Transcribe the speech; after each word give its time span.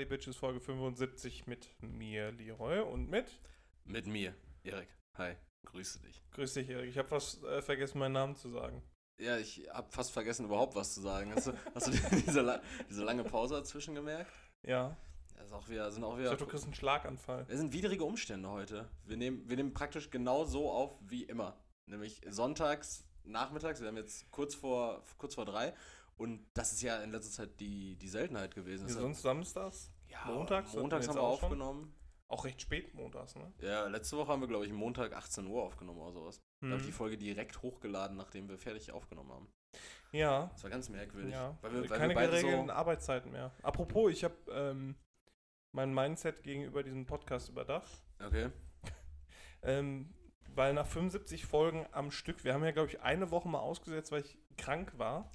the 0.00 0.06
Bitches 0.06 0.36
Folge 0.36 0.60
75 0.60 1.46
mit 1.46 1.68
mir, 1.82 2.32
Leroy, 2.32 2.80
und 2.80 3.10
mit. 3.10 3.38
Mit 3.84 4.06
mir, 4.06 4.34
Erik. 4.64 4.88
Hi, 5.18 5.34
grüße 5.66 6.00
dich. 6.00 6.22
Grüß 6.30 6.54
dich, 6.54 6.70
Erik. 6.70 6.88
Ich 6.88 6.96
habe 6.96 7.08
fast 7.08 7.44
äh, 7.44 7.60
vergessen, 7.60 7.98
meinen 7.98 8.12
Namen 8.12 8.34
zu 8.34 8.48
sagen. 8.48 8.82
Ja, 9.18 9.36
ich 9.36 9.68
habe 9.70 9.90
fast 9.90 10.10
vergessen, 10.12 10.46
überhaupt 10.46 10.74
was 10.74 10.94
zu 10.94 11.02
sagen. 11.02 11.34
Hast 11.34 11.48
du, 11.48 11.52
hast 11.74 11.88
du 11.88 12.16
diese, 12.16 12.40
la 12.40 12.62
diese 12.88 13.04
lange 13.04 13.24
Pause 13.24 13.56
dazwischen 13.56 13.94
gemerkt? 13.94 14.32
Ja. 14.62 14.96
Das 15.36 15.48
ist 15.48 15.52
auch 15.52 15.68
wieder, 15.68 15.90
sind 15.90 16.02
auch 16.02 16.14
Ich 16.14 16.20
wieder. 16.20 16.30
dachte, 16.30 16.44
du 16.44 16.50
kriegst 16.50 16.64
einen 16.64 16.74
Schlaganfall. 16.74 17.44
Es 17.50 17.58
sind 17.58 17.74
widrige 17.74 18.04
Umstände 18.04 18.48
heute. 18.48 18.88
Wir 19.04 19.18
nehmen, 19.18 19.46
wir 19.50 19.56
nehmen 19.56 19.74
praktisch 19.74 20.08
genau 20.10 20.44
so 20.46 20.70
auf 20.70 20.96
wie 21.02 21.24
immer. 21.24 21.58
Nämlich 21.84 22.22
sonntags, 22.26 23.04
nachmittags. 23.24 23.82
Wir 23.82 23.88
haben 23.88 23.98
jetzt 23.98 24.30
kurz 24.30 24.54
vor, 24.54 25.04
kurz 25.18 25.34
vor 25.34 25.44
drei. 25.44 25.74
Und 26.20 26.46
das 26.52 26.72
ist 26.72 26.82
ja 26.82 27.02
in 27.02 27.12
letzter 27.12 27.30
Zeit 27.32 27.60
die, 27.60 27.96
die 27.96 28.08
Seltenheit 28.08 28.54
gewesen. 28.54 28.86
Deshalb- 28.86 29.02
sonst 29.04 29.22
samstags? 29.22 29.90
ja, 30.06 30.22
montags? 30.26 30.74
montags 30.74 31.08
haben 31.08 31.14
wir 31.14 31.22
auch 31.22 31.42
aufgenommen. 31.42 31.94
Auch 32.28 32.44
recht 32.44 32.60
spät 32.60 32.94
montags, 32.94 33.34
ne? 33.36 33.50
Ja, 33.60 33.86
letzte 33.86 34.16
Woche 34.18 34.28
haben 34.30 34.40
wir, 34.40 34.46
glaube 34.48 34.66
ich, 34.66 34.72
Montag 34.72 35.14
18 35.14 35.46
Uhr 35.46 35.62
aufgenommen 35.62 35.98
oder 36.00 36.12
sowas. 36.12 36.40
Da 36.60 36.68
habe 36.68 36.76
ich 36.76 36.82
die 36.82 36.88
Mhm. 36.88 36.94
Folge 36.94 37.16
direkt 37.16 37.62
hochgeladen, 37.62 38.16
nachdem 38.18 38.48
wir 38.50 38.58
fertig 38.58 38.92
aufgenommen 38.92 39.32
haben. 39.32 39.48
Ja. 40.12 40.48
Das 40.52 40.62
war 40.62 40.70
ganz 40.70 40.88
merkwürdig. 40.90 41.32
Ja. 41.32 41.56
Weil 41.62 41.72
wir, 41.72 41.90
weil 41.90 41.98
Keine 41.98 42.14
wir 42.14 42.20
geregelten 42.28 42.66
so. 42.66 42.72
Arbeitszeiten 42.72 43.32
mehr. 43.32 43.50
Apropos, 43.62 44.12
ich 44.12 44.22
habe 44.22 44.34
ähm, 44.52 44.96
mein 45.72 45.94
Mindset 45.94 46.42
gegenüber 46.42 46.82
diesem 46.82 47.06
Podcast 47.06 47.48
überdacht. 47.48 47.90
Okay. 48.24 48.50
Ähm, 49.62 50.14
weil 50.54 50.72
nach 50.74 50.86
75 50.86 51.44
Folgen 51.46 51.86
am 51.92 52.10
Stück, 52.10 52.44
wir 52.44 52.54
haben 52.54 52.64
ja, 52.64 52.70
glaube 52.70 52.88
ich, 52.88 53.00
eine 53.02 53.30
Woche 53.30 53.48
mal 53.48 53.58
ausgesetzt, 53.58 54.10
weil 54.10 54.22
ich 54.22 54.38
krank 54.56 54.92
war. 54.98 55.30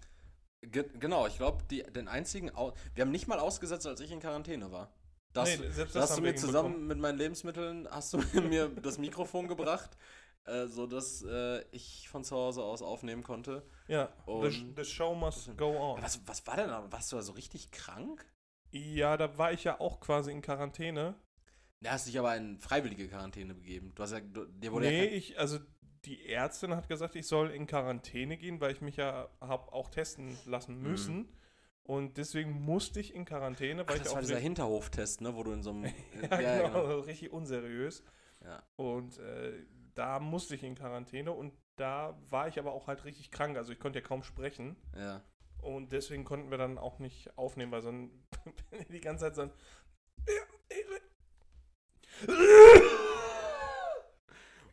Ge 0.72 0.86
genau, 1.00 1.28
ich 1.28 1.38
glaube, 1.38 1.64
den 1.66 2.08
einzigen. 2.08 2.54
Au 2.56 2.74
wir 2.94 3.02
haben 3.04 3.12
nicht 3.12 3.28
mal 3.28 3.40
ausgesetzt, 3.40 3.86
als 3.88 4.00
ich 4.00 4.12
in 4.12 4.20
Quarantäne 4.20 4.72
war. 4.72 4.94
Das, 5.34 5.60
Nee, 5.60 5.70
selbst 5.70 5.96
da 5.96 6.02
hast 6.02 6.18
du 6.18 6.22
mir 6.22 6.36
zusammen 6.36 6.88
mit 6.88 6.98
meinen 6.98 7.18
Lebensmitteln, 7.18 7.88
hast 7.92 8.14
du 8.14 8.18
mir 8.42 8.70
das 8.70 8.98
Mikrofon 8.98 9.48
gebracht, 9.50 9.98
äh, 10.46 10.68
sodass 10.68 11.24
äh, 11.24 11.64
ich 11.72 12.08
von 12.10 12.24
zu 12.24 12.36
Hause 12.36 12.64
aus 12.64 12.82
aufnehmen 12.82 13.22
konnte. 13.24 13.64
Ja, 13.88 14.14
the, 14.26 14.32
Und- 14.32 14.74
the 14.78 14.86
show 14.86 15.14
must 15.14 15.58
go 15.58 15.76
on. 15.78 16.02
Was, 16.02 16.22
was 16.26 16.46
war 16.48 16.56
denn 16.56 16.70
da? 16.70 16.90
Warst 16.92 17.12
du 17.12 17.18
da 17.18 17.22
so 17.22 17.34
richtig 17.34 17.72
krank? 17.72 18.26
Ja, 18.72 19.18
da 19.18 19.38
war 19.38 19.52
ich 19.52 19.64
ja 19.66 19.80
auch 19.80 20.00
quasi 20.00 20.32
in 20.32 20.42
Quarantäne. 20.42 21.16
Da 21.82 21.92
hast 21.92 22.08
dich 22.08 22.18
aber 22.18 22.36
in 22.36 22.58
freiwillige 22.58 23.08
Quarantäne 23.08 23.54
begeben. 23.54 23.94
Du 23.94 24.04
hast 24.04 24.12
ja, 24.14 24.20
du, 24.22 24.46
dir 24.46 24.72
wurde 24.72 24.88
Nee, 24.88 25.06
ja 25.06 25.12
ich, 25.12 25.38
also 25.38 25.60
die 26.06 26.28
Ärztin 26.30 26.76
hat 26.76 26.88
gesagt, 26.88 27.16
ich 27.16 27.28
soll 27.28 27.50
in 27.52 27.68
Quarantäne 27.68 28.38
gehen, 28.38 28.62
weil 28.62 28.72
ich 28.72 28.82
mich 28.82 28.98
ja 28.98 29.30
habe 29.42 29.74
auch 29.74 29.90
testen 29.90 30.38
lassen 30.46 30.78
Mhm. 30.82 30.84
müssen. 30.90 31.38
Und 31.84 32.18
deswegen 32.18 32.52
musste 32.64 33.00
ich 33.00 33.14
in 33.14 33.26
Quarantäne, 33.26 33.84
Ach, 33.86 33.90
weil 33.90 33.98
das 34.00 34.08
ich 34.08 34.12
war 34.14 34.18
auch 34.20 34.26
dieser 34.26 34.40
Hinterhoftest, 34.40 35.22
ne, 35.22 35.36
wo 35.36 35.44
du 35.44 35.52
in 35.52 35.62
so 35.62 35.70
einem. 35.72 35.86
ja, 36.32 36.68
genau, 36.68 37.00
richtig 37.02 37.32
unseriös. 37.32 38.04
Ja. 38.44 38.64
Und 38.76 39.20
äh, 39.20 39.54
da 39.94 40.20
musste 40.20 40.56
ich 40.56 40.64
in 40.64 40.76
Quarantäne 40.76 41.32
und 41.32 41.54
da 41.76 42.18
war 42.30 42.48
ich 42.48 42.58
aber 42.60 42.72
auch 42.74 42.88
halt 42.88 43.06
richtig 43.06 43.32
krank. 43.32 43.58
Also 43.58 43.72
ich 43.72 43.80
konnte 43.80 44.00
ja 44.00 44.06
kaum 44.06 44.24
sprechen. 44.24 44.76
ja. 44.96 45.22
Und 45.62 45.92
deswegen 45.94 46.26
konnten 46.26 46.52
wir 46.52 46.60
dann 46.60 46.78
auch 46.78 47.00
nicht 47.00 47.36
aufnehmen, 47.40 47.72
weil 47.72 47.82
so 47.82 47.90
ein 47.90 48.12
die 48.92 49.02
ganze 49.02 49.26
Zeit 49.26 49.36
so 49.36 49.42
ein 49.44 49.52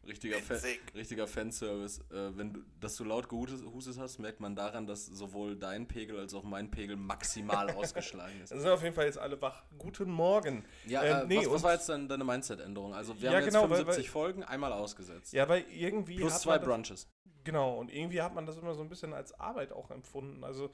Richtiger, 0.06 0.36
Witzig. 0.36 0.80
richtiger 0.94 1.26
Fanservice. 1.28 2.00
Äh, 2.10 2.36
wenn 2.36 2.52
du, 2.54 2.60
dass 2.80 2.96
du 2.96 3.04
laut 3.04 3.28
gehustet 3.28 3.98
hast, 3.98 4.18
merkt 4.18 4.40
man 4.40 4.56
daran, 4.56 4.86
dass 4.86 5.06
sowohl 5.06 5.54
dein 5.56 5.86
Pegel 5.86 6.18
als 6.18 6.34
auch 6.34 6.42
mein 6.42 6.70
Pegel 6.70 6.96
maximal 6.96 7.70
ausgeschlagen 7.76 8.40
ist. 8.42 8.50
Da 8.50 8.58
sind 8.58 8.68
auf 8.68 8.82
jeden 8.82 8.94
Fall 8.96 9.06
jetzt 9.06 9.18
alle 9.18 9.40
wach. 9.40 9.62
Guten 9.78 10.10
Morgen. 10.10 10.64
Ja, 10.86 11.02
Ähm, 11.04 11.30
äh, 11.30 11.34
nee, 11.34 11.38
was, 11.46 11.52
was 11.52 11.62
war 11.62 11.72
jetzt 11.74 11.88
dann 11.88 12.08
deine 12.08 12.24
Mindset-Änderung? 12.24 12.94
Also 12.94 13.14
wir 13.20 13.30
Ja, 13.30 13.36
haben 13.36 13.44
jetzt 13.44 13.54
genau, 13.54 13.70
weil- 13.70 13.78
75 13.78 14.06
weil- 14.06 14.10
Folgen, 14.12 14.42
einmal 14.44 14.72
ausgesetzt. 14.72 15.32
Ja, 15.32 15.48
weil 15.48 15.64
irgendwie 15.70 16.16
Plus 16.16 16.40
zwei 16.40 16.58
das, 16.58 16.66
Brunches. 16.66 17.08
Genau, 17.44 17.78
und 17.78 17.88
irgendwie 17.92 18.22
hat 18.22 18.34
man 18.34 18.44
das 18.46 18.56
immer 18.58 18.74
so 18.74 18.82
ein 18.82 18.88
bisschen 18.88 19.12
als 19.14 19.32
Arbeit 19.38 19.72
auch 19.72 19.90
empfunden. 19.92 20.42
Also 20.42 20.72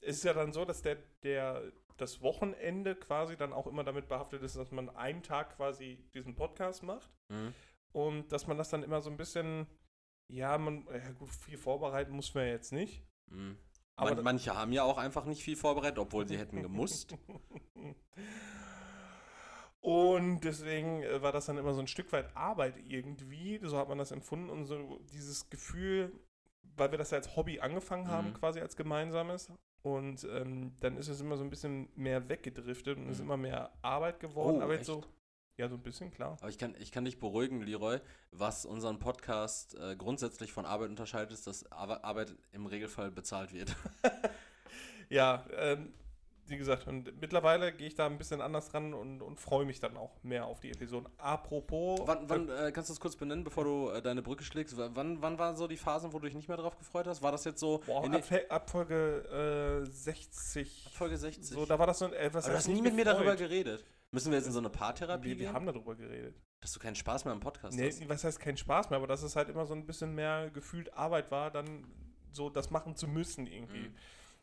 es 0.00 0.16
ist 0.16 0.24
ja 0.24 0.32
dann 0.34 0.52
so, 0.52 0.64
dass 0.64 0.82
der, 0.82 0.96
der 1.22 1.62
das 1.96 2.20
Wochenende 2.20 2.96
quasi 2.96 3.36
dann 3.36 3.52
auch 3.52 3.68
immer 3.68 3.84
damit 3.84 4.08
behaftet 4.08 4.42
ist, 4.42 4.56
dass 4.56 4.72
man 4.72 4.88
einen 4.90 5.22
Tag 5.22 5.56
quasi 5.56 6.04
diesen 6.14 6.34
Podcast 6.34 6.82
macht 6.82 7.08
Mhm. 7.28 7.54
Und 7.94 8.30
dass 8.32 8.46
man 8.46 8.58
das 8.58 8.68
dann 8.70 8.82
immer 8.82 9.00
so 9.00 9.08
ein 9.08 9.16
bisschen, 9.16 9.66
ja, 10.28 10.58
man, 10.58 10.86
ja 10.92 11.12
gut, 11.12 11.30
viel 11.30 11.56
vorbereiten 11.56 12.12
muss 12.12 12.34
man 12.34 12.46
jetzt 12.46 12.72
nicht. 12.72 13.02
Mhm. 13.30 13.56
Aber 13.96 14.14
Man, 14.16 14.24
manche 14.24 14.54
haben 14.54 14.72
ja 14.72 14.82
auch 14.82 14.98
einfach 14.98 15.24
nicht 15.24 15.42
viel 15.44 15.56
vorbereitet, 15.56 15.98
obwohl 16.00 16.26
sie 16.26 16.36
hätten 16.36 16.60
gemusst. 16.62 17.16
Und 19.80 20.40
deswegen 20.40 21.02
äh, 21.02 21.20
war 21.22 21.30
das 21.32 21.46
dann 21.46 21.58
immer 21.58 21.74
so 21.74 21.80
ein 21.80 21.86
Stück 21.86 22.10
weit 22.12 22.34
Arbeit 22.34 22.74
irgendwie. 22.88 23.60
So 23.62 23.76
hat 23.78 23.88
man 23.88 23.98
das 23.98 24.12
empfunden 24.12 24.48
und 24.50 24.64
so 24.64 24.98
dieses 25.12 25.50
Gefühl, 25.50 26.10
weil 26.76 26.90
wir 26.90 26.98
das 26.98 27.10
ja 27.10 27.18
als 27.18 27.36
Hobby 27.36 27.60
angefangen 27.60 28.08
haben, 28.08 28.28
Mhm. 28.28 28.34
quasi 28.34 28.60
als 28.60 28.76
gemeinsames. 28.76 29.52
Und 29.82 30.24
ähm, 30.24 30.74
dann 30.80 30.96
ist 30.96 31.08
es 31.08 31.20
immer 31.20 31.36
so 31.36 31.44
ein 31.44 31.50
bisschen 31.50 31.90
mehr 31.94 32.26
weggedriftet 32.30 32.96
und 32.96 33.08
ist 33.10 33.18
Mhm. 33.18 33.24
immer 33.26 33.36
mehr 33.36 33.72
Arbeit 33.82 34.20
geworden. 34.20 34.56
Oh, 34.58 34.62
aber 34.62 34.72
jetzt 34.72 34.88
echt? 34.88 35.02
so, 35.02 35.04
ja, 35.56 35.68
so 35.68 35.76
ein 35.76 35.82
bisschen, 35.82 36.10
klar. 36.10 36.36
Aber 36.40 36.48
ich 36.48 36.58
kann, 36.58 36.74
ich 36.78 36.92
kann 36.92 37.04
dich 37.04 37.18
beruhigen, 37.18 37.60
Leroy. 37.60 38.00
Was 38.32 38.66
unseren 38.66 38.98
Podcast 38.98 39.76
äh, 39.76 39.96
grundsätzlich 39.96 40.52
von 40.52 40.66
Arbeit 40.66 40.90
unterscheidet, 40.90 41.32
ist, 41.32 41.46
dass 41.46 41.70
Ar 41.70 42.04
Arbeit 42.04 42.34
im 42.52 42.66
Regelfall 42.66 43.10
bezahlt 43.10 43.52
wird. 43.52 43.74
Ja, 45.08 45.44
ähm, 45.56 45.92
wie 46.46 46.58
gesagt, 46.58 46.86
und 46.86 47.20
mittlerweile 47.20 47.72
gehe 47.72 47.86
ich 47.86 47.94
da 47.94 48.06
ein 48.06 48.18
bisschen 48.18 48.42
anders 48.42 48.68
dran 48.68 48.92
und, 48.92 49.22
und 49.22 49.40
freue 49.40 49.64
mich 49.64 49.80
dann 49.80 49.96
auch 49.96 50.10
mehr 50.22 50.44
auf 50.44 50.60
die 50.60 50.70
Episoden. 50.70 51.08
Apropos. 51.16 52.00
wann 52.04 52.28
wann 52.28 52.48
äh, 52.50 52.70
kannst 52.70 52.90
du 52.90 52.92
das 52.92 53.00
kurz 53.00 53.16
benennen, 53.16 53.44
bevor 53.44 53.64
du 53.64 53.90
äh, 53.90 54.02
deine 54.02 54.20
Brücke 54.20 54.44
schlägst? 54.44 54.76
Wann, 54.76 55.22
wann 55.22 55.38
waren 55.38 55.56
so 55.56 55.66
die 55.66 55.78
Phasen, 55.78 56.12
wo 56.12 56.18
du 56.18 56.26
dich 56.26 56.34
nicht 56.34 56.48
mehr 56.48 56.58
drauf 56.58 56.76
gefreut 56.76 57.06
hast? 57.06 57.22
War 57.22 57.32
das 57.32 57.44
jetzt 57.44 57.60
so 57.60 57.80
Boah, 57.86 58.04
in 58.04 58.14
ab, 58.14 58.24
ab 58.50 58.70
Folge 58.70 59.82
äh, 59.84 59.90
60. 59.90 60.90
Folge 60.92 61.16
60? 61.16 61.46
So, 61.56 61.64
da 61.64 61.78
war 61.78 61.86
das 61.86 62.00
so 62.00 62.06
ein 62.06 62.12
etwas. 62.12 62.44
Aber 62.44 62.52
du 62.52 62.58
hast 62.58 62.68
nie 62.68 62.82
mit 62.82 62.94
mir 62.94 63.06
darüber 63.06 63.36
geredet. 63.36 63.82
Müssen 64.14 64.30
wir 64.30 64.38
jetzt 64.38 64.46
in 64.46 64.52
so 64.52 64.60
eine 64.60 64.70
Paartherapie 64.70 65.30
Wir, 65.30 65.38
wir 65.38 65.52
haben 65.52 65.66
darüber 65.66 65.96
geredet. 65.96 66.40
Dass 66.60 66.72
du 66.72 66.78
keinen 66.78 66.94
Spaß 66.94 67.24
mehr 67.24 67.34
am 67.34 67.40
Podcast 67.40 67.76
Nee, 67.76 67.88
hast? 67.88 68.08
was 68.08 68.22
heißt 68.22 68.38
kein 68.38 68.56
Spaß 68.56 68.90
mehr, 68.90 68.98
aber 68.98 69.08
dass 69.08 69.22
es 69.22 69.34
halt 69.34 69.48
immer 69.48 69.66
so 69.66 69.74
ein 69.74 69.84
bisschen 69.86 70.14
mehr 70.14 70.50
gefühlt 70.50 70.94
Arbeit 70.94 71.30
war, 71.30 71.50
dann 71.50 71.84
so 72.30 72.48
das 72.48 72.70
machen 72.70 72.94
zu 72.94 73.08
müssen 73.08 73.46
irgendwie. 73.46 73.88
Mhm. 73.88 73.94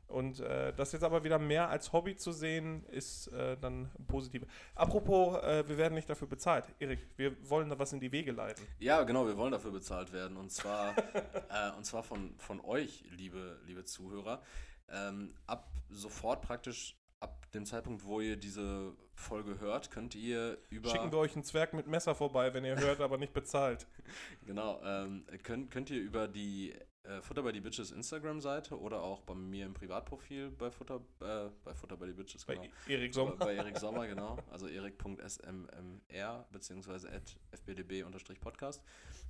Und 0.08 0.42
äh, 0.42 0.74
das 0.74 0.92
jetzt 0.92 1.04
aber 1.04 1.24
wieder 1.24 1.40
mehr 1.40 1.70
als 1.70 1.94
Hobby 1.94 2.18
zu 2.18 2.34
sehen, 2.34 2.84
ist 2.88 3.28
äh, 3.28 3.56
dann 3.58 3.90
positiv. 4.08 4.44
Apropos, 4.76 5.42
äh, 5.42 5.68
wir 5.68 5.78
werden 5.78 5.94
nicht 5.94 6.10
dafür 6.10 6.28
bezahlt. 6.28 6.66
Erik, 6.80 7.00
wir 7.16 7.38
wollen 7.50 7.70
da 7.70 7.80
was 7.80 7.94
in 7.94 8.02
die 8.02 8.12
Wege 8.12 8.34
leiten. 8.34 8.68
Ja, 8.80 9.04
genau, 9.04 9.26
wir 9.26 9.38
wollen 9.38 9.54
dafür 9.54 9.72
bezahlt 9.72 10.12
werden. 10.12 10.36
Und 10.36 10.52
zwar, 10.52 10.98
äh, 11.50 11.72
und 11.78 11.86
zwar 11.86 12.04
von, 12.04 12.36
von 12.40 12.60
euch, 12.60 13.06
liebe, 13.12 13.62
liebe 13.66 13.86
Zuhörer. 13.86 14.42
Ähm, 14.90 15.34
ab 15.48 15.72
sofort 15.90 16.42
praktisch, 16.42 17.01
ab 17.22 17.50
dem 17.52 17.66
Zeitpunkt, 17.66 18.04
wo 18.04 18.20
ihr 18.20 18.36
diese 18.36 18.94
Folge 19.14 19.60
hört, 19.60 19.92
könnt 19.92 20.16
ihr 20.16 20.58
über. 20.70 20.90
Schicken 20.90 21.12
wir 21.12 21.20
euch 21.20 21.36
einen 21.36 21.44
Zwerg 21.44 21.74
mit 21.74 21.88
Messer 21.88 22.16
vorbei, 22.16 22.54
wenn 22.54 22.66
ihr 22.66 22.78
hört, 22.78 23.00
aber 23.00 23.18
nicht 23.18 23.34
bezahlt. 23.34 23.88
Genau, 24.46 24.82
ähm, 24.84 25.26
könnt, 25.44 25.72
könnt 25.72 25.90
ihr 25.90 26.02
über 26.02 26.28
die 26.28 26.74
äh, 27.04 27.22
Futter 27.22 27.44
by 27.44 27.52
the 27.54 27.60
Bitches 27.60 27.92
Instagram-Seite 27.92 28.80
oder 28.80 29.02
auch 29.02 29.22
bei 29.22 29.34
mir 29.34 29.66
im 29.66 29.74
Privatprofil 29.74 30.52
bei 30.52 30.70
Futter, 30.72 31.02
äh, 31.22 31.50
bei 31.64 31.74
Futter 31.74 31.96
by 31.98 32.08
the 32.08 32.14
Bitches, 32.14 32.46
Bei 32.46 32.56
genau. 32.56 32.68
Erik 32.88 33.12
Bei, 33.12 33.16
Sommer. 33.16 33.36
bei 33.38 33.56
Erik 33.56 33.78
Sommer, 33.80 34.08
genau. 34.08 34.38
Also 34.50 34.68
erik.smmr 34.68 36.46
beziehungsweise 36.52 37.12
at 37.12 37.36
fbdb-podcast. 37.52 38.82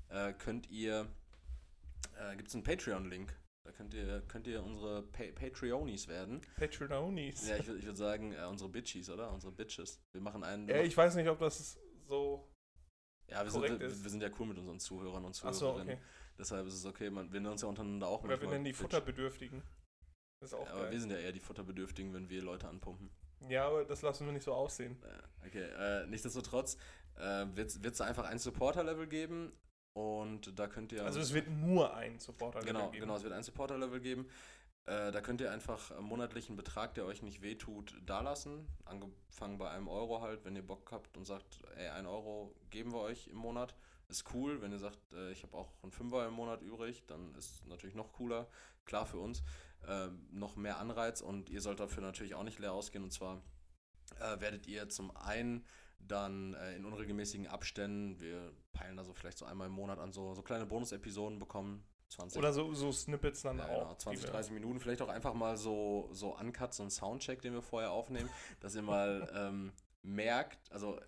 Äh, 0.09 0.33
könnt 0.33 0.69
ihr, 0.69 1.07
äh, 2.17 2.35
gibt 2.35 2.49
es 2.49 2.55
einen 2.55 2.63
Patreon-Link. 2.63 3.33
Da 3.63 3.71
könnt 3.71 3.93
ihr, 3.93 4.21
könnt 4.27 4.47
ihr 4.47 4.63
unsere 4.63 5.03
pa 5.03 5.23
Patreonies 5.35 6.07
werden. 6.07 6.41
Patreonis. 6.57 7.47
Ja, 7.47 7.57
ich 7.57 7.67
würde 7.67 7.79
ich 7.79 7.85
würd 7.85 7.97
sagen, 7.97 8.33
äh, 8.33 8.45
unsere 8.45 8.69
Bitchies, 8.69 9.09
oder? 9.09 9.31
Unsere 9.31 9.51
Bitches. 9.51 10.01
Wir 10.13 10.21
machen 10.21 10.43
einen. 10.43 10.67
Ja, 10.67 10.81
ich 10.81 10.97
weiß 10.97 11.15
nicht, 11.15 11.29
ob 11.29 11.39
das 11.39 11.79
so. 12.07 12.49
ja, 13.27 13.43
wir 13.43 13.51
sind, 13.51 13.61
wir, 13.63 13.79
wir 13.79 14.09
sind 14.09 14.21
ja 14.21 14.29
cool 14.39 14.47
mit 14.47 14.57
unseren 14.57 14.79
Zuhörern 14.79 15.23
und 15.23 15.35
Achso, 15.35 15.51
Zuhörerinnen. 15.51 15.95
okay. 15.95 16.03
Deshalb 16.39 16.65
ist 16.65 16.73
es 16.73 16.85
okay, 16.85 17.11
man, 17.11 17.31
wir 17.31 17.39
nennen 17.39 17.51
uns 17.51 17.61
ja 17.61 17.67
untereinander 17.67 18.07
auch 18.07 18.23
Oder 18.23 18.41
wir 18.41 18.49
nennen 18.49 18.63
die 18.63 18.71
Bitch. 18.71 18.81
Futterbedürftigen. 18.81 19.61
Das 20.39 20.53
ist 20.53 20.53
auch 20.55 20.67
Aber 20.69 20.89
wir 20.89 20.99
sind 20.99 21.11
ja 21.11 21.17
eher 21.17 21.31
die 21.31 21.39
Futterbedürftigen, 21.39 22.13
wenn 22.15 22.29
wir 22.29 22.41
Leute 22.41 22.67
anpumpen. 22.67 23.11
Ja, 23.47 23.67
aber 23.67 23.85
das 23.85 24.01
lassen 24.01 24.25
wir 24.25 24.33
nicht 24.33 24.43
so 24.43 24.53
aussehen. 24.53 24.97
Okay, 25.45 25.67
äh, 25.77 26.07
nichtsdestotrotz 26.07 26.77
äh, 27.15 27.45
wird 27.53 27.85
es 27.85 28.01
einfach 28.01 28.25
ein 28.25 28.39
Supporter-Level 28.39 29.07
geben 29.07 29.51
und 29.93 30.57
da 30.57 30.67
könnt 30.67 30.91
ihr. 30.91 31.03
Also 31.03 31.19
es 31.19 31.33
wird 31.33 31.49
nur 31.49 31.93
ein 31.95 32.19
Supporter 32.19 32.61
genau, 32.61 32.89
geben. 32.89 33.01
genau, 33.01 33.15
es 33.15 33.23
wird 33.23 33.33
ein 33.33 33.43
Supporter-Level 33.43 33.99
geben. 33.99 34.27
Äh, 34.85 35.11
da 35.11 35.21
könnt 35.21 35.41
ihr 35.41 35.51
einfach 35.51 35.99
monatlichen 35.99 36.55
Betrag, 36.55 36.95
der 36.95 37.05
euch 37.05 37.21
nicht 37.21 37.41
wehtut, 37.41 37.95
dalassen. 38.05 38.67
Angefangen 38.85 39.57
bei 39.57 39.69
einem 39.69 39.87
Euro 39.87 40.21
halt, 40.21 40.43
wenn 40.43 40.55
ihr 40.55 40.65
Bock 40.65 40.91
habt 40.91 41.17
und 41.17 41.25
sagt, 41.25 41.59
ey, 41.75 41.89
ein 41.89 42.05
Euro 42.05 42.55
geben 42.69 42.91
wir 42.93 43.01
euch 43.01 43.27
im 43.27 43.37
Monat. 43.37 43.75
Ist 44.07 44.25
cool, 44.33 44.61
wenn 44.61 44.71
ihr 44.71 44.79
sagt, 44.79 44.99
äh, 45.13 45.31
ich 45.31 45.43
habe 45.43 45.55
auch 45.55 45.71
einen 45.83 45.91
Fünfer 45.91 46.27
im 46.27 46.33
Monat 46.33 46.61
übrig, 46.61 47.03
dann 47.07 47.33
ist 47.35 47.65
natürlich 47.67 47.95
noch 47.95 48.11
cooler. 48.11 48.47
Klar 48.85 49.05
für 49.05 49.19
uns. 49.19 49.43
Ähm, 49.87 50.27
noch 50.31 50.55
mehr 50.55 50.77
Anreiz 50.79 51.21
und 51.21 51.49
ihr 51.49 51.61
sollt 51.61 51.79
dafür 51.79 52.03
natürlich 52.03 52.35
auch 52.35 52.43
nicht 52.43 52.59
leer 52.59 52.73
ausgehen. 52.73 53.03
Und 53.03 53.11
zwar 53.11 53.41
äh, 54.19 54.39
werdet 54.39 54.67
ihr 54.67 54.89
zum 54.89 55.15
einen 55.15 55.65
dann 56.07 56.53
äh, 56.55 56.75
in 56.75 56.85
unregelmäßigen 56.85 57.47
Abständen, 57.47 58.19
wir 58.19 58.51
peilen 58.73 58.97
da 58.97 59.03
so 59.03 59.13
vielleicht 59.13 59.37
so 59.37 59.45
einmal 59.45 59.67
im 59.67 59.73
Monat 59.73 59.99
an, 59.99 60.11
so, 60.11 60.33
so 60.33 60.41
kleine 60.41 60.65
Bonus-Episoden 60.65 61.39
bekommen. 61.39 61.83
20, 62.09 62.37
Oder 62.37 62.51
so, 62.51 62.73
so 62.73 62.91
Snippets 62.91 63.41
dann 63.41 63.57
ja, 63.57 63.65
auch. 63.69 63.79
genau, 63.83 63.95
20, 63.95 64.19
die 64.21 64.27
wir- 64.27 64.33
30 64.33 64.51
Minuten, 64.51 64.79
vielleicht 64.81 65.01
auch 65.01 65.07
einfach 65.07 65.33
mal 65.33 65.55
so, 65.55 66.09
so 66.11 66.37
Uncut, 66.37 66.73
so 66.73 66.83
ein 66.83 66.89
Soundcheck, 66.89 67.41
den 67.41 67.53
wir 67.53 67.61
vorher 67.61 67.91
aufnehmen, 67.91 68.29
dass 68.59 68.75
ihr 68.75 68.81
mal 68.81 69.29
ähm, 69.35 69.71
merkt, 70.03 70.69
also 70.73 70.99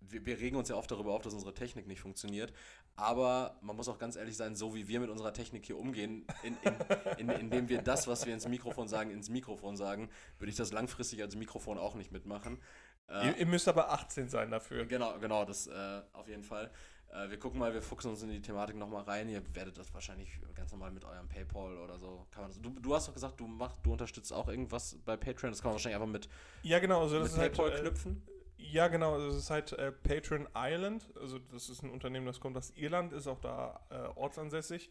wir, 0.00 0.24
wir 0.24 0.38
regen 0.38 0.56
uns 0.56 0.68
ja 0.68 0.76
oft 0.76 0.90
darüber 0.90 1.14
auf, 1.14 1.22
dass 1.22 1.34
unsere 1.34 1.54
Technik 1.54 1.88
nicht 1.88 2.00
funktioniert, 2.00 2.52
aber 2.94 3.56
man 3.62 3.74
muss 3.76 3.88
auch 3.88 3.98
ganz 3.98 4.16
ehrlich 4.16 4.36
sein, 4.36 4.54
so 4.54 4.74
wie 4.74 4.86
wir 4.86 5.00
mit 5.00 5.10
unserer 5.10 5.32
Technik 5.32 5.64
hier 5.66 5.78
umgehen, 5.78 6.26
in, 6.42 6.56
in, 6.62 7.28
in, 7.28 7.28
indem 7.30 7.68
wir 7.68 7.82
das, 7.82 8.06
was 8.06 8.26
wir 8.26 8.34
ins 8.34 8.46
Mikrofon 8.46 8.86
sagen, 8.86 9.10
ins 9.10 9.30
Mikrofon 9.30 9.76
sagen, 9.76 10.10
würde 10.38 10.50
ich 10.50 10.56
das 10.56 10.72
langfristig 10.72 11.22
als 11.22 11.34
Mikrofon 11.34 11.78
auch 11.78 11.94
nicht 11.94 12.12
mitmachen. 12.12 12.60
Äh, 13.08 13.26
Ihr, 13.28 13.36
ihr 13.38 13.46
müsst 13.46 13.68
aber 13.68 13.90
18 13.92 14.28
sein 14.28 14.50
dafür. 14.50 14.84
Genau, 14.86 15.18
genau, 15.18 15.44
das 15.44 15.66
äh, 15.66 16.02
auf 16.12 16.28
jeden 16.28 16.44
Fall. 16.44 16.70
Äh, 17.12 17.28
wir 17.30 17.38
gucken 17.38 17.58
mal, 17.60 17.74
wir 17.74 17.82
fuchsen 17.82 18.10
uns 18.10 18.22
in 18.22 18.30
die 18.30 18.40
Thematik 18.40 18.76
nochmal 18.76 19.02
rein. 19.02 19.28
Ihr 19.28 19.42
werdet 19.54 19.76
das 19.76 19.92
wahrscheinlich 19.92 20.38
ganz 20.54 20.72
normal 20.72 20.90
mit 20.92 21.04
eurem 21.04 21.28
PayPal 21.28 21.76
oder 21.78 21.98
so. 21.98 22.26
Kann 22.30 22.42
man 22.44 22.50
das, 22.50 22.60
du, 22.60 22.70
du 22.70 22.94
hast 22.94 23.08
doch 23.08 23.12
gesagt, 23.14 23.38
du 23.40 23.46
machst, 23.46 23.76
du 23.82 23.92
unterstützt 23.92 24.32
auch 24.32 24.48
irgendwas 24.48 24.96
bei 25.04 25.16
Patreon. 25.16 25.52
Das 25.52 25.60
kann 25.60 25.70
man 25.70 25.74
wahrscheinlich 25.74 25.96
einfach 26.00 26.12
mit, 26.12 26.28
Ja, 26.62 26.78
genau. 26.78 27.02
Also 27.02 27.18
das 27.18 27.24
mit 27.24 27.32
ist 27.32 27.38
halt, 27.38 27.52
PayPal 27.56 27.76
äh, 27.76 27.80
knüpfen. 27.80 28.22
Ja, 28.56 28.88
genau. 28.88 29.14
Also 29.14 29.28
es 29.28 29.36
ist 29.36 29.50
halt 29.50 29.72
äh, 29.72 29.92
Patron 29.92 30.48
Island. 30.56 31.10
Also 31.20 31.38
das 31.38 31.68
ist 31.68 31.82
ein 31.82 31.90
Unternehmen, 31.90 32.26
das 32.26 32.40
kommt 32.40 32.56
aus 32.56 32.70
Irland, 32.76 33.12
ist 33.12 33.26
auch 33.26 33.40
da 33.40 33.80
äh, 33.90 33.94
ortsansässig. 34.18 34.88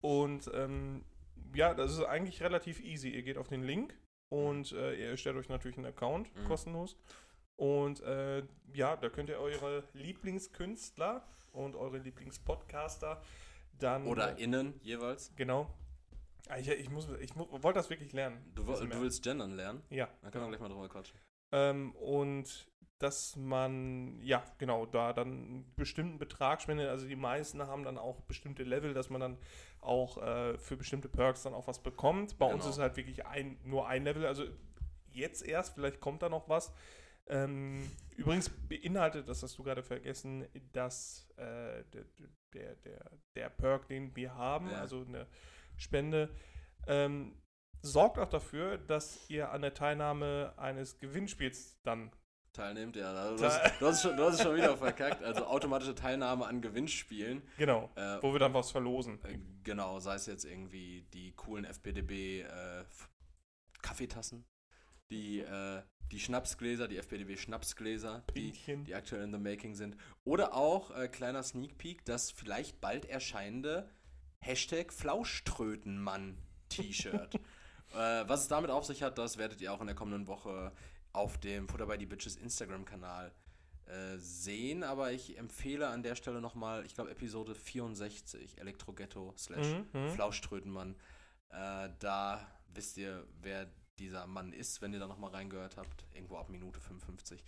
Und 0.00 0.48
ähm, 0.54 1.04
ja, 1.54 1.74
das 1.74 1.92
ist 1.92 2.04
eigentlich 2.04 2.42
relativ 2.42 2.78
easy. 2.80 3.08
Ihr 3.08 3.22
geht 3.22 3.38
auf 3.38 3.48
den 3.48 3.62
Link 3.64 3.96
und 4.28 4.70
äh, 4.72 4.94
ihr 4.94 5.08
erstellt 5.10 5.36
euch 5.36 5.48
natürlich 5.48 5.76
einen 5.78 5.86
Account, 5.86 6.32
Mhm. 6.36 6.44
kostenlos. 6.44 6.96
Und 7.58 8.00
äh, 8.02 8.44
ja, 8.72 8.96
da 8.96 9.08
könnt 9.08 9.28
ihr 9.28 9.38
eure 9.40 9.82
Lieblingskünstler 9.92 11.26
und 11.52 11.74
eure 11.74 11.98
Lieblingspodcaster 11.98 13.20
dann. 13.80 14.06
Oder 14.06 14.38
innen 14.38 14.78
jeweils. 14.82 15.34
Genau. 15.34 15.68
Ah, 16.48 16.58
Ich, 16.58 16.68
ich, 16.68 16.88
muss, 16.88 17.08
ich 17.20 17.34
wollte 17.36 17.78
das 17.80 17.90
wirklich 17.90 18.12
lernen. 18.12 18.52
Du, 18.54 18.62
du 18.62 19.00
willst 19.00 19.24
gendern 19.24 19.56
lernen? 19.56 19.82
Ja. 19.90 20.08
Dann 20.22 20.30
können 20.30 20.44
wir 20.44 20.48
gleich 20.50 20.60
mal 20.60 20.68
drüber 20.68 20.88
quatschen. 20.88 21.18
Ähm, 21.50 21.96
und 21.96 22.68
dass 23.00 23.34
man, 23.34 24.20
ja, 24.22 24.44
genau, 24.58 24.86
da 24.86 25.12
dann 25.12 25.28
einen 25.28 25.74
bestimmten 25.74 26.18
Betrag 26.18 26.62
spendet. 26.62 26.88
Also 26.88 27.08
die 27.08 27.16
meisten 27.16 27.60
haben 27.60 27.82
dann 27.82 27.98
auch 27.98 28.20
bestimmte 28.22 28.62
Level, 28.62 28.94
dass 28.94 29.10
man 29.10 29.20
dann 29.20 29.38
auch 29.80 30.18
äh, 30.18 30.56
für 30.58 30.76
bestimmte 30.76 31.08
Perks 31.08 31.42
dann 31.42 31.54
auch 31.54 31.66
was 31.66 31.82
bekommt. 31.82 32.38
Bei 32.38 32.46
uns 32.46 32.62
Genau. 32.62 32.70
ist 32.70 32.78
halt 32.78 32.96
wirklich 32.96 33.26
ein, 33.26 33.58
nur 33.64 33.88
ein 33.88 34.04
Level. 34.04 34.26
Also 34.26 34.44
jetzt 35.12 35.42
erst, 35.44 35.74
vielleicht 35.74 36.00
kommt 36.00 36.22
da 36.22 36.28
noch 36.28 36.48
was. 36.48 36.72
Ähm, 37.28 37.90
übrigens 38.16 38.48
beinhaltet, 38.48 39.28
das 39.28 39.42
hast 39.42 39.58
du 39.58 39.62
gerade 39.62 39.82
vergessen, 39.82 40.46
dass 40.72 41.28
äh, 41.36 41.84
der, 41.92 42.04
der, 42.54 42.74
der, 42.76 43.10
der 43.36 43.50
Perk, 43.50 43.88
den 43.88 44.14
wir 44.16 44.34
haben, 44.34 44.70
Ja. 44.70 44.80
also 44.80 45.04
eine 45.06 45.26
Spende, 45.76 46.30
ähm, 46.86 47.34
sorgt 47.82 48.18
auch 48.18 48.28
dafür, 48.30 48.78
dass 48.78 49.28
ihr 49.28 49.50
an 49.52 49.60
der 49.62 49.74
Teilnahme 49.74 50.54
eines 50.56 50.98
Gewinnspiels 50.98 51.78
dann 51.82 52.10
Teilnehmt, 52.54 52.96
ja. 52.96 53.12
Also 53.12 53.36
Du 53.36 53.44
hast, 53.44 53.80
du, 53.80 53.86
hast 53.86 54.02
schon, 54.02 54.16
du 54.16 54.24
hast 54.24 54.34
es 54.36 54.42
schon 54.42 54.56
wieder 54.56 54.76
verkackt. 54.76 55.22
Also 55.22 55.44
automatische 55.46 55.94
Teilnahme 55.94 56.46
an 56.46 56.60
Gewinnspielen. 56.62 57.42
Genau, 57.58 57.88
Äh, 57.94 58.20
wo 58.22 58.32
wir 58.32 58.38
dann 58.40 58.54
was 58.54 58.70
verlosen. 58.72 59.22
Äh, 59.24 59.38
Genau, 59.62 60.00
sei 60.00 60.14
es 60.14 60.26
jetzt 60.26 60.44
irgendwie 60.44 61.02
die 61.12 61.32
coolen 61.36 61.66
FPDB 61.66 62.40
äh, 62.40 62.84
Kaffeetassen, 63.82 64.44
die, 65.10 65.40
äh, 65.40 65.82
die 66.10 66.20
Schnapsgläser, 66.20 66.88
die 66.88 66.96
FPDB 66.96 67.36
Schnapsgläser, 67.36 68.22
die, 68.34 68.52
die 68.84 68.94
aktuell 68.94 69.24
in 69.24 69.32
the 69.32 69.38
making 69.38 69.74
sind. 69.74 69.96
Oder 70.24 70.54
auch, 70.54 70.90
äh, 70.90 71.08
kleiner 71.08 71.42
Sneak 71.42 71.76
Peek, 71.78 72.04
das 72.04 72.30
vielleicht 72.30 72.80
bald 72.80 73.06
erscheinende 73.06 73.88
Hashtag 74.40 74.92
Flauschtrötenmann-T-Shirt. 74.92 77.34
äh, 77.94 78.24
was 78.26 78.42
es 78.42 78.48
damit 78.48 78.70
auf 78.70 78.84
sich 78.84 79.02
hat, 79.02 79.18
das 79.18 79.38
werdet 79.38 79.60
ihr 79.60 79.72
auch 79.72 79.80
in 79.80 79.86
der 79.86 79.96
kommenden 79.96 80.26
Woche 80.28 80.72
auf 81.12 81.38
dem 81.38 81.68
Futter 81.68 81.86
by 81.86 81.96
the 81.98 82.06
Bitches 82.06 82.36
Instagram-Kanal 82.36 83.32
äh, 83.86 84.16
sehen. 84.18 84.84
Aber 84.84 85.12
ich 85.12 85.36
empfehle 85.38 85.88
an 85.88 86.02
der 86.02 86.14
Stelle 86.14 86.40
nochmal, 86.40 86.84
ich 86.86 86.94
glaube 86.94 87.10
Episode 87.10 87.54
64, 87.54 88.58
Elektroghetto 88.58 89.34
slash 89.36 89.66
Mhm, 89.66 89.86
mhm. 89.92 90.10
Flauschtrötenmann. 90.10 90.94
Äh, 91.50 91.88
da 91.98 92.46
wisst 92.72 92.96
ihr, 92.98 93.26
wer 93.40 93.68
dieser 93.98 94.26
Mann 94.26 94.52
ist, 94.52 94.80
wenn 94.82 94.92
ihr 94.92 94.98
da 94.98 95.06
nochmal 95.06 95.30
reingehört 95.30 95.76
habt. 95.76 96.04
Irgendwo 96.14 96.36
ab 96.36 96.48
Minute 96.48 96.80
55. 96.80 97.42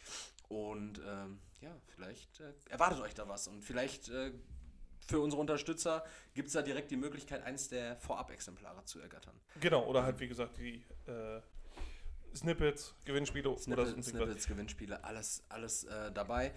Und 0.48 1.00
ähm, 1.06 1.38
ja, 1.60 1.74
vielleicht 1.86 2.40
äh, 2.40 2.52
erwartet 2.68 3.00
euch 3.00 3.14
da 3.14 3.28
was. 3.28 3.48
Und 3.48 3.64
vielleicht 3.64 4.08
äh, 4.08 4.32
für 5.06 5.20
unsere 5.20 5.40
Unterstützer 5.40 6.04
gibt 6.34 6.48
es 6.48 6.54
da 6.54 6.62
direkt 6.62 6.90
die 6.90 6.96
Möglichkeit, 6.96 7.42
eins 7.42 7.68
der 7.68 7.96
Vorab-Exemplare 7.96 8.84
zu 8.84 9.00
ergattern. 9.00 9.34
Genau, 9.60 9.84
oder 9.86 10.02
halt 10.02 10.20
wie 10.20 10.28
gesagt 10.28 10.58
die 10.58 10.84
äh, 11.06 11.40
Snippets, 12.34 12.94
Gewinnspiele 13.04 13.48
oder 13.48 13.60
Snippets, 13.60 13.90
sonst 13.90 14.06
irgendwas. 14.08 14.26
Snippets 14.26 14.46
Gewinnspiele, 14.46 15.04
alles, 15.04 15.42
alles 15.48 15.84
äh, 15.84 16.12
dabei. 16.12 16.52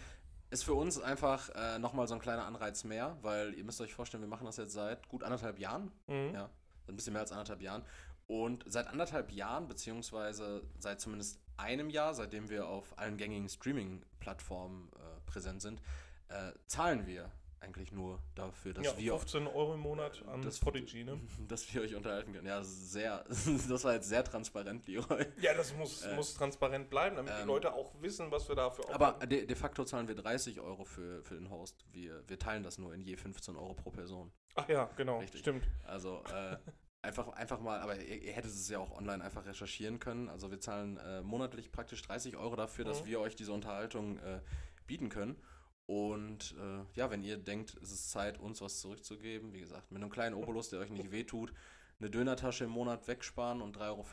Ist 0.50 0.64
für 0.64 0.76
uns 0.76 1.00
einfach 1.02 1.50
äh, 1.56 1.80
nochmal 1.80 2.08
so 2.08 2.14
ein 2.14 2.20
kleiner 2.20 2.46
Anreiz 2.46 2.84
mehr, 2.84 3.18
weil 3.22 3.56
ihr 3.56 3.64
müsst 3.64 3.82
euch 3.82 3.94
vorstellen, 3.94 4.22
wir 4.22 4.28
machen 4.28 4.46
das 4.46 4.58
jetzt 4.58 4.74
seit 4.74 5.08
gut 5.10 5.24
anderthalb 5.24 5.58
Jahren. 5.58 5.92
Mhm. 6.08 6.34
Ja, 6.34 6.50
ein 6.88 6.96
bisschen 6.96 7.14
mehr 7.14 7.22
als 7.22 7.32
anderthalb 7.32 7.62
Jahren. 7.62 7.84
Und 8.28 8.64
seit 8.68 8.88
anderthalb 8.88 9.32
Jahren, 9.32 9.68
beziehungsweise 9.68 10.64
seit 10.80 11.02
zumindest 11.02 11.40
einem 11.58 11.90
Jahr, 11.90 12.14
seitdem 12.14 12.50
wir 12.50 12.68
auf 12.68 12.98
allen 12.98 13.18
gängigen 13.18 13.50
Streaming-Plattformen 13.50 14.90
äh, 14.96 15.30
präsent 15.30 15.62
sind, 15.62 15.82
äh, 16.30 16.52
zahlen 16.68 17.06
wir 17.06 17.32
eigentlich 17.60 17.92
nur 17.94 18.20
dafür, 18.36 18.74
dass 18.74 18.86
ja, 18.86 18.98
wir 18.98 19.14
15 19.18 19.48
Euro 19.48 19.74
im 19.74 19.80
Monat 19.80 20.22
an 20.28 20.42
das- 20.42 20.60
Podigy, 20.60 21.06
ne? 21.06 21.20
dass 21.48 21.74
wir 21.74 21.82
euch 21.82 21.96
unterhalten 21.96 22.34
können. 22.34 22.46
Ja, 22.48 22.62
sehr, 22.64 23.24
das 23.30 23.84
war 23.84 23.94
jetzt 23.94 24.10
sehr 24.10 24.24
transparent, 24.24 24.86
Leroy. 24.88 25.26
Ja, 25.40 25.54
das 25.54 25.74
muss, 25.74 26.02
Äh, 26.04 26.16
muss 26.16 26.34
transparent 26.34 26.90
bleiben, 26.90 27.16
damit 27.16 27.34
die 27.38 27.42
ähm, 27.42 27.48
Leute 27.48 27.74
auch 27.74 27.94
wissen, 28.02 28.30
was 28.32 28.50
wir 28.50 28.56
dafür 28.56 28.86
Aber 28.94 29.26
de, 29.26 29.46
de 29.46 29.56
facto 29.56 29.86
zahlen 29.86 30.08
wir 30.08 30.16
30 30.16 30.60
Euro 30.60 30.84
für, 30.84 31.24
für 31.24 31.36
den 31.36 31.50
Host. 31.50 31.86
Wir, 31.92 32.22
wir 32.28 32.38
teilen 32.38 32.64
das 32.64 32.78
nur 32.78 32.94
in 32.94 33.02
je 33.02 33.16
15 33.16 33.56
Euro 33.56 33.74
pro 33.74 33.92
Person. 33.92 34.32
Ach 34.56 34.68
ja, 34.68 34.90
genau, 34.98 35.20
Richtig. 35.20 35.40
stimmt. 35.40 35.64
Also 35.86 36.22
äh, 36.34 36.58
einfach, 37.04 37.28
einfach 37.30 37.60
mal, 37.60 37.80
aber 37.82 38.00
ihr, 38.02 38.22
ihr 38.24 38.34
hättet 38.34 38.52
es 38.52 38.68
ja 38.70 38.80
auch 38.80 38.92
online 38.98 39.24
einfach 39.24 39.46
recherchieren 39.46 40.00
können. 40.00 40.30
Also 40.30 40.50
wir 40.50 40.60
zahlen 40.60 40.98
äh, 40.98 41.22
monatlich 41.22 41.72
praktisch 41.72 42.02
30 42.02 42.38
Euro 42.38 42.56
dafür, 42.56 42.86
dass 42.86 43.02
Mhm. 43.02 43.06
wir 43.08 43.20
euch 43.20 43.36
diese 43.36 43.52
Unterhaltung 43.54 44.18
äh, 44.20 44.40
bieten 44.88 45.10
können. 45.10 45.40
Und 45.86 46.56
äh, 46.60 46.86
ja, 46.98 47.12
wenn 47.12 47.24
ihr 47.24 47.38
denkt, 47.38 47.76
es 47.84 47.92
ist 47.92 48.10
Zeit, 48.12 48.40
uns 48.40 48.62
was 48.62 48.80
zurückzugeben, 48.80 49.54
wie 49.54 49.60
gesagt, 49.60 49.92
mit 49.92 50.02
einem 50.02 50.12
kleinen 50.12 50.34
Obolus, 50.36 50.70
der 50.70 50.80
euch 50.80 50.90
nicht 50.90 51.12
wehtut, 51.12 51.54
eine 52.00 52.10
Dönertasche 52.10 52.64
im 52.64 52.72
Monat 52.72 53.08
wegsparen 53.08 53.62
und 53.62 53.78
3,50 53.78 53.82
Euro 53.90 54.04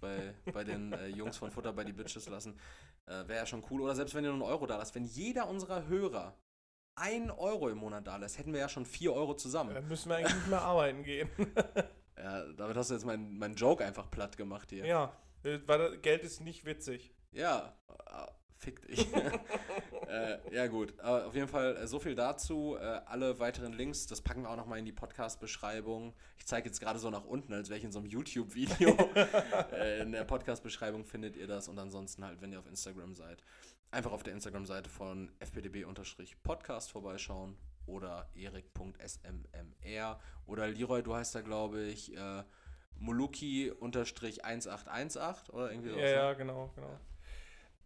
bei, 0.00 0.34
bei 0.52 0.64
den 0.64 0.92
äh, 0.92 1.08
Jungs 1.08 1.36
von 1.36 1.50
Futter 1.50 1.72
bei 1.72 1.84
die 1.84 1.92
Bitches 1.92 2.28
lassen, 2.28 2.58
äh, 3.06 3.26
wäre 3.28 3.34
ja 3.40 3.46
schon 3.46 3.64
cool. 3.70 3.80
Oder 3.82 3.94
selbst 3.94 4.14
wenn 4.14 4.24
ihr 4.24 4.30
nur 4.32 4.46
einen 4.46 4.52
Euro 4.52 4.66
da 4.66 4.76
lasst, 4.76 4.94
wenn 4.94 5.04
jeder 5.04 5.48
unserer 5.48 5.86
Hörer 5.86 6.36
ein 6.96 7.30
Euro 7.30 7.68
im 7.68 7.78
Monat 7.78 8.06
da 8.06 8.16
lässt, 8.16 8.38
hätten 8.38 8.52
wir 8.52 8.60
ja 8.60 8.68
schon 8.68 8.84
4 8.86 9.12
Euro 9.12 9.34
zusammen. 9.34 9.74
Dann 9.74 9.86
müssen 9.88 10.08
wir 10.08 10.16
eigentlich 10.16 10.34
nicht 10.34 10.48
mehr 10.48 10.62
arbeiten 10.62 11.02
gehen. 11.04 11.28
Ja, 12.18 12.44
damit 12.52 12.76
hast 12.76 12.90
du 12.90 12.94
jetzt 12.94 13.06
meinen 13.06 13.38
mein 13.38 13.54
Joke 13.54 13.84
einfach 13.84 14.10
platt 14.10 14.36
gemacht 14.36 14.70
hier. 14.70 14.84
ja, 14.84 15.12
äh, 15.44 15.58
weil 15.66 15.98
Geld 15.98 16.24
ist 16.24 16.40
nicht 16.40 16.64
witzig. 16.64 17.12
Ja, 17.32 17.76
äh, 17.88 18.26
fick 18.56 18.82
dich. 18.86 19.06
äh, 20.08 20.38
ja, 20.54 20.66
gut. 20.66 20.98
Aber 21.00 21.26
auf 21.26 21.34
jeden 21.34 21.48
Fall 21.48 21.76
äh, 21.76 21.86
so 21.86 21.98
viel 21.98 22.14
dazu. 22.14 22.76
Äh, 22.76 22.82
alle 23.06 23.38
weiteren 23.38 23.72
Links, 23.72 24.06
das 24.06 24.20
packen 24.20 24.42
wir 24.42 24.50
auch 24.50 24.56
nochmal 24.56 24.78
in 24.78 24.84
die 24.84 24.92
Podcast-Beschreibung. 24.92 26.14
Ich 26.38 26.46
zeige 26.46 26.68
jetzt 26.68 26.80
gerade 26.80 26.98
so 26.98 27.10
nach 27.10 27.24
unten, 27.24 27.52
als 27.52 27.68
wäre 27.68 27.78
ich 27.78 27.84
in 27.84 27.92
so 27.92 28.00
einem 28.00 28.08
YouTube-Video. 28.08 28.90
äh, 29.72 30.02
in 30.02 30.12
der 30.12 30.24
Podcast-Beschreibung 30.24 31.04
findet 31.04 31.36
ihr 31.36 31.46
das 31.46 31.68
und 31.68 31.78
ansonsten 31.78 32.24
halt, 32.24 32.40
wenn 32.40 32.52
ihr 32.52 32.58
auf 32.58 32.66
Instagram 32.66 33.14
seid, 33.14 33.42
einfach 33.90 34.12
auf 34.12 34.22
der 34.22 34.34
Instagram-Seite 34.34 34.90
von 34.90 35.30
fpdb-podcast 35.40 36.90
vorbeischauen 36.90 37.56
oder 37.88 38.28
erik.smmr 38.34 40.20
oder 40.46 40.68
Leroy, 40.68 41.02
du 41.02 41.14
heißt 41.14 41.34
da 41.34 41.40
glaube 41.40 41.82
ich 41.82 42.14
äh, 42.16 42.44
Moluki-1818 43.00 45.50
oder 45.50 45.70
irgendwie 45.70 45.90
sowas. 45.90 46.02
Ja, 46.02 46.08
ne? 46.08 46.14
ja, 46.14 46.32
genau, 46.34 46.70
genau. 46.74 46.98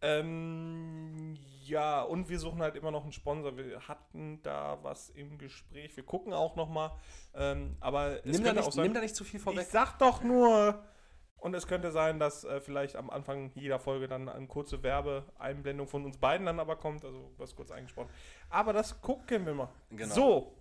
Ähm, 0.04 1.38
ja, 1.62 2.02
und 2.02 2.28
wir 2.28 2.40
suchen 2.40 2.61
halt 2.61 2.75
immer 2.75 2.90
noch 2.90 3.04
einen 3.04 3.12
Sponsor. 3.12 3.56
Wir 3.56 3.87
hatten 3.87 4.42
da 4.42 4.76
was 4.82 5.11
im 5.11 5.38
Gespräch. 5.38 5.97
Wir 5.97 6.04
gucken 6.04 6.32
auch 6.32 6.56
noch 6.56 6.68
mal. 6.68 6.99
Ähm, 7.35 7.76
aber 7.78 8.18
Nimm 8.25 8.42
da, 8.42 8.52
nicht, 8.52 8.73
sein, 8.73 8.82
nimm 8.82 8.94
da 8.94 9.00
nicht 9.00 9.14
zu 9.14 9.23
viel 9.23 9.38
vorweg. 9.38 9.62
ich 9.62 9.68
sag 9.68 9.97
doch 9.99 10.25
nur. 10.25 10.82
Und 11.42 11.54
es 11.54 11.66
könnte 11.66 11.90
sein, 11.90 12.20
dass 12.20 12.44
äh, 12.44 12.61
vielleicht 12.61 12.94
am 12.94 13.11
Anfang 13.11 13.50
jeder 13.54 13.80
Folge 13.80 14.06
dann 14.06 14.28
eine 14.28 14.46
kurze 14.46 14.80
Werbeeinblendung 14.84 15.88
von 15.88 16.04
uns 16.04 16.16
beiden 16.16 16.46
dann 16.46 16.61
aber 16.61 16.76
kommt. 16.76 17.04
Also 17.04 17.32
was 17.37 17.56
kurz 17.56 17.72
eingesprochen. 17.72 18.08
Aber 18.49 18.72
das 18.72 19.00
gucken 19.00 19.44
wir 19.44 19.54
mal. 19.54 19.68
Genau. 19.90 20.14
So, 20.14 20.58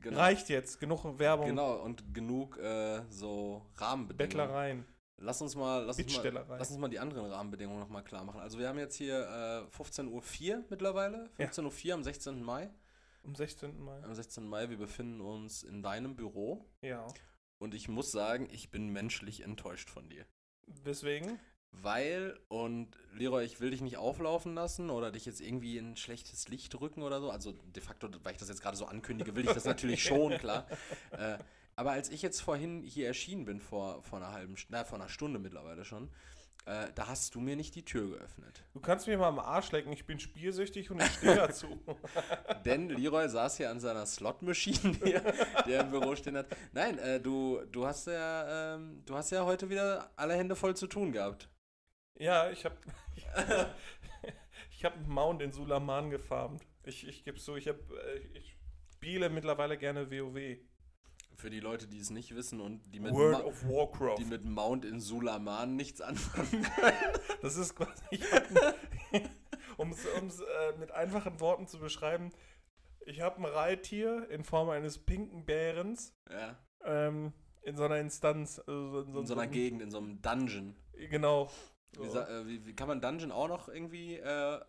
Genau. 0.00 0.18
reicht 0.18 0.48
jetzt. 0.48 0.80
Genug 0.80 1.18
Werbung. 1.18 1.46
Genau, 1.46 1.76
und 1.76 2.12
genug 2.12 2.58
äh, 2.58 3.02
so 3.08 3.62
Rahmenbedingungen. 3.76 4.16
Bettlereien. 4.48 4.84
Lass 5.18 5.40
uns 5.40 5.54
mal, 5.54 5.84
lass 5.84 5.96
uns 5.98 6.22
mal, 6.22 6.44
lass 6.58 6.70
uns 6.70 6.78
mal 6.78 6.88
die 6.88 6.98
anderen 6.98 7.30
Rahmenbedingungen 7.30 7.80
nochmal 7.80 8.02
klar 8.04 8.22
machen. 8.24 8.40
Also 8.40 8.58
wir 8.58 8.68
haben 8.68 8.78
jetzt 8.78 8.96
hier 8.96 9.20
äh, 9.72 9.76
15.04 9.76 10.08
Uhr 10.58 10.64
mittlerweile, 10.68 11.30
Ja. 11.38 11.46
15.04 11.46 11.88
Uhr 11.88 11.94
am 11.94 12.02
16. 12.02 12.42
Mai. 12.42 12.68
Am 13.24 13.34
16. 13.34 13.80
Mai. 13.82 14.02
Am 14.02 14.12
16. 14.14 14.46
Mai, 14.46 14.68
wir 14.68 14.76
befinden 14.76 15.20
uns 15.20 15.62
in 15.62 15.82
deinem 15.82 16.16
Büro 16.16 16.66
Ja. 16.82 17.06
Und 17.58 17.74
ich 17.74 17.88
muss 17.88 18.12
sagen, 18.12 18.48
ich 18.50 18.70
bin 18.70 18.88
menschlich 18.88 19.42
enttäuscht 19.42 19.90
von 19.90 20.08
dir. 20.08 20.24
Weswegen? 20.66 21.38
Weil, 21.72 22.38
und 22.48 22.88
Leroy, 23.12 23.44
ich 23.44 23.60
will 23.60 23.70
dich 23.70 23.82
nicht 23.82 23.98
auflaufen 23.98 24.54
lassen 24.54 24.88
oder 24.88 25.10
dich 25.10 25.26
jetzt 25.26 25.40
irgendwie 25.40 25.76
in 25.76 25.92
ein 25.92 25.96
schlechtes 25.96 26.48
Licht 26.48 26.78
rücken 26.80 27.02
oder 27.02 27.20
so. 27.20 27.30
Also 27.30 27.52
de 27.52 27.82
facto, 27.82 28.08
weil 28.22 28.32
ich 28.32 28.38
das 28.38 28.48
jetzt 28.48 28.62
gerade 28.62 28.76
so 28.76 28.86
ankündige, 28.86 29.36
will 29.36 29.44
ich 29.44 29.52
das 29.52 29.64
natürlich 29.64 30.02
schon, 30.04 30.38
klar. 30.38 30.66
Äh, 31.10 31.38
aber 31.74 31.90
als 31.92 32.08
ich 32.08 32.22
jetzt 32.22 32.40
vorhin 32.40 32.82
hier 32.82 33.06
erschienen 33.06 33.44
bin, 33.44 33.60
vor, 33.60 34.02
vor 34.02 34.18
einer 34.18 34.32
halben, 34.32 34.56
na, 34.70 34.84
vor 34.84 34.98
einer 34.98 35.10
Stunde 35.10 35.38
mittlerweile 35.38 35.84
schon, 35.84 36.10
äh, 36.66 36.92
da 36.96 37.06
hast 37.06 37.34
du 37.34 37.40
mir 37.40 37.54
nicht 37.54 37.76
die 37.76 37.84
Tür 37.84 38.18
geöffnet. 38.18 38.64
Du 38.72 38.80
kannst 38.80 39.06
mir 39.06 39.16
mal 39.16 39.28
am 39.28 39.38
Arsch 39.38 39.70
lecken, 39.70 39.92
ich 39.92 40.04
bin 40.04 40.18
spielsüchtig 40.18 40.90
und 40.90 41.00
ich 41.00 41.12
stehe 41.12 41.34
dazu. 41.36 41.80
Denn 42.64 42.88
Leroy 42.88 43.28
saß 43.28 43.56
hier 43.58 43.70
an 43.70 43.78
seiner 43.78 44.04
Slot-Maschine, 44.04 44.92
die, 44.94 45.16
die 45.66 45.72
er 45.72 45.82
im 45.82 45.90
Büro 45.90 46.16
stehen 46.16 46.36
hat. 46.36 46.46
Nein, 46.72 46.98
äh, 46.98 47.20
du, 47.20 47.60
du, 47.70 47.86
hast 47.86 48.08
ja, 48.08 48.74
ähm, 48.74 49.02
du 49.06 49.14
hast 49.14 49.30
ja 49.30 49.44
heute 49.44 49.70
wieder 49.70 50.10
alle 50.16 50.34
Hände 50.34 50.56
voll 50.56 50.76
zu 50.76 50.88
tun 50.88 51.12
gehabt. 51.12 51.48
ja, 52.18 52.50
ich 52.50 52.64
habe 52.64 52.76
ich 54.70 54.84
hab 54.84 54.94
einen 54.96 55.08
Mount 55.08 55.42
in 55.42 55.52
Sulaman 55.52 56.10
gefarmt. 56.10 56.66
Ich, 56.82 57.06
ich 57.06 57.24
gebe 57.24 57.38
so, 57.38 57.56
ich, 57.56 57.68
hab, 57.68 57.76
äh, 57.76 58.18
ich 58.34 58.56
spiele 58.92 59.30
mittlerweile 59.30 59.78
gerne 59.78 60.10
WoW. 60.10 60.58
Für 61.36 61.50
die 61.50 61.60
Leute, 61.60 61.86
die 61.86 61.98
es 61.98 62.08
nicht 62.10 62.34
wissen 62.34 62.60
und 62.62 62.80
die 62.94 62.98
mit, 63.00 63.12
World 63.12 63.38
Ma 63.38 63.44
of 63.44 63.62
Warcraft. 63.68 64.16
die 64.18 64.24
mit 64.24 64.44
Mount 64.46 64.84
in 64.86 65.00
Sulaman 65.00 65.76
nichts 65.76 66.00
anfangen 66.00 66.62
können. 66.76 66.96
Das 67.42 67.56
ist 67.56 67.76
quasi, 67.76 68.18
um 69.76 69.90
es 69.92 70.04
äh, 70.40 70.72
mit 70.78 70.92
einfachen 70.92 71.38
Worten 71.40 71.66
zu 71.66 71.78
beschreiben, 71.78 72.30
ich 73.04 73.20
habe 73.20 73.36
ein 73.38 73.44
Reittier 73.44 74.28
in 74.30 74.44
Form 74.44 74.70
eines 74.70 74.98
pinken 74.98 75.44
Bärens 75.44 76.14
Ja, 76.30 76.56
ähm, 76.84 77.32
in 77.62 77.76
so 77.76 77.84
einer 77.84 77.98
Instanz. 77.98 78.58
Also 78.66 79.02
in, 79.02 79.14
in 79.16 79.26
so 79.26 79.34
einer 79.34 79.46
Gegend, 79.46 79.82
in 79.82 79.90
so 79.90 79.98
einem 79.98 80.20
Dungeon. 80.22 80.74
Genau. 81.10 81.50
Wie, 81.92 82.06
So. 82.06 82.10
sa- 82.12 82.28
äh, 82.28 82.46
wie, 82.46 82.64
wie 82.66 82.74
kann 82.74 82.88
man 82.88 83.00
Dungeon 83.00 83.30
auch 83.30 83.48
noch 83.48 83.68
irgendwie 83.68 84.16
äh, 84.16 84.54
äh, 84.56 84.60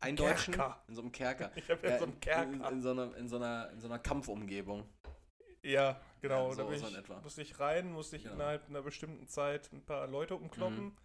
eindeutschen? 0.00 0.54
Kerker. 0.54 0.84
In 0.88 0.94
so 0.94 1.00
einem 1.02 1.10
Kerker. 1.12 1.50
Ich 1.56 1.68
habe 1.70 1.84
Ja, 1.86 1.92
ja 1.94 1.98
so 1.98 2.04
einen 2.04 2.12
in, 2.14 2.20
Kerker. 2.20 2.70
in, 2.70 2.82
so 2.82 2.90
einer, 2.90 3.16
in, 3.16 3.28
so 3.28 3.36
einer, 3.36 3.70
in 3.70 3.80
so 3.80 3.86
einer 3.88 3.98
Kampfumgebung. 3.98 4.84
Ja, 5.64 6.00
genau. 6.20 6.50
Ja, 6.50 6.56
da 6.56 6.62
so- 6.64 6.68
bin 6.68 6.78
so 6.78 6.86
ich, 6.88 7.22
musste 7.22 7.42
ich 7.42 7.58
rein, 7.60 7.92
musste 7.92 8.16
ich 8.16 8.22
Genau. 8.24 8.34
innerhalb 8.36 8.68
einer 8.68 8.82
bestimmten 8.82 9.26
Zeit 9.26 9.72
ein 9.72 9.84
paar 9.84 10.06
Leute 10.06 10.36
umkloppen. 10.36 10.84
Mhm. 10.84 10.96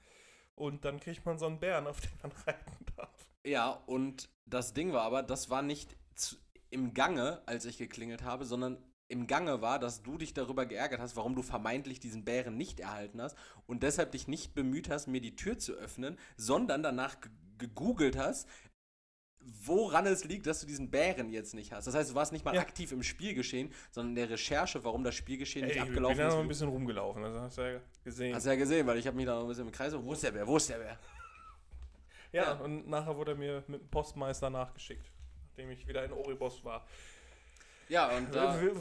Und 0.56 0.84
dann 0.86 1.00
kriegt 1.00 1.26
man 1.26 1.40
so 1.40 1.46
einen 1.46 1.60
Bären, 1.60 1.88
auf 1.88 2.02
den 2.02 2.12
man 2.22 2.32
reiten 2.46 2.86
darf. 2.98 3.30
Ja, 3.46 3.70
und 3.86 4.30
das 4.46 4.74
Ding 4.74 4.92
war 4.92 5.04
aber, 5.04 5.24
das 5.24 5.50
war 5.50 5.62
nicht 5.62 5.96
zu, 6.16 6.36
im 6.70 6.94
Gange, 6.94 7.42
als 7.46 7.66
ich 7.66 7.78
geklingelt 7.78 8.24
habe, 8.24 8.44
sondern 8.46 8.78
im 9.08 9.26
Gange 9.26 9.62
war, 9.62 9.80
dass 9.80 10.04
du 10.04 10.18
dich 10.18 10.34
darüber 10.36 10.66
geärgert 10.68 11.00
hast, 11.00 11.16
warum 11.16 11.34
du 11.36 11.42
vermeintlich 11.42 12.00
diesen 12.00 12.26
Bären 12.26 12.58
nicht 12.58 12.80
erhalten 12.80 13.22
hast 13.22 13.36
und 13.66 13.82
deshalb 13.82 14.12
dich 14.12 14.28
nicht 14.28 14.54
bemüht 14.54 14.90
hast, 14.90 15.08
mir 15.08 15.22
die 15.22 15.36
Tür 15.36 15.58
zu 15.58 15.74
öffnen, 15.74 16.20
sondern 16.38 16.84
danach 16.84 17.20
ge- 17.22 17.32
gegoogelt 17.58 18.18
hast, 18.18 18.48
woran 19.66 20.06
es 20.06 20.24
liegt, 20.26 20.46
dass 20.48 20.60
du 20.62 20.68
diesen 20.68 20.90
Bären 20.92 21.30
jetzt 21.30 21.54
nicht 21.54 21.72
hast. 21.72 21.86
Das 21.88 21.96
heißt, 21.96 22.12
du 22.12 22.16
warst 22.16 22.32
nicht 22.32 22.44
mal 22.46 22.54
Ja. 22.56 22.62
aktiv 22.62 22.92
im 22.92 23.04
Spielgeschehen, 23.04 23.72
sondern 23.92 24.10
in 24.12 24.16
der 24.16 24.30
Recherche, 24.32 24.84
warum 24.84 25.04
das 25.04 25.16
Spielgeschehen 25.16 25.64
Ey, 25.66 25.70
nicht 25.70 25.78
ich 25.78 25.84
bin 25.84 25.92
abgelaufen 25.94 26.18
da 26.18 26.24
noch 26.28 26.34
ist. 26.36 26.40
ein 26.42 26.48
bisschen 26.48 26.68
rumgelaufen, 26.70 27.24
also 27.24 27.40
hast 27.42 27.58
du 27.58 27.62
ja 27.74 27.80
gesehen. 28.04 28.36
Hast 28.36 28.46
du 28.46 28.50
ja 28.50 28.56
gesehen, 28.56 28.86
weil 28.88 28.98
ich 28.98 29.08
habe 29.08 29.16
mich 29.18 29.26
da 29.26 29.36
noch 29.36 29.44
ein 29.44 29.48
bisschen 29.48 29.66
im 29.66 29.72
Kreis. 29.72 29.94
Wo 29.96 30.14
ist 30.14 30.24
der 30.24 30.32
Bär? 30.32 30.46
Wo 30.48 30.58
ist 30.58 30.70
der 30.70 30.78
Bär? 30.78 31.00
ja, 32.32 32.44
ja. 32.44 32.52
und 32.54 32.88
nachher 32.90 33.16
wurde 33.16 33.32
er 33.32 33.38
mir 33.38 33.64
mit 33.68 33.82
dem 33.82 33.88
Postmeister 33.90 34.50
nachgeschickt, 34.50 35.10
nachdem 35.50 35.72
ich 35.72 35.88
wieder 35.88 36.04
in 36.06 36.12
Oribos 36.12 36.64
war. 36.64 36.86
Ja, 37.88 38.16
und 38.16 38.34
da. 38.36 38.52
An 38.54 38.78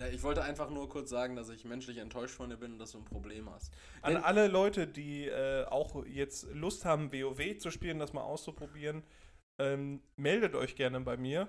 Ja, 0.00 0.08
ich 0.08 0.22
wollte 0.24 0.42
einfach 0.42 0.70
nur 0.70 0.88
kurz 0.88 1.10
sagen, 1.10 1.36
dass 1.36 1.50
ich 1.50 1.64
menschlich 1.64 1.98
enttäuscht 1.98 2.34
von 2.34 2.50
dir 2.50 2.56
bin 2.56 2.72
und 2.72 2.78
dass 2.80 2.92
du 2.92 2.98
ein 2.98 3.04
Problem 3.04 3.48
hast. 3.50 3.72
Denn- 4.04 4.16
alle 4.16 4.48
Leute, 4.48 4.88
die 4.88 5.26
äh, 5.28 5.64
auch 5.66 6.04
jetzt 6.06 6.48
Lust 6.52 6.84
haben, 6.84 7.12
WoW 7.12 7.58
zu 7.58 7.70
spielen, 7.70 7.98
das 8.00 8.12
mal 8.12 8.22
auszuprobieren, 8.22 9.04
ähm, 9.58 10.02
meldet 10.16 10.54
euch 10.54 10.76
gerne 10.76 11.00
bei 11.00 11.16
mir, 11.16 11.48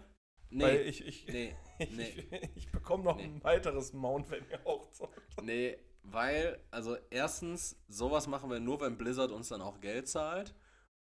weil 0.58 0.78
nee, 0.78 0.82
ich, 0.84 1.06
ich, 1.06 1.28
nee, 1.28 1.56
ich, 1.80 1.92
nee. 1.92 2.52
ich 2.56 2.72
bekomme 2.72 3.04
noch 3.04 3.18
Nee. 3.18 3.24
ein 3.24 3.44
weiteres 3.44 3.94
Mount, 3.94 4.30
wenn 4.30 4.48
ihr 4.50 4.66
auch 4.66 4.90
zockt. 4.92 5.42
nee, 5.44 5.78
weil, 6.04 6.60
also 6.72 6.98
erstens, 7.10 7.84
sowas 7.88 8.28
machen 8.28 8.50
wir 8.50 8.60
nur, 8.60 8.80
wenn 8.82 8.98
Blizzard 8.98 9.32
uns 9.32 9.50
dann 9.50 9.62
auch 9.62 9.80
Geld 9.82 10.08
zahlt. 10.08 10.54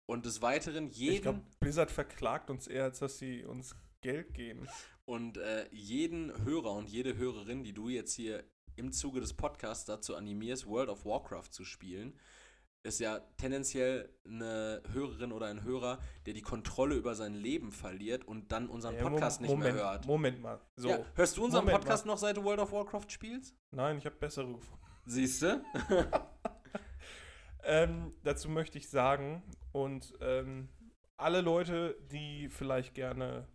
Und 0.07 0.25
des 0.25 0.41
Weiteren 0.41 0.87
Ich 0.87 0.97
jeden 0.97 1.21
glaube, 1.21 1.41
Blizzard 1.59 1.89
verklagt 1.91 2.49
uns 2.49 2.67
eher, 2.67 2.83
als 2.85 2.99
dass 2.99 3.17
sie 3.17 3.43
uns 3.43 3.75
Geld 4.01 4.33
geben. 4.35 4.67
und 5.05 5.37
äh, 5.37 5.67
jeden 5.71 6.43
Hörer 6.43 6.71
und 6.73 6.89
jede 6.89 7.17
Hörerin, 7.17 7.63
die 7.63 7.73
du 7.73 7.89
jetzt 7.89 8.13
hier 8.13 8.43
im 8.75 8.91
Zuge 8.91 9.19
des 9.21 9.33
Podcasts 9.33 9.85
dazu 9.85 10.15
animierst, 10.15 10.67
World 10.67 10.89
of 10.89 11.05
Warcraft 11.05 11.49
zu 11.51 11.63
spielen, 11.63 12.19
ist 12.85 12.99
ja 12.99 13.19
tendenziell 13.37 14.09
eine 14.25 14.81
Hörerin 14.93 15.31
oder 15.31 15.47
ein 15.47 15.63
Hörer, 15.63 15.99
der 16.25 16.33
die 16.33 16.41
Kontrolle 16.41 16.95
über 16.95 17.15
sein 17.15 17.33
Leben 17.33 17.71
verliert 17.71 18.25
und 18.25 18.51
dann 18.51 18.69
unseren 18.69 18.95
Ja, 18.95 19.01
Podcast 19.09 19.41
nicht 19.41 19.49
Moment, 19.49 19.75
mehr 19.75 19.83
hört. 19.83 20.05
Moment 20.05 20.41
mal. 20.41 20.61
So, 20.75 20.89
Ja, 20.89 20.99
hörst 21.15 21.37
du 21.37 21.43
unseren 21.45 21.65
Moment 21.65 21.81
Podcast 21.81 22.05
noch, 22.05 22.17
seit 22.17 22.37
du 22.37 22.43
World 22.43 22.59
of 22.59 22.71
Warcraft 22.71 23.09
spielst? 23.09 23.55
nein, 23.71 23.97
ich 23.97 24.05
habe 24.05 24.15
bessere 24.15 24.47
gefunden. 24.53 24.81
Siehst 25.05 25.41
du? 25.41 25.63
Ähm, 27.67 28.13
dazu 28.23 28.47
möchte 28.47 28.77
ich 28.77 28.89
sagen, 28.89 29.41
und 29.71 30.13
ähm, 30.21 30.69
alle 31.17 31.41
Leute, 31.41 31.97
die 32.11 32.47
vielleicht 32.49 32.93
gerne 32.93 33.47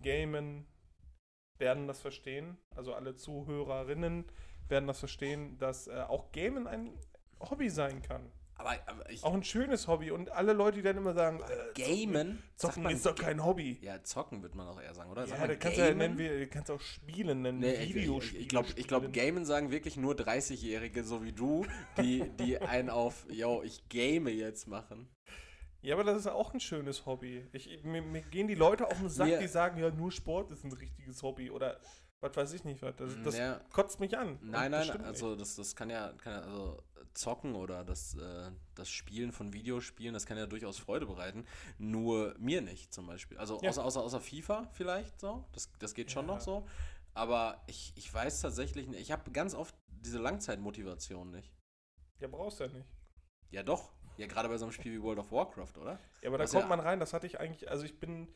gamen, 0.00 0.64
werden 1.58 1.88
das 1.88 2.00
verstehen. 2.00 2.56
Also 2.76 2.94
alle 2.94 3.16
Zuhörerinnen 3.16 4.26
werden 4.68 4.86
das 4.86 5.00
verstehen, 5.00 5.58
dass 5.58 5.88
äh, 5.88 6.04
auch 6.06 6.30
Gamen 6.30 6.68
ein 6.68 6.96
Hobby 7.40 7.68
sein 7.68 8.00
kann. 8.00 8.30
Aber, 8.58 8.76
aber 8.86 9.08
ich. 9.08 9.22
Auch 9.24 9.32
ein 9.34 9.44
schönes 9.44 9.86
Hobby. 9.86 10.10
Und 10.10 10.30
alle 10.32 10.52
Leute, 10.52 10.78
die 10.78 10.82
dann 10.82 10.96
immer 10.96 11.14
sagen, 11.14 11.40
äh, 11.40 11.72
Gamen? 12.04 12.42
Zocken 12.56 12.82
man 12.82 12.92
ist 12.92 13.06
doch 13.06 13.14
kein 13.14 13.44
Hobby. 13.44 13.78
Ja, 13.82 14.02
zocken 14.02 14.42
wird 14.42 14.54
man 14.56 14.66
auch 14.66 14.80
eher 14.80 14.92
sagen, 14.94 15.10
oder? 15.10 15.26
Sagt 15.26 15.40
Ja, 15.40 15.46
da 15.46 15.54
kannst 15.54 15.78
du 15.78 15.82
ja 15.88 15.94
nennen, 15.94 16.18
wir, 16.18 16.48
kannst 16.48 16.70
auch 16.70 16.80
Spielen 16.80 17.42
nennen, 17.42 17.60
Nee, 17.60 17.94
Videospiele. 17.94 18.42
ich 18.42 18.48
glaube, 18.88 19.06
ich. 19.06 19.12
Gamen 19.12 19.44
sagen 19.44 19.70
wirklich 19.70 19.96
nur 19.96 20.14
30-Jährige, 20.14 21.04
so 21.04 21.22
wie 21.22 21.32
du, 21.32 21.64
die, 21.98 22.28
die 22.38 22.58
einen 22.60 22.90
auf, 22.90 23.26
yo, 23.30 23.62
ich 23.62 23.88
game 23.88 24.26
jetzt 24.28 24.66
machen. 24.66 25.08
Ja, 25.80 25.94
aber 25.94 26.02
das 26.02 26.18
ist 26.18 26.26
auch 26.26 26.52
ein 26.52 26.58
schönes 26.58 27.06
Hobby. 27.06 27.46
Ich, 27.52 27.84
mir, 27.84 28.02
mir 28.02 28.22
gehen 28.22 28.48
die 28.48 28.56
Leute 28.56 28.86
auf 28.88 28.98
den 28.98 29.08
Sack, 29.08 29.28
Mir- 29.28 29.38
die 29.38 29.46
sagen, 29.46 29.78
ja, 29.78 29.90
nur 29.90 30.10
Sport 30.10 30.50
ist 30.50 30.64
ein 30.64 30.72
richtiges 30.72 31.22
Hobby. 31.22 31.52
Oder 31.52 31.78
was 32.20 32.36
weiß 32.36 32.52
ich 32.54 32.64
nicht 32.64 32.82
was. 32.82 32.96
Das, 32.96 33.12
das 33.22 33.38
Ja. 33.38 33.60
kotzt 33.72 34.00
mich 34.00 34.18
an. 34.18 34.40
Nein, 34.42 34.72
nein, 34.72 34.90
also 35.04 35.36
das, 35.36 35.54
das 35.54 35.76
kann 35.76 35.88
ja, 35.88 36.12
kann 36.18 36.32
ja, 36.32 36.40
also 36.40 36.82
zocken 37.14 37.54
oder 37.54 37.84
das, 37.84 38.14
äh, 38.14 38.50
das 38.74 38.88
Spielen 38.90 39.32
von 39.32 39.52
Videospielen, 39.52 40.14
das 40.14 40.26
kann 40.26 40.36
ja 40.38 40.46
durchaus 40.46 40.78
Freude 40.78 41.06
bereiten. 41.06 41.44
Nur 41.78 42.34
mir 42.38 42.60
nicht 42.60 42.92
zum 42.92 43.06
Beispiel. 43.06 43.38
Also 43.38 43.60
Ja. 43.62 43.70
außer, 43.70 43.84
außer, 43.84 44.02
außer 44.02 44.20
FIFA 44.20 44.68
vielleicht 44.72 45.20
so. 45.20 45.44
Das, 45.52 45.70
das 45.78 45.94
geht 45.94 46.10
schon 46.10 46.26
Ja. 46.26 46.34
noch 46.34 46.40
so. 46.40 46.66
Aber 47.14 47.62
ich, 47.66 47.92
ich 47.96 48.12
weiß 48.12 48.40
tatsächlich 48.40 48.86
nicht. 48.86 49.00
Ich 49.00 49.10
habe 49.12 49.30
ganz 49.32 49.54
oft 49.54 49.74
diese 49.88 50.18
Langzeitmotivation 50.18 51.30
nicht. 51.30 51.52
Ja, 52.20 52.28
brauchst 52.28 52.60
du 52.60 52.64
ja 52.64 52.70
nicht. 52.72 52.88
Ja, 53.50 53.62
doch. 53.62 53.92
Ja, 54.16 54.26
gerade 54.26 54.48
bei 54.48 54.56
so 54.58 54.64
einem 54.64 54.72
Spiel 54.72 54.92
wie 54.92 55.02
World 55.02 55.18
of 55.20 55.30
Warcraft, 55.32 55.78
oder? 55.80 55.98
Ja, 56.22 56.28
aber 56.28 56.38
da 56.38 56.44
Das 56.44 56.50
kommt 56.52 56.64
ja- 56.64 56.68
man 56.68 56.80
rein, 56.80 57.00
das 57.00 57.12
hatte 57.12 57.26
ich 57.26 57.38
eigentlich, 57.40 57.70
also 57.70 57.84
ich 57.84 57.98
bin, 57.98 58.28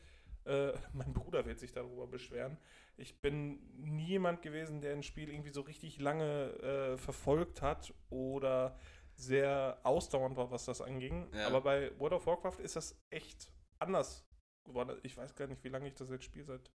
äh, 0.45 0.71
mein 0.93 1.13
Bruder 1.13 1.45
wird 1.45 1.59
sich 1.59 1.71
darüber 1.71 2.07
beschweren. 2.07 2.57
Ich 2.95 3.19
bin 3.21 3.59
nie 3.75 4.05
jemand 4.05 4.41
gewesen, 4.41 4.81
der 4.81 4.93
ein 4.93 5.03
Spiel 5.03 5.29
irgendwie 5.29 5.49
so 5.49 5.61
richtig 5.61 5.99
lange 5.99 6.51
äh, 6.61 6.97
verfolgt 6.97 7.61
hat 7.61 7.93
oder 8.09 8.77
sehr 9.15 9.79
ausdauernd 9.83 10.37
war, 10.37 10.51
was 10.51 10.65
das 10.65 10.81
anging. 10.81 11.27
Ja. 11.33 11.47
Aber 11.47 11.61
bei 11.61 11.97
World 11.99 12.13
of 12.13 12.25
Warcraft 12.27 12.59
ist 12.59 12.75
das 12.75 12.99
echt 13.09 13.51
anders 13.79 14.25
geworden. 14.63 14.99
Ich 15.03 15.17
weiß 15.17 15.35
gar 15.35 15.47
nicht, 15.47 15.63
wie 15.63 15.69
lange 15.69 15.87
ich 15.87 15.95
das 15.95 16.09
jetzt 16.09 16.25
spiele, 16.25 16.45
seit, 16.45 16.71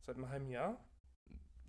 seit 0.00 0.16
einem 0.16 0.28
halben 0.28 0.48
Jahr. 0.48 0.82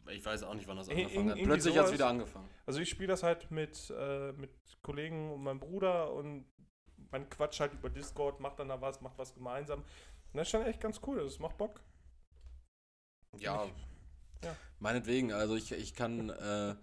Ich 0.09 0.25
weiß 0.25 0.43
auch 0.43 0.53
nicht, 0.53 0.67
wann 0.67 0.77
das 0.77 0.89
angefangen 0.89 1.31
hat. 1.31 1.38
Plötzlich 1.43 1.77
hat 1.77 1.85
es 1.85 1.93
wieder 1.93 2.07
angefangen. 2.07 2.50
Also 2.65 2.79
ich 2.79 2.89
spiele 2.89 3.07
das 3.07 3.23
halt 3.23 3.51
mit, 3.51 3.89
äh, 3.97 4.33
mit 4.33 4.51
Kollegen 4.81 5.31
und 5.31 5.43
meinem 5.43 5.59
Bruder 5.59 6.13
und 6.13 6.45
man 7.12 7.29
quatscht 7.29 7.59
halt 7.59 7.73
über 7.73 7.89
Discord, 7.89 8.39
macht 8.39 8.59
dann 8.59 8.69
da 8.69 8.81
was, 8.81 9.01
macht 9.01 9.17
was 9.17 9.33
gemeinsam. 9.33 9.79
Und 9.79 9.88
das 10.33 10.47
ist 10.47 10.51
schon 10.51 10.63
echt 10.63 10.81
ganz 10.81 11.00
cool, 11.05 11.23
das 11.23 11.39
macht 11.39 11.57
Bock. 11.57 11.81
Ja. 13.39 13.65
Ja. 14.43 14.55
Meinetwegen, 14.79 15.31
also 15.31 15.55
ich, 15.55 15.71
ich 15.71 15.95
kann, 15.95 16.29
äh, 16.29 16.75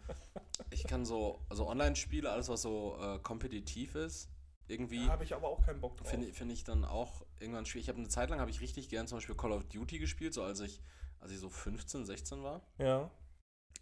ich 0.71 0.85
kann 0.85 1.05
so, 1.05 1.45
also 1.49 1.69
Online-Spiele, 1.69 2.31
alles 2.31 2.49
was 2.49 2.63
so 2.63 2.97
äh, 3.01 3.19
kompetitiv 3.19 3.95
ist, 3.95 4.31
irgendwie 4.67 5.07
Da 5.07 5.13
habe 5.13 5.25
ich 5.25 5.35
aber 5.35 5.49
auch 5.49 5.65
keinen 5.65 5.81
Bock 5.81 5.97
drauf. 5.97 6.09
finde 6.09 6.33
finde 6.33 6.55
ich 6.55 6.65
dann 6.65 6.85
auch 6.85 7.27
irgendwann 7.39 7.67
schwierig. 7.67 7.85
Ich 7.85 7.89
habe 7.89 7.99
eine 7.99 8.09
Zeit 8.09 8.31
lang 8.31 8.41
habe 8.41 8.51
ich 8.51 8.61
richtig 8.61 8.89
gern 8.89 9.07
zum 9.07 9.19
Beispiel 9.19 9.35
Call 9.35 9.53
of 9.53 9.65
Duty 9.65 9.99
gespielt, 9.99 10.33
so 10.33 10.43
als 10.43 10.61
ich, 10.61 10.81
als 11.19 11.33
ich 11.33 11.39
so 11.39 11.51
15, 11.51 12.07
16 12.07 12.43
war. 12.43 12.63
Ja. 12.79 13.11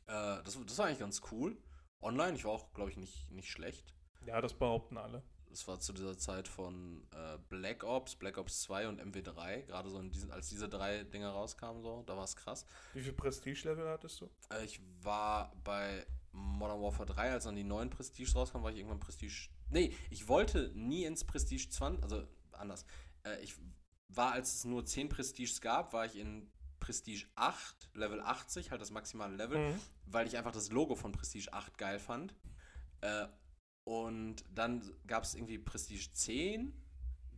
Äh, 0.06 0.42
das, 0.42 0.58
das 0.66 0.78
war 0.78 0.86
eigentlich 0.86 0.98
ganz 0.98 1.20
cool. 1.30 1.56
online. 2.00 2.34
Ich 2.34 2.44
war 2.44 2.52
auch, 2.52 2.72
glaube 2.72 2.90
ich, 2.90 2.96
nicht, 2.96 3.30
nicht 3.30 3.50
schlecht. 3.50 3.94
Ja, 4.26 4.40
das 4.40 4.54
behaupten 4.54 4.96
alle. 4.96 5.22
Das 5.50 5.66
war 5.66 5.80
zu 5.80 5.92
dieser 5.92 6.16
Zeit 6.18 6.46
von 6.48 7.02
äh, 7.12 7.38
Black 7.48 7.82
Ops, 7.84 8.16
Black 8.16 8.36
Ops 8.38 8.62
2 8.62 8.88
und 8.88 9.00
MW3. 9.00 9.62
Gerade 9.62 9.88
so 9.90 9.98
in 9.98 10.10
diesen, 10.10 10.30
als 10.30 10.48
diese 10.48 10.68
drei 10.68 11.04
Dinger 11.04 11.30
rauskamen, 11.30 11.82
so, 11.82 12.02
da 12.06 12.16
war 12.16 12.24
es 12.24 12.36
krass. 12.36 12.66
Wie 12.94 13.00
viel 13.02 13.12
Prestige-Level 13.14 13.88
hattest 13.88 14.20
du? 14.20 14.30
Äh, 14.52 14.64
ich 14.64 14.80
war 15.02 15.52
bei 15.64 16.06
Modern 16.32 16.80
Warfare 16.82 17.06
3, 17.06 17.32
als 17.32 17.44
dann 17.44 17.56
die 17.56 17.64
neuen 17.64 17.90
Prestige 17.90 18.32
rauskamen, 18.34 18.62
war 18.64 18.70
ich 18.70 18.78
irgendwann 18.78 19.00
Prestige. 19.00 19.48
Nee, 19.70 19.96
ich 20.10 20.28
wollte 20.28 20.70
nie 20.74 21.04
ins 21.04 21.24
Prestige 21.24 21.68
20, 21.68 22.02
also 22.02 22.26
anders. 22.52 22.84
Äh, 23.24 23.40
ich 23.42 23.54
war, 24.08 24.32
als 24.32 24.54
es 24.54 24.64
nur 24.64 24.84
10 24.84 25.08
Prestiges 25.08 25.60
gab, 25.60 25.92
war 25.92 26.04
ich 26.06 26.16
in 26.16 26.50
Prestige 26.80 27.26
8, 27.34 27.90
Level 27.94 28.20
80, 28.20 28.70
halt 28.70 28.80
das 28.80 28.90
maximale 28.90 29.34
Level, 29.34 29.58
Mhm. 29.72 29.80
weil 30.06 30.26
ich 30.26 30.36
einfach 30.36 30.52
das 30.52 30.70
Logo 30.70 30.94
von 30.94 31.12
Prestige 31.12 31.52
8 31.52 31.76
geil 31.78 31.98
fand. 31.98 32.34
Äh, 33.00 33.26
und 33.88 34.44
dann 34.54 34.82
gab 35.06 35.24
es 35.24 35.34
irgendwie 35.34 35.58
Prestige 35.58 36.12
10, 36.12 36.74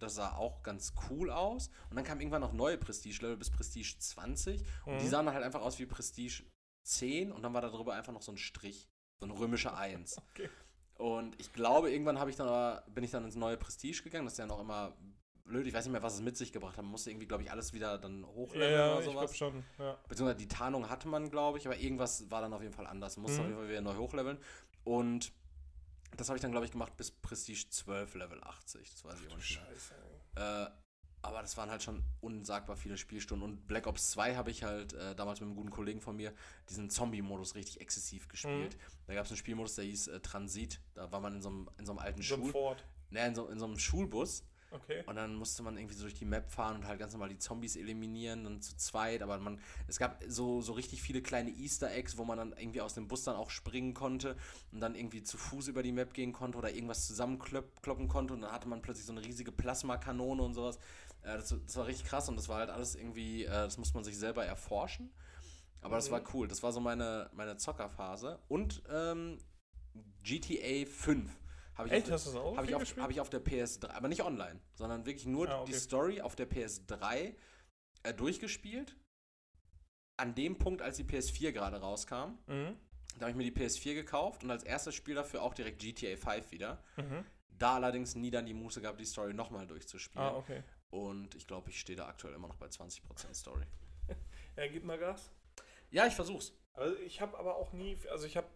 das 0.01 0.17
sah 0.17 0.35
auch 0.35 0.63
ganz 0.63 0.95
cool 1.09 1.31
aus. 1.31 1.69
Und 1.91 1.97
dann 1.97 2.05
kamen 2.05 2.21
irgendwann 2.21 2.41
noch 2.41 2.53
neue 2.53 2.77
Prestige-Level 2.77 3.37
bis 3.37 3.51
Prestige 3.51 3.95
20. 3.99 4.65
Und 4.87 4.99
die 5.01 5.05
Mhm. 5.05 5.11
sahen 5.11 5.27
dann 5.27 5.35
halt 5.35 5.45
einfach 5.45 5.61
aus 5.61 5.79
wie 5.79 5.87
Prestige 5.87 6.43
10 6.85 7.31
und 7.31 7.43
dann 7.43 7.55
war 7.55 7.61
da 7.61 7.69
drüber 7.69 7.95
einfach 7.95 8.13
noch 8.13 8.23
so 8.23 8.33
ein 8.33 8.39
Strich, 8.39 8.89
so 9.21 9.27
ein 9.27 9.31
römischer 9.31 9.77
1. 9.77 10.17
Okay. 10.35 10.49
Und 10.95 11.41
ich 11.41 11.53
glaube, 11.53 11.91
irgendwann 11.91 12.19
habe 12.19 12.31
ich 12.31 12.37
dann 12.37 12.49
aber, 12.49 12.85
bin 12.91 13.05
ich 13.05 13.11
dann 13.11 13.25
ins 13.25 13.35
neue 13.37 13.57
Prestige 13.57 14.03
gegangen. 14.03 14.27
Das 14.27 14.35
ist 14.35 14.39
ja 14.39 14.47
noch 14.47 14.61
immer 14.61 14.97
blöd. 15.45 15.67
Ich 15.67 15.73
weiß 15.73 15.85
nicht 15.87 15.93
mehr, 15.93 16.03
was 16.03 16.15
es 16.15 16.21
mit 16.21 16.37
sich 16.37 16.53
gebracht 16.53 16.77
hat. 16.77 16.85
Man 16.85 16.91
musste 16.91 17.11
irgendwie, 17.11 17.27
glaube 17.27 17.43
ich, 17.43 17.51
alles 17.51 17.73
wieder 17.73 17.97
dann 17.97 18.27
hochleveln 18.27 18.73
ja 18.73 18.91
oder 18.93 18.99
ich 19.01 19.05
sowas. 19.07 19.33
glaube 19.33 19.35
schon. 19.35 19.65
Ja. 19.79 19.97
Beziehungsweise 20.09 20.37
die 20.39 20.49
Tarnung 20.49 20.91
hatte 20.91 21.09
man, 21.09 21.31
glaube 21.31 21.57
ich, 21.59 21.67
aber 21.67 21.79
irgendwas 21.79 22.31
war 22.31 22.41
dann 22.43 22.53
auf 22.53 22.61
jeden 22.63 22.75
Fall 22.75 22.87
anders. 22.87 23.17
Man 23.17 23.23
musste 23.23 23.39
Mhm. 23.39 23.45
auf 23.45 23.49
jeden 23.49 23.61
Fall 23.61 23.69
wieder 23.71 23.81
neu 23.81 23.97
hochleveln. 23.97 24.39
Und 24.85 25.33
das 26.17 26.29
habe 26.29 26.37
ich 26.37 26.43
dann, 26.43 26.51
glaube 26.51 26.67
ich, 26.67 26.73
gemacht 26.73 26.97
bis 26.97 27.11
Prestige 27.11 27.69
12, 27.69 28.15
Level 28.15 28.43
80. 28.43 28.91
Das 28.91 29.05
weiß 29.05 29.21
ich 29.21 29.33
auch 29.33 29.37
nicht. 29.37 29.47
Scheiße. 29.47 29.95
ey. 30.37 30.43
Äh, 30.43 30.71
aber 31.23 31.43
das 31.43 31.57
waren 31.57 31.71
halt 31.71 31.83
schon 31.83 32.03
unsagbar 32.21 32.77
viele 32.77 32.97
Spielstunden. 32.97 33.49
Und 33.49 33.67
Black 33.67 33.87
Ops 33.87 34.11
2 34.13 34.37
habe 34.37 34.51
ich 34.51 34.63
halt 34.63 34.95
äh, 34.95 35.15
damals 35.15 35.41
mit 35.41 35.49
einem 35.49 35.57
guten 35.57 35.71
Kollegen 35.71 36.01
von 36.01 36.17
mir 36.17 36.33
diesen 36.69 36.89
Zombie-Modus 36.89 37.55
richtig 37.55 37.81
exzessiv 37.81 38.29
gespielt. 38.29 38.77
Mhm. 38.77 39.07
Da 39.07 39.15
gab 39.15 39.27
es 39.27 39.31
einen 39.31 39.37
Spielmodus, 39.37 39.75
der 39.75 39.85
hieß 39.85 40.09
äh, 40.09 40.21
Transit. 40.21 40.81
Da 40.95 41.13
war 41.13 41.21
man 41.21 41.35
in 41.35 41.43
so 41.43 41.51
einem, 41.51 41.71
in 41.79 41.85
so 41.87 41.93
einem 41.93 41.99
alten 41.99 42.23
So 42.23 42.37
Schul... 42.37 42.51
Ford. 42.51 42.85
Nee, 43.11 43.27
in 43.27 43.35
so, 43.35 43.49
in 43.49 43.59
so 43.59 43.67
einem 43.67 43.79
Schulbus. 43.79 44.45
Okay. 44.73 45.03
Und 45.07 45.17
dann 45.17 45.35
musste 45.35 45.63
man 45.65 45.77
irgendwie 45.77 45.95
so 45.97 46.03
durch 46.03 46.15
die 46.15 46.25
Map 46.25 46.49
fahren 46.51 46.77
und 46.77 46.87
halt 46.87 47.01
ganz 47.01 47.13
normal 47.13 47.29
die 47.29 47.39
Zombies 47.39 47.75
eliminieren 47.75 48.47
und 48.47 48.63
zu 48.63 48.77
zweit. 48.77 49.23
Aber 49.23 49.37
man, 49.39 49.61
es 49.89 49.99
gab 49.99 50.23
so, 50.29 50.61
so 50.63 50.73
richtig 50.75 51.03
viele 51.03 51.23
kleine 51.23 51.51
Easter 51.51 51.91
Eggs, 51.93 52.17
wo 52.19 52.25
man 52.25 52.39
dann 52.39 52.53
irgendwie 52.57 52.81
aus 52.81 52.95
dem 52.95 53.09
Bus 53.09 53.25
dann 53.25 53.35
auch 53.35 53.51
springen 53.51 53.95
konnte 53.95 54.37
und 54.71 54.81
dann 54.81 54.95
irgendwie 54.95 55.23
zu 55.25 55.39
Fuß 55.39 55.69
über 55.69 55.83
die 55.83 55.91
Map 55.93 56.15
gehen 56.15 56.33
konnte 56.33 56.57
oder 56.59 56.73
irgendwas 56.73 57.07
zusammenkloppen 57.09 58.07
konnte. 58.09 58.35
Und 58.35 58.43
dann 58.43 58.53
hatte 58.53 58.69
man 58.69 58.81
plötzlich 58.83 59.07
so 59.07 59.13
eine 59.13 59.25
riesige 59.25 59.51
Plasmakanone 59.51 60.43
und 60.43 60.55
sowas. 60.55 60.77
Äh, 61.23 61.37
das, 61.39 61.49
das 61.67 61.77
war 61.77 61.87
richtig 61.87 62.07
krass 62.07 62.29
und 62.29 62.37
das 62.37 62.49
war 62.49 62.59
halt 62.59 62.71
alles 62.71 62.95
irgendwie, 62.95 63.45
äh, 63.45 63.49
das 63.51 63.77
musste 63.79 63.95
man 63.97 64.05
sich 64.05 64.19
selber 64.19 64.45
erforschen. 64.45 65.11
Aber 65.83 65.97
das 65.97 66.09
Mhm. 66.09 66.13
war 66.13 66.23
cool. 66.35 66.49
Das 66.49 66.63
war 66.63 66.73
so 66.73 66.81
meine, 66.81 67.31
meine 67.35 67.57
Zockerphase. 67.57 68.39
Und 68.49 68.83
ähm, 68.91 69.39
GTA 70.23 70.87
5 70.87 71.40
habe 71.81 71.89
ich 71.89 71.95
Echt? 71.95 72.07
auf- 72.07 72.13
Hast 72.13 72.27
du 72.27 72.31
das 72.33 72.41
auch 72.41 72.57
habe 72.57 72.67
ich, 72.67 72.75
auf, 72.75 72.97
hab 72.97 73.11
ich 73.11 73.21
auf 73.21 73.31
der 73.31 73.45
PS3, 73.45 73.89
aber 73.91 74.09
nicht 74.09 74.23
online, 74.23 74.61
sondern 74.75 75.05
wirklich 75.07 75.27
nur 75.27 75.49
Ah, 75.49 75.61
okay. 75.63 75.73
die 75.73 75.79
Story 75.79 76.21
auf 76.21 76.37
der 76.37 76.49
PS3 76.49 77.35
äh, 78.05 78.15
durchgespielt. 78.15 78.97
An 80.17 80.35
dem 80.35 80.59
Punkt, 80.59 80.83
als 80.83 80.97
die 80.97 81.05
PS4 81.05 81.53
gerade 81.53 81.79
rauskam, 81.81 82.39
Mhm. 82.47 82.77
da 83.17 83.21
habe 83.23 83.31
ich 83.31 83.37
mir 83.37 83.45
die 83.45 83.53
PS4 83.53 83.95
gekauft 83.95 84.45
und 84.45 84.51
als 84.51 84.63
erstes 84.63 84.95
Spiel 84.95 85.15
dafür 85.15 85.43
auch 85.43 85.55
direkt 85.55 85.79
GTA 85.81 86.17
5 86.17 86.51
wieder. 86.51 86.83
Mhm. 86.97 87.25
Da 87.49 87.75
allerdings 87.77 88.15
nie 88.15 88.31
dann 88.31 88.47
die 88.47 88.55
Muße 88.55 88.81
gab, 88.81 88.97
die 88.99 89.05
Story 89.05 89.33
nochmal 89.35 89.67
durchzuspielen. 89.67 90.27
Ah, 90.27 90.35
okay. 90.37 90.63
Und 90.91 91.35
ich 91.35 91.47
glaube, 91.47 91.71
ich 91.71 91.79
stehe 91.81 91.97
da 91.97 92.07
aktuell 92.07 92.35
immer 92.35 92.49
noch 92.49 92.57
bei 92.57 92.67
20% 92.67 93.35
Story. 93.35 93.65
Ja, 94.57 94.67
gib 94.67 94.85
mal 94.85 94.99
Gas. 94.99 95.31
Ja, 95.91 96.07
ich 96.07 96.15
versuch's. 96.15 96.53
Also 96.75 96.97
ich 96.99 97.21
habe 97.21 97.39
aber 97.39 97.55
auch 97.57 97.73
nie, 97.73 97.97
also 98.11 98.27
ich 98.27 98.37
habe, 98.37 98.49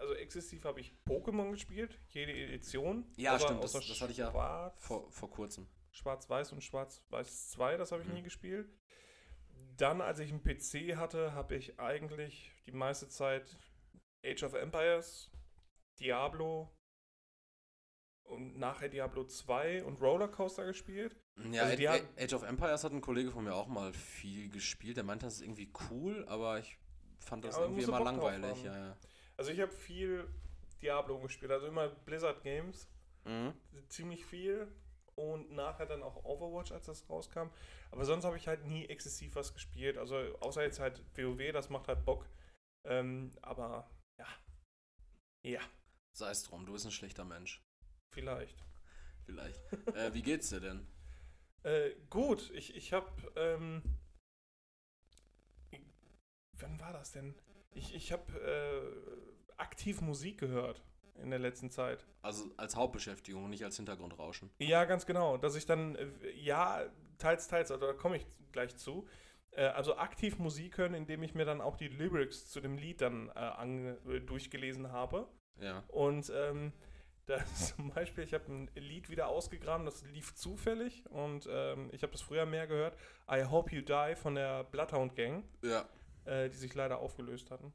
also 0.00 0.14
exzessiv 0.14 0.64
habe 0.64 0.80
ich 0.80 0.92
Pokémon 1.06 1.50
gespielt, 1.50 1.98
jede 2.08 2.32
Edition. 2.32 3.04
Ja, 3.16 3.38
stimmt, 3.38 3.62
das- 3.64 3.72
das 3.72 4.00
hatte 4.00 4.12
ich 4.12 4.18
ja 4.18 4.30
Schwarz, 4.30 4.82
Vor, 4.84 5.10
vor 5.10 5.30
kurzem. 5.30 5.66
Schwarz-Weiß 5.90 6.52
und 6.52 6.62
Schwarz-Weiß 6.62 7.50
2, 7.50 7.76
das 7.76 7.90
habe 7.92 8.02
ich 8.02 8.08
Mhm. 8.08 8.14
nie 8.14 8.22
gespielt. 8.22 8.68
Dann, 9.76 10.00
als 10.00 10.18
ich 10.20 10.30
einen 10.30 10.42
PC 10.42 10.96
hatte, 10.96 11.32
habe 11.32 11.54
ich 11.56 11.78
eigentlich 11.80 12.52
die 12.66 12.72
meiste 12.72 13.08
Zeit 13.08 13.56
Age 14.24 14.42
of 14.44 14.54
Empires, 14.54 15.30
Diablo 15.98 16.70
und 18.24 18.58
nachher 18.58 18.88
Diablo 18.88 19.24
2 19.24 19.84
und 19.84 20.00
Rollercoaster 20.00 20.64
gespielt. 20.66 21.16
Ja, 21.52 21.64
Also 21.64 21.76
die 21.76 21.88
Age, 21.88 22.32
of 22.34 22.42
Empires 22.42 22.82
hat 22.84 22.92
ein 22.92 23.00
Kollege 23.00 23.30
von 23.30 23.44
mir 23.44 23.54
auch 23.54 23.66
mal 23.68 23.92
viel 23.92 24.48
gespielt. 24.50 24.96
Der 24.96 25.04
meinte, 25.04 25.26
das 25.26 25.34
ist 25.36 25.42
irgendwie 25.42 25.70
cool, 25.90 26.24
aber 26.28 26.58
ich 26.58 26.78
fand 27.18 27.44
das 27.44 27.56
Ja, 27.56 27.62
irgendwie 27.62 27.82
immer 27.82 27.98
Bock 27.98 28.06
langweilig. 28.06 28.62
Ja, 28.64 28.76
ja. 28.88 28.96
Also 29.36 29.50
ich 29.50 29.60
habe 29.60 29.72
viel 29.72 30.26
Diablo 30.82 31.18
gespielt, 31.20 31.50
also 31.50 31.66
immer 31.66 31.88
Blizzard 31.88 32.42
Games, 32.42 32.88
Mhm. 33.24 33.54
ziemlich 33.88 34.24
viel 34.24 34.68
und 35.16 35.50
nachher 35.52 35.86
dann 35.86 36.02
auch 36.02 36.24
Overwatch, 36.24 36.70
als 36.72 36.86
das 36.86 37.08
rauskam. 37.10 37.48
Aber 37.90 38.04
sonst 38.04 38.24
habe 38.24 38.36
ich 38.36 38.46
halt 38.46 38.64
nie 38.66 38.86
exzessiv 38.86 39.34
was 39.34 39.52
gespielt. 39.52 39.98
Also 39.98 40.16
außer 40.40 40.62
jetzt 40.62 40.78
halt 40.78 41.02
WoW, 41.16 41.52
das 41.52 41.70
macht 41.70 41.88
halt 41.88 42.04
Bock. 42.04 42.28
Ähm, 42.84 43.32
aber 43.42 43.90
ja. 44.18 44.26
Ja, 45.44 45.60
Sei 46.12 46.30
es 46.30 46.44
drum, 46.44 46.64
du 46.64 46.72
bist 46.72 46.86
ein 46.86 46.92
schlechter 46.92 47.24
Mensch. 47.24 47.62
vielleicht. 48.12 48.64
Vielleicht. 49.24 49.60
äh, 49.94 50.14
wie 50.14 50.22
geht's 50.22 50.50
dir 50.50 50.60
denn? 50.60 50.86
Äh, 51.62 51.96
gut, 52.10 52.50
ich, 52.52 52.76
ich 52.76 52.92
habe, 52.92 53.10
ähm, 53.34 53.82
wann 56.58 56.78
war 56.78 56.92
das 56.92 57.10
denn? 57.10 57.34
Ich, 57.76 57.94
ich 57.94 58.12
habe 58.12 58.32
äh, 58.40 59.52
aktiv 59.56 60.00
Musik 60.00 60.38
gehört 60.38 60.82
in 61.22 61.30
der 61.30 61.38
letzten 61.38 61.70
Zeit. 61.70 62.06
Also 62.22 62.44
als 62.56 62.76
Hauptbeschäftigung 62.76 63.44
und 63.44 63.50
nicht 63.50 63.64
als 63.64 63.76
Hintergrundrauschen. 63.76 64.50
Ja, 64.58 64.84
ganz 64.84 65.06
genau. 65.06 65.36
Dass 65.36 65.54
ich 65.56 65.66
dann, 65.66 65.94
äh, 65.96 66.06
ja, 66.34 66.82
teils, 67.18 67.48
teils, 67.48 67.70
also 67.70 67.86
da 67.86 67.92
komme 67.92 68.16
ich 68.16 68.26
gleich 68.52 68.76
zu. 68.76 69.06
Äh, 69.50 69.66
also 69.66 69.96
aktiv 69.96 70.38
Musik 70.38 70.78
hören, 70.78 70.94
indem 70.94 71.22
ich 71.22 71.34
mir 71.34 71.44
dann 71.44 71.60
auch 71.60 71.76
die 71.76 71.88
Lyrics 71.88 72.50
zu 72.50 72.60
dem 72.60 72.78
Lied 72.78 73.00
dann 73.00 73.28
äh, 73.28 73.38
ange, 73.38 73.98
äh, 74.08 74.20
durchgelesen 74.20 74.92
habe. 74.92 75.28
Ja. 75.60 75.82
Und 75.88 76.30
ähm, 76.34 76.72
da 77.26 77.44
zum 77.54 77.90
Beispiel, 77.90 78.24
ich 78.24 78.34
habe 78.34 78.50
ein 78.50 78.70
Lied 78.74 79.10
wieder 79.10 79.28
ausgegraben, 79.28 79.84
das 79.84 80.02
lief 80.06 80.34
zufällig 80.34 81.04
und 81.10 81.48
ähm, 81.50 81.90
ich 81.92 82.02
habe 82.02 82.12
das 82.12 82.22
früher 82.22 82.46
mehr 82.46 82.66
gehört. 82.66 82.96
I 83.30 83.44
Hope 83.44 83.74
You 83.74 83.82
Die 83.82 84.14
von 84.16 84.34
der 84.34 84.64
Bloodhound 84.64 85.14
Gang, 85.16 85.44
Ja. 85.62 85.86
Äh, 86.26 86.48
die 86.48 86.56
sich 86.56 86.74
leider 86.74 86.98
aufgelöst 86.98 87.50
hatten. 87.50 87.72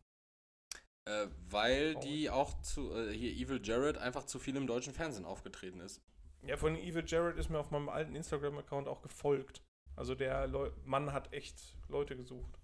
Äh, 1.06 1.28
weil 1.50 1.94
Traurig. 1.94 2.10
die 2.10 2.30
auch 2.30 2.62
zu, 2.62 2.96
äh, 2.96 3.12
hier 3.12 3.32
Evil 3.32 3.60
Jared 3.64 3.98
einfach 3.98 4.26
zu 4.26 4.38
viel 4.38 4.56
im 4.56 4.68
deutschen 4.68 4.94
Fernsehen 4.94 5.26
aufgetreten 5.26 5.80
ist. 5.80 6.02
Ja, 6.44 6.58
von 6.58 6.76
Evil 6.76 7.04
Jared 7.06 7.38
ist 7.38 7.50
mir 7.50 7.60
auf 7.60 7.72
meinem 7.72 7.90
alten 7.90 8.16
Instagram-Account 8.16 8.88
auch 8.88 9.02
gefolgt. 9.02 9.64
Also 9.96 10.16
der 10.16 10.48
Leu 10.48 10.72
Mann 10.86 11.12
hat 11.12 11.34
echt 11.34 11.60
Leute 11.88 12.16
gesucht. 12.16 12.58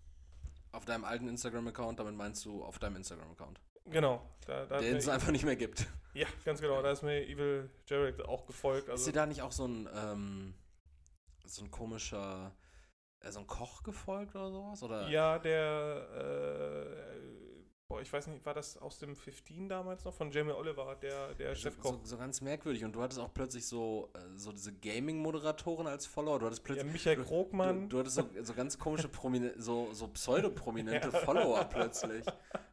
Auf 0.72 0.86
deinem 0.86 1.04
alten 1.04 1.28
Instagram-Account, 1.28 2.00
damit 2.00 2.16
meinst 2.16 2.46
du 2.46 2.64
auf 2.64 2.80
deinem 2.80 2.98
Instagram-Account. 2.98 3.60
Genau. 3.86 4.22
Da, 4.46 4.66
da 4.66 4.80
Den 4.80 4.98
es 4.98 5.08
einfach 5.08 5.32
nicht 5.32 5.46
mehr 5.46 5.56
gibt. 5.56 5.88
ja, 6.14 6.28
ganz 6.46 6.62
genau. 6.62 6.82
Da 6.82 6.92
ist 6.92 7.04
mir 7.04 7.26
Evil 7.28 7.70
Jared 7.88 8.24
auch 8.26 8.46
gefolgt. 8.46 8.88
ist 8.88 8.92
Also, 8.92 9.06
dir 9.08 9.14
da 9.14 9.26
nicht 9.26 9.42
auch 9.42 9.52
so 9.52 9.66
ein, 9.66 9.90
ähm, 9.94 10.54
so 11.46 11.64
ein 11.64 11.72
komischer, 11.72 12.52
äh, 13.22 13.32
so 13.32 13.40
ein 13.40 13.48
Koch 13.48 13.84
gefolgt 13.84 14.36
oder 14.36 14.52
sowas? 14.52 14.84
Oder? 14.84 15.10
ja, 15.10 15.40
der, 15.40 16.08
äh, 16.14 17.38
boah, 17.88 18.02
ich 18.02 18.12
weiß 18.12 18.28
nicht, 18.28 18.46
war 18.46 18.54
das 18.54 18.78
aus 18.78 19.00
dem 19.00 19.16
15 19.16 19.70
damals 19.70 20.04
noch 20.06 20.14
von 20.14 20.30
Jamie 20.32 20.52
Oliver, 20.52 20.96
der, 20.96 21.34
der 21.36 21.56
So, 21.56 21.62
Chefkoch? 21.62 21.92
so, 21.94 22.00
so 22.04 22.18
ganz 22.18 22.42
merkwürdig. 22.42 22.84
Und 22.84 22.94
du 22.94 23.02
hattest 23.02 23.20
auch 23.20 23.34
plötzlich 23.34 23.66
so, 23.66 24.12
äh, 24.14 24.20
so 24.38 24.52
diese 24.52 24.74
Gaming-Moderatoren 24.74 25.88
als 25.88 26.06
Follower. 26.06 26.40
Du 26.40 26.46
hattest 26.48 26.62
Ja, 26.62 26.66
plötzlich. 26.76 26.92
Michael 26.94 27.16
du, 27.18 27.24
Krogmann. 27.24 27.82
Du, 27.90 27.96
du 27.96 28.00
hattest 28.00 28.16
so, 28.18 28.30
so 28.44 28.54
ganz 28.54 28.78
komische, 28.78 29.08
Promine 29.08 29.54
so, 29.58 29.94
so 29.94 30.08
pseudoprominente 30.10 31.12
Follower 31.26 31.64
plötzlich. 31.66 32.26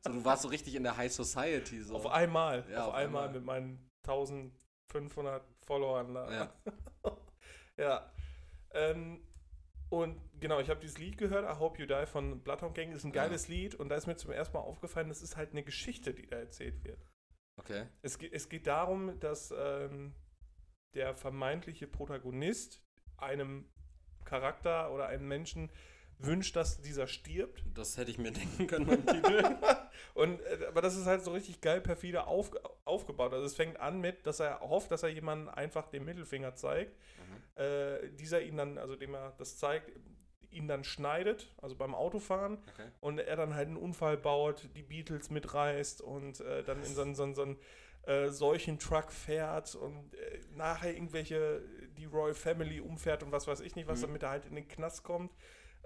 So, 0.02 0.12
du 0.12 0.24
warst 0.24 0.42
so 0.42 0.48
richtig 0.48 0.74
in 0.74 0.83
der 0.83 0.96
High 0.96 1.12
Society. 1.12 1.80
So. 1.83 1.94
Auf 1.96 2.07
einmal. 2.07 2.64
Ja, 2.70 2.83
auf, 2.83 2.88
auf 2.88 2.94
einmal, 2.94 3.28
einmal. 3.28 3.38
mit 3.40 3.44
meinen 3.44 3.90
1500 4.02 5.42
Followern 5.64 6.12
da. 6.14 6.33
Ja. 6.33 6.52
ja. 7.78 8.11
Ähm, 8.72 9.22
und 10.02 10.20
genau, 10.40 10.61
ich 10.61 10.68
habe 10.70 10.80
dieses 10.80 10.98
Lied 10.98 11.18
gehört, 11.18 11.44
I 11.44 11.59
Hope 11.59 11.80
You 11.80 11.87
Die 11.87 12.07
von 12.07 12.40
Bloodhound 12.40 12.74
Gang. 12.74 12.92
Ist 12.92 13.04
ein 13.04 13.12
Ja. 13.12 13.24
geiles 13.24 13.48
Lied 13.48 13.74
und 13.74 13.88
da 13.88 13.96
ist 13.96 14.07
mir 14.07 14.16
zum 14.16 14.30
ersten 14.33 14.57
Mal 14.57 14.62
aufgefallen, 14.62 15.09
das 15.09 15.22
ist 15.22 15.37
halt 15.37 15.52
eine 15.52 15.62
Geschichte, 15.62 16.14
die 16.14 16.26
da 16.26 16.37
erzählt 16.37 16.83
wird. 16.85 16.98
Okay. 17.57 17.87
Es, 18.02 18.16
es 18.16 18.48
geht 18.48 18.66
darum, 18.66 19.18
dass 19.20 19.52
ähm, 19.57 20.14
der 20.94 21.14
vermeintliche 21.14 21.87
Protagonist 21.87 22.83
einem 23.16 23.68
Charakter 24.24 24.92
oder 24.92 25.07
einem 25.07 25.28
Menschen 25.28 25.70
wünscht, 26.18 26.57
dass 26.57 26.80
dieser 26.80 27.07
stirbt. 27.07 27.64
Das 27.74 27.96
hätte 27.96 28.11
ich 28.11 28.18
mir 28.18 28.30
denken 28.33 28.66
können 28.66 28.87
beim 28.87 29.07
Titel. 29.07 29.57
Und, 30.14 30.40
äh, 30.40 30.66
aber 30.68 30.80
das 30.80 30.96
ist 30.96 31.07
halt 31.07 31.22
so 31.22 31.33
richtig 31.33 31.61
geil 31.61 31.80
perfide 31.80 32.26
auf, 32.26 32.50
aufgebaut. 32.85 33.33
Also 33.33 33.47
es 33.47 33.55
fängt 33.55 33.81
an 33.81 34.01
mit, 34.01 34.27
dass 34.27 34.40
er 34.40 34.61
hofft, 34.61 34.90
dass 34.90 35.03
er 35.03 35.09
jemanden 35.09 35.49
einfach 35.49 35.88
den 35.88 36.05
Mittelfinger 36.05 36.55
zeigt. 36.55 36.92
Mhm. 37.18 37.62
Äh, 37.62 38.11
dieser 38.11 38.42
ihn 38.42 38.57
dann, 38.57 38.79
also 38.79 38.97
dem 38.97 39.14
er 39.14 39.33
das 39.38 39.57
zeigt, 39.57 39.90
ihn 40.51 40.68
dann 40.68 40.85
schneidet, 40.85 41.53
also 41.61 41.75
beim 41.75 41.94
Autofahren. 41.94 42.59
Okay. 42.75 42.88
Und 43.01 43.18
er 43.18 43.37
dann 43.37 43.55
halt 43.55 43.68
einen 43.68 43.77
Unfall 43.77 44.16
baut, 44.16 44.68
die 44.77 44.83
Beatles 44.83 45.31
mitreißt 45.31 46.01
und 46.01 46.40
äh, 46.40 46.62
dann 46.62 46.79
in 46.79 46.94
so 46.94 47.03
einen, 47.03 47.14
so 47.14 47.23
einen, 47.25 47.35
so 47.35 47.42
einen 47.42 47.59
äh, 48.07 48.29
solchen 48.29 48.79
Truck 48.79 49.11
fährt 49.11 49.75
und 49.75 50.14
äh, 50.14 50.40
nachher 50.55 50.94
irgendwelche, 50.94 51.62
die 51.97 52.05
Royal 52.05 52.35
Family 52.35 52.81
umfährt 52.81 53.23
und 53.23 53.33
was 53.33 53.47
weiß 53.47 53.61
ich 53.61 53.77
nicht, 53.77 53.88
was 53.88 54.01
Mhm. 54.01 54.07
damit 54.07 54.23
er 54.25 54.31
halt 54.31 54.47
in 54.47 54.55
den 54.55 54.68
Knast 54.68 55.03
kommt. 55.03 55.33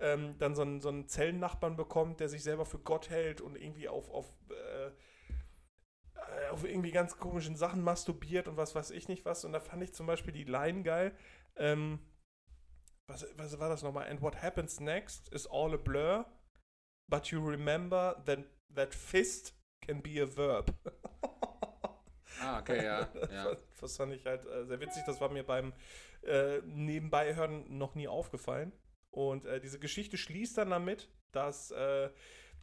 Ähm, 0.01 0.37
dann 0.39 0.55
so 0.55 0.63
einen, 0.63 0.81
so 0.81 0.91
einen 0.91 1.09
Zellennachbarn 1.09 1.77
bekommt, 1.77 2.21
der 2.21 2.29
sich 2.29 2.43
selber 2.45 2.65
für 2.67 2.79
Gott 2.79 3.11
hält 3.11 3.41
und 3.41 3.57
irgendwie 3.57 3.89
auf, 3.89 4.11
auf, 4.11 4.27
äh, 4.51 4.91
auf 6.51 6.65
irgendwie 6.65 6.91
ganz 6.91 7.17
komischen 7.19 7.57
Sachen 7.57 7.83
masturbiert 7.83 8.49
und 8.49 8.57
was 8.57 8.75
weiß 8.75 8.91
ich 8.91 9.09
nicht 9.09 9.25
was. 9.25 9.45
Und 9.45 9.53
da 9.53 9.61
fand 9.61 9.83
ich 9.83 9.93
zum 9.93 10.07
Beispiel 10.07 10.33
die 10.33 10.45
Line 10.45 10.83
geil. 10.83 11.17
Ähm, 11.57 12.01
was, 13.07 13.27
was 13.37 13.59
war 13.59 13.69
das 13.69 13.83
nochmal? 13.83 14.09
And 14.09 14.21
what 14.21 14.43
happens 14.43 14.81
next 14.81 15.29
is 15.29 15.47
all 15.47 15.73
a 15.75 15.79
blur, 15.79 16.27
but 17.09 17.29
you 17.29 17.45
remember 17.45 18.23
that, 18.27 18.41
that 18.75 18.95
fist 18.95 19.55
can 19.81 20.03
be 20.03 20.21
a 20.23 20.27
verb. 20.27 20.75
Ah, 22.41 22.61
okay, 22.61 22.85
ja. 22.85 23.05
Das, 23.15 23.33
ja. 23.33 23.57
das 23.81 23.97
fand 23.97 24.13
ich 24.13 24.25
halt 24.25 24.47
äh, 24.47 24.65
sehr 24.65 24.81
witzig. 24.81 25.03
Das 25.07 25.21
war 25.21 25.29
mir 25.29 25.45
beim 25.45 25.73
äh, 26.23 26.59
Nebenbeihören 26.65 27.77
noch 27.77 27.95
nie 27.95 28.09
aufgefallen. 28.09 28.73
Und 29.11 29.45
äh, 29.47 29.61
diese 29.61 29.79
Geschichte 29.79 30.17
schließt 30.17 30.59
dann 30.59 30.71
damit, 30.71 31.09
dass 31.33 31.71
äh, 31.71 32.11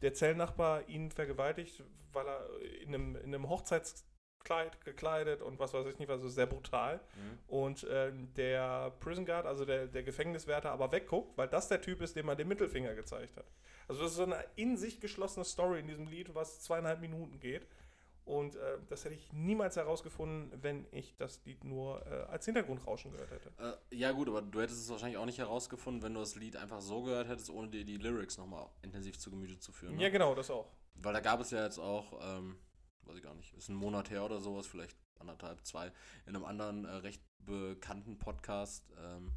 der 0.01 0.13
Zellnachbar 0.13 0.87
ihn 0.87 1.11
vergewaltigt, 1.11 1.83
weil 2.11 2.27
er 2.27 2.47
in 2.81 2.93
einem, 2.93 3.15
in 3.15 3.33
einem 3.33 3.49
Hochzeitskleid 3.49 4.83
gekleidet 4.83 5.41
und 5.41 5.59
was 5.59 5.73
weiß 5.73 5.85
ich 5.87 5.99
nicht, 5.99 6.09
also 6.09 6.29
sehr 6.29 6.45
brutal. 6.45 6.97
Mhm. 6.97 7.39
Und 7.47 7.87
ähm, 7.89 8.33
der 8.35 8.91
Prison 8.99 9.25
Guard, 9.25 9.45
also 9.45 9.65
der, 9.65 9.87
der 9.87 10.03
Gefängniswärter, 10.03 10.71
aber 10.71 10.91
wegguckt, 10.91 11.37
weil 11.37 11.47
das 11.47 11.67
der 11.67 11.81
Typ 11.81 12.01
ist, 12.01 12.15
dem 12.15 12.25
man 12.25 12.37
den 12.37 12.47
Mittelfinger 12.47 12.95
gezeigt 12.95 13.37
hat. 13.37 13.45
Also 13.87 14.01
das 14.01 14.11
ist 14.11 14.17
so 14.17 14.23
eine 14.23 14.43
in 14.55 14.77
sich 14.77 14.99
geschlossene 14.99 15.45
Story 15.45 15.79
in 15.79 15.87
diesem 15.87 16.07
Lied, 16.07 16.33
was 16.33 16.61
zweieinhalb 16.61 17.01
Minuten 17.01 17.39
geht. 17.39 17.67
Und 18.25 18.55
äh, 18.55 18.79
das 18.89 19.05
hätte 19.05 19.13
ich 19.13 19.31
niemals 19.33 19.75
herausgefunden, 19.75 20.51
wenn 20.63 20.87
ich 20.91 21.15
das 21.15 21.45
Lied 21.45 21.63
nur 21.63 22.03
äh, 22.07 22.23
als 22.23 22.45
Hintergrundrauschen 22.45 23.11
gehört 23.11 23.29
hätte. 23.29 23.51
Äh, 23.59 23.95
ja, 23.95 24.11
gut, 24.11 24.27
aber 24.27 24.41
du 24.41 24.61
hättest 24.61 24.81
es 24.81 24.89
wahrscheinlich 24.89 25.17
auch 25.17 25.27
nicht 25.27 25.37
herausgefunden, 25.37 26.01
wenn 26.01 26.15
du 26.15 26.21
das 26.21 26.35
Lied 26.35 26.55
einfach 26.55 26.81
so 26.81 27.03
gehört 27.03 27.27
hättest, 27.27 27.51
ohne 27.51 27.67
dir 27.69 27.85
die 27.85 27.97
Lyrics 27.97 28.39
nochmal 28.39 28.67
intensiv 28.81 29.19
zu 29.19 29.29
Gemüte 29.29 29.59
zu 29.59 29.71
führen. 29.71 29.95
Ne? 29.95 30.01
Ja, 30.03 30.09
genau, 30.09 30.33
das 30.33 30.49
auch. 30.49 30.71
Weil 30.95 31.13
da 31.13 31.19
gab 31.19 31.39
es 31.39 31.51
ja 31.51 31.63
jetzt 31.63 31.77
auch, 31.77 32.19
ähm, 32.21 32.57
weiß 33.03 33.17
ich 33.17 33.23
gar 33.23 33.35
nicht, 33.35 33.53
ist 33.53 33.69
ein 33.69 33.75
Monat 33.75 34.09
her 34.09 34.25
oder 34.25 34.39
sowas, 34.39 34.65
vielleicht 34.65 34.97
anderthalb, 35.19 35.63
zwei, 35.63 35.91
in 36.25 36.35
einem 36.35 36.45
anderen 36.45 36.85
äh, 36.85 36.89
recht 36.89 37.21
bekannten 37.39 38.17
Podcast 38.17 38.91
ähm, 38.97 39.33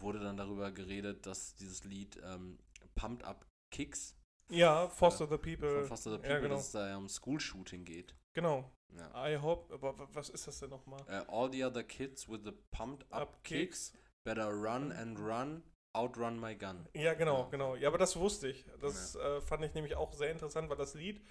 wurde 0.00 0.20
dann 0.20 0.38
darüber 0.38 0.72
geredet, 0.72 1.26
dass 1.26 1.54
dieses 1.54 1.84
Lied 1.84 2.18
ähm, 2.24 2.58
Pumped 2.94 3.24
Up 3.26 3.46
Kicks 3.70 4.16
Ja, 4.48 4.88
Foster 4.88 5.26
the 5.26 5.36
People. 5.36 5.80
von 5.80 5.86
Foster 5.86 6.12
the 6.12 6.16
People, 6.16 6.32
ja, 6.32 6.40
genau. 6.40 6.54
dass 6.54 6.66
es 6.66 6.72
da 6.72 6.88
ja 6.88 6.96
um 6.96 7.08
School-Shooting 7.08 7.84
geht. 7.84 8.14
Genau. 8.32 8.70
Ja. 8.96 9.28
I 9.28 9.36
hope, 9.38 9.72
aber 9.72 9.98
wa- 9.98 10.08
was 10.12 10.28
ist 10.28 10.46
das 10.46 10.58
denn 10.60 10.70
nochmal? 10.70 11.00
Äh, 11.08 11.24
all 11.28 11.50
the 11.50 11.64
other 11.64 11.82
kids 11.82 12.28
with 12.28 12.40
the 12.44 12.52
pumped 12.70 13.04
up, 13.12 13.22
Up 13.22 13.44
kicks 13.44 13.92
better 14.24 14.48
run 14.50 14.92
and 14.92 15.18
run, 15.18 15.62
outrun 15.94 16.38
my 16.38 16.54
gun. 16.54 16.86
Ja, 16.94 17.14
genau, 17.14 17.40
Ja. 17.44 17.48
genau. 17.50 17.74
Ja, 17.76 17.88
aber 17.88 17.98
das 17.98 18.16
wusste 18.16 18.48
ich. 18.48 18.64
Das 18.80 19.14
äh, 19.16 19.40
fand 19.40 19.64
ich 19.64 19.72
nämlich 19.74 19.94
auch 19.96 20.12
sehr 20.12 20.30
interessant, 20.30 20.68
weil 20.68 20.76
das 20.76 20.94
Lied 20.94 21.22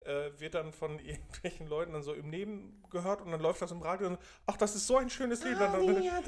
äh, 0.00 0.30
wird 0.38 0.54
dann 0.54 0.72
von 0.72 0.98
irgendwelchen 1.04 1.66
Leuten 1.66 1.92
dann 1.92 2.02
so 2.02 2.12
im 2.14 2.30
Neben 2.30 2.82
gehört 2.90 3.20
und 3.22 3.30
dann 3.30 3.40
läuft 3.40 3.60
das 3.62 3.70
im 3.72 3.82
Radio 3.82 4.06
und 4.08 4.18
ach, 4.46 4.56
das 4.56 4.74
ist 4.74 4.86
so 4.86 4.96
ein 4.96 5.10
schönes 5.10 5.42
Lied. 5.44 5.58
Dann, 5.60 5.72
dann, 5.72 6.02
ja, 6.02 6.20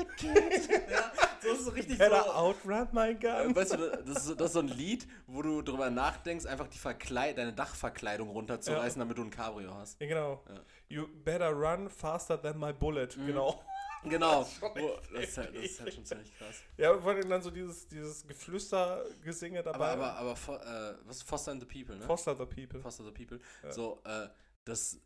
so 1.43 1.49
ist 1.53 1.61
es 1.61 1.75
richtig 1.75 1.99
Better 1.99 2.37
outrun 2.37 2.89
my 2.93 3.15
gun. 3.15 3.51
Äh, 3.53 3.57
Weißt 3.57 3.73
du, 3.75 3.77
das 4.05 4.17
ist, 4.19 4.25
so- 4.27 4.35
das 4.35 4.47
ist 4.49 4.53
so 4.55 4.61
ein 4.61 4.69
Lied, 4.69 5.07
wo 5.27 5.43
du 5.43 5.63
drüber 5.63 5.89
nachdenkst, 5.91 6.47
einfach 6.47 6.67
die 6.69 6.79
Verkleid 6.79 7.39
deine 7.39 7.53
Dachverkleidung 7.53 8.29
runterzureißen, 8.31 8.99
damit 8.99 9.17
du 9.19 9.23
ein 9.23 9.31
Cabrio 9.31 9.75
hast. 9.75 10.01
Ja, 10.01 10.07
genau. 10.09 10.43
Ja. 10.49 10.61
You 10.89 11.07
better 11.25 11.51
run 11.51 11.89
faster 11.89 12.41
than 12.41 12.59
my 12.59 12.73
bullet. 12.73 13.09
Mhm. 13.17 13.27
Genau. 13.29 13.63
Genau. 14.05 14.41
Das 14.41 14.49
ist 14.53 14.59
schon 14.59 14.71
Wo- 14.75 14.79
echt 14.79 15.13
das, 15.15 15.23
ist 15.25 15.39
halt, 15.39 15.57
das 15.57 15.65
ist 15.65 15.81
halt 15.81 15.95
schon 15.95 16.05
ziemlich 16.07 16.39
krass. 16.39 16.57
Ja, 16.77 16.99
vor 16.99 17.13
allem 17.13 17.29
dann 17.29 17.43
so 17.43 17.51
dieses, 17.51 17.87
dieses 17.89 18.27
Geflüstergesinge 18.27 19.61
Aber, 19.61 19.73
dabei. 19.73 19.89
aber, 19.91 20.13
aber 20.17 20.37
Fo- 20.37 20.57
äh, 20.57 20.95
was 21.05 21.23
Foster 21.23 21.53
and 21.53 21.61
the 21.63 21.67
People, 21.67 21.97
ne? 21.97 22.05
Foster 22.07 22.35
the 22.37 22.47
People. 22.47 22.81
Foster 22.81 23.05
the 23.05 23.11
People. 23.11 23.41
Ja. 23.63 23.73
So, 23.73 24.01
äh, 24.05 24.29
das. 24.65 24.99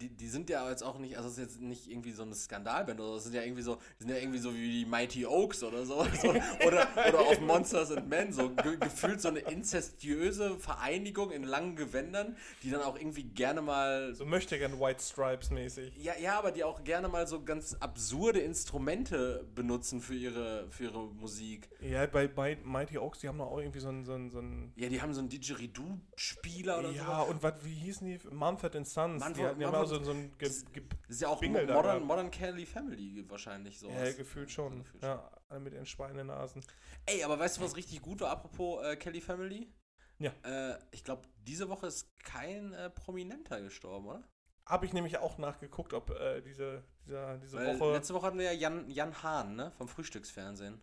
Die, 0.00 0.08
die 0.08 0.28
sind 0.28 0.48
ja 0.48 0.68
jetzt 0.70 0.82
auch 0.82 0.98
nicht, 0.98 1.16
also 1.16 1.28
das 1.28 1.38
ist 1.38 1.44
jetzt 1.44 1.60
nicht 1.60 1.90
irgendwie 1.90 2.12
so 2.12 2.22
eine 2.22 2.34
Skandalband 2.34 3.00
oder 3.00 3.08
so, 3.10 3.14
das 3.16 3.24
sind 3.24 3.34
ja 3.34 3.42
irgendwie 3.42 3.62
so, 3.62 3.78
sind 3.98 4.10
ja 4.10 4.16
irgendwie 4.16 4.38
so 4.38 4.54
wie 4.54 4.70
die 4.70 4.84
Mighty 4.86 5.26
Oaks 5.26 5.62
oder 5.64 5.84
so, 5.84 6.06
so 6.22 6.28
oder, 6.66 6.88
oder 7.08 7.20
auf 7.20 7.40
Monsters 7.40 7.90
and 7.90 8.08
Men, 8.08 8.32
so 8.32 8.50
ge 8.50 8.76
gefühlt 8.78 9.20
so 9.20 9.28
eine 9.28 9.40
inzestiöse 9.40 10.56
Vereinigung 10.58 11.30
in 11.32 11.42
langen 11.44 11.74
Gewändern, 11.76 12.36
die 12.62 12.70
dann 12.70 12.82
auch 12.82 12.96
irgendwie 12.96 13.24
gerne 13.24 13.60
mal 13.60 14.14
So 14.14 14.24
möchte 14.24 14.58
gern 14.58 14.78
White 14.78 15.02
Stripes 15.02 15.50
mäßig. 15.50 15.96
Ja, 15.96 16.12
ja, 16.16 16.38
aber 16.38 16.52
die 16.52 16.62
auch 16.64 16.84
gerne 16.84 17.08
mal 17.08 17.26
so 17.26 17.42
ganz 17.42 17.74
absurde 17.80 18.38
Instrumente 18.40 19.44
benutzen 19.54 20.00
für 20.00 20.14
ihre, 20.14 20.70
für 20.70 20.84
ihre 20.84 21.06
Musik. 21.08 21.68
Ja, 21.80 22.06
bei, 22.06 22.28
bei 22.28 22.56
Mighty 22.64 22.98
Oaks, 22.98 23.18
die 23.20 23.28
haben 23.28 23.38
doch 23.38 23.50
auch 23.50 23.58
irgendwie 23.58 23.80
so 23.80 23.88
einen. 23.88 24.04
So 24.04 24.14
einen, 24.14 24.30
so 24.30 24.38
einen 24.38 24.72
Ja, 24.76 24.88
die 24.88 25.00
haben 25.02 25.12
so 25.14 25.20
einen 25.20 25.28
Didgeridoo-Spieler 25.28 26.78
oder 26.78 26.90
ja, 26.90 27.24
so. 27.24 27.30
und 27.30 27.42
was, 27.42 27.54
wie 27.64 27.74
hießen 27.74 28.06
die? 28.06 28.18
Mumford 28.30 28.74
Sons. 28.86 29.22
Mumford- 29.22 29.54
die, 29.54 29.58
die 29.58 29.64
auch 29.74 29.86
so, 29.86 30.02
so 30.02 30.12
ein. 30.12 30.32
Ge, 30.38 30.50
ge, 30.72 30.82
Das 31.06 31.16
ist 31.16 31.22
ja 31.22 31.28
auch 31.28 31.40
Bingel 31.40 31.66
Modern. 31.66 32.02
Modern 32.04 32.30
Kelly 32.30 32.66
Family 32.66 33.24
wahrscheinlich 33.28 33.78
so. 33.78 33.88
ja, 33.90 34.12
gefühlt 34.12 34.50
schon. 34.50 34.78
gefühlt 34.78 35.02
Ja, 35.02 35.30
alle 35.48 35.60
mit 35.60 35.72
ihren 35.74 35.86
Schweinenasen. 35.86 36.64
Ey, 37.06 37.22
aber 37.24 37.38
weißt 37.38 37.58
du, 37.58 37.62
was 37.62 37.76
richtig 37.76 38.00
gut 38.02 38.20
war, 38.20 38.30
apropos 38.30 38.84
äh, 38.84 38.96
Kelly 38.96 39.20
Family? 39.20 39.72
Ja. 40.18 40.32
Äh, 40.44 40.78
ich 40.92 41.02
glaube, 41.04 41.22
diese 41.36 41.68
Woche 41.68 41.86
ist 41.88 42.08
kein 42.24 42.72
äh, 42.74 42.90
Prominenter 42.90 43.60
gestorben, 43.60 44.06
oder? 44.06 44.22
Habe 44.66 44.86
ich 44.86 44.92
nämlich 44.92 45.18
auch 45.18 45.38
nachgeguckt, 45.38 45.92
ob 45.92 46.10
äh, 46.10 46.40
diese, 46.40 46.84
dieser, 47.04 47.36
diese 47.38 47.56
Weil 47.58 47.80
Woche. 47.80 47.92
letzte 47.92 48.14
Woche 48.14 48.26
hatten 48.26 48.38
wir 48.38 48.44
ja 48.44 48.52
Jan, 48.52 48.88
Jan 48.88 49.22
Hahn, 49.22 49.56
ne? 49.56 49.72
Vom 49.72 49.88
Frühstücksfernsehen. 49.88 50.80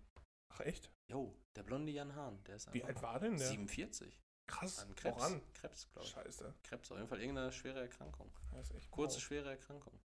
Ach, 0.53 0.59
echt? 0.61 0.91
Jo, 1.07 1.33
der 1.55 1.63
blonde 1.63 1.91
Jan 1.91 2.13
Hahn, 2.15 2.43
der 2.43 2.55
ist 2.57 2.73
Wie 2.73 2.83
alt 2.83 3.01
war 3.01 3.19
denn 3.19 3.37
der? 3.37 3.47
47. 3.47 4.19
Krass, 4.49 4.79
An 4.79 4.95
Krebs. 4.95 5.15
voran. 5.17 5.41
Krebs, 5.53 5.87
glaube 5.91 6.05
ich. 6.07 6.11
Scheiße. 6.13 6.53
Krebs, 6.63 6.91
auf 6.91 6.97
jeden 6.97 7.09
Fall 7.09 7.19
irgendeine 7.21 7.51
schwere 7.51 7.81
Erkrankung. 7.81 8.31
Das 8.51 8.69
ist 8.69 8.75
echt 8.75 8.91
Kurze, 8.91 9.15
wow. 9.17 9.23
schwere 9.23 9.49
Erkrankung. 9.51 9.99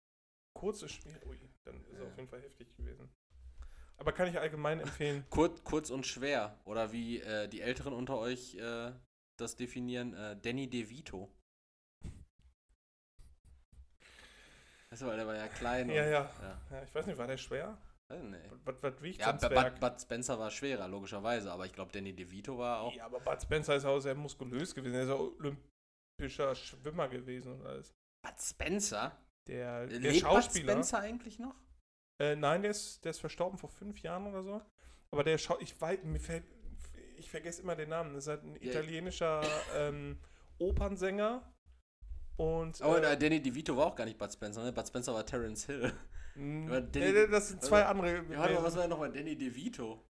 Kurze, 0.53 0.89
schwer. 0.89 1.25
Ui, 1.27 1.39
dann 1.63 1.79
ist 1.85 1.89
er 1.93 2.01
Ja. 2.03 2.07
auf 2.09 2.17
jeden 2.17 2.27
Fall 2.27 2.41
heftig 2.41 2.75
gewesen. 2.75 3.09
Aber 3.97 4.11
kann 4.13 4.27
ich 4.27 4.39
allgemein 4.39 4.79
empfehlen. 4.81 5.25
Kurz, 5.29 5.63
kurz 5.63 5.89
und 5.91 6.05
schwer. 6.07 6.59
Oder 6.65 6.91
wie 6.91 7.19
äh, 7.21 7.47
die 7.47 7.61
Älteren 7.61 7.93
unter 7.93 8.17
euch 8.17 8.55
äh, 8.55 8.91
das 9.37 9.55
definieren, 9.55 10.13
äh, 10.15 10.35
Danny 10.41 10.67
DeVito. 10.69 11.31
Weißt 14.89 15.03
du, 15.03 15.05
weil 15.05 15.17
der 15.17 15.27
war 15.27 15.35
ja 15.35 15.47
klein. 15.47 15.89
ja, 15.89 16.03
und, 16.03 16.09
ja, 16.11 16.31
ja. 16.41 16.61
ja. 16.71 16.83
Ich 16.83 16.93
weiß 16.93 17.05
nicht, 17.05 17.17
war 17.17 17.27
der 17.27 17.37
schwer? 17.37 17.77
Weiß 18.11 18.23
nicht. 18.23 18.43
Was, 18.65 18.83
was 18.83 19.01
wiegt 19.01 19.21
Ja, 19.21 19.31
Bud? 19.31 19.79
Bud 19.79 20.01
Spencer 20.01 20.37
war 20.37 20.51
schwerer, 20.51 20.87
logischerweise. 20.87 21.51
Aber 21.51 21.65
ich 21.65 21.71
glaube, 21.71 21.91
Danny 21.91 22.13
DeVito 22.13 22.57
war 22.57 22.81
auch. 22.81 22.93
Ja, 22.93 23.05
aber 23.05 23.19
Bud 23.19 23.41
Spencer 23.41 23.75
ist 23.75 23.85
auch 23.85 23.99
sehr 23.99 24.15
muskulös 24.15 24.75
gewesen. 24.75 24.95
Er 24.95 25.03
ist 25.03 25.09
ja 25.09 25.15
olympischer 25.15 26.55
Schwimmer 26.55 27.07
gewesen 27.07 27.53
und 27.53 27.65
alles. 27.65 27.93
Bud 28.25 28.39
Spencer? 28.39 29.17
Der, 29.47 29.87
der 29.87 29.99
Lebt 29.99 30.13
Bud 30.13 30.21
Schauspieler. 30.21 30.73
Spencer 30.73 30.99
eigentlich 30.99 31.39
noch? 31.39 31.55
Äh, 32.21 32.35
nein, 32.35 32.61
der 32.61 32.71
ist, 32.71 33.03
der 33.05 33.11
ist 33.11 33.19
verstorben 33.19 33.57
vor 33.57 33.69
fünf 33.69 34.01
Jahren 34.01 34.27
oder 34.27 34.43
so. 34.43 34.61
Aber 35.11 35.23
der 35.23 35.37
Schau 35.37 35.57
ich 35.59 35.79
weiß, 35.79 36.03
mir 36.03 36.19
fällt, 36.19 36.43
ich 37.17 37.29
vergesse 37.29 37.61
immer 37.61 37.75
den 37.75 37.89
Namen. 37.89 38.13
Das 38.13 38.25
ist 38.25 38.27
halt 38.27 38.43
ein 38.43 38.55
italienischer 38.57 39.41
ähm, 39.75 40.19
Opernsänger. 40.59 41.49
Und 42.35 42.81
Aber 42.81 43.01
äh, 43.01 43.13
äh, 43.13 43.17
Danny 43.17 43.41
DeVito 43.41 43.75
war 43.77 43.87
auch 43.87 43.95
gar 43.95 44.05
nicht 44.05 44.17
Bud 44.17 44.33
Spencer, 44.33 44.63
ne? 44.63 44.73
Bud 44.73 44.87
Spencer 44.87 45.13
war 45.13 45.25
Terence 45.25 45.65
Hill. 45.65 45.93
Mh, 46.35 46.67
aber 46.67 46.81
Danny- 46.81 47.11
nee, 47.11 47.27
das 47.27 47.49
sind 47.49 47.61
zwei 47.63 47.85
andere. 47.85 48.23
Ja, 48.29 48.39
warte 48.39 48.53
mal, 48.55 48.63
was 48.63 48.75
war 48.75 48.81
denn 48.81 48.89
nochmal 48.89 49.11
Danny 49.11 49.35
DeVito? 49.35 50.03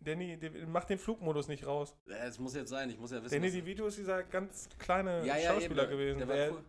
Danny, 0.00 0.36
De, 0.36 0.66
mach 0.66 0.84
den 0.84 0.98
Flugmodus 0.98 1.48
nicht 1.48 1.66
raus. 1.66 1.96
Es 2.06 2.38
muss 2.38 2.54
jetzt 2.54 2.68
sein, 2.68 2.90
ich 2.90 2.98
muss 2.98 3.10
ja 3.10 3.22
wissen. 3.22 3.34
Danny 3.34 3.50
DeVito 3.50 3.86
ist 3.86 3.98
dieser 3.98 4.22
ganz 4.22 4.68
kleine 4.78 5.24
ja, 5.24 5.36
ja, 5.36 5.52
Schauspieler 5.52 5.84
eben, 5.84 5.92
gewesen. 5.92 6.18
Der 6.18 6.28
war 6.28 6.36
der 6.36 6.52
cool. 6.52 6.64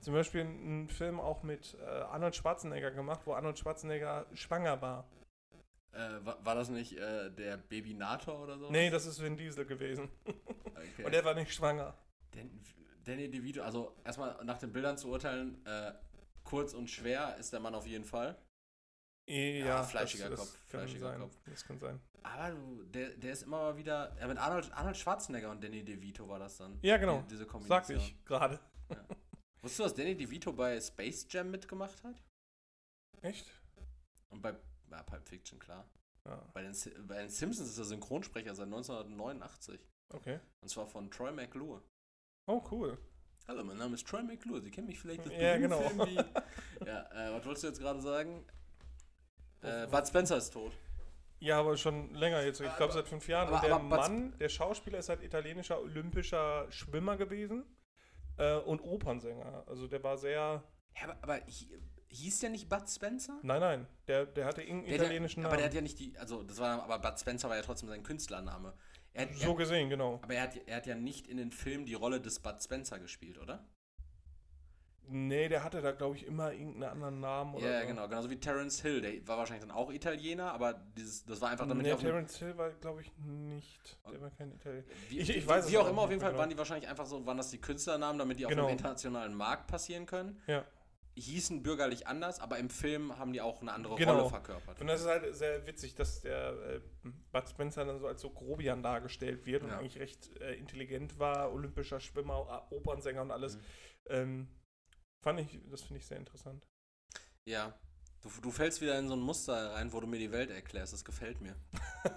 zum 0.00 0.14
Beispiel 0.14 0.40
einen 0.40 0.88
Film 0.88 1.20
auch 1.20 1.42
mit 1.44 1.76
äh, 1.80 1.84
Arnold 1.84 2.34
Schwarzenegger 2.34 2.90
gemacht, 2.90 3.20
wo 3.24 3.34
Arnold 3.34 3.58
Schwarzenegger 3.58 4.26
schwanger 4.34 4.82
war. 4.82 5.06
Äh, 5.92 6.24
war, 6.24 6.44
war 6.44 6.54
das 6.56 6.68
nicht 6.68 6.96
äh, 6.98 7.30
der 7.30 7.56
Babynator 7.56 8.40
oder 8.40 8.58
so? 8.58 8.70
Nee, 8.70 8.90
das 8.90 9.06
ist 9.06 9.22
Vin 9.22 9.36
Diesel 9.36 9.64
gewesen. 9.64 10.08
Okay. 10.76 11.04
Und 11.04 11.14
der 11.14 11.24
war 11.24 11.34
nicht 11.34 11.54
schwanger. 11.54 11.94
Dan, 12.32 12.50
Danny 13.04 13.30
DeVito, 13.30 13.62
also 13.62 13.94
erstmal 14.04 14.44
nach 14.44 14.58
den 14.58 14.70
Bildern 14.70 14.98
zu 14.98 15.08
urteilen, 15.08 15.64
äh, 15.64 15.92
kurz 16.44 16.74
und 16.74 16.88
schwer 16.90 17.36
ist 17.38 17.52
der 17.52 17.60
Mann 17.60 17.74
auf 17.74 17.86
jeden 17.86 18.04
Fall. 18.04 18.36
Ja, 19.26 19.82
fleischiger 19.82 20.28
das, 20.28 20.38
Kopf, 20.38 20.52
Das 20.52 20.68
kann 20.68 20.80
fleischiger 20.80 21.08
sein. 21.10 21.20
Kopf. 21.20 21.36
Das 21.46 21.64
kann 21.64 21.78
sein. 21.78 22.00
Aber 22.22 22.50
du, 22.50 22.84
der, 22.84 23.10
der 23.10 23.32
ist 23.32 23.42
immer 23.42 23.58
mal 23.58 23.76
wieder. 23.76 24.14
Ja, 24.18 24.26
mit 24.26 24.38
Arnold, 24.38 24.70
Arnold 24.72 24.96
Schwarzenegger 24.96 25.50
und 25.50 25.62
Danny 25.64 25.82
DeVito 25.84 26.28
war 26.28 26.38
das 26.38 26.58
dann. 26.58 26.78
Ja, 26.82 26.96
genau. 26.98 27.20
Die, 27.22 27.28
diese 27.28 27.46
Kombination. 27.46 27.98
ich 27.98 28.24
gerade. 28.24 28.60
Wusstest 29.62 29.78
du, 29.78 29.82
dass 29.84 29.94
Danny 29.94 30.16
DeVito 30.16 30.52
bei 30.52 30.78
Space 30.80 31.26
Jam 31.30 31.50
mitgemacht 31.50 32.02
hat? 32.04 32.22
Echt? 33.22 33.50
Und 34.28 34.42
bei 34.42 34.54
ja, 34.90 35.02
Pulp 35.02 35.26
Fiction, 35.26 35.58
klar. 35.58 35.88
Ja, 36.26 36.36
Bei 36.52 36.62
den, 36.62 36.74
bei 37.06 37.20
den 37.20 37.28
Simpsons 37.28 37.68
ist 37.70 37.78
er 37.78 37.84
Synchronsprecher 37.84 38.54
seit 38.54 38.66
1989. 38.66 39.80
okay. 40.14 40.40
Und 40.62 40.68
zwar 40.68 40.86
von 40.86 41.10
Troy 41.10 41.32
McClure. 41.32 41.82
Oh, 42.46 42.62
cool. 42.70 42.98
Hallo, 43.46 43.62
mein 43.62 43.76
Name 43.76 43.94
ist 43.94 44.06
Troy 44.06 44.22
McClure. 44.22 44.60
Sie 44.62 44.70
kennen 44.70 44.86
mich 44.86 44.98
vielleicht 44.98 45.20
aus 45.26 45.32
Ja, 45.38 45.56
genau. 45.58 45.80
Film 45.80 46.06
wie. 46.08 46.14
ja, 46.86 47.02
äh, 47.12 47.32
was 47.34 47.44
wolltest 47.44 47.64
du 47.64 47.68
jetzt 47.68 47.80
gerade 47.80 48.00
sagen? 48.00 48.44
Äh, 49.62 49.86
Bud 49.86 50.06
Spencer 50.06 50.36
ist 50.38 50.50
tot. 50.50 50.72
Ja, 51.40 51.60
aber 51.60 51.76
schon 51.76 52.14
länger 52.14 52.42
jetzt. 52.42 52.60
Ich 52.60 52.76
glaube 52.76 52.92
seit 52.94 53.06
fünf 53.06 53.28
Jahren. 53.28 53.48
aber- 53.48 53.56
Und 53.56 53.64
der 53.64 53.74
aber 53.74 53.84
Mann, 53.84 54.38
der 54.38 54.48
Schauspieler, 54.48 54.98
ist 54.98 55.10
halt 55.10 55.22
italienischer 55.22 55.78
olympischer 55.80 56.70
Schwimmer 56.70 57.16
gewesen 57.18 57.64
äh, 58.38 58.56
und 58.56 58.80
Opernsänger. 58.80 59.64
Also 59.66 59.86
der 59.88 60.02
war 60.02 60.16
sehr. 60.16 60.64
Ja, 60.96 61.02
aber, 61.04 61.18
aber 61.22 61.34
hi- 61.46 61.80
hieß 62.08 62.40
der 62.40 62.50
nicht 62.50 62.68
Bud 62.70 62.88
Spencer? 62.88 63.38
Nein, 63.42 63.60
nein. 63.60 63.86
Der, 64.08 64.24
der 64.24 64.46
hatte 64.46 64.62
irgendeinen 64.62 64.88
Der, 64.88 64.98
der, 64.98 65.06
italienischen 65.06 65.40
aber 65.44 65.50
Namen. 65.50 65.58
der 65.58 65.66
hat 65.66 65.74
ja 65.74 65.80
nicht 65.82 65.98
die, 65.98 66.16
also 66.16 66.42
das 66.44 66.58
war, 66.58 66.82
aber 66.82 66.98
Bud 66.98 67.20
Spencer 67.20 67.50
war 67.50 67.56
ja 67.56 67.62
trotzdem 67.62 67.90
sein 67.90 68.02
Künstlername. 68.02 68.72
Er, 69.14 69.26
hat- 69.26 69.34
so 69.34 69.50
er, 69.52 69.56
gesehen, 69.56 69.88
genau. 69.90 70.18
aber 70.22 70.34
er 70.34 70.42
hat, 70.42 70.56
er 70.66 70.76
hat 70.76 70.86
ja 70.86 70.94
nicht 70.94 71.26
in 71.28 71.36
den 71.38 71.50
Film 71.52 71.86
die 71.86 71.94
Rolle 71.94 72.20
des 72.20 72.38
Bud 72.40 72.62
Spencer 72.62 72.98
gespielt, 72.98 73.38
oder? 73.38 73.64
Nee, 75.06 75.48
der 75.50 75.62
hatte 75.62 75.82
da, 75.82 75.92
glaube 75.92 76.16
ich, 76.16 76.26
immer 76.26 76.50
irgendeinen 76.52 76.84
anderen 76.92 77.20
Namen 77.20 77.54
oder 77.54 77.70
Ja, 77.70 77.80
so. 77.82 77.86
genau. 77.88 78.08
Genauso 78.08 78.30
wie 78.30 78.36
Terence 78.40 78.80
Hill. 78.80 79.02
Der 79.02 79.28
war 79.28 79.36
wahrscheinlich 79.36 79.66
dann 79.66 79.76
auch 79.76 79.92
Italiener, 79.92 80.50
aber 80.52 80.72
dieses, 80.96 81.26
das 81.26 81.42
war 81.42 81.50
einfach 81.50 81.68
damit 81.68 81.84
Nee, 81.84 81.92
auf 81.92 82.00
Terence 82.00 82.38
Hill 82.38 82.56
war, 82.56 82.70
glaube 82.70 83.02
ich, 83.02 83.12
nicht. 83.18 83.98
Der 84.10 84.18
war 84.22 84.30
kein 84.30 84.50
Italiener. 84.52 84.84
wie, 85.10 85.18
ich- 85.18 85.28
ich 85.28 85.44
wie- 85.44 85.46
weiß 85.46 85.66
es 85.66 85.70
Wie 85.72 85.76
auch 85.76 85.88
immer, 85.90 86.02
auf 86.02 86.08
jeden 86.08 86.22
Fall 86.22 86.30
genau. 86.30 86.40
waren 86.40 86.48
die 86.48 86.56
wahrscheinlich 86.56 86.88
einfach 86.88 87.04
so, 87.04 87.24
waren 87.26 87.36
das 87.36 87.50
die 87.50 87.58
Künstlernamen, 87.60 88.18
damit 88.18 88.38
die 88.38 88.46
auf 88.46 88.50
Genau. 88.50 88.64
dem 88.66 88.70
internationalen 88.72 89.34
Markt 89.34 89.66
passieren 89.66 90.06
können. 90.06 90.40
Ja. 90.46 90.64
Hießen 91.16 91.62
bürgerlich 91.62 92.06
anders, 92.08 92.40
aber 92.40 92.58
im 92.58 92.70
Film 92.70 93.16
haben 93.18 93.32
die 93.32 93.40
auch 93.40 93.60
eine 93.60 93.72
andere 93.72 93.94
Genau. 93.94 94.16
Rolle 94.18 94.28
verkörpert. 94.30 94.80
Und 94.80 94.88
das 94.88 95.02
ist 95.02 95.06
halt 95.06 95.34
sehr 95.36 95.64
witzig, 95.66 95.94
dass 95.94 96.20
der 96.22 96.50
äh, 96.50 96.80
Bud 97.32 97.48
Spencer 97.48 97.84
dann 97.84 98.00
so 98.00 98.06
als 98.08 98.20
so 98.20 98.30
Grobian 98.30 98.82
dargestellt 98.82 99.46
wird 99.46 99.62
und 99.62 99.68
Ja. 99.70 99.78
eigentlich 99.78 99.98
recht 99.98 100.36
äh, 100.40 100.54
intelligent 100.54 101.18
war, 101.20 101.52
olympischer 101.52 102.00
Schwimmer, 102.00 102.66
Opernsänger 102.72 103.22
und 103.22 103.30
alles. 103.30 103.56
Mhm. 103.56 103.60
Ähm, 104.06 104.48
fand 105.22 105.40
ich, 105.40 105.60
das 105.70 105.82
finde 105.82 105.98
ich 106.00 106.06
sehr 106.06 106.18
interessant. 106.18 106.66
Ja. 107.46 107.78
Du, 108.22 108.30
du 108.40 108.50
fällst 108.50 108.80
wieder 108.80 108.98
in 108.98 109.06
so 109.06 109.14
ein 109.14 109.20
Muster 109.20 109.74
rein, 109.74 109.92
wo 109.92 110.00
du 110.00 110.06
mir 110.06 110.18
die 110.18 110.32
Welt 110.32 110.50
erklärst. 110.50 110.94
Das 110.94 111.04
gefällt 111.04 111.40
mir. 111.42 111.54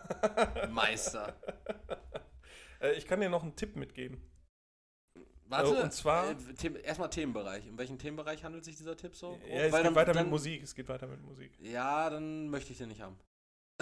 Meister. 0.70 1.36
Äh, 2.80 2.94
ich 2.94 3.06
kann 3.06 3.20
dir 3.20 3.30
noch 3.30 3.44
einen 3.44 3.56
Tipp 3.56 3.76
mitgeben. 3.76 4.22
Warte, 5.50 5.76
Äh, 5.78 5.82
und 5.84 5.94
zwar- 5.94 6.32
äh, 6.32 6.36
The 6.58 6.74
erstmal 6.84 7.10
Themenbereich. 7.10 7.66
In 7.68 7.78
welchem 7.78 7.98
Themenbereich 7.98 8.44
handelt 8.44 8.66
sich 8.66 8.76
dieser 8.76 8.98
Tipp 8.98 9.16
so? 9.16 9.40
Ja, 9.48 9.56
es 9.64 9.72
Weil 9.72 9.82
geht 9.82 9.86
dann- 9.88 9.96
weiter 9.96 10.14
dann, 10.14 10.24
mit 10.26 10.32
Musik. 10.32 10.64
Es 10.64 10.76
geht 10.76 10.88
weiter 10.90 11.08
mit 11.08 11.22
Musik. 11.24 11.52
Ja, 11.60 12.10
dann 12.10 12.50
möchte 12.50 12.72
ich 12.72 12.78
den 12.78 12.90
nicht 12.90 13.02
haben. 13.02 13.18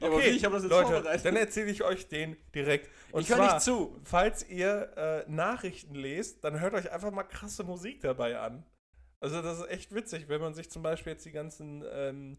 wie, 0.00 0.28
ich 0.30 0.44
habe 0.44 0.54
das 0.54 0.64
jetzt 0.64 0.70
Leute, 0.72 0.90
vorbereitet. 0.92 1.24
dann 1.24 1.36
erzähle 1.36 1.70
ich 1.70 1.82
euch 1.84 2.08
den 2.08 2.36
direkt. 2.54 2.90
Und 3.12 3.22
ich 3.22 3.30
höre 3.30 3.42
nicht 3.42 3.60
zu. 3.60 3.96
falls 4.02 4.48
ihr 4.48 4.92
äh, 4.96 5.30
Nachrichten 5.30 5.94
lest, 5.94 6.42
dann 6.44 6.58
hört 6.60 6.74
euch 6.74 6.90
einfach 6.90 7.10
mal 7.10 7.22
krasse 7.24 7.64
Musik 7.64 8.00
dabei 8.00 8.38
an. 8.38 8.64
Also 9.20 9.42
das 9.42 9.58
ist 9.60 9.68
echt 9.68 9.94
witzig, 9.94 10.28
wenn 10.28 10.40
man 10.40 10.54
sich 10.54 10.70
zum 10.70 10.82
Beispiel 10.82 11.12
jetzt 11.12 11.24
die 11.24 11.32
ganzen, 11.32 11.84
ähm, 11.92 12.38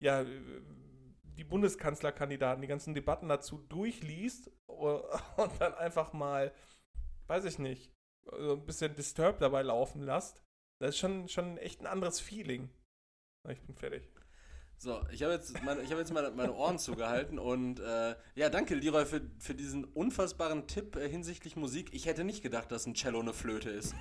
ja, 0.00 0.22
äh, 0.22 0.26
die 1.38 1.44
Bundeskanzlerkandidaten, 1.44 2.60
die 2.62 2.68
ganzen 2.68 2.94
Debatten 2.94 3.28
dazu 3.28 3.58
durchliest 3.68 4.50
o- 4.66 5.02
und 5.36 5.52
dann 5.60 5.74
einfach 5.74 6.12
mal, 6.12 6.52
weiß 7.32 7.46
ich 7.46 7.58
nicht, 7.58 7.90
so 8.30 8.52
ein 8.52 8.66
bisschen 8.66 8.94
Disturbed 8.94 9.40
dabei 9.40 9.62
laufen 9.62 10.02
lasst. 10.02 10.42
Das 10.78 10.90
ist 10.90 10.98
schon, 10.98 11.28
schon 11.28 11.56
echt 11.56 11.80
ein 11.80 11.86
anderes 11.86 12.20
Feeling. 12.20 12.68
Ich 13.48 13.62
bin 13.62 13.74
fertig. 13.74 14.06
So, 14.76 15.00
ich 15.10 15.22
habe 15.22 15.32
jetzt, 15.32 15.62
meine, 15.62 15.80
ich 15.80 15.90
hab 15.90 15.98
jetzt 15.98 16.12
meine, 16.12 16.30
meine 16.32 16.52
Ohren 16.52 16.78
zugehalten 16.78 17.38
und 17.38 17.80
äh, 17.80 18.16
ja, 18.34 18.50
danke 18.50 18.74
Leroy 18.74 19.06
für, 19.06 19.22
für 19.38 19.54
diesen 19.54 19.84
unfassbaren 19.84 20.66
Tipp 20.66 20.96
äh, 20.96 21.08
hinsichtlich 21.08 21.56
Musik. 21.56 21.94
Ich 21.94 22.04
hätte 22.04 22.22
nicht 22.22 22.42
gedacht, 22.42 22.70
dass 22.70 22.86
ein 22.86 22.94
Cello 22.94 23.20
eine 23.20 23.32
Flöte 23.32 23.70
ist. 23.70 23.94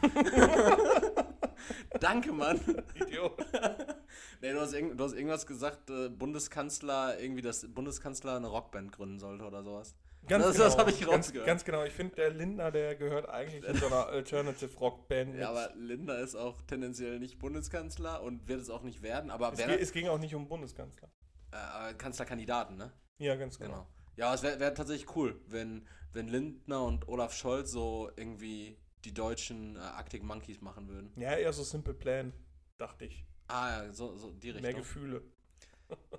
danke, 2.02 2.34
Mann. 2.34 2.60
Idiot. 2.96 3.38
nee, 4.41 4.52
du 4.52 4.60
hast, 4.60 4.74
du 4.74 5.04
hast 5.04 5.13
irgendwas 5.13 5.46
gesagt, 5.46 5.89
äh, 5.89 6.10
Bundeskanzler, 6.10 7.17
irgendwie, 7.17 7.44
dass 7.44 7.65
Bundeskanzler 7.72 8.36
eine 8.36 8.48
Rockband 8.48 8.91
gründen 8.91 9.20
sollte 9.20 9.46
oder 9.46 9.63
sowas. 9.63 9.96
Ganz 10.27 10.45
Das- 10.45 10.53
genau. 10.53 10.65
das 10.65 10.77
hab 10.77 10.88
ich 10.88 10.99
ganz, 11.01 11.12
rausgehört. 11.27 11.47
ganz 11.47 11.65
genau. 11.65 11.84
Ich 11.84 11.93
finde, 11.93 12.15
der 12.15 12.29
Lindner, 12.29 12.71
der 12.71 12.95
gehört 12.95 13.27
eigentlich 13.27 13.63
in 13.63 13.75
so 13.75 13.88
einer 13.88 14.07
Alternative 14.07 14.77
Rock 14.77 15.07
Band. 15.07 15.36
Ja, 15.36 15.49
aber 15.49 15.73
Linda 15.75 16.15
ist 16.19 16.36
auch 16.36 16.62
tendenziell 16.62 17.19
nicht 17.19 17.39
Bundeskanzler 17.39 18.21
und 18.21 18.47
wird 18.47 18.62
es 18.62 18.69
auch 18.69 18.84
nicht 18.84 19.01
werden, 19.01 19.31
aber 19.31 19.51
es, 19.51 19.57
ge- 19.60 19.79
es 19.79 19.91
ging 19.91 20.07
auch 20.07 20.19
nicht 20.19 20.36
um 20.36 20.47
Bundeskanzler. 20.47 21.10
äh, 21.51 21.93
Kanzlerkandidaten, 21.95 22.77
ne? 22.77 22.91
Ja, 23.17 23.36
ganz 23.36 23.57
genau. 23.57 23.71
Genau. 23.71 23.88
Ja, 24.15 24.34
es 24.34 24.43
wäre 24.43 24.60
wär 24.60 24.73
tatsächlich 24.73 25.15
cool, 25.15 25.41
wenn, 25.47 25.88
wenn 26.13 26.27
Lindner 26.27 26.84
und 26.86 27.07
Olaf 27.07 27.34
Scholz 27.34 27.71
so 27.71 28.10
irgendwie 28.15 28.77
die 29.03 29.13
deutschen 29.13 29.75
äh, 29.75 29.79
Arctic 29.79 30.21
Monkeys 30.23 30.62
machen 30.62 30.88
würden. 30.88 31.12
Ja, 31.15 31.34
eher 31.36 31.51
so 31.51 31.63
Simple 31.63 31.93
Plan, 31.95 32.31
dachte 32.77 33.05
ich. 33.05 33.25
Ah, 33.47 33.86
ja, 33.86 33.91
so, 33.93 34.15
so 34.15 34.31
die 34.31 34.53
Mehr 34.53 34.63
Richtung. 34.63 34.75
Gefühle. 34.81 35.23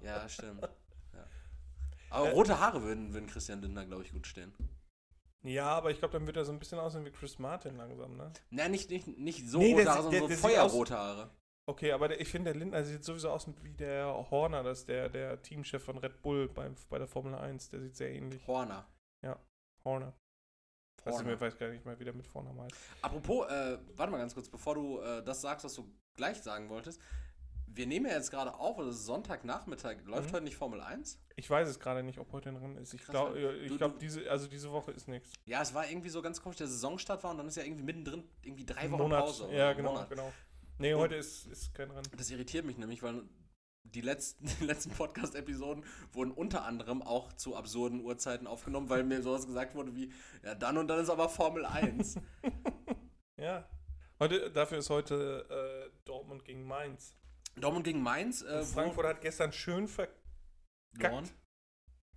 Ja, 0.03 0.29
stimmt. 0.29 0.69
Ja. 2.13 2.19
Aber 2.19 2.29
Äh, 2.29 2.33
rote 2.33 2.59
Haare 2.61 2.83
würden, 2.83 3.13
würden 3.13 3.27
Christian 3.29 3.61
Lindner, 3.63 3.85
glaube 3.87 4.03
ich, 4.03 4.13
gut 4.13 4.27
stehen. 4.27 4.53
Ja, 5.45 5.71
aber 5.71 5.91
ich 5.91 5.99
glaube, 5.99 6.13
dann 6.13 6.27
wird 6.27 6.37
er 6.37 6.45
so 6.45 6.53
ein 6.53 6.59
bisschen 6.59 6.79
aussehen 6.79 7.05
wie 7.05 7.11
Chris 7.11 7.39
Martin 7.39 7.77
langsam, 7.77 8.17
ne? 8.17 8.33
Nein, 8.51 8.71
nicht, 8.71 8.91
nicht, 8.91 9.09
nicht 9.19 9.49
so 9.49 9.59
Nee, 9.59 9.73
rote 9.75 9.91
Haare, 9.91 10.03
sondern 10.03 10.21
der- 10.21 10.29
der 10.29 10.37
so 10.37 10.49
feuerrote 10.49 10.97
Haare. 10.97 11.31
Okay, 11.69 11.93
aber 11.93 12.09
der, 12.09 12.21
ich 12.21 12.29
finde, 12.29 12.53
der 12.53 12.59
Lindner 12.61 12.85
sieht 12.85 13.05
sowieso 13.05 13.31
aus 13.31 13.47
wie 13.63 13.73
der 13.75 14.07
Horner, 14.31 14.63
das 14.63 14.81
ist 14.81 14.89
der, 14.89 15.09
der 15.09 15.41
Teamchef 15.43 15.83
von 15.83 15.99
Red 15.99 16.23
Bull 16.23 16.49
beim, 16.49 16.75
bei 16.91 16.99
der 16.99 17.07
Formel 17.09 17.35
1. 17.35 17.71
Der 17.71 17.81
sieht 17.81 17.97
sehr 17.97 18.11
ähnlich. 18.13 18.47
Horner. 18.47 18.87
Horner. 19.85 20.13
Also, 21.05 21.19
Horner. 21.19 21.33
ich 21.35 21.41
weiß 21.41 21.59
gar 21.59 21.69
nicht 21.71 21.85
mehr, 21.85 21.99
wie 21.99 22.05
der 22.05 22.13
mit 22.15 22.27
Vornamen 22.29 22.61
heißt. 22.61 22.77
Apropos, 23.03 23.51
äh, 23.51 23.79
warte 23.97 24.13
mal 24.13 24.19
ganz 24.19 24.33
kurz, 24.35 24.49
bevor 24.49 24.77
du 24.77 25.01
äh, 25.01 25.25
das 25.25 25.41
sagst, 25.41 25.65
was 25.65 25.75
du 25.75 25.93
gleich 26.15 26.41
sagen 26.41 26.69
wolltest. 26.69 27.01
Wir 27.75 27.87
nehmen 27.87 28.05
ja 28.07 28.13
jetzt 28.13 28.31
gerade 28.31 28.55
auf, 28.55 28.79
es 28.81 28.97
ist 28.97 29.07
Sonntagnachmittag. 29.07 29.97
Läuft 30.05 30.29
Mhm. 30.29 30.33
heute 30.35 30.45
nicht 30.45 30.57
Formel 30.57 30.81
1? 30.83 31.19
Ich 31.37 31.49
weiß 31.49 31.69
es 31.69 31.81
gerade 31.81 32.03
nicht, 32.03 32.19
ob 32.19 32.31
heute 32.33 32.53
drin 32.53 32.77
ist. 32.77 32.93
Ich 32.93 33.05
glaube, 33.07 33.59
glaub, 33.79 33.95
du- 33.95 33.99
diese, 33.99 34.31
also 34.31 34.47
diese 34.47 34.71
Woche 34.71 34.91
ist 34.93 35.09
nichts. 35.09 35.33
Ja, 35.47 35.63
es 35.63 35.73
war 35.73 35.89
irgendwie 35.89 36.11
so 36.11 36.21
ganz 36.21 36.43
komisch, 36.43 36.59
der 36.59 36.67
Saisonstart 36.67 37.25
war 37.25 37.31
und 37.31 37.39
dann 37.39 37.49
ist 37.49 37.57
ja 37.57 37.63
irgendwie 37.65 37.83
mittendrin 37.85 38.25
irgendwie 38.43 38.67
drei 38.67 38.91
Wochen 38.91 39.03
Monat, 39.03 39.25
Pause. 39.25 39.45
oder 39.49 39.57
ja, 39.57 39.69
ein 39.71 39.77
genau, 39.79 39.93
Monat. 39.93 40.11
genau. 40.11 40.33
Nee, 40.79 40.93
Und- 40.93 41.01
heute 41.01 41.15
ist, 41.15 41.47
ist 41.47 41.73
kein 41.75 41.91
Rennen. 41.91 42.07
Das 42.17 42.31
irritiert 42.31 42.67
mich 42.67 42.77
nämlich, 42.77 43.03
weil 43.03 43.23
die 43.85 44.03
letzten, 44.03 44.45
die 44.61 44.65
letzten 44.67 44.91
Podcast-Episoden 44.91 45.85
wurden 46.13 46.31
unter 46.33 46.65
anderem 46.65 47.01
auch 47.03 47.33
zu 47.33 47.57
absurden 47.57 48.05
Uhrzeiten 48.05 48.47
aufgenommen, 48.47 48.91
weil 48.91 49.03
mir 49.03 49.23
sowas 49.23 49.47
gesagt 49.47 49.75
wurde 49.75 49.95
wie, 49.97 50.13
ja, 50.45 50.55
dann 50.55 50.77
und 50.77 50.89
dann 50.89 51.01
ist 51.01 51.09
aber 51.09 51.29
Formel 51.31 51.65
1. 51.65 52.17
Ja. 53.39 53.67
Heute, 54.21 54.51
dafür 54.53 54.79
ist 54.79 54.91
heute 54.91 55.47
äh, 55.89 55.91
Dortmund 56.05 56.45
gegen 56.45 56.65
Mainz. 56.65 57.17
Dortmund 57.57 57.85
gegen 57.85 58.03
Mainz. 58.03 58.43
Äh, 58.43 58.63
Frankfurt 58.65 59.07
hat 59.07 59.21
gestern 59.21 59.53
schön 59.53 59.89
verkackt. 59.89 60.19
verloren. 60.99 61.29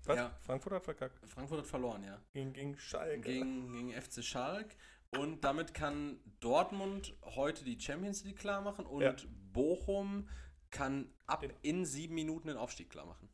Was? 0.05 0.15
Ja. 0.17 0.37
Frankfurt 0.41 0.73
hat 0.73 0.83
verkackt. 0.83 1.19
Frankfurt 1.29 1.59
hat 1.59 1.67
verloren, 1.67 2.03
ja. 2.03 2.21
Gegen, 2.33 2.53
gegen 2.53 2.77
Schalke. 2.77 3.21
Gegen, 3.21 3.71
gegen 3.71 4.01
FC 4.01 4.23
Schalk. 4.23 4.75
Und 5.17 5.43
damit 5.43 5.73
kann 5.73 6.19
Dortmund 6.41 7.15
heute 7.23 7.63
die 7.63 7.79
Champions 7.79 8.23
League 8.23 8.37
klar 8.37 8.61
machen 8.61 8.85
und 8.85 9.01
Ja. 9.01 9.15
Bochum 9.53 10.29
kann 10.71 11.13
ab 11.25 11.41
Den- 11.41 11.53
in 11.61 11.85
sieben 11.85 12.13
Minuten 12.15 12.47
den 12.49 12.57
Aufstieg 12.57 12.89
klar 12.89 13.05
machen. 13.05 13.29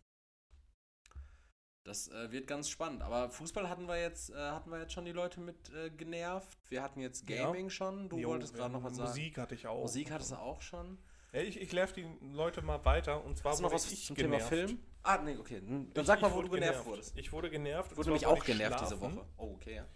Das 1.84 2.08
äh, 2.10 2.32
wird 2.32 2.46
ganz 2.46 2.70
spannend. 2.70 3.02
Aber 3.02 3.30
Fußball 3.32 3.68
hatten 3.68 3.88
wir 3.88 4.00
jetzt, 4.00 4.30
äh, 4.30 4.36
hatten 4.36 4.70
wir 4.70 4.80
jetzt 4.80 4.94
schon 4.94 5.06
die 5.06 5.12
Leute 5.12 5.40
mit 5.40 5.70
äh, 5.72 5.90
genervt. 5.90 6.60
Wir 6.70 6.84
hatten 6.84 7.00
jetzt 7.02 7.28
Ja. 7.28 7.46
Gaming 7.48 7.70
schon. 7.72 8.08
Du 8.08 8.18
Jo, 8.20 8.30
wolltest 8.30 8.54
gerade 8.54 8.72
noch 8.74 8.84
was 8.84 8.96
sagen. 8.96 9.10
Musik 9.10 9.38
hatte 9.40 9.56
ich 9.56 9.66
auch. 9.66 9.82
Musik 9.82 10.12
hattest 10.12 10.32
du 10.32 10.36
auch 10.36 10.62
schon. 10.62 11.00
Ja, 11.34 11.42
ich 11.42 11.60
ich 11.62 11.72
nerv 11.74 11.94
die 11.94 12.06
Leute 12.34 12.62
mal 12.62 12.84
weiter. 12.86 13.24
Und 13.24 13.38
zwar 13.38 13.52
Hast 13.54 13.60
du 13.60 13.64
noch 13.64 13.72
wurde 13.72 13.84
was 13.84 13.92
ich 13.92 14.06
zum 14.06 14.16
genervt. 14.16 14.50
Thema 14.50 14.68
Film? 14.68 14.80
Ah, 15.04 15.18
nee, 15.20 15.38
okay. 15.38 15.62
Dann 15.62 15.92
Ich- 15.96 16.06
sag 16.06 16.22
mal, 16.22 16.34
wo 16.34 16.42
du 16.42 16.50
genervt 16.50 16.86
wurdest. 16.86 17.18
Ich 17.18 17.32
wurde 17.32 17.50
genervt. 17.50 17.96
Wurde 17.98 18.10
nämlich 18.10 18.26
wollte 18.28 18.42
auch 18.42 18.46
genervt 18.46 18.82
diese 18.82 18.98
schlafen, 18.98 19.18
Woche. 19.18 19.26
Oh, 19.38 19.54
okay, 19.56 19.76
ja. 19.76 19.88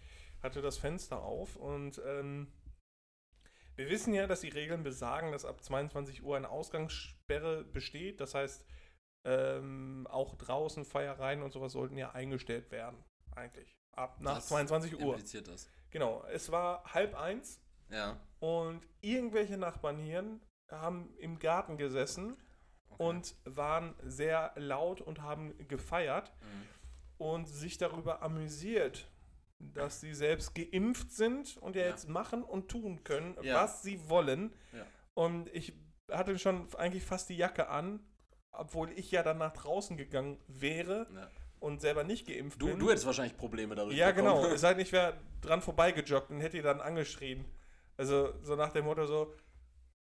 Hatte 0.42 0.62
das 0.62 0.78
Fenster 0.78 1.22
auf 1.22 1.56
und 1.56 2.00
ähm, 2.06 2.52
wir 3.76 3.88
wissen 3.90 4.14
ja, 4.14 4.26
dass 4.26 4.40
die 4.40 4.48
Regeln 4.48 4.82
besagen, 4.82 5.32
dass 5.32 5.44
ab 5.44 5.62
22 5.62 6.22
Uhr 6.22 6.36
eine 6.36 6.48
Ausgangssperre 6.48 7.64
besteht. 7.64 8.20
Das 8.20 8.34
heißt, 8.34 8.64
ähm, 9.24 10.06
auch 10.10 10.34
draußen 10.36 10.84
Feiereien 10.84 11.42
und 11.42 11.52
sowas 11.52 11.72
sollten 11.72 11.96
ja 11.98 12.12
eingestellt 12.12 12.70
werden. 12.70 13.04
Eigentlich. 13.34 13.76
Ab 13.92 14.20
nach 14.20 14.36
Das 14.36 14.48
22 14.48 14.94
Uhr. 14.98 15.12
Impliziert 15.14 15.48
das. 15.48 15.68
Genau. 15.90 16.24
Es 16.30 16.50
war 16.50 16.84
halb 16.94 17.14
eins 17.14 17.60
Ja. 17.90 18.18
und 18.40 18.80
irgendwelche 19.02 19.56
Nachbarn 19.58 19.98
hier 19.98 20.24
haben 20.70 21.14
im 21.18 21.38
Garten 21.38 21.76
gesessen 21.76 22.36
und 22.98 23.36
waren 23.44 23.94
sehr 24.02 24.52
laut 24.56 25.00
und 25.00 25.22
haben 25.22 25.54
gefeiert 25.68 26.32
Mhm. 26.40 26.68
und 27.18 27.48
sich 27.48 27.78
darüber 27.78 28.22
amüsiert, 28.22 29.10
dass 29.58 30.00
sie 30.00 30.14
selbst 30.14 30.54
geimpft 30.54 31.10
sind 31.12 31.56
und 31.58 31.76
ja, 31.76 31.82
Ja. 31.82 31.88
jetzt 31.90 32.08
machen 32.08 32.42
und 32.42 32.68
tun 32.68 33.04
können, 33.04 33.36
Ja. 33.42 33.62
was 33.62 33.82
sie 33.82 34.08
wollen. 34.08 34.52
Und 35.14 35.48
ich 35.54 35.72
hatte 36.10 36.38
schon 36.38 36.68
eigentlich 36.76 37.04
fast 37.04 37.28
die 37.30 37.36
Jacke 37.36 37.68
an, 37.68 38.00
obwohl 38.52 38.90
ich 38.92 39.10
ja 39.10 39.22
dann 39.22 39.38
nach 39.38 39.52
draußen 39.52 39.96
gegangen 39.96 40.38
wäre 40.46 41.06
und 41.58 41.80
selber 41.80 42.04
nicht 42.04 42.26
geimpft 42.28 42.60
Du, 42.60 42.66
bin. 42.66 42.78
du 42.78 42.90
hättest 42.90 43.06
wahrscheinlich 43.06 43.36
Probleme 43.36 43.74
dadurch. 43.74 43.96
ja, 43.96 44.12
bekommen. 44.12 44.42
genau. 44.42 44.46
Es 44.54 44.60
sei 44.60 44.74
denn, 44.74 44.82
ich 44.82 44.92
wäre 44.92 45.16
dran 45.40 45.62
vorbeigejoggt 45.62 46.30
und 46.30 46.40
hätte 46.40 46.56
die 46.58 46.62
dann 46.62 46.80
angeschrien. 46.80 47.44
Also 47.96 48.34
so 48.42 48.56
nach 48.56 48.72
dem 48.72 48.84
Motto 48.84 49.06
so, 49.06 49.34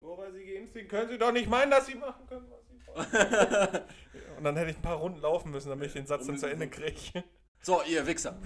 nur 0.01 0.17
weil 0.17 0.33
sie 0.33 0.45
geimpft 0.45 0.73
sind, 0.73 0.89
können 0.89 1.09
sie 1.09 1.17
doch 1.17 1.31
nicht 1.31 1.49
meinen, 1.49 1.71
dass 1.71 1.85
sie 1.85 1.95
machen 1.95 2.25
können, 2.27 2.49
was 2.49 2.67
sie 2.67 2.87
wollen. 2.87 3.83
und 4.37 4.43
dann 4.43 4.55
hätte 4.55 4.71
ich 4.71 4.77
ein 4.77 4.81
paar 4.81 4.97
Runden 4.97 5.21
laufen 5.21 5.51
müssen, 5.51 5.69
damit 5.69 5.87
ich 5.87 5.93
den 5.93 6.07
Satz 6.07 6.27
dann 6.27 6.37
zu 6.37 6.49
Ende 6.49 6.69
kriege. 6.69 7.23
so, 7.61 7.81
ihr 7.83 8.05
Wichser. 8.05 8.39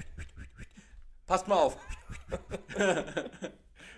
Passt 1.25 1.47
mal 1.47 1.55
auf. 1.55 1.77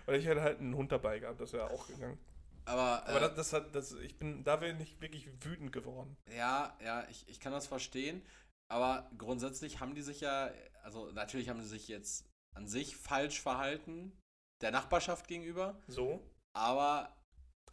Weil 0.06 0.20
ich 0.20 0.26
hätte 0.26 0.42
halt 0.42 0.60
einen 0.60 0.76
Hund 0.76 0.92
dabei 0.92 1.20
gehabt, 1.20 1.40
das 1.40 1.54
wäre 1.54 1.70
auch 1.70 1.88
gegangen. 1.88 2.20
Aber, 2.66 3.06
Aber 3.08 3.18
äh, 3.18 3.22
das, 3.22 3.36
das 3.36 3.54
hat, 3.54 3.76
das, 3.76 3.94
ich 3.94 4.18
bin, 4.18 4.44
da 4.44 4.58
bin 4.58 4.80
ich 4.80 5.00
wirklich 5.02 5.30
wütend 5.44 5.72
geworden. 5.72 6.18
Ja, 6.36 6.78
ja, 6.84 7.08
ich, 7.10 7.28
ich 7.28 7.40
kann 7.40 7.52
das 7.52 7.68
verstehen. 7.68 8.26
Aber 8.70 9.10
grundsätzlich 9.18 9.80
haben 9.80 9.96
die 9.96 10.02
sich 10.02 10.22
ja, 10.22 10.50
also 10.84 11.12
natürlich 11.12 11.50
haben 11.50 11.60
die 11.60 11.66
sich 11.66 11.88
jetzt 11.88 12.26
an 12.56 12.68
sich 12.68 12.96
falsch 12.96 13.42
verhalten, 13.42 14.18
der 14.62 14.72
Nachbarschaft 14.72 15.28
gegenüber, 15.28 15.82
So. 15.88 16.22
aber, 16.54 17.16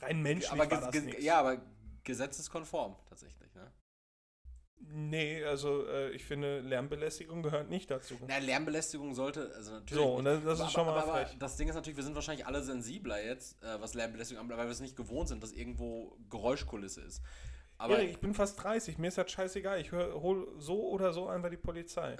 Rein 0.01 0.23
menschlich 0.23 0.51
aber, 0.51 0.71
war 0.71 0.91
das 0.91 1.03
nichts. 1.03 1.23
ja, 1.23 1.39
aber 1.39 1.61
gesetzeskonform 2.05 2.97
tatsächlich. 3.09 3.55
Ne? 3.55 3.71
Nee, 4.79 5.45
also 5.45 5.87
äh, 5.87 6.11
ich 6.11 6.25
finde, 6.25 6.61
Lärmbelästigung 6.61 7.43
gehört 7.43 7.69
nicht 7.69 7.91
dazu. 7.91 8.15
Na, 8.27 8.39
Lärmbelästigung 8.39 9.15
sollte, 9.15 9.53
also 9.55 9.73
natürlich. 9.73 10.03
So, 10.03 10.15
und 10.15 10.25
das, 10.25 10.43
das 10.43 10.55
ist 10.55 10.61
aber, 10.61 10.71
schon 10.71 10.87
mal 10.87 10.93
aber, 10.99 11.13
aber 11.13 11.27
frech. 11.27 11.37
das 11.39 11.57
Ding 11.57 11.69
ist 11.69 11.75
natürlich, 11.75 11.99
wir 11.99 12.05
sind 12.05 12.15
wahrscheinlich 12.15 12.47
alle 12.47 12.63
sensibler 12.63 13.23
jetzt, 13.23 13.63
äh, 13.63 13.81
was 13.81 13.95
Lärmbelästigung 13.95 14.41
anbelangt, 14.41 14.61
weil 14.61 14.69
wir 14.69 14.73
es 14.73 14.81
nicht 14.81 14.97
gewohnt 14.97 15.29
sind, 15.29 15.43
dass 15.43 15.53
irgendwo 15.53 16.17
Geräuschkulisse 16.31 17.03
ist. 17.03 17.23
Aber 17.77 17.99
Erik, 17.99 18.11
ich 18.11 18.19
bin 18.21 18.35
fast 18.35 18.63
30, 18.63 18.99
mir 18.99 19.09
ist 19.09 19.19
das 19.19 19.31
scheißegal. 19.31 19.81
Ich 19.81 19.93
hör, 19.93 20.21
hol 20.21 20.49
so 20.59 20.89
oder 20.89 21.13
so 21.13 21.29
einfach 21.29 21.51
die 21.51 21.57
Polizei. 21.57 22.17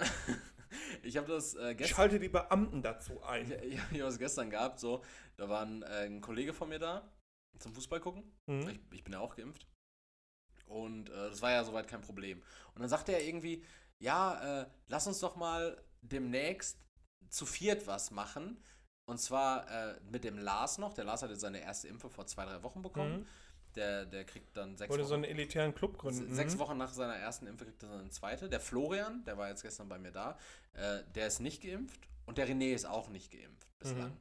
ich 1.03 1.17
habe 1.17 1.27
das 1.27 1.55
äh, 1.55 1.75
gestern. 1.75 1.95
schalte 1.95 2.19
die 2.19 2.29
Beamten 2.29 2.81
dazu 2.81 3.21
ein. 3.23 3.45
Ich, 3.45 3.73
ich, 3.73 3.79
ich 3.91 3.99
habe 3.99 4.09
es 4.09 4.19
gestern 4.19 4.49
gehabt, 4.49 4.79
so, 4.79 5.03
da 5.37 5.49
war 5.49 5.63
ein, 5.63 5.81
äh, 5.83 6.05
ein 6.05 6.21
Kollege 6.21 6.53
von 6.53 6.69
mir 6.69 6.79
da 6.79 7.11
zum 7.59 7.73
Fußball 7.73 7.99
gucken. 7.99 8.23
Mhm. 8.47 8.69
Ich, 8.69 8.79
ich 8.91 9.03
bin 9.03 9.13
ja 9.13 9.19
auch 9.19 9.35
geimpft. 9.35 9.67
Und 10.65 11.09
äh, 11.09 11.29
das 11.29 11.41
war 11.41 11.51
ja 11.51 11.63
soweit 11.63 11.87
kein 11.87 12.01
Problem. 12.01 12.41
Und 12.73 12.81
dann 12.81 12.89
sagte 12.89 13.11
er 13.11 13.23
irgendwie, 13.23 13.63
ja, 13.99 14.61
äh, 14.61 14.65
lass 14.87 15.07
uns 15.07 15.19
doch 15.19 15.35
mal 15.35 15.81
demnächst 16.01 16.77
zu 17.29 17.45
viert 17.45 17.87
was 17.87 18.11
machen. 18.11 18.63
Und 19.05 19.19
zwar 19.19 19.69
äh, 19.69 19.99
mit 20.09 20.23
dem 20.23 20.37
Lars 20.37 20.77
noch. 20.77 20.93
Der 20.93 21.03
Lars 21.03 21.23
hatte 21.23 21.35
seine 21.35 21.59
erste 21.59 21.87
Impfe 21.87 22.09
vor 22.09 22.25
zwei, 22.27 22.45
drei 22.45 22.63
Wochen 22.63 22.81
bekommen. 22.81 23.19
Mhm. 23.21 23.25
Der, 23.75 24.05
der 24.05 24.25
kriegt 24.25 24.55
dann 24.57 24.75
sechs 24.75 24.89
Wollte 24.89 25.03
Wochen. 25.03 25.09
so 25.09 25.15
einen 25.15 25.23
elitären 25.25 25.73
Club 25.73 25.97
gründen. 25.97 26.33
Sechs 26.33 26.55
Mhm. 26.55 26.59
Wochen 26.59 26.77
nach 26.77 26.91
seiner 26.93 27.15
ersten 27.15 27.47
Impfe 27.47 27.65
kriegt 27.65 27.81
er 27.83 27.89
dann 27.89 28.01
eine 28.01 28.09
zweite. 28.09 28.49
Der 28.49 28.59
Florian, 28.59 29.23
der 29.25 29.37
war 29.37 29.49
jetzt 29.49 29.61
gestern 29.61 29.87
bei 29.89 29.97
mir 29.97 30.11
da, 30.11 30.37
äh, 30.73 31.03
der 31.15 31.27
ist 31.27 31.39
nicht 31.39 31.61
geimpft 31.63 31.99
und 32.25 32.37
der 32.37 32.47
René 32.47 32.73
ist 32.73 32.85
auch 32.85 33.09
nicht 33.09 33.31
geimpft 33.31 33.67
bislang. 33.79 34.11
Mhm. 34.11 34.17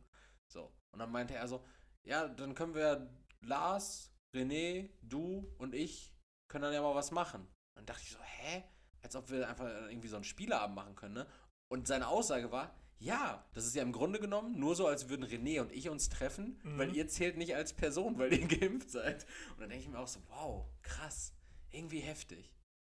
So. 0.48 0.72
Und 0.92 0.98
dann 1.00 1.10
meinte 1.10 1.34
er 1.34 1.46
so, 1.48 1.64
ja, 2.04 2.28
dann 2.28 2.54
können 2.54 2.74
wir 2.74 3.08
Lars, 3.42 4.12
René, 4.35 4.90
du 5.03 5.53
und 5.59 5.74
ich 5.74 6.14
können 6.48 6.62
dann 6.62 6.72
ja 6.74 6.83
mal 6.83 6.94
was 6.94 7.11
machen. 7.11 7.42
Und 7.42 7.48
dann 7.76 7.87
dachte 7.87 8.03
ich 8.05 8.11
so, 8.11 8.18
hä? 8.22 8.64
Als 9.03 9.16
ob 9.16 9.31
wir 9.31 9.48
einfach 9.48 9.66
irgendwie 9.88 10.09
so 10.09 10.16
einen 10.16 10.24
Spieleabend 10.24 10.76
machen 10.76 10.94
können, 10.94 11.14
ne? 11.14 11.26
Und 11.72 11.87
seine 11.87 12.09
Aussage 12.09 12.50
war, 12.50 12.74
ja, 12.98 13.48
das 13.55 13.64
ist 13.64 13.74
ja 13.74 13.83
im 13.83 13.92
Grunde 13.92 14.20
genommen 14.20 14.59
nur 14.59 14.74
so, 14.76 14.87
als 14.87 15.09
würden 15.09 15.24
René 15.24 15.61
und 15.62 15.72
ich 15.72 15.88
uns 15.88 16.09
treffen, 16.11 16.61
Mhm. 16.64 16.79
weil 16.79 16.94
ihr 16.94 17.09
zählt 17.09 17.38
nicht 17.38 17.55
als 17.55 17.72
Person, 17.72 18.18
weil 18.18 18.33
ihr 18.33 18.46
geimpft 18.61 18.90
seid. 18.90 19.24
Und 19.53 19.61
dann 19.61 19.70
denke 19.70 19.85
ich 19.85 19.88
mir 19.90 19.98
auch 19.98 20.09
so, 20.09 20.20
wow, 20.29 20.66
krass, 20.83 21.33
irgendwie 21.70 22.00
heftig. 22.00 22.53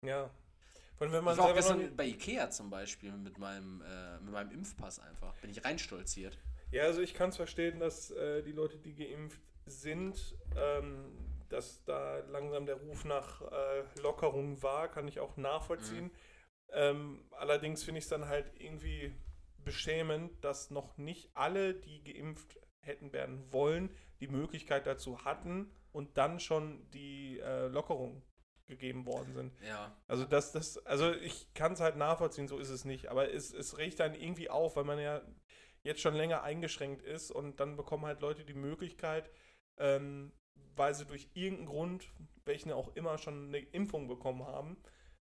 Ja. 0.05 0.31
Von 0.97 1.13
wenn 1.13 1.23
man 1.23 1.35
Ich 1.35 1.39
war 1.41 1.51
auch 1.51 1.55
gestern 1.55 1.95
bei 1.97 2.07
Ikea 2.07 2.51
zum 2.51 2.69
Beispiel 2.71 3.13
mit 3.13 3.39
meinem, 3.39 3.81
äh, 3.83 4.19
mit 4.21 4.33
meinem 4.33 4.51
Impfpass 4.51 4.99
einfach. 4.99 5.37
Bin 5.37 5.51
ich 5.51 5.65
reinstolziert. 5.65 6.37
Ja, 6.73 6.85
also 6.85 7.01
ich 7.01 7.15
kann 7.15 7.31
es 7.31 7.37
verstehen, 7.37 7.79
dass 7.79 8.11
äh, 8.11 8.43
die 8.43 8.53
Leute, 8.53 8.79
die 8.79 8.95
geimpft 8.95 9.41
sind, 9.67 10.37
ähm, 10.57 11.19
dass 11.49 11.85
da 11.85 12.19
langsam 12.29 12.67
der 12.67 12.77
Ruf 12.77 13.05
nach 13.05 13.43
äh, 13.43 14.01
Lockerung 14.01 14.63
war, 14.63 14.89
kann 14.89 15.07
ich 15.07 15.21
auch 15.21 15.37
nachvollziehen. 15.37 16.11
Ähm, 16.71 17.25
allerdings 17.33 17.85
finde 17.85 17.99
ich 17.99 18.05
es 18.05 18.11
dann 18.11 18.27
halt 18.27 18.51
irgendwie 18.59 19.15
beschämend, 19.59 20.43
dass 20.45 20.71
noch 20.71 20.97
nicht 20.97 21.31
alle, 21.35 21.75
die 21.75 22.03
geimpft 22.03 22.59
hätten 22.81 23.13
werden 23.13 23.53
wollen, 23.53 23.91
die 24.21 24.29
Möglichkeit 24.29 24.87
dazu 24.87 25.25
hatten 25.25 25.71
und 25.93 26.17
dann 26.17 26.41
schon 26.41 26.91
die 26.91 27.39
äh, 27.39 27.69
Lockerung 27.69 28.23
gegeben 28.67 29.07
worden 29.07 29.35
sind. 29.35 29.53
Ja. 29.67 29.95
Also 30.09 30.25
das, 30.25 30.53
das, 30.53 30.79
also 30.87 31.13
ich 31.13 31.53
kann 31.55 31.73
es 31.73 31.81
halt 31.81 31.97
nachvollziehen, 31.97 32.49
so 32.49 32.59
ist 32.59 32.71
es 32.71 32.85
nicht. 32.85 33.09
Aber 33.09 33.31
es, 33.31 33.53
es 33.53 33.79
regt 33.79 34.01
dann 34.01 34.15
irgendwie 34.15 34.49
auf, 34.49 34.77
weil 34.77 34.85
man 34.85 34.99
ja 34.99 35.21
jetzt 35.83 36.01
schon 36.01 36.15
länger 36.15 36.43
eingeschränkt 36.43 37.03
ist 37.03 37.31
und 37.31 37.61
dann 37.61 37.77
bekommen 37.77 38.07
halt 38.07 38.21
Leute 38.21 38.45
die 38.45 38.55
Möglichkeit, 38.55 39.31
ähm, 39.79 40.33
weil 40.77 40.95
sie 40.95 41.07
durch 41.07 41.29
irgendeinen 41.35 41.69
Grund, 41.69 42.11
welchen 42.45 42.73
auch 42.73 42.95
immer, 42.97 43.19
schon 43.19 43.49
eine 43.49 43.59
Impfung 43.59 44.09
bekommen 44.09 44.47
haben, 44.47 44.77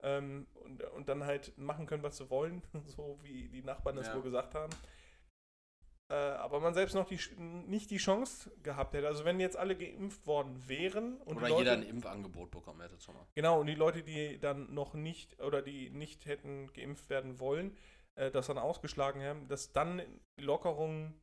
ähm, 0.02 0.48
und, 0.54 0.84
und 0.84 1.10
dann 1.10 1.26
halt 1.26 1.58
machen 1.58 1.86
können, 1.86 2.04
was 2.04 2.18
sie 2.18 2.30
wollen, 2.30 2.62
so 2.86 3.20
wie 3.22 3.50
die 3.50 3.64
Nachbarn 3.64 3.96
das 3.96 4.08
Ja. 4.08 4.16
wohl 4.16 4.24
gesagt 4.24 4.56
haben. 4.56 4.74
Äh, 6.12 6.16
aber 6.16 6.60
man 6.60 6.74
selbst 6.74 6.96
noch 6.96 7.06
die, 7.06 7.20
nicht 7.38 7.92
die 7.92 7.98
Chance 7.98 8.52
gehabt 8.64 8.96
hätte. 8.96 9.08
Also 9.08 9.26
wenn 9.26 9.40
jetzt 9.40 9.58
alle 9.58 9.76
geimpft 9.76 10.26
worden 10.26 10.68
wären 10.68 11.18
und 11.18 11.38
Oder 11.38 11.46
die 11.46 11.52
Leute, 11.52 11.60
jeder 11.60 11.74
ein 11.74 11.84
Impfangebot 11.84 12.50
bekommen 12.50 12.82
hätte 12.82 13.00
schon 13.00 13.14
mal. 13.16 13.28
Genau, 13.36 13.60
und 13.60 13.68
die 13.68 13.76
Leute, 13.76 14.02
die 14.02 14.40
dann 14.40 14.74
noch 14.74 14.96
nicht 14.96 15.40
oder 15.40 15.62
die 15.62 15.92
nicht 15.92 16.26
hätten 16.26 16.74
geimpft 16.74 17.10
werden 17.12 17.40
wollen, 17.40 17.78
äh, 18.16 18.32
das 18.32 18.48
dann 18.48 18.58
ausgeschlagen 18.58 19.22
haben, 19.22 19.48
dass 19.48 19.72
dann 19.72 20.02
Lockerungen 20.38 21.22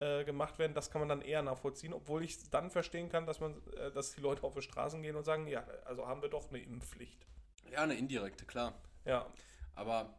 äh, 0.00 0.24
gemacht 0.24 0.58
werden, 0.58 0.74
das 0.74 0.90
kann 0.90 1.00
man 1.00 1.08
dann 1.08 1.22
eher 1.22 1.42
nachvollziehen, 1.42 1.92
obwohl 1.92 2.22
ich 2.24 2.36
es 2.36 2.50
dann 2.50 2.70
verstehen 2.70 3.08
kann, 3.08 3.26
dass 3.26 3.40
man, 3.40 3.60
äh, 3.72 3.90
dass 3.90 4.14
die 4.14 4.20
Leute 4.20 4.44
auf 4.44 4.54
die 4.54 4.62
Straßen 4.62 5.02
gehen 5.02 5.16
und 5.16 5.24
sagen, 5.24 5.46
ja, 5.48 5.66
also 5.84 6.06
haben 6.06 6.22
wir 6.22 6.28
doch 6.28 6.48
eine 6.48 6.60
Impfpflicht. 6.62 7.26
Ja, 7.70 7.82
eine 7.82 7.94
indirekte, 7.94 8.46
klar. 8.46 8.80
Ja, 9.04 9.26
Aber 9.74 10.18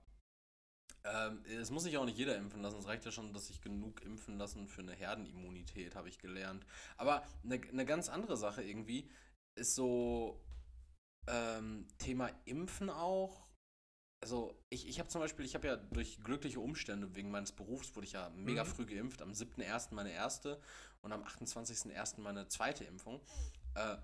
ähm, 1.04 1.44
es 1.46 1.72
muss 1.72 1.84
sich 1.84 1.98
auch 1.98 2.06
nicht 2.06 2.18
jeder 2.18 2.36
impfen 2.36 2.62
lassen. 2.62 2.80
Es 2.80 2.88
reicht 2.88 3.06
ja 3.06 3.12
schon, 3.12 3.34
dass 3.34 3.48
sich 3.48 3.62
genug 3.62 4.02
impfen 4.02 4.38
lassen 4.38 4.68
für 4.68 4.82
eine 4.82 4.94
Herdenimmunität, 4.94 5.96
habe 5.96 6.10
ich 6.10 6.20
gelernt. 6.20 6.65
Aber 6.98 7.24
eine, 7.44 7.62
eine 7.70 7.86
ganz 7.86 8.10
andere 8.10 8.36
Sache 8.36 8.63
irgendwie 8.63 9.10
ist 9.56 9.76
so 9.76 10.44
ähm, 11.28 11.88
Thema 11.98 12.30
Impfen 12.46 12.89
auch. 12.89 13.49
Also 14.22 14.54
ich, 14.70 14.88
ich 14.88 15.00
habe 15.00 15.08
zum 15.10 15.22
Beispiel, 15.22 15.46
ich 15.46 15.56
habe 15.56 15.68
ja 15.68 15.76
durch 15.78 16.22
glückliche 16.24 16.60
Umstände 16.60 17.16
wegen 17.16 17.32
meines 17.32 17.52
Berufs 17.54 17.96
wurde 17.96 18.06
ich 18.06 18.14
ja 18.14 18.30
mega 18.36 18.64
Mhm. 18.64 18.68
früh 18.68 18.86
geimpft. 18.86 19.22
Am 19.22 19.32
7.1. 19.32 19.94
meine 19.94 20.12
erste 20.12 20.60
und 21.02 21.14
am 21.14 21.24
28.1. 21.24 22.20
meine 22.20 22.48
zweite 22.50 22.84
Impfung. 22.84 23.22
Äh, 23.76 23.96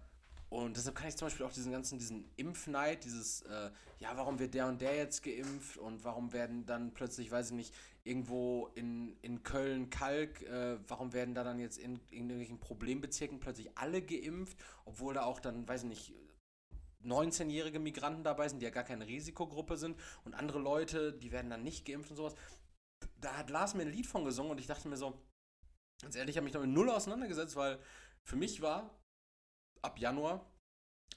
und 0.50 0.78
deshalb 0.78 0.96
kann 0.96 1.10
ich 1.10 1.18
zum 1.18 1.26
Beispiel 1.26 1.46
auch 1.46 1.52
diesen 1.52 1.72
ganzen, 1.72 1.98
diesen 2.00 2.30
Impfneid, 2.38 3.04
dieses, 3.04 3.42
äh, 3.42 3.72
ja, 4.00 4.16
warum 4.16 4.40
wird 4.40 4.54
der 4.54 4.68
und 4.68 4.80
der 4.80 4.96
jetzt 4.96 5.22
geimpft 5.24 5.76
und 5.78 6.04
warum 6.06 6.32
werden 6.32 6.66
dann 6.66 6.94
plötzlich, 6.94 7.30
weiß 7.30 7.48
ich 7.48 7.56
nicht, 7.56 7.76
irgendwo 8.06 8.68
in, 8.76 9.18
in 9.22 9.44
Köln 9.44 9.90
Kalk, 9.90 10.44
äh, 10.44 10.78
warum 10.88 11.12
werden 11.14 11.34
da 11.34 11.44
dann 11.44 11.60
jetzt 11.60 11.78
in, 11.78 11.96
in 12.10 12.30
irgendwelchen 12.30 12.60
Problembezirken 12.60 13.40
plötzlich 13.40 13.76
alle 13.76 14.02
geimpft, 14.02 14.58
obwohl 14.86 15.16
da 15.16 15.24
auch 15.24 15.40
dann, 15.42 15.68
weiß 15.68 15.84
ich 15.84 15.90
nicht, 15.90 16.14
19-jährige 17.06 17.80
Migranten 17.80 18.24
dabei 18.24 18.48
sind, 18.48 18.60
die 18.60 18.66
ja 18.66 18.72
gar 18.72 18.84
keine 18.84 19.08
Risikogruppe 19.08 19.78
sind 19.78 20.00
und 20.24 20.34
andere 20.34 20.60
Leute, 20.60 21.14
die 21.14 21.32
werden 21.32 21.50
dann 21.50 21.64
nicht 21.64 21.86
geimpft 21.86 22.12
und 22.12 22.18
sowas. 22.18 22.36
Da 23.20 23.38
hat 23.38 23.50
Lars 23.50 23.74
mir 23.74 23.84
ein 23.84 23.92
Lied 23.92 24.08
von 24.08 24.26
gesungen 24.26 24.52
und 24.52 24.60
ich 24.60 24.68
dachte 24.68 24.88
mir 24.88 24.98
so, 24.98 25.22
ganz 26.02 26.16
ehrlich, 26.16 26.34
ich 26.34 26.38
habe 26.38 26.46
mich 26.46 26.54
damit 26.54 26.70
null 26.70 26.90
auseinandergesetzt, 26.90 27.56
weil 27.56 27.80
für 28.24 28.36
mich 28.36 28.62
war 28.62 28.90
ab 29.82 30.00
Januar 30.00 30.46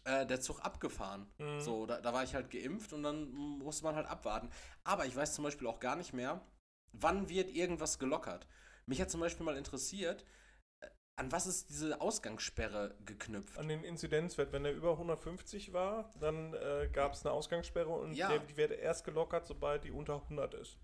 äh, 0.05 0.27
der 0.27 0.41
Zug 0.41 0.61
abgefahren. 0.61 1.27
Mhm. 1.39 1.61
So, 1.61 1.87
da, 1.87 2.01
da 2.01 2.13
war 2.13 2.25
ich 2.25 2.35
halt 2.35 2.51
geimpft 2.51 2.93
und 2.93 3.03
dann 3.03 3.31
musste 3.33 3.85
man 3.85 3.97
halt 3.97 4.07
abwarten. 4.07 4.51
Aber 4.85 5.07
ich 5.07 5.17
weiß 5.17 5.35
zum 5.35 5.45
Beispiel 5.45 5.67
auch 5.67 5.81
gar 5.81 5.97
nicht 5.97 6.13
mehr, 6.13 6.41
wann 6.93 7.29
wird 7.29 7.51
irgendwas 7.51 7.99
gelockert. 7.99 8.47
Mich 8.87 9.01
hat 9.01 9.11
zum 9.11 9.21
Beispiel 9.21 9.45
mal 9.45 9.57
interessiert, 9.57 10.25
an 11.19 11.33
was 11.33 11.47
ist 11.47 11.69
diese 11.71 12.01
Ausgangssperre 12.01 12.95
geknüpft? 13.05 13.59
an 13.59 13.69
den 13.69 13.83
Inzidenzwert, 13.85 14.53
wenn 14.53 14.63
der 14.63 14.73
über 14.75 14.93
150 14.93 15.73
war, 15.73 16.11
dann 16.21 16.55
äh, 16.55 16.89
gab 16.93 17.13
es 17.15 17.25
eine 17.27 17.33
Ausgangssperre 17.33 17.89
und 17.91 18.15
Ja. 18.15 18.29
der, 18.29 18.39
die 18.41 18.57
wird 18.57 18.71
erst 18.71 19.05
gelockert, 19.05 19.47
sobald 19.47 19.85
die 19.85 19.91
unter 19.91 20.23
100 20.23 20.55
ist. 20.55 20.79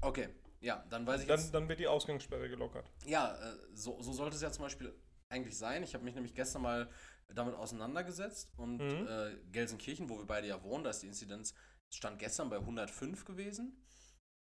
Okay, 0.00 0.28
ja, 0.60 0.84
dann 0.90 1.06
weiß 1.06 1.22
ich 1.22 1.28
Dann, 1.28 1.40
jetzt. 1.40 1.54
dann 1.54 1.68
wird 1.68 1.80
die 1.80 1.86
Ausgangssperre 1.88 2.48
gelockert. 2.48 2.90
Ja, 3.06 3.34
äh, 3.36 3.56
so, 3.74 4.00
so 4.02 4.12
sollte 4.12 4.36
es 4.36 4.42
ja 4.42 4.50
zum 4.52 4.64
Beispiel 4.64 4.94
eigentlich 5.30 5.56
sein. 5.56 5.82
Ich 5.82 5.94
habe 5.94 6.04
mich 6.04 6.14
nämlich 6.14 6.34
gestern 6.34 6.62
mal 6.62 6.90
damit 7.28 7.54
auseinandergesetzt 7.54 8.52
und 8.58 8.78
Mhm. 8.78 9.06
äh, 9.08 9.36
Gelsenkirchen, 9.50 10.10
wo 10.10 10.18
wir 10.18 10.26
beide 10.26 10.46
ja 10.46 10.62
wohnen, 10.62 10.84
da 10.84 10.90
ist 10.90 11.02
die 11.02 11.06
Inzidenz, 11.06 11.54
stand 11.88 12.18
gestern 12.18 12.50
bei 12.50 12.58
105 12.58 13.24
gewesen. 13.24 13.82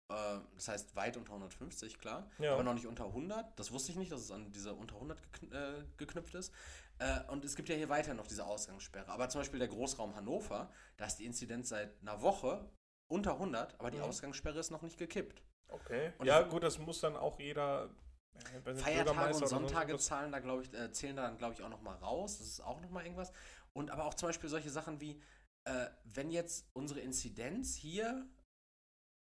Äh, 0.10 0.40
das 0.56 0.68
heißt 0.68 0.96
weit 0.96 1.18
unter 1.18 1.32
150, 1.34 2.00
klar. 2.00 2.30
Ja. 2.40 2.54
Aber 2.54 2.64
noch 2.64 2.74
nicht 2.74 2.88
unter 2.88 3.06
100. 3.06 3.58
Das 3.60 3.72
wusste 3.72 3.92
ich 3.92 3.98
nicht, 3.98 4.12
dass 4.12 4.22
es 4.22 4.32
an 4.32 4.52
dieser 4.52 4.76
unter 4.78 4.96
100 4.96 5.22
gekn 5.34 5.52
äh, 5.52 5.84
geknüpft 5.98 6.36
ist. 6.36 6.54
Äh, 7.00 7.22
und 7.28 7.46
es 7.46 7.56
gibt 7.56 7.70
ja 7.70 7.76
hier 7.76 7.90
weiter 7.90 8.14
noch 8.14 8.28
diese 8.28 8.46
Ausgangssperre. 8.46 9.10
Aber 9.12 9.30
zum 9.30 9.42
Beispiel 9.42 9.60
der 9.60 9.70
Großraum 9.70 10.16
Hannover, 10.16 10.72
da 10.98 11.06
ist 11.06 11.18
die 11.18 11.26
Inzidenz 11.26 11.70
seit 11.70 12.02
einer 12.02 12.22
Woche 12.22 12.70
unter 13.08 13.34
100, 13.34 13.80
aber 13.80 13.90
die 13.92 13.98
Mhm. 13.98 14.04
Ausgangssperre 14.04 14.60
ist 14.60 14.72
noch 14.72 14.82
nicht 14.82 14.98
gekippt. 14.98 15.42
Okay. 15.68 16.14
Und 16.18 16.26
ja, 16.28 16.42
gut, 16.42 16.64
das 16.64 16.80
muss 16.80 17.00
dann 17.00 17.16
auch 17.16 17.40
jeder. 17.40 17.90
äh, 18.66 18.74
Feiertage 18.74 19.36
und 19.36 19.48
Sonntage 19.48 19.98
zahlen 20.00 20.32
da, 20.32 20.40
glaube 20.40 20.64
ich, 20.64 20.74
äh, 20.74 20.92
zählen 20.92 21.16
da 21.16 21.24
dann, 21.24 21.38
glaube 21.38 21.54
ich, 21.54 21.62
auch 21.62 21.70
noch 21.70 21.82
mal 21.82 21.96
raus. 21.98 22.38
Das 22.40 22.48
ist 22.48 22.62
auch 22.62 22.80
noch 22.82 22.90
mal 22.90 23.04
irgendwas. 23.04 23.32
Und 23.74 23.92
aber 23.92 24.06
auch 24.06 24.14
zum 24.16 24.30
Beispiel 24.30 24.50
solche 24.50 24.70
Sachen 24.70 25.00
wie, 25.02 25.22
äh, 25.66 25.88
wenn 26.06 26.32
jetzt 26.32 26.68
unsere 26.74 27.00
Inzidenz 27.02 27.76
hier, 27.76 28.28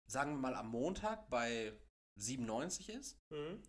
sagen 0.06 0.32
wir 0.32 0.38
mal 0.38 0.54
am 0.54 0.68
Montag 0.68 1.28
bei 1.30 1.72
97 2.16 2.88
ist 2.90 3.18
Mhm. 3.30 3.62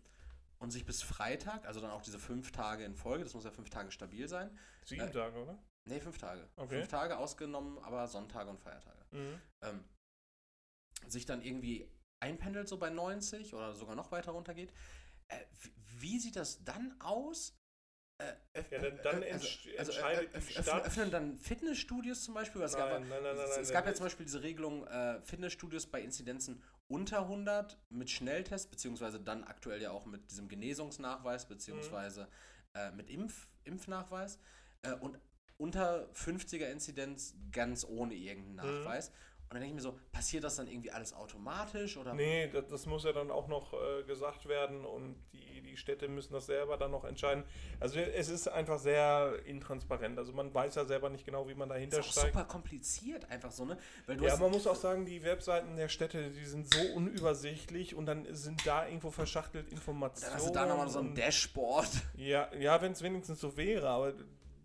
und 0.58 0.70
sich 0.70 0.84
bis 0.84 1.02
Freitag, 1.02 1.66
also 1.66 1.80
dann 1.80 1.90
auch 1.90 2.02
diese 2.02 2.18
fünf 2.18 2.52
Tage 2.52 2.84
in 2.84 2.94
Folge, 2.94 3.24
das 3.24 3.34
muss 3.34 3.44
ja 3.44 3.50
fünf 3.50 3.70
Tage 3.70 3.90
stabil 3.90 4.28
sein. 4.28 4.56
Sieben 4.84 5.02
Äh, 5.02 5.10
Tage, 5.10 5.42
oder? 5.42 5.62
Nee, 5.86 6.00
fünf 6.00 6.18
Tage. 6.18 6.48
Okay. 6.56 6.76
Fünf 6.78 6.88
Tage 6.88 7.18
ausgenommen, 7.18 7.78
aber 7.78 8.06
Sonntage 8.08 8.48
und 8.50 8.58
Feiertage. 8.60 9.04
Mhm. 9.10 9.40
ähm, 9.62 9.84
sich 11.06 11.26
dann 11.26 11.42
irgendwie 11.42 11.90
einpendelt, 12.20 12.68
so 12.68 12.78
bei 12.78 12.88
90 12.90 13.52
oder 13.54 13.74
sogar 13.74 13.94
noch 13.94 14.10
weiter 14.12 14.32
runtergeht. 14.32 14.72
Äh, 15.28 15.44
wie, 15.60 15.72
wie 16.00 16.18
sieht 16.18 16.36
das 16.36 16.64
dann 16.64 16.98
aus? 17.00 17.54
Äh, 18.18 18.34
Ja, 18.70 18.78
dann- 18.78 19.00
dann 19.02 19.22
äh, 19.22 19.32
entsch- 19.34 19.76
also, 19.76 19.90
entscheidet 19.92 20.34
äh, 20.34 20.40
die 20.40 20.52
Stadt- 20.52 20.86
Öffnen 20.86 21.10
dann 21.10 21.36
Fitnessstudios 21.38 22.22
zum 22.24 22.34
Beispiel? 22.34 22.60
Weil 22.60 22.68
es 22.68 22.76
gab, 22.76 22.90
Nein, 22.90 23.08
nein, 23.08 23.22
nein, 23.22 23.34
nein, 23.34 23.44
es, 23.44 23.50
nein, 23.50 23.62
es 23.62 23.72
gab 23.72 23.86
ja 23.86 23.94
zum 23.94 24.06
Beispiel 24.06 24.26
diese 24.26 24.42
Regelung, 24.42 24.86
äh, 24.86 25.20
Fitnessstudios 25.22 25.86
bei 25.86 26.00
Inzidenzen 26.00 26.62
unter 26.86 27.22
100 27.26 27.76
mit 27.88 28.10
Schnelltest, 28.10 28.70
beziehungsweise 28.70 29.18
dann 29.20 29.42
aktuell 29.42 29.82
ja 29.82 29.90
auch 29.90 30.06
mit 30.06 30.30
diesem 30.30 30.48
Genesungsnachweis, 30.48 31.46
beziehungsweise 31.48 32.28
äh, 32.74 32.92
mit 32.92 33.10
Impf, 33.10 33.48
Impfnachweis 33.64 34.38
äh, 34.82 34.92
und 34.92 35.18
unter 35.56 36.08
50er 36.12 36.66
Inzidenz 36.70 37.34
ganz 37.50 37.84
ohne 37.84 38.14
irgendeinen 38.14 38.80
Mhm. 38.80 38.84
Und 39.48 39.54
dann 39.54 39.60
denke 39.60 39.78
ich 39.78 39.84
mir 39.84 39.90
so, 39.90 39.98
passiert 40.10 40.42
das 40.42 40.56
dann 40.56 40.66
irgendwie 40.66 40.90
alles 40.90 41.12
automatisch 41.12 41.96
oder? 41.96 42.14
Nee, 42.14 42.48
das, 42.48 42.66
das 42.66 42.86
muss 42.86 43.04
ja 43.04 43.12
dann 43.12 43.30
auch 43.30 43.46
noch 43.46 43.72
äh, 43.72 44.02
gesagt 44.02 44.48
werden 44.48 44.84
und 44.84 45.16
die, 45.32 45.60
die 45.60 45.76
Städte 45.76 46.08
müssen 46.08 46.32
das 46.32 46.46
selber 46.46 46.76
dann 46.76 46.90
noch 46.90 47.04
entscheiden. 47.04 47.44
Also 47.78 48.00
es 48.00 48.28
ist 48.28 48.48
einfach 48.48 48.78
sehr 48.78 49.38
intransparent. 49.44 50.18
Also 50.18 50.32
man 50.32 50.52
weiß 50.52 50.74
ja 50.74 50.84
selber 50.84 51.10
nicht 51.10 51.24
genau, 51.24 51.46
wie 51.48 51.54
man 51.54 51.68
dahinter 51.68 52.00
ist 52.00 52.06
auch 52.06 52.12
steigt. 52.12 52.34
super 52.34 52.46
kompliziert 52.46 53.30
einfach 53.30 53.52
so, 53.52 53.64
ne? 53.64 53.78
Ja, 54.20 54.36
man 54.38 54.50
muss 54.50 54.66
auch 54.66 54.76
sagen, 54.76 55.04
die 55.04 55.22
Webseiten 55.22 55.76
der 55.76 55.88
Städte, 55.88 56.30
die 56.30 56.44
sind 56.46 56.72
so 56.72 56.80
unübersichtlich 56.94 57.94
und 57.94 58.06
dann 58.06 58.26
sind 58.34 58.66
da 58.66 58.86
irgendwo 58.86 59.10
verschachtelt 59.10 59.70
Informationen. 59.70 60.32
dann 60.32 60.40
hast 60.40 60.48
du 60.48 60.52
da 60.52 60.66
nochmal 60.66 60.88
so 60.88 61.00
ein 61.00 61.14
Dashboard. 61.14 61.90
Ja, 62.16 62.52
ja 62.54 62.80
wenn 62.80 62.92
es 62.92 63.02
wenigstens 63.02 63.40
so 63.40 63.56
wäre, 63.56 63.88
aber 63.88 64.14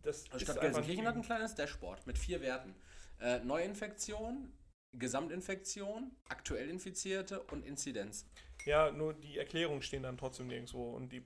das 0.03 0.25
Stadt 0.25 0.61
Gelsenkirchen 0.61 1.05
hat 1.05 1.15
ein 1.15 1.21
kleines 1.21 1.55
Dashboard 1.55 2.07
mit 2.07 2.17
vier 2.17 2.41
Werten. 2.41 2.73
Äh, 3.19 3.39
Neuinfektion, 3.39 4.51
Gesamtinfektion, 4.93 6.11
aktuell 6.27 6.69
Infizierte 6.69 7.41
und 7.43 7.65
Inzidenz. 7.65 8.27
Ja, 8.65 8.91
nur 8.91 9.13
die 9.13 9.37
Erklärungen 9.37 9.81
stehen 9.81 10.03
dann 10.03 10.17
trotzdem 10.17 10.47
nirgendwo 10.47 10.91
und 10.91 11.11
die, 11.11 11.23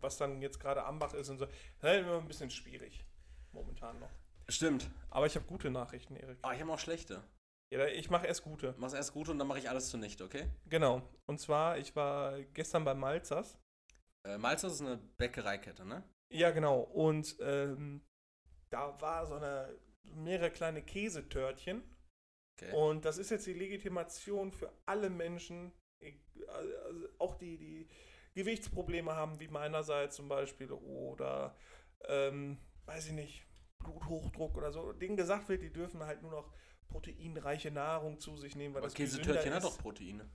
was 0.00 0.16
dann 0.16 0.42
jetzt 0.42 0.60
gerade 0.60 0.84
Ambach 0.84 1.14
ist 1.14 1.28
und 1.28 1.38
so, 1.38 1.46
das 1.46 1.96
ist 1.96 2.00
immer 2.00 2.18
ein 2.18 2.28
bisschen 2.28 2.50
schwierig. 2.50 3.04
Momentan 3.52 3.98
noch. 4.00 4.10
Stimmt. 4.48 4.90
Aber 5.10 5.26
ich 5.26 5.36
habe 5.36 5.46
gute 5.46 5.70
Nachrichten, 5.70 6.16
Erik. 6.16 6.38
Aber 6.42 6.54
ich 6.54 6.60
habe 6.60 6.72
auch 6.72 6.78
schlechte. 6.78 7.22
Ja, 7.72 7.86
ich 7.86 8.10
mache 8.10 8.26
erst 8.26 8.42
gute. 8.42 8.74
Mach's 8.76 8.92
erst 8.92 9.14
gut 9.14 9.28
und 9.28 9.38
dann 9.38 9.48
mache 9.48 9.58
ich 9.58 9.70
alles 9.70 9.88
zunichte, 9.88 10.24
okay? 10.24 10.46
Genau. 10.68 11.02
Und 11.26 11.40
zwar, 11.40 11.78
ich 11.78 11.96
war 11.96 12.42
gestern 12.42 12.84
bei 12.84 12.92
Malzers. 12.92 13.58
Äh, 14.26 14.36
Malzers 14.36 14.74
ist 14.74 14.82
eine 14.82 14.98
Bäckereikette, 15.16 15.86
ne? 15.86 16.02
Ja, 16.30 16.50
genau. 16.50 16.80
Und 16.80 17.36
ähm, 17.40 18.02
da 18.70 19.00
war 19.00 19.26
so 19.26 19.34
eine 19.34 19.74
mehrere 20.02 20.50
kleine 20.50 20.82
Käsetörtchen. 20.82 21.82
Okay. 22.68 22.74
Und 22.76 23.04
das 23.04 23.18
ist 23.18 23.30
jetzt 23.30 23.46
die 23.46 23.52
Legitimation 23.54 24.52
für 24.52 24.72
alle 24.86 25.10
Menschen, 25.10 25.72
ich- 26.00 26.20
also 26.48 26.70
auch 27.18 27.34
die, 27.36 27.56
die 27.58 27.88
Gewichtsprobleme 28.34 29.14
haben, 29.14 29.38
wie 29.40 29.48
meinerseits 29.48 30.16
zum 30.16 30.28
Beispiel, 30.28 30.70
oder 30.72 31.54
ähm, 32.08 32.58
weiß 32.86 33.06
ich 33.08 33.12
nicht, 33.12 33.46
Bluthochdruck 33.78 34.56
oder 34.56 34.72
so, 34.72 34.92
denen 34.92 35.16
gesagt 35.16 35.48
wird, 35.48 35.62
die 35.62 35.72
dürfen 35.72 36.00
halt 36.04 36.22
nur 36.22 36.30
noch 36.30 36.52
proteinreiche 36.88 37.70
Nahrung 37.70 38.18
zu 38.18 38.36
sich 38.36 38.54
nehmen, 38.56 38.74
weil 38.74 38.80
Aber 38.80 38.88
das 38.88 38.94
Käsetörtchen 38.94 39.54
hat 39.54 39.64
doch 39.64 39.78
Proteine. 39.78 40.28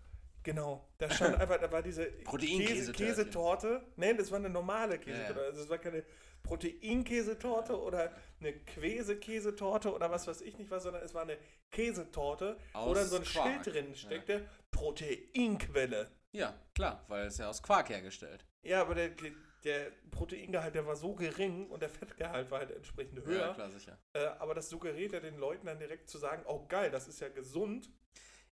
Genau, 0.43 0.87
da 0.97 1.09
stand 1.09 1.35
einfach, 1.41 1.59
da 1.59 1.71
war 1.71 1.81
diese 1.81 2.09
Käse. 2.11 2.91
Käsetorte. 2.93 3.81
Nein, 3.95 4.17
das 4.17 4.31
war 4.31 4.39
eine 4.39 4.49
normale 4.49 4.97
Käsetorte. 4.97 5.33
Ja, 5.33 5.41
ja. 5.41 5.47
Also 5.49 5.61
es 5.63 5.69
war 5.69 5.77
keine 5.77 6.03
Proteinkäsetorte 6.47 7.79
oder 7.81 8.11
eine 8.39 8.53
Quäse-Käsetorte 8.53 9.93
oder 9.93 10.09
was 10.11 10.27
weiß 10.27 10.41
ich 10.41 10.57
nicht 10.57 10.71
was, 10.71 10.83
sondern 10.83 11.03
es 11.03 11.13
war 11.13 11.23
eine 11.23 11.37
Käsetorte, 11.71 12.57
wo 12.73 12.79
Aus 12.79 12.97
dann 12.97 13.07
so 13.07 13.15
ein 13.17 13.23
Quark. 13.23 13.63
Schild 13.63 13.75
drin 13.75 13.95
steckte, 13.95 14.47
Proteinquelle. 14.71 16.09
Ja, 16.31 16.53
klar, 16.75 17.03
weil 17.07 17.27
es 17.27 17.37
ja 17.37 17.49
aus 17.49 17.61
Quark 17.63 17.89
hergestellt. 17.89 18.45
Ja, 18.63 18.81
aber 18.81 18.95
der, 18.95 19.09
der- 19.09 19.31
der 19.63 19.91
Proteingehalt, 20.11 20.75
der 20.75 20.85
war 20.85 20.95
so 20.95 21.13
gering 21.15 21.67
und 21.69 21.81
der 21.81 21.89
Fettgehalt 21.89 22.49
war 22.51 22.59
halt 22.59 22.71
entsprechend 22.71 23.25
höher. 23.25 23.47
Ja, 23.47 23.53
klar, 23.53 23.69
sicher. 23.71 23.97
Äh, 24.13 24.25
aber 24.39 24.53
das 24.53 24.69
suggeriert 24.69 25.11
ja 25.13 25.19
den 25.19 25.35
Leuten 25.37 25.65
dann 25.65 25.79
direkt 25.79 26.07
zu 26.09 26.19
sagen, 26.19 26.43
oh 26.47 26.65
geil, 26.67 26.91
das 26.91 27.07
ist 27.07 27.19
ja 27.19 27.27
gesund. 27.27 27.89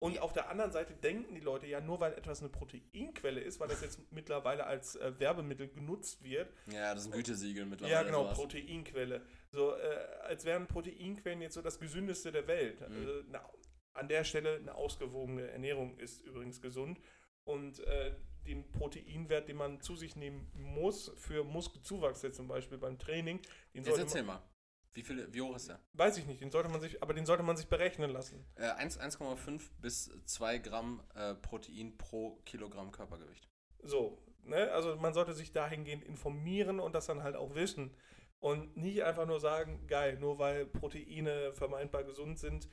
Und 0.01 0.18
auf 0.18 0.32
der 0.32 0.48
anderen 0.48 0.72
Seite 0.72 0.94
denken 0.94 1.34
die 1.34 1.42
Leute 1.42 1.66
ja, 1.66 1.80
nur 1.80 2.01
weil 2.01 2.14
etwas 2.14 2.40
eine 2.40 2.48
Proteinquelle 2.48 3.40
ist, 3.40 3.61
weil 3.61 3.68
das 3.68 3.82
jetzt 3.82 4.01
mittlerweile 4.11 4.64
als 4.64 4.96
äh, 4.96 5.12
Werbemittel 5.18 5.68
genutzt 5.68 6.24
wird. 6.24 6.51
Ja, 6.72 6.94
das 6.94 7.05
ist 7.05 7.12
ein 7.12 7.12
Gütesiegel 7.12 7.66
mittlerweile. 7.66 7.94
ja, 7.94 8.03
genau, 8.03 8.22
sowas. 8.22 8.38
Proteinquelle. 8.38 9.20
So, 9.53 9.76
äh, 9.76 10.07
als 10.22 10.46
wären 10.46 10.66
Proteinquellen 10.66 11.42
jetzt 11.42 11.53
so 11.53 11.61
das 11.61 11.78
gesündeste 11.78 12.32
der 12.32 12.46
Welt. 12.46 12.80
Mhm. 12.80 12.96
Also, 12.96 13.12
na, 13.28 13.51
an 13.92 14.09
der 14.09 14.24
Stelle 14.24 14.57
eine 14.57 14.74
ausgewogene 14.74 15.51
Ernährung 15.51 15.98
ist 15.98 16.22
übrigens 16.22 16.62
gesund. 16.62 16.98
Und 17.44 17.80
äh, 17.80 18.14
den 18.46 18.70
Proteinwert, 18.72 19.48
den 19.48 19.57
man 19.57 19.80
zu 19.82 19.96
sich 19.96 20.16
nehmen 20.16 20.51
muss, 20.55 21.12
für 21.16 21.44
Muskelzuwachs 21.44 22.22
jetzt 22.22 22.36
zum 22.36 22.48
Beispiel 22.48 22.78
beim 22.78 22.98
Training, 22.98 23.40
den 23.74 23.84
Jetzt 23.84 23.96
sollte 23.96 24.16
man, 24.18 24.26
mal. 24.26 24.49
Wie, 24.93 25.03
viele, 25.03 25.32
wie 25.32 25.41
hoch 25.41 25.55
ist 25.55 25.68
der? 25.68 25.80
weiß 25.93 26.18
ich 26.18 26.26
nicht, 26.26 26.41
den 26.41 26.51
sollte 26.51 26.68
man 26.68 26.80
sich, 26.80 27.03
aber 27.03 27.14
den 27.14 27.24
sollte 27.24 27.45
man 27.45 27.57
sich 27.57 27.68
berechnen 27.68 28.11
lassen. 28.11 28.45
Äh, 28.57 28.70
1 28.70 28.99
1,5 28.99 29.62
bis 29.80 30.11
2 30.24 30.59
Gramm 30.59 31.03
äh, 31.14 31.34
Protein 31.34 31.97
pro 31.97 32.41
Kilogramm 32.45 32.91
Körpergewicht. 32.91 33.49
So, 33.82 34.18
ne? 34.43 34.70
Also 34.72 34.97
man 34.97 35.14
sollte 35.14 35.32
sich 35.32 35.53
dahingehend 35.53 36.05
informieren 36.05 36.80
und 36.80 36.95
das 36.95 37.07
dann 37.07 37.22
halt 37.22 37.36
auch 37.36 37.55
wissen. 37.55 37.95
Und 38.41 38.76
nicht 38.76 39.05
einfach 39.05 39.26
nur 39.26 39.38
sagen, 39.38 39.86
geil, 39.86 40.16
nur 40.18 40.38
weil 40.38 40.64
Proteine 40.66 41.53
vermeintbar 41.53 42.05
gesund 42.05 42.38
sind, 42.38 42.68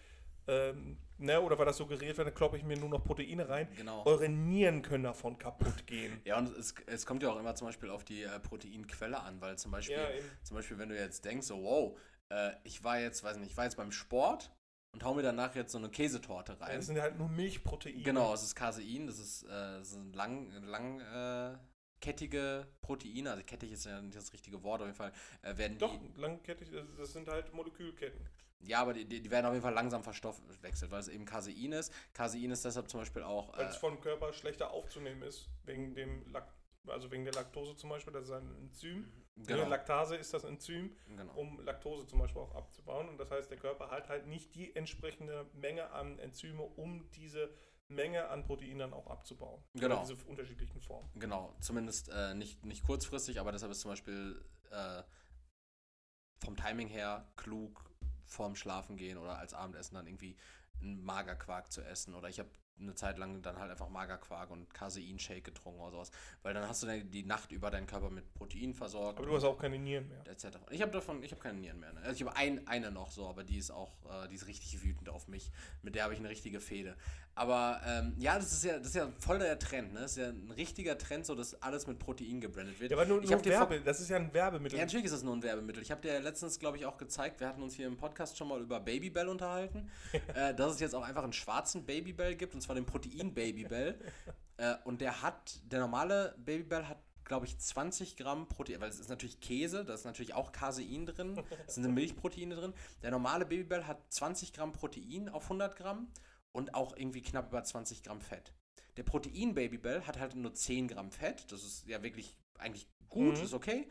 ähm, 0.48 0.98
ne, 1.18 1.42
oder 1.42 1.58
weil 1.58 1.66
das 1.66 1.78
suggeriert 1.78 2.18
wird, 2.18 2.28
dann 2.28 2.36
kloppe 2.36 2.58
ich 2.58 2.64
mir 2.64 2.78
nur 2.78 2.90
noch 2.90 3.04
Proteine 3.04 3.48
rein. 3.48 3.68
Genau. 3.76 4.06
Eure 4.06 4.30
Nieren 4.30 4.82
können 4.82 5.04
davon 5.04 5.38
kaputt 5.38 5.86
gehen. 5.86 6.22
Ja, 6.26 6.38
und 6.38 6.56
es, 6.58 6.74
es 6.86 7.06
kommt 7.06 7.24
ja 7.24 7.30
auch 7.30 7.40
immer 7.40 7.56
zum 7.56 7.68
Beispiel 7.68 7.90
auf 7.90 8.04
die 8.04 8.24
äh, 8.24 8.40
Proteinquelle 8.40 9.20
an, 9.20 9.42
weil 9.42 9.58
zum 9.58 9.72
Beispiel, 9.72 9.98
Ja, 9.98 10.08
zum 10.44 10.56
Beispiel, 10.56 10.78
wenn 10.78 10.90
du 10.90 10.98
jetzt 10.98 11.26
denkst, 11.26 11.48
so, 11.48 11.62
wow, 11.64 11.98
äh, 12.30 12.52
ich 12.64 12.84
war 12.84 13.00
jetzt, 13.00 13.24
weiß 13.24 13.38
nicht, 13.38 13.52
ich 13.52 13.58
war 13.58 13.66
jetzt 13.66 13.78
beim 13.78 13.92
Sport 13.92 14.52
und 14.94 15.04
hau 15.04 15.14
mir 15.14 15.24
danach 15.24 15.56
jetzt 15.56 15.72
so 15.72 15.78
eine 15.78 15.90
Käsetorte 15.90 16.60
rein. 16.60 16.76
Das 16.76 16.88
sind 16.88 17.00
halt 17.00 17.18
nur 17.18 17.30
Milchproteine. 17.30 18.02
Genau, 18.04 18.34
es 18.34 18.44
ist 18.44 18.56
Casein, 18.56 19.08
das 19.08 19.20
ist, 19.20 19.44
äh, 19.44 19.50
das 19.50 19.92
sind 19.92 20.16
lang, 20.16 20.52
lang 20.64 21.00
äh, 21.02 21.58
kettige 22.00 22.68
Proteine, 22.82 23.32
also 23.32 23.44
kettig 23.44 23.72
ist 23.72 23.86
ja 23.86 24.02
nicht 24.02 24.16
das 24.16 24.32
richtige 24.34 24.64
Wort, 24.64 24.82
auf 24.82 24.88
jeden 24.88 24.98
Fall 24.98 25.12
äh, 25.42 25.58
werden 25.58 25.78
Doch, 25.78 25.98
die, 26.00 26.20
langkettig, 26.20 26.70
das 26.98 27.14
sind 27.14 27.28
halt 27.28 27.54
Molekülketten. 27.54 28.28
Ja, 28.60 28.82
aber 28.82 28.94
die, 28.94 29.06
die 29.06 29.22
die 29.22 29.32
werden 29.32 29.46
auf 29.46 29.54
jeden 29.54 29.64
Fall 29.64 29.74
langsam 29.74 30.04
verstoffwechselt, 30.04 30.92
weil 30.92 31.00
es 31.00 31.08
eben 31.08 31.26
Casein 31.26 31.72
ist. 31.72 31.94
Casein 32.14 32.52
ist 32.52 32.66
deshalb 32.66 32.90
zum 32.90 33.00
Beispiel 33.00 33.24
auch, 33.24 33.56
Weil 33.58 33.66
äh, 33.66 33.70
es 33.70 33.78
vom 33.78 34.00
Körper 34.02 34.34
schlechter 34.34 34.72
aufzunehmen 34.72 35.22
ist, 35.22 35.50
wegen 35.66 35.96
dem 35.96 36.28
Lak 36.32 36.54
also 36.90 37.12
wegen 37.12 37.26
der 37.26 37.34
Laktose 37.34 37.76
zum 37.76 37.90
Beispiel, 37.90 38.14
das 38.14 38.26
ist 38.26 38.32
ein 38.32 38.56
Enzym. 38.56 39.12
genau, 39.36 39.68
Laktase 39.68 40.16
ist 40.16 40.34
das 40.34 40.44
Enzym, 40.44 40.96
genau. 41.16 41.34
um 41.36 41.60
Laktose 41.64 42.08
zum 42.08 42.20
Beispiel 42.20 42.42
auch 42.42 42.56
abzubauen. 42.56 43.10
Und 43.10 43.20
das 43.20 43.32
heißt, 43.32 43.50
der 43.52 43.58
Körper 43.58 43.92
hat 43.92 44.10
halt 44.10 44.28
nicht 44.28 44.56
die 44.56 44.76
entsprechende 44.76 45.50
Menge 45.54 45.92
an 45.92 46.20
Enzyme, 46.20 46.62
um 46.62 47.10
diese 47.12 47.54
Menge 47.90 48.28
an 48.30 48.44
Proteinen 48.44 48.80
dann 48.80 48.94
auch 48.94 49.08
abzubauen. 49.08 49.64
Genau. 49.74 50.02
Diese 50.02 50.16
unterschiedlichen 50.26 50.82
Formen. 50.82 51.10
Genau, 51.16 51.56
zumindest 51.62 52.10
äh, 52.10 52.34
nicht, 52.34 52.66
nicht 52.66 52.84
kurzfristig, 52.84 53.40
aber 53.40 53.52
deshalb 53.52 53.72
ist 53.72 53.82
zum 53.82 53.92
Beispiel 53.92 54.44
äh, 54.72 55.04
vom 56.44 56.56
Timing 56.56 56.88
her 56.88 57.32
klug, 57.38 57.90
vorm 58.28 58.56
Schlafen 58.56 58.98
gehen 58.98 59.18
oder 59.18 59.38
als 59.38 59.54
Abendessen 59.54 59.96
dann 59.96 60.08
irgendwie 60.08 60.36
einen 60.82 61.04
Magerquark 61.04 61.72
zu 61.72 61.82
essen. 61.82 62.14
Oder 62.14 62.30
ich 62.30 62.40
habe 62.40 62.50
eine 62.80 62.94
Zeit 62.94 63.18
lang 63.18 63.42
dann 63.42 63.58
halt 63.58 63.72
einfach 63.72 63.90
Magerquark 63.90 64.52
und 64.52 64.72
Casein-Shake 64.74 65.44
getrunken 65.44 65.82
oder 65.82 65.92
sowas. 65.92 66.12
Weil 66.44 66.54
dann 66.54 66.68
hast 66.68 66.84
du 66.84 66.88
dann 66.88 67.10
die 67.10 67.24
Nacht 67.24 67.52
über 67.52 67.72
deinen 67.72 67.88
Körper 67.88 68.10
mit 68.10 68.32
Protein 68.36 68.74
versorgt. 68.74 69.18
Aber 69.18 69.28
du 69.28 69.36
hast 69.36 69.44
auch 69.44 69.58
keine 69.58 69.80
Nieren 69.80 70.08
mehr. 70.08 70.28
etc. 70.28 70.58
Ich 70.70 70.82
habe 70.82 70.92
davon, 70.92 71.24
ich 71.24 71.32
habe 71.32 71.42
keine 71.42 71.60
Nieren 71.60 71.80
mehr. 71.80 71.94
Ne? 71.94 72.02
Also 72.02 72.14
ich 72.14 72.28
habe 72.28 72.36
ein, 72.36 72.68
eine 72.68 72.92
noch 72.92 73.12
so, 73.12 73.28
aber 73.28 73.44
die 73.44 73.58
ist 73.58 73.72
auch, 73.72 73.94
äh, 74.06 74.28
die 74.28 74.36
ist 74.36 74.48
richtig 74.48 74.84
wütend 74.84 75.10
auf 75.10 75.28
mich. 75.28 75.52
Mit 75.82 75.96
der 75.96 76.04
habe 76.04 76.14
ich 76.14 76.20
eine 76.20 76.30
richtige 76.30 76.60
Fehde. 76.60 76.96
Aber 77.38 77.80
ähm, 77.86 78.16
ja, 78.18 78.36
das 78.36 78.52
ist 78.52 78.64
ja, 78.64 78.80
das 78.80 78.88
ist 78.88 78.96
ja 78.96 79.10
voll 79.20 79.38
der 79.38 79.60
Trend, 79.60 79.94
ne? 79.94 80.00
Das 80.00 80.12
ist 80.12 80.18
ja 80.18 80.30
ein 80.30 80.52
richtiger 80.58 80.98
Trend, 80.98 81.24
so 81.24 81.36
dass 81.36 81.62
alles 81.62 81.86
mit 81.86 82.00
Protein 82.00 82.42
gebrandet 82.42 82.80
wird. 82.80 82.90
Ja, 82.90 82.98
aber 82.98 83.06
nur, 83.06 83.22
ich 83.22 83.30
nur 83.30 83.46
Werbe, 83.46 83.80
das 83.80 84.00
ist 84.00 84.10
ja 84.10 84.18
ein 84.18 84.34
Werbemittel. 84.34 84.80
ja, 84.80 84.84
natürlich 84.84 85.06
ist 85.06 85.14
das 85.14 85.22
nur 85.22 85.36
ein 85.36 85.44
Werbemittel. 85.44 85.84
Ich 85.84 85.92
habe 85.92 86.02
dir 86.02 86.20
letztens, 86.20 86.58
glaube 86.58 86.78
ich, 86.78 86.88
auch 86.88 86.98
gezeigt, 86.98 87.40
wir 87.40 87.48
hatten 87.48 87.62
uns 87.62 87.76
hier 87.76 87.86
im 87.86 87.96
Podcast 87.96 88.40
schon 88.40 88.48
mal 88.48 88.60
über 88.60 88.80
Babybell 88.80 89.28
unterhalten, 89.28 89.88
äh, 90.34 90.56
dass 90.56 90.74
es 90.74 90.80
jetzt 90.80 90.96
auch 90.96 91.04
einfach 91.04 91.24
einen 91.24 91.32
schwarzen 91.32 91.86
Babybell 91.86 92.36
gibt, 92.36 92.56
und 92.56 92.62
zwar 92.62 92.74
den 92.74 92.88
Protein-Babybell. 92.88 94.00
äh, 94.58 94.74
und 94.86 95.02
der 95.02 95.22
hat, 95.22 95.60
der 95.72 95.80
normale 95.80 96.34
Babybell 96.40 96.88
hat, 96.88 96.98
glaube 97.24 97.46
ich, 97.46 97.56
20 97.60 98.18
Gramm 98.18 98.48
Protein, 98.48 98.82
weil 98.82 98.90
es 98.90 99.00
ist 99.00 99.10
natürlich 99.10 99.40
Käse, 99.42 99.86
da 99.86 99.94
ist 99.94 100.06
natürlich 100.06 100.34
auch 100.34 100.52
Casein 100.52 101.06
drin, 101.06 101.40
es 101.68 101.76
sind 101.76 101.88
Milchproteine 101.94 102.56
drin. 102.56 102.74
Der 103.04 103.12
normale 103.12 103.46
Babybell 103.46 103.84
hat 103.84 104.00
20 104.10 104.54
Gramm 104.54 104.74
Protein 104.74 105.30
auf 105.30 105.44
100 105.44 105.76
Gramm 105.76 106.08
und 106.54 106.74
auch 106.74 106.96
irgendwie 106.96 107.22
knapp 107.22 107.50
über 107.50 107.64
20 107.64 108.04
Gramm 108.04 108.22
Fett. 108.22 108.54
Der 108.98 109.04
Protein-Babybell 109.04 110.08
hat 110.08 110.20
halt 110.20 110.36
nur 110.36 110.54
10 110.54 110.88
Gramm 110.88 111.12
Fett, 111.12 111.52
das 111.52 111.64
ist 111.64 111.88
ja 111.88 112.02
wirklich 112.02 112.36
eigentlich 112.58 112.88
gut, 113.10 113.38
Mhm. 113.38 113.44
ist 113.44 113.54
okay. 113.54 113.88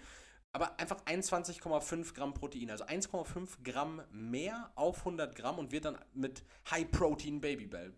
Aber 0.52 0.78
einfach 0.80 1.04
21,5 1.04 2.14
Gramm 2.14 2.32
Protein, 2.34 2.70
also 2.70 2.84
1,5 2.84 3.62
Gramm 3.62 4.02
mehr 4.10 4.72
auf 4.74 5.04
100 5.04 5.36
Gramm 5.36 5.58
und 5.58 5.70
wird 5.70 5.84
dann 5.84 5.98
mit 6.14 6.42
High 6.70 6.90
Protein 6.90 7.40
Babybell 7.40 7.94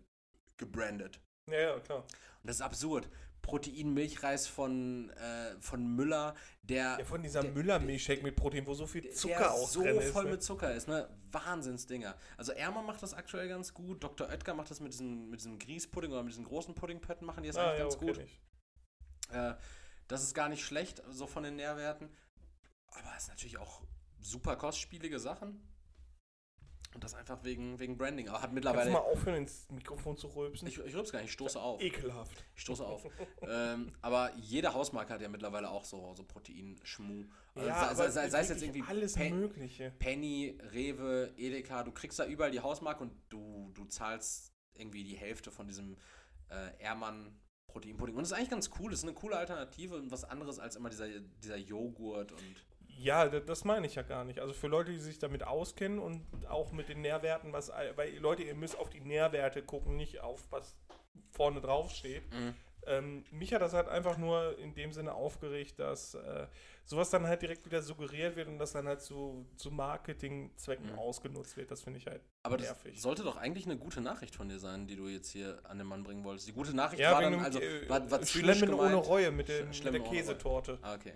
gebrandet. 0.57 1.21
Ja, 1.49 1.59
ja, 1.59 1.79
klar. 1.79 1.99
Und 1.99 2.07
das 2.43 2.57
ist 2.57 2.61
absurd. 2.61 3.09
Protein-Milchreis 3.49 4.47
von, 4.47 5.09
äh, 5.11 5.59
von 5.59 5.83
Müller, 5.95 6.35
der, 6.61 6.97
Ja, 6.99 7.05
von 7.05 7.23
dieser 7.23 7.43
Müller-Milchshake 7.43 8.21
mit 8.21 8.35
Protein, 8.35 8.67
wo 8.67 8.75
so 8.75 8.85
viel 8.85 9.09
Zucker 9.09 9.37
der 9.39 9.51
auch 9.53 9.67
so 9.67 9.81
drin 9.81 9.97
ist. 9.97 10.11
voll 10.11 10.25
ne? 10.25 10.31
mit 10.31 10.43
Zucker 10.43 10.73
ist, 10.73 10.87
ne? 10.87 11.09
Wahnsinnsdinger. 11.31 12.15
Also 12.37 12.51
Ermer 12.51 12.83
macht 12.83 13.01
das 13.01 13.13
aktuell 13.13 13.47
ganz 13.49 13.73
gut, 13.73 14.03
Dr. 14.03 14.27
Oetker 14.29 14.53
macht 14.53 14.69
das 14.69 14.79
mit 14.79 14.93
diesem, 14.93 15.29
mit 15.31 15.39
diesem 15.39 15.57
Grießpudding 15.57 16.11
oder 16.11 16.21
mit 16.21 16.31
diesen 16.33 16.45
großen 16.45 16.75
Puddingpötten 16.75 17.25
machen 17.25 17.41
die 17.41 17.49
das 17.49 17.57
Ah, 17.57 17.71
eigentlich 17.71 17.77
ja, 17.79 17.83
ganz 17.85 17.95
okay, 17.95 18.05
gut. 18.05 19.35
Äh, 19.35 19.55
das 20.07 20.23
ist 20.23 20.33
gar 20.35 20.49
nicht 20.49 20.63
schlecht, 20.63 21.01
so 21.09 21.25
von 21.25 21.43
den 21.43 21.55
Nährwerten. 21.55 22.09
Aber 22.91 23.13
es 23.17 23.23
ist 23.23 23.29
natürlich 23.29 23.57
auch 23.57 23.81
super 24.19 24.55
kostspielige 24.57 25.19
Sachen. 25.19 25.61
Und 26.95 27.03
das 27.03 27.13
einfach 27.13 27.43
wegen, 27.43 27.77
wegen 27.79 27.97
Branding. 27.97 28.29
Aber 28.29 28.37
hat 28.37 28.45
Kannst 28.45 28.51
du 28.51 28.55
mittlerweile. 28.55 28.91
mal 28.91 28.99
aufhören, 28.99 29.35
ins 29.37 29.69
Mikrofon 29.69 30.17
zu 30.17 30.27
rülpsen? 30.27 30.67
Ich, 30.67 30.79
ich 30.79 30.95
rüb's 30.95 31.11
gar 31.11 31.19
nicht, 31.19 31.27
ich 31.29 31.33
stoße 31.33 31.59
auf. 31.61 31.79
Ekelhaft. 31.81 32.43
Ich 32.55 32.61
stoße 32.63 32.83
auf. 32.83 33.05
ähm, 33.43 33.93
aber 34.01 34.33
jede 34.37 34.73
Hausmarke 34.73 35.13
hat 35.13 35.21
ja 35.21 35.29
mittlerweile 35.29 35.69
auch 35.69 35.85
so, 35.85 36.15
so 36.15 36.23
Protein-Schmu. 36.23 37.25
Also 37.53 37.67
Ja, 37.69 37.93
sei, 37.93 38.09
sei, 38.09 38.29
sei, 38.29 38.39
es 38.41 38.49
jetzt 38.49 38.63
irgendwie 38.63 38.83
alles 38.87 39.13
Pe- 39.13 39.29
Mögliche. 39.29 39.91
Penny, 39.99 40.57
Rewe, 40.73 41.31
Edeka, 41.37 41.83
du 41.83 41.91
kriegst 41.91 42.17
da 42.17 42.25
überall 42.25 42.49
die 42.51 42.59
Hausmarke 42.61 43.03
und 43.03 43.11
du, 43.29 43.69
du 43.75 43.85
zahlst 43.85 44.51
irgendwie 44.73 45.03
die 45.03 45.15
Hälfte 45.17 45.51
von 45.51 45.67
diesem 45.67 45.95
äh, 46.49 46.75
Ehrmann 46.81 47.37
Proteinpudding. 47.67 48.15
Und 48.15 48.23
das 48.23 48.31
ist 48.31 48.37
eigentlich 48.37 48.49
ganz 48.49 48.71
cool, 48.79 48.89
das 48.89 49.01
ist 49.01 49.05
eine 49.05 49.13
coole 49.13 49.37
Alternative 49.37 49.95
und 49.95 50.09
was 50.09 50.23
anderes 50.23 50.57
als 50.57 50.75
immer 50.75 50.89
dieser, 50.89 51.07
dieser 51.07 51.57
Joghurt 51.57 52.31
und. 52.31 52.65
Ja, 53.01 53.27
da- 53.29 53.39
das 53.39 53.63
meine 53.63 53.87
ich 53.87 53.95
ja 53.95 54.01
gar 54.01 54.25
nicht. 54.25 54.39
Also 54.39 54.53
für 54.53 54.67
Leute, 54.67 54.91
die 54.91 54.99
sich 54.99 55.19
damit 55.19 55.43
auskennen 55.43 55.99
und 55.99 56.21
auch 56.49 56.71
mit 56.73 56.89
den 56.89 57.01
Nährwerten, 57.01 57.53
was, 57.53 57.71
weil 57.95 58.17
Leute, 58.17 58.43
ihr 58.43 58.55
müsst 58.55 58.77
auf 58.77 58.89
die 58.89 58.99
Nährwerte 58.99 59.61
gucken, 59.61 59.95
nicht 59.95 60.19
auf 60.21 60.43
was 60.51 60.75
vorne 61.31 61.61
drauf 61.61 61.91
steht. 61.91 62.29
Mhm. 62.33 62.53
Ähm, 62.87 63.23
mich 63.31 63.53
hat 63.53 63.61
das 63.61 63.73
halt 63.73 63.87
einfach 63.87 64.17
nur 64.17 64.57
in 64.57 64.73
dem 64.73 64.91
Sinne 64.93 65.13
aufgeregt, 65.13 65.79
dass 65.79 66.15
äh, 66.15 66.47
sowas 66.85 67.09
dann 67.09 67.27
halt 67.27 67.41
direkt 67.41 67.65
wieder 67.65 67.81
suggeriert 67.81 68.35
wird 68.35 68.47
und 68.47 68.57
das 68.57 68.71
dann 68.71 68.87
halt 68.87 69.01
zu, 69.01 69.45
zu 69.57 69.69
Marketingzwecken 69.71 70.91
Mhm. 70.93 70.99
ausgenutzt 70.99 71.55
wird. 71.57 71.71
Das 71.71 71.81
finde 71.81 71.99
ich 71.99 72.07
halt 72.07 72.21
Aber 72.43 72.57
das 72.57 72.67
nervig. 72.67 73.01
sollte 73.01 73.23
doch 73.23 73.35
eigentlich 73.37 73.65
eine 73.65 73.77
gute 73.77 74.01
Nachricht 74.01 74.35
von 74.35 74.49
dir 74.49 74.59
sein, 74.59 74.87
die 74.87 74.95
du 74.95 75.07
jetzt 75.07 75.29
hier 75.29 75.59
an 75.63 75.77
den 75.77 75.87
Mann 75.87 76.03
bringen 76.03 76.23
wolltest. 76.23 76.47
Die 76.47 76.53
gute 76.53 76.75
Nachricht 76.75 77.01
ja, 77.01 77.11
war 77.13 77.21
dann, 77.21 77.39
also, 77.39 77.59
äh, 77.59 77.87
war, 77.89 78.09
war 78.09 78.21
zynisch 78.21 78.57
Schlemmen 78.57 78.73
ohne. 78.75 78.95
Reue 78.95 79.31
mit, 79.31 79.49
den, 79.49 79.69
mit 79.69 79.83
der. 79.93 79.99
Käsetorte. 80.01 80.79
Ah, 80.81 80.95
okay. 80.95 81.13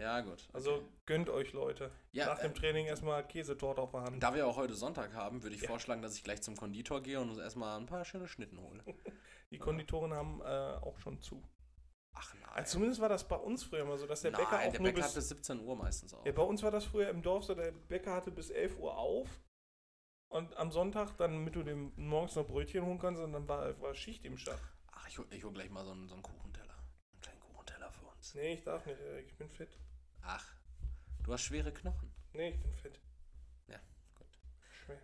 Ja. 0.00 0.20
Gut. 0.20 0.48
Also 0.52 0.76
okay. 0.76 0.84
gönnt 1.06 1.28
euch, 1.28 1.52
Leute. 1.52 1.90
Ja, 2.12 2.26
Nach 2.26 2.38
dem 2.38 2.52
äh, 2.52 2.54
Training 2.54 2.86
erstmal 2.86 3.26
Käsetorte 3.26 3.80
auf 3.80 3.90
der 3.92 4.02
Hand. 4.02 4.22
Da 4.22 4.34
wir 4.34 4.46
auch 4.46 4.56
heute 4.56 4.74
Sonntag 4.74 5.12
haben, 5.14 5.42
würde 5.42 5.54
ich 5.56 5.62
Ja. 5.62 5.68
vorschlagen, 5.68 6.02
dass 6.02 6.14
ich 6.16 6.24
gleich 6.24 6.42
zum 6.42 6.56
Konditor 6.56 7.02
gehe 7.02 7.20
und 7.20 7.28
uns 7.30 7.38
erstmal 7.38 7.78
ein 7.78 7.86
paar 7.86 8.04
schöne 8.04 8.26
Schnitten 8.28 8.58
hole. 8.60 8.82
Die 9.50 9.58
Konditoren 9.58 10.12
haben 10.14 10.40
äh, 10.40 10.44
auch 10.44 10.98
schon 10.98 11.20
zu. 11.20 11.42
Ach 12.12 12.34
nein. 12.34 12.48
Also 12.54 12.72
zumindest 12.72 13.00
war 13.00 13.08
das 13.08 13.26
bei 13.26 13.36
uns 13.36 13.62
früher 13.64 13.84
mal 13.84 13.98
so, 13.98 14.06
dass 14.06 14.22
der 14.22 14.30
Bäcker 14.32 14.48
nein, 14.50 14.68
auch 14.68 14.72
der 14.72 14.80
nur 14.80 14.90
Bäcker 14.92 15.04
hat 15.04 15.14
bis, 15.14 15.28
bis 15.28 15.38
17 15.38 15.60
Uhr 15.60 15.76
meistens 15.76 16.12
auf. 16.14 16.26
ja, 16.26 16.32
bei 16.32 16.42
uns 16.42 16.62
war 16.62 16.70
das 16.70 16.84
früher 16.84 17.08
im 17.08 17.22
Dorf 17.22 17.44
so, 17.44 17.54
der 17.54 17.70
Bäcker 17.72 18.12
hatte 18.14 18.30
bis 18.30 18.50
11 18.50 18.78
Uhr 18.78 18.96
auf 18.96 19.28
und 20.28 20.56
am 20.56 20.70
Sonntag, 20.70 21.16
dann, 21.18 21.32
damit 21.32 21.54
du 21.56 21.62
dem 21.62 21.92
morgens 21.96 22.36
noch 22.36 22.46
Brötchen 22.46 22.84
holen 22.84 22.98
kannst, 22.98 23.20
und 23.22 23.32
dann 23.32 23.48
war, 23.48 23.80
war 23.80 23.94
Schicht 23.94 24.24
im 24.24 24.38
Stall. 24.38 24.58
Ach, 24.92 25.08
ich 25.08 25.18
hol, 25.18 25.26
ich 25.30 25.44
hol 25.44 25.52
gleich 25.52 25.70
mal 25.70 25.84
so 25.84 25.90
einen, 25.92 26.08
so 26.08 26.14
einen 26.14 26.22
Kuchenteller. 26.22 26.74
Einen 27.12 27.20
kleinen 27.20 27.40
Kuchenteller 27.40 27.90
für 27.92 28.06
uns. 28.06 28.34
Nee, 28.34 28.54
ich 28.54 28.62
darf 28.62 28.86
nicht, 28.86 28.98
ich 29.26 29.36
bin 29.36 29.48
fit. 29.50 29.76
Ach, 30.22 30.44
du 31.22 31.32
hast 31.32 31.42
schwere 31.42 31.72
Knochen. 31.72 32.12
Nee, 32.32 32.50
ich 32.50 32.60
bin 32.60 32.72
fit. 32.74 33.00
Ja, 33.68 33.80
gut. 34.14 34.26
Schwer. 34.84 35.00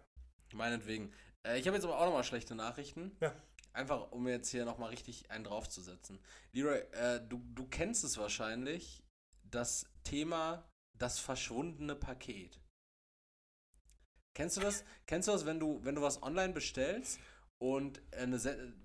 Meinetwegen. 0.52 1.12
Äh, 1.44 1.58
ich 1.58 1.66
habe 1.66 1.76
jetzt 1.76 1.84
aber 1.84 1.98
auch 1.98 2.06
nochmal 2.06 2.24
schlechte 2.24 2.54
Nachrichten. 2.54 3.16
Ja. 3.20 3.34
Einfach, 3.72 4.10
um 4.12 4.26
jetzt 4.26 4.50
hier 4.50 4.64
nochmal 4.64 4.90
richtig 4.90 5.30
einen 5.30 5.44
draufzusetzen. 5.44 6.18
Leroy, 6.52 6.78
äh, 6.92 7.20
du, 7.28 7.42
du 7.54 7.66
kennst 7.66 8.04
es 8.04 8.16
wahrscheinlich, 8.16 9.02
das 9.42 9.86
Thema 10.02 10.64
das 10.94 11.18
verschwundene 11.18 11.94
Paket. 11.94 12.60
Kennst 14.34 14.56
du 14.56 14.60
das? 14.60 14.84
Kennst 15.06 15.28
du 15.28 15.32
das, 15.32 15.46
wenn 15.46 15.60
du, 15.60 15.84
wenn 15.84 15.94
du 15.94 16.02
was 16.02 16.22
online 16.22 16.52
bestellst 16.52 17.20
und 17.58 18.00
eine, 18.12 18.38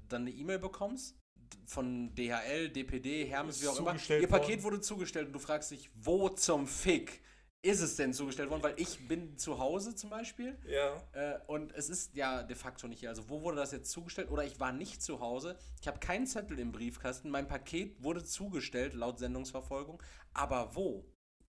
dann 0.08 0.22
eine 0.22 0.32
E-Mail 0.32 0.60
bekommst 0.60 1.21
von 1.66 2.14
DHL, 2.16 2.70
DPD, 2.70 3.26
Hermes, 3.26 3.62
wie 3.62 3.68
auch 3.68 3.80
immer. 3.80 3.96
Ihr 4.10 4.28
Paket 4.28 4.50
worden. 4.50 4.64
wurde 4.64 4.82
zugestellt 4.82 5.28
und 5.28 5.34
du 5.34 5.40
fragst 5.40 5.72
dich, 5.72 5.90
wo 5.96 6.30
zum 6.30 6.68
Fick 6.68 7.22
ist 7.64 7.82
es 7.82 7.96
denn 7.96 8.12
zugestellt 8.14 8.50
worden? 8.50 8.64
Weil 8.64 8.74
ich 8.80 9.08
bin 9.08 9.38
zu 9.38 9.60
Hause 9.60 9.94
zum 9.96 10.10
Beispiel 10.10 10.58
Ja. 10.68 10.96
äh, 11.12 11.40
und 11.46 11.72
es 11.74 11.90
ist 11.90 12.16
ja 12.16 12.42
de 12.42 12.56
facto 12.56 12.88
nicht 12.88 13.02
hier. 13.02 13.10
Also 13.10 13.30
wo 13.30 13.42
wurde 13.44 13.58
das 13.58 13.72
jetzt 13.72 13.92
zugestellt? 13.92 14.32
Oder 14.32 14.44
ich 14.44 14.60
war 14.60 14.72
nicht 14.72 15.04
zu 15.04 15.20
Hause. 15.20 15.60
Ich 15.80 15.88
habe 15.88 16.00
keinen 16.00 16.26
Zettel 16.26 16.58
im 16.58 16.72
Briefkasten. 16.72 17.30
Mein 17.30 17.48
Paket 17.48 18.02
wurde 18.04 18.24
zugestellt 18.24 18.96
laut 18.96 19.20
Sendungsverfolgung. 19.20 20.02
Aber 20.34 20.76
wo? 20.76 21.06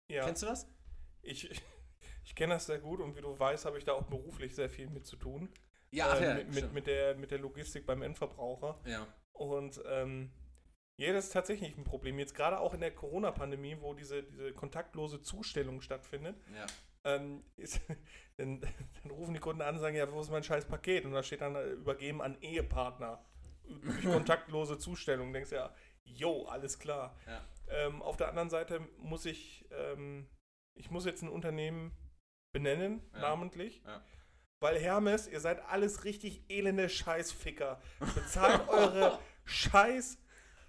Ja. 0.08 0.24
Kennst 0.24 0.42
du 0.42 0.46
das? 0.46 0.68
Ich, 1.22 1.50
ich 2.24 2.34
kenne 2.36 2.54
das 2.54 2.66
sehr 2.66 2.78
gut 2.78 3.00
und 3.00 3.16
wie 3.16 3.20
du 3.20 3.36
weißt, 3.36 3.64
habe 3.64 3.76
ich 3.78 3.84
da 3.84 3.92
auch 3.92 4.04
beruflich 4.04 4.54
sehr 4.54 4.70
viel 4.70 4.88
mit 4.88 5.06
zu 5.06 5.16
tun. 5.16 5.48
Ja, 5.90 6.16
äh, 6.16 6.24
ja, 6.24 6.34
mit, 6.34 6.54
mit, 6.54 6.72
mit, 6.72 6.86
der, 6.86 7.16
mit 7.16 7.30
der 7.32 7.38
Logistik 7.38 7.84
beim 7.84 8.02
Endverbraucher. 8.02 8.78
ja. 8.84 9.06
Und 9.36 9.80
ähm, 9.86 10.30
ja, 10.98 11.12
das 11.12 11.26
ist 11.26 11.32
tatsächlich 11.32 11.76
ein 11.76 11.84
Problem. 11.84 12.18
Jetzt 12.18 12.34
gerade 12.34 12.58
auch 12.58 12.72
in 12.74 12.80
der 12.80 12.94
Corona-Pandemie, 12.94 13.76
wo 13.80 13.92
diese, 13.94 14.22
diese 14.22 14.52
kontaktlose 14.52 15.20
Zustellung 15.20 15.82
stattfindet, 15.82 16.36
ja. 16.54 16.66
ähm, 17.04 17.44
ist, 17.56 17.80
dann, 18.38 18.60
dann 18.60 19.10
rufen 19.10 19.34
die 19.34 19.40
Kunden 19.40 19.60
an 19.62 19.74
und 19.74 19.80
sagen, 19.80 19.96
ja, 19.96 20.10
wo 20.10 20.20
ist 20.20 20.30
mein 20.30 20.42
scheiß 20.42 20.64
Paket? 20.66 21.04
Und 21.04 21.12
da 21.12 21.22
steht 21.22 21.42
dann 21.42 21.54
äh, 21.54 21.70
übergeben 21.70 22.22
an 22.22 22.40
Ehepartner. 22.40 23.24
Durch 23.82 24.02
kontaktlose 24.02 24.78
Zustellung. 24.78 25.32
Denkst 25.32 25.50
ja, 25.50 25.74
jo, 26.04 26.44
alles 26.46 26.78
klar. 26.78 27.16
Ja. 27.26 27.44
Ähm, 27.68 28.00
auf 28.00 28.16
der 28.16 28.28
anderen 28.28 28.48
Seite 28.48 28.80
muss 28.98 29.26
ich, 29.26 29.66
ähm, 29.72 30.28
ich 30.78 30.90
muss 30.90 31.04
jetzt 31.04 31.22
ein 31.22 31.28
Unternehmen 31.28 31.90
benennen, 32.52 33.02
Ja. 33.12 33.20
namentlich. 33.20 33.82
Ja. 33.84 34.02
Weil 34.60 34.78
Hermes, 34.78 35.28
ihr 35.28 35.40
seid 35.40 35.60
alles 35.68 36.04
richtig 36.04 36.42
elende 36.48 36.88
Scheißficker. 36.88 37.78
Bezahlt 38.14 38.68
eure 38.68 39.18
Scheiß 39.44 40.18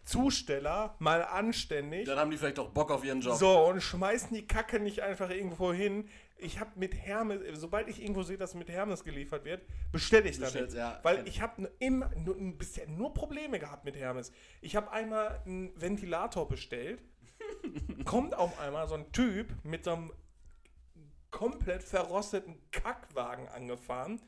Zusteller 0.03 0.95
mal 0.99 1.23
anständig. 1.23 2.05
Dann 2.05 2.17
haben 2.17 2.31
die 2.31 2.38
vielleicht 2.38 2.59
auch 2.59 2.69
Bock 2.69 2.91
auf 2.91 3.03
ihren 3.03 3.21
Job. 3.21 3.38
So, 3.38 3.65
und 3.65 3.81
schmeißen 3.81 4.33
die 4.33 4.47
Kacke 4.47 4.79
nicht 4.79 5.01
einfach 5.01 5.29
irgendwo 5.29 5.73
hin. 5.73 6.07
Ich 6.38 6.59
habe 6.59 6.71
mit 6.75 6.95
Hermes, 6.95 7.41
sobald 7.59 7.89
ich 7.89 8.01
irgendwo 8.01 8.23
sehe, 8.23 8.38
dass 8.38 8.55
mit 8.55 8.69
Hermes 8.69 9.03
geliefert 9.03 9.43
wird, 9.43 9.65
bestelle 9.91 10.29
ich 10.29 10.39
nicht. 10.39 10.73
ja, 10.73 10.99
Weil 11.03 11.27
ich 11.27 11.41
habe 11.41 11.69
immer, 11.79 12.09
nur, 12.15 12.35
bisher 12.57 12.88
nur 12.88 13.13
Probleme 13.13 13.59
gehabt 13.59 13.83
mit 13.85 13.97
Hermes. 13.97 14.31
Ich 14.61 14.75
habe 14.75 14.91
einmal 14.91 15.41
einen 15.45 15.71
Ventilator 15.79 16.47
bestellt, 16.47 17.01
kommt 18.05 18.33
auf 18.33 18.59
einmal 18.59 18.88
so 18.88 18.95
ein 18.95 19.11
Typ 19.11 19.47
mit 19.63 19.83
so 19.83 19.93
einem 19.93 20.13
komplett 21.32 21.84
verrosteten 21.84 22.57
Kackwagen 22.71 23.47
angefahren. 23.49 24.21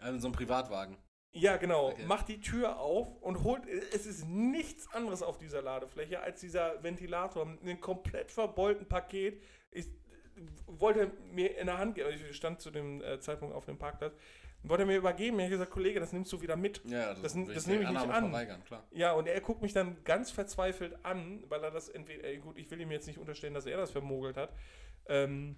Also 0.00 0.18
so 0.18 0.28
ein 0.28 0.32
Privatwagen. 0.32 0.96
Ja, 1.32 1.56
genau. 1.56 1.90
Okay. 1.90 2.04
Macht 2.06 2.28
die 2.28 2.40
Tür 2.40 2.78
auf 2.78 3.08
und 3.20 3.42
holt. 3.42 3.66
Es 3.66 4.06
ist 4.06 4.24
nichts 4.28 4.92
anderes 4.92 5.22
auf 5.22 5.38
dieser 5.38 5.62
Ladefläche 5.62 6.20
als 6.20 6.40
dieser 6.40 6.82
Ventilator. 6.82 7.44
mit 7.44 7.60
einem 7.62 7.80
komplett 7.80 8.30
verbeulten 8.30 8.86
Paket. 8.86 9.42
Ich 9.72 9.88
wollte 10.66 11.10
mir 11.32 11.56
in 11.58 11.66
der 11.66 11.78
Hand 11.78 11.94
geben. 11.96 12.10
Ich 12.10 12.36
stand 12.36 12.60
zu 12.60 12.70
dem 12.70 13.02
äh, 13.02 13.18
Zeitpunkt 13.20 13.54
auf 13.54 13.64
dem 13.64 13.78
Parkplatz. 13.78 14.14
Wollte 14.62 14.84
er 14.84 14.86
mir 14.86 14.96
übergeben. 14.96 15.38
Ich 15.38 15.44
habe 15.44 15.50
gesagt, 15.50 15.70
Kollege, 15.72 16.00
das 16.00 16.12
nimmst 16.12 16.32
du 16.32 16.40
wieder 16.40 16.56
mit. 16.56 16.80
Ja, 16.86 17.10
Das- 17.14 17.20
das 17.22 17.32
der 17.34 17.42
nehme 17.44 17.82
ich 17.84 17.90
nicht 17.90 17.98
an. 18.10 18.24
Ja, 18.92 19.12
und 19.12 19.26
er 19.26 19.40
guckt 19.40 19.60
mich 19.60 19.72
dann 19.72 20.02
ganz 20.04 20.30
verzweifelt 20.30 21.04
an, 21.04 21.44
weil 21.48 21.62
er 21.62 21.70
das 21.70 21.88
entweder, 21.88 22.32
gut, 22.36 22.56
ich 22.58 22.70
will 22.70 22.80
ihm 22.80 22.90
jetzt 22.90 23.06
nicht 23.06 23.18
unterstellen, 23.18 23.54
dass 23.54 23.66
er 23.66 23.76
das 23.76 23.90
vermogelt 23.90 24.36
hat. 24.36 24.52
Ähm, 25.06 25.56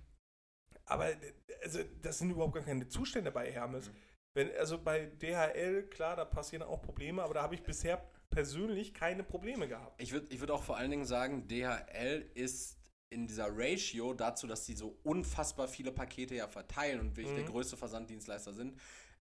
aber 0.87 1.11
äh, 1.11 1.17
also, 1.63 1.81
das 2.03 2.19
sind 2.19 2.31
überhaupt 2.31 2.55
gar 2.55 2.65
keine 2.65 2.89
Zustände 2.89 3.31
bei 3.31 3.51
Hermes. 3.51 3.89
Mhm. 3.89 3.95
Wenn, 4.35 4.51
also 4.57 4.79
bei 4.79 5.07
DHL, 5.07 5.85
klar, 5.89 6.17
da 6.17 6.25
passieren 6.25 6.63
auch 6.63 6.83
Probleme, 6.83 7.23
aber 7.23 7.35
da 7.35 7.43
habe 7.43 7.55
ich 7.55 7.63
bisher 7.63 8.03
persönlich 8.31 8.93
keine 8.93 9.23
Probleme 9.25 9.67
gehabt. 9.69 10.01
Ich 10.01 10.13
würde 10.13 10.27
ich 10.31 10.41
würd 10.41 10.51
auch 10.51 10.63
vor 10.63 10.77
allen 10.77 10.91
Dingen 10.91 11.07
sagen, 11.07 11.49
DHL 11.49 12.31
ist 12.35 12.77
in 13.09 13.27
dieser 13.27 13.49
Ratio 13.57 14.13
dazu, 14.15 14.47
dass 14.47 14.67
sie 14.67 14.75
so 14.75 14.99
unfassbar 15.05 15.69
viele 15.69 15.93
Pakete 15.93 16.35
ja 16.35 16.49
verteilen 16.49 17.01
und 17.01 17.17
wirklich 17.17 17.35
der 17.35 17.45
Mhm. 17.45 17.49
größte 17.49 17.77
Versanddienstleister 17.77 18.53
sind, 18.53 18.79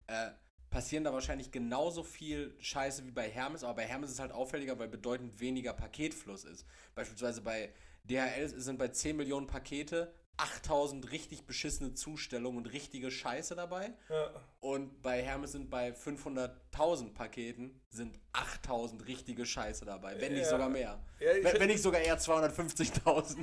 äh, 0.07 0.31
passieren 0.69 1.05
da 1.05 1.13
wahrscheinlich 1.13 1.51
genauso 1.51 2.03
viel 2.03 2.53
Scheiße 2.59 3.05
wie 3.05 3.11
bei 3.11 3.29
Hermes, 3.29 3.63
aber 3.63 3.75
bei 3.75 3.85
Hermes 3.85 4.09
ist 4.09 4.15
es 4.15 4.19
halt 4.19 4.33
auffälliger, 4.33 4.77
weil 4.79 4.89
bedeutend 4.89 5.39
weniger 5.39 5.73
Paketfluss 5.73 6.43
ist. 6.43 6.65
Beispielsweise 6.95 7.41
bei 7.41 7.71
DHL 8.03 8.49
sind 8.49 8.77
bei 8.77 8.89
10 8.89 9.15
Millionen 9.15 9.47
Pakete 9.47 10.13
8000 10.37 11.11
richtig 11.11 11.45
beschissene 11.45 11.93
Zustellungen 11.93 12.57
und 12.57 12.65
richtige 12.73 13.09
Scheiße 13.11 13.55
dabei. 13.55 13.93
Ja. 14.09 14.31
Und 14.59 15.01
bei 15.01 15.21
Hermes 15.21 15.53
sind 15.53 15.69
bei 15.69 15.91
500.000 15.91 17.13
Paketen 17.13 17.79
sind 17.89 18.19
8000 18.33 19.07
richtige 19.07 19.45
Scheiße 19.45 19.85
dabei, 19.85 20.19
wenn 20.19 20.33
nicht 20.33 20.43
Ja. 20.43 20.49
sogar 20.49 20.69
mehr. 20.69 20.99
Ja, 21.19 21.31
ich- 21.33 21.43
wenn, 21.43 21.59
wenn 21.59 21.67
nicht 21.69 21.81
sogar 21.81 22.01
eher 22.01 22.17
250.000. 22.19 23.37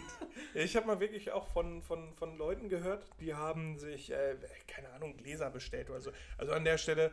Ich 0.54 0.76
habe 0.76 0.86
mal 0.86 1.00
wirklich 1.00 1.30
auch 1.32 1.46
von, 1.48 1.82
von, 1.82 2.14
von 2.14 2.36
Leuten 2.36 2.68
gehört, 2.68 3.06
die 3.20 3.34
haben 3.34 3.78
sich, 3.78 4.10
äh, 4.12 4.36
keine 4.66 4.90
Ahnung, 4.90 5.16
Gläser 5.16 5.48
bestellt 5.50 5.88
oder 5.88 6.00
so. 6.02 6.12
Also 6.36 6.52
an 6.52 6.64
der 6.64 6.76
Stelle 6.78 7.12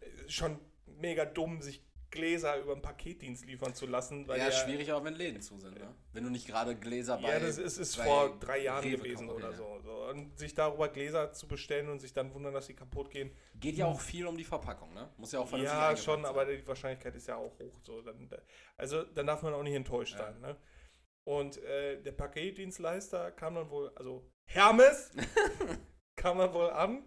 äh, 0.00 0.28
schon 0.30 0.58
mega 1.00 1.24
dumm, 1.24 1.62
sich 1.62 1.82
Gläser 2.10 2.56
über 2.58 2.72
einen 2.72 2.82
Paketdienst 2.82 3.44
liefern 3.44 3.74
zu 3.74 3.86
lassen. 3.86 4.26
Weil 4.26 4.38
ja, 4.38 4.46
der- 4.46 4.52
schwierig 4.52 4.92
auch, 4.92 5.04
wenn 5.04 5.14
Läden 5.14 5.42
zu 5.42 5.58
sind, 5.58 5.78
ne? 5.78 5.94
Wenn 6.12 6.24
du 6.24 6.30
nicht 6.30 6.46
gerade 6.46 6.74
Gläser 6.74 7.16
bei 7.18 7.28
Ja, 7.34 7.38
das 7.38 7.58
ist, 7.58 7.76
ist 7.78 7.96
vor 7.96 8.38
drei 8.40 8.58
Jahren 8.62 8.82
Rewe 8.82 8.96
gewesen 8.98 9.28
oder 9.28 9.52
so, 9.52 9.78
so. 9.84 10.04
Und 10.08 10.38
sich 10.38 10.54
darüber 10.54 10.88
Gläser 10.88 11.32
zu 11.32 11.46
bestellen 11.46 11.88
und 11.88 12.00
sich 12.00 12.12
dann 12.12 12.32
wundern, 12.34 12.54
dass 12.54 12.66
sie 12.66 12.74
kaputt 12.74 13.10
gehen. 13.10 13.30
Geht 13.56 13.76
ja 13.76 13.86
auch 13.86 14.00
viel 14.00 14.26
um 14.26 14.36
die 14.36 14.44
Verpackung, 14.44 14.92
ne? 14.94 15.08
Muss 15.18 15.32
ja 15.32 15.40
auch 15.40 15.48
vernünftig 15.48 15.78
Ja, 15.78 15.96
schon, 15.96 16.22
sein. 16.22 16.30
aber 16.30 16.44
die 16.46 16.66
Wahrscheinlichkeit 16.66 17.14
ist 17.14 17.28
ja 17.28 17.36
auch 17.36 17.58
hoch. 17.58 17.78
So. 17.82 18.00
Dann, 18.02 18.28
also 18.76 19.02
dann 19.04 19.26
darf 19.26 19.42
man 19.42 19.52
auch 19.54 19.62
nicht 19.62 19.74
enttäuscht 19.74 20.14
Ja. 20.14 20.24
sein. 20.26 20.40
Ne? 20.40 20.56
Und 21.24 21.58
äh, 21.62 22.00
der 22.02 22.12
Paketdienstleister 22.12 23.32
kam 23.32 23.54
dann 23.54 23.68
wohl, 23.70 23.92
also 23.96 24.30
Hermes 24.46 25.10
kam 26.16 26.38
dann 26.38 26.52
wohl 26.54 26.70
an 26.70 27.06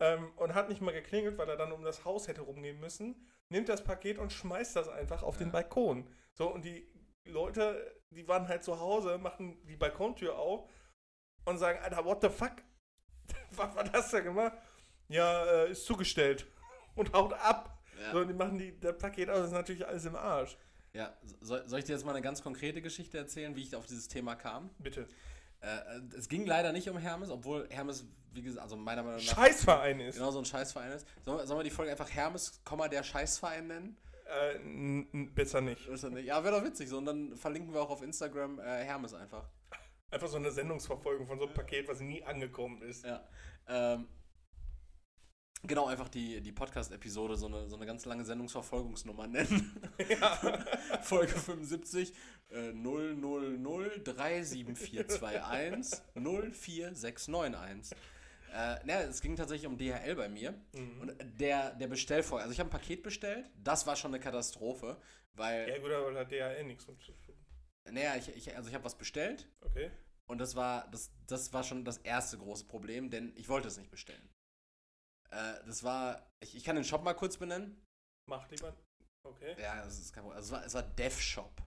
ähm, 0.00 0.30
und 0.36 0.54
hat 0.54 0.68
nicht 0.68 0.80
mal 0.80 0.92
geklingelt, 0.92 1.36
weil 1.36 1.48
er 1.48 1.56
dann 1.56 1.72
um 1.72 1.82
das 1.82 2.04
Haus 2.04 2.28
hätte 2.28 2.42
rumgehen 2.42 2.78
müssen. 2.78 3.28
Nimmt 3.48 3.68
das 3.68 3.84
Paket 3.84 4.18
und 4.18 4.32
schmeißt 4.32 4.74
das 4.76 4.88
einfach 4.88 5.22
auf 5.22 5.36
den 5.38 5.48
Ja. 5.48 5.52
Balkon. 5.52 6.08
So, 6.34 6.52
und 6.52 6.64
die 6.64 6.88
Leute, 7.24 8.00
die 8.10 8.26
waren 8.28 8.48
halt 8.48 8.64
zu 8.64 8.78
Hause, 8.80 9.18
machen 9.18 9.58
die 9.66 9.76
Balkontür 9.76 10.36
auf 10.38 10.68
und 11.44 11.58
sagen, 11.58 11.78
Alter, 11.82 12.04
what 12.04 12.22
the 12.22 12.28
fuck? 12.28 12.56
Was 13.52 13.74
war 13.74 13.84
das 13.84 14.10
denn 14.10 14.24
gemacht? 14.24 14.56
Ja, 15.08 15.44
äh, 15.44 15.70
ist 15.70 15.84
zugestellt. 15.86 16.46
Und 16.96 17.12
haut 17.12 17.32
ab. 17.34 17.82
Ja. 18.00 18.12
So, 18.12 18.20
und 18.20 18.28
die 18.28 18.34
machen 18.34 18.58
die, 18.58 18.78
das 18.80 18.96
Paket 18.98 19.28
aus, 19.30 19.38
das 19.38 19.46
ist 19.48 19.52
natürlich 19.52 19.86
alles 19.86 20.04
im 20.04 20.16
Arsch. 20.16 20.56
ja, 20.92 21.16
soll, 21.40 21.66
soll 21.68 21.78
ich 21.78 21.84
dir 21.84 21.92
jetzt 21.92 22.04
mal 22.04 22.12
eine 22.12 22.22
ganz 22.22 22.42
konkrete 22.42 22.80
Geschichte 22.82 23.16
erzählen, 23.18 23.54
wie 23.54 23.62
ich 23.62 23.74
auf 23.76 23.86
dieses 23.86 24.08
Thema 24.08 24.34
kam? 24.34 24.70
Bitte. 24.78 25.06
Äh, 25.60 26.16
es 26.16 26.28
ging 26.28 26.46
leider 26.46 26.72
nicht 26.72 26.88
um 26.88 26.98
Hermes, 26.98 27.30
obwohl 27.30 27.68
Hermes, 27.70 28.06
wie 28.32 28.42
gesagt, 28.42 28.62
also 28.62 28.76
meiner 28.76 29.02
Meinung 29.02 29.18
nach 29.18 29.34
Scheißverein 29.34 30.00
ist. 30.00 30.16
genau 30.16 30.30
so 30.30 30.38
ein 30.38 30.44
Scheißverein 30.44 30.92
ist. 30.92 31.06
Sollen 31.24 31.38
wir, 31.38 31.46
sollen 31.46 31.60
wir 31.60 31.64
die 31.64 31.70
Folge 31.70 31.90
einfach 31.90 32.10
Hermes, 32.10 32.60
der 32.88 33.02
Scheißverein 33.02 33.66
nennen? 33.66 33.96
Äh, 34.26 35.24
besser 35.34 35.60
nicht. 35.60 35.88
Das 35.88 36.02
nicht? 36.02 36.26
Ja, 36.26 36.42
wäre 36.42 36.58
doch 36.58 36.64
witzig. 36.64 36.88
So, 36.88 36.98
und 36.98 37.06
dann 37.06 37.36
verlinken 37.36 37.72
wir 37.72 37.80
auch 37.80 37.90
auf 37.90 38.02
Instagram 38.02 38.58
äh, 38.58 38.84
Hermes 38.84 39.14
einfach. 39.14 39.48
Einfach 40.10 40.28
so 40.28 40.36
eine 40.36 40.50
Sendungsverfolgung 40.50 41.26
von 41.26 41.38
so 41.38 41.46
einem 41.46 41.54
Paket, 41.54 41.88
was 41.88 42.00
nie 42.00 42.22
angekommen 42.24 42.82
ist. 42.82 43.04
Ja. 43.04 43.24
Ähm, 43.68 44.08
genau, 45.62 45.86
einfach 45.86 46.08
die, 46.08 46.40
die 46.40 46.52
Podcast-Episode 46.52 47.36
so 47.36 47.46
eine, 47.46 47.68
so 47.68 47.76
eine 47.76 47.86
ganz 47.86 48.04
lange 48.04 48.24
Sendungsverfolgungsnummer 48.24 49.26
nennen. 49.28 49.80
Folge 51.02 51.32
75 51.32 52.12
äh, 52.50 52.72
000 52.72 54.04
37421 54.04 56.00
04691. 56.14 57.96
Äh, 58.52 58.84
ne, 58.86 59.02
es 59.02 59.20
ging 59.20 59.36
tatsächlich 59.36 59.66
um 59.66 59.76
DHL 59.76 60.14
bei 60.14 60.28
mir. 60.28 60.52
Mhm. 60.72 61.00
Und 61.00 61.16
der, 61.40 61.74
der 61.74 61.88
Bestellvorgang, 61.88 62.44
also 62.44 62.52
ich 62.52 62.60
habe 62.60 62.68
ein 62.70 62.78
Paket 62.78 63.02
bestellt, 63.02 63.50
das 63.62 63.86
war 63.86 63.96
schon 63.96 64.12
eine 64.14 64.20
Katastrophe, 64.22 64.96
weil, 65.34 65.68
Ja, 65.68 65.78
gut, 65.78 65.90
aber 65.90 66.12
da 66.12 66.20
hat 66.20 66.30
DHL 66.30 66.64
nichts 66.64 66.86
mit 66.86 67.00
zu 67.02 67.12
tun. 67.12 67.34
naja, 67.90 68.16
ich, 68.16 68.34
ich, 68.34 68.56
also 68.56 68.68
ich 68.68 68.74
habe 68.74 68.84
was 68.84 68.96
bestellt 68.96 69.48
Okay. 69.60 69.90
und 70.26 70.38
das 70.38 70.54
war, 70.56 70.88
das, 70.90 71.10
das 71.26 71.52
war 71.52 71.64
schon 71.64 71.84
das 71.84 71.98
erste 71.98 72.38
große 72.38 72.64
Problem, 72.64 73.10
denn 73.10 73.32
ich 73.36 73.48
wollte 73.48 73.68
es 73.68 73.76
nicht 73.76 73.90
bestellen. 73.90 74.26
Äh, 75.30 75.64
das 75.66 75.82
war, 75.82 76.30
ich, 76.40 76.56
ich 76.56 76.64
kann 76.64 76.76
den 76.76 76.84
Shop 76.84 77.02
mal 77.02 77.14
kurz 77.14 77.36
benennen. 77.36 77.82
Mach 78.28 78.48
lieber. 78.50 78.74
Okay. 79.24 79.60
Ja, 79.60 79.84
das 79.84 79.98
ist 79.98 80.12
kein 80.12 80.22
Problem. 80.22 80.36
Also 80.36 80.54
es 80.54 80.60
war, 80.60 80.66
es 80.66 80.74
war 80.74 80.82
Dev 80.82 81.20
Shop. 81.20 81.65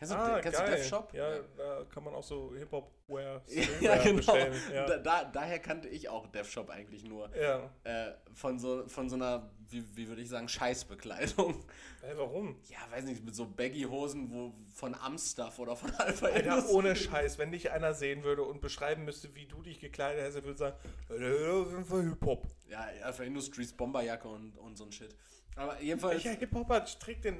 Kennst 0.00 0.14
du, 0.14 0.18
Ah, 0.18 0.40
kennst 0.40 0.58
du 0.58 0.64
geil. 0.64 0.76
Dev 0.76 0.88
Shop? 0.88 1.12
Ja, 1.12 1.40
da 1.58 1.84
kann 1.92 2.02
man 2.02 2.14
auch 2.14 2.22
so 2.22 2.54
Hip-Hop-Wear 2.56 3.42
ja, 3.82 3.96
genau. 4.02 4.16
bestellen. 4.16 4.54
Ja. 4.72 4.86
Da, 4.86 4.96
da, 4.96 5.24
daher 5.26 5.58
kannte 5.58 5.88
ich 5.88 6.08
auch 6.08 6.26
Dev 6.28 6.48
Shop 6.50 6.70
eigentlich 6.70 7.04
nur. 7.04 7.28
ja. 7.36 7.70
Äh, 7.84 8.14
von, 8.32 8.58
so, 8.58 8.88
von 8.88 9.10
so 9.10 9.16
einer, 9.16 9.50
wie, 9.68 9.84
wie 9.94 10.08
würde 10.08 10.22
ich 10.22 10.30
sagen, 10.30 10.48
Scheißbekleidung. 10.48 11.52
Hä, 12.00 12.12
warum? 12.16 12.56
Ja, 12.70 12.78
weiß 12.90 13.04
nicht, 13.04 13.22
mit 13.22 13.34
so 13.34 13.44
Baggy-Hosen 13.46 14.30
wo, 14.32 14.54
von 14.72 14.94
Amstuff 14.94 15.58
oder 15.58 15.76
von 15.76 15.90
Alpha 15.98 16.28
Alter, 16.28 16.70
ohne 16.70 16.96
Scheiß, 16.96 17.36
wenn 17.36 17.52
dich 17.52 17.70
einer 17.70 17.92
sehen 17.92 18.24
würde 18.24 18.42
und 18.42 18.62
beschreiben 18.62 19.04
müsste, 19.04 19.34
wie 19.34 19.44
du 19.44 19.60
dich 19.60 19.80
gekleidet 19.80 20.24
hast, 20.24 20.34
er 20.34 20.44
würde 20.44 20.56
sagen, 20.58 20.76
auf 21.10 21.70
jeden 21.72 21.84
Fall 21.84 22.04
Hip-Hop. 22.04 22.46
Ja, 22.70 22.88
Alpha 23.02 23.22
Industries 23.22 23.74
Bomberjacke 23.74 24.28
und, 24.28 24.56
und 24.56 24.78
so 24.78 24.84
ein 24.84 24.92
Shit. 24.92 25.14
Aber 25.56 25.78
jedenfalls. 25.82 26.24
Welcher 26.24 26.38
Hip-Hopper 26.38 26.86
trägt 26.86 27.26
denn 27.26 27.36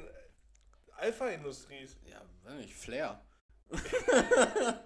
Alpha 1.00 1.28
Industries? 1.28 1.96
Ja, 2.04 2.20
weiß 2.44 2.58
nicht, 2.58 2.74
Flair. 2.74 3.24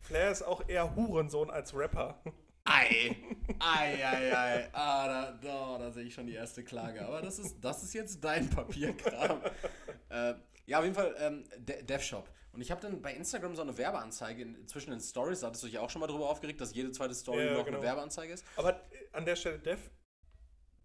Flair 0.00 0.30
ist 0.30 0.42
auch 0.42 0.68
eher 0.68 0.94
Hurensohn 0.94 1.50
als 1.50 1.74
Rapper. 1.74 2.22
Ei, 2.64 3.16
ei, 3.58 4.04
ei, 4.04 4.36
ei. 4.36 4.68
Ah, 4.72 5.08
da, 5.08 5.32
da, 5.42 5.78
da 5.78 5.90
sehe 5.90 6.04
ich 6.04 6.14
schon 6.14 6.26
die 6.26 6.34
erste 6.34 6.62
Klage. 6.62 7.04
Aber 7.04 7.20
das 7.20 7.38
ist, 7.38 7.56
das 7.60 7.82
ist 7.82 7.94
jetzt 7.94 8.22
dein 8.22 8.48
Papierkram. 8.48 9.40
äh, 10.10 10.34
ja, 10.66 10.78
auf 10.78 10.84
jeden 10.84 10.94
Fall 10.94 11.14
ähm, 11.18 11.44
De 11.56 11.82
DevShop. 11.82 12.28
Und 12.52 12.60
ich 12.60 12.70
habe 12.70 12.80
dann 12.80 13.02
bei 13.02 13.12
Instagram 13.12 13.54
so 13.54 13.62
eine 13.62 13.76
Werbeanzeige 13.76 14.42
in, 14.42 14.68
zwischen 14.68 14.90
den 14.90 15.00
Stories. 15.00 15.40
Da 15.40 15.48
hattest 15.48 15.64
du 15.64 15.66
dich 15.66 15.78
auch 15.78 15.90
schon 15.90 16.00
mal 16.00 16.06
drüber 16.06 16.28
aufgeregt, 16.28 16.60
dass 16.60 16.74
jede 16.74 16.92
zweite 16.92 17.14
Story 17.14 17.44
Ja, 17.44 17.54
noch 17.54 17.64
genau. 17.64 17.78
eine 17.78 17.86
Werbeanzeige 17.86 18.32
ist. 18.32 18.44
Aber 18.56 18.70
äh, 18.70 19.08
an 19.12 19.24
der 19.24 19.34
Stelle 19.34 19.58
Dev, 19.58 19.80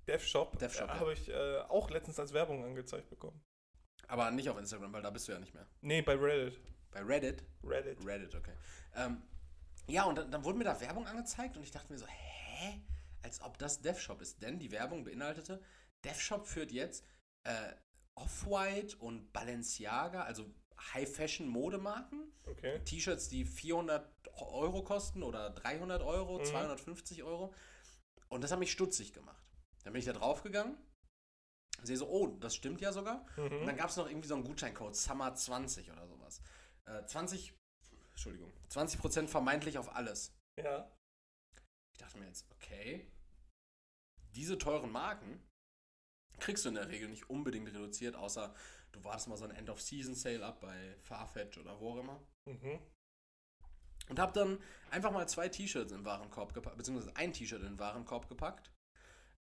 DevShop, 0.08 0.58
DevShop, 0.58 0.90
äh, 0.90 0.94
ja. 0.94 1.00
habe 1.00 1.14
ich 1.14 1.30
äh, 1.30 1.60
auch 1.70 1.90
letztens 1.92 2.20
als 2.20 2.34
Werbung 2.34 2.64
angezeigt 2.66 3.10
bekommen. 3.10 3.42
Aber 4.12 4.30
nicht 4.30 4.50
auf 4.50 4.58
Instagram, 4.58 4.92
weil 4.92 5.02
da 5.02 5.10
bist 5.10 5.28
du 5.28 5.32
ja 5.32 5.40
nicht 5.40 5.54
mehr. 5.54 5.66
Nee, 5.80 6.02
bei 6.02 6.16
Reddit. 6.16 6.60
Bei 6.92 7.02
Reddit. 7.02 7.44
Reddit. 7.64 8.06
Reddit, 8.06 8.36
okay. 8.36 8.54
Ähm, 8.96 9.22
ja, 9.88 10.04
und 10.04 10.18
dann, 10.18 10.30
dann 10.30 10.44
wurde 10.44 10.58
mir 10.58 10.66
da 10.66 10.80
Werbung 10.82 11.08
angezeigt 11.08 11.56
und 11.56 11.64
ich 11.64 11.72
dachte 11.72 11.94
mir 11.94 11.98
so, 12.00 12.06
hä? 12.08 12.82
Als 13.24 13.42
ob 13.42 13.58
das 13.58 13.82
DevShop 13.82 14.22
ist. 14.22 14.42
Denn 14.42 14.60
die 14.60 14.72
Werbung 14.72 15.06
beinhaltete, 15.06 15.62
DevShop 16.04 16.46
führt 16.46 16.72
jetzt 16.74 17.06
äh, 17.46 17.72
Off-White 18.16 18.98
und 18.98 19.32
Balenciaga, 19.32 20.24
also 20.24 20.46
High-Fashion-Modemarken. 20.94 22.34
Okay. 22.48 22.80
T-Shirts, 22.84 23.30
die 23.30 23.46
400 23.46 24.12
Euro 24.34 24.84
kosten 24.84 25.24
oder 25.24 25.52
300 25.52 26.02
Euro, 26.02 26.40
Mhm. 26.40 26.46
250 26.46 27.24
Euro. 27.24 27.54
Und 28.28 28.44
das 28.44 28.52
hat 28.52 28.60
mich 28.60 28.72
stutzig 28.74 29.14
gemacht. 29.14 29.42
Dann 29.84 29.94
bin 29.94 30.00
ich 30.02 30.06
da 30.06 30.14
draufgegangen, 30.14 30.76
sehe 31.88 31.98
so, 31.98 32.08
oh, 32.10 32.28
das 32.40 32.56
stimmt 32.56 32.82
ja 32.82 32.92
sogar. 32.94 33.26
Und 33.38 33.52
Mhm. 33.52 33.66
dann 33.66 33.78
gab 33.78 33.90
es 33.90 33.98
noch 33.98 34.08
irgendwie 34.08 34.28
so 34.28 34.36
einen 34.36 34.44
Gutscheincode, 34.44 34.94
Summer20 34.96 35.92
oder 35.92 36.08
sowas. 36.08 36.42
Äh, 36.86 37.06
20, 37.06 37.54
Entschuldigung, 38.12 38.52
20% 38.70 39.28
vermeintlich 39.30 39.78
auf 39.78 39.96
alles. 39.96 40.34
Ja. 40.60 40.92
Ich 41.94 42.00
dachte 42.00 42.18
mir 42.18 42.28
jetzt, 42.28 42.46
okay, 42.52 43.08
diese 44.36 44.58
teuren 44.58 44.92
Marken 44.92 45.42
kriegst 46.40 46.66
du 46.66 46.70
in 46.70 46.76
der 46.76 46.88
Regel 46.90 47.10
nicht 47.10 47.30
unbedingt 47.30 47.68
reduziert, 47.68 48.16
außer 48.16 48.54
du 48.92 49.04
wartest 49.04 49.28
mal 49.28 49.38
so 49.38 49.46
ein 49.46 49.52
End-of-Season-Sale 49.52 50.44
ab 50.46 50.60
bei 50.62 50.96
Farfetch 51.02 51.58
oder 51.58 51.80
wo 51.80 51.92
auch 51.94 51.98
immer. 51.98 52.24
Mhm. 52.48 52.80
Und 54.10 54.20
habe 54.20 54.34
dann 54.34 54.62
einfach 54.90 55.12
mal 55.12 55.28
zwei 55.30 55.48
T-Shirts 55.48 55.92
in 55.92 56.00
den 56.00 56.06
Warenkorb 56.06 56.54
gepackt, 56.54 56.78
beziehungsweise 56.78 57.16
ein 57.16 57.32
T-Shirt 57.34 57.62
in 57.62 57.68
den 57.68 57.80
Warenkorb 57.80 58.28
gepackt. 58.28 58.72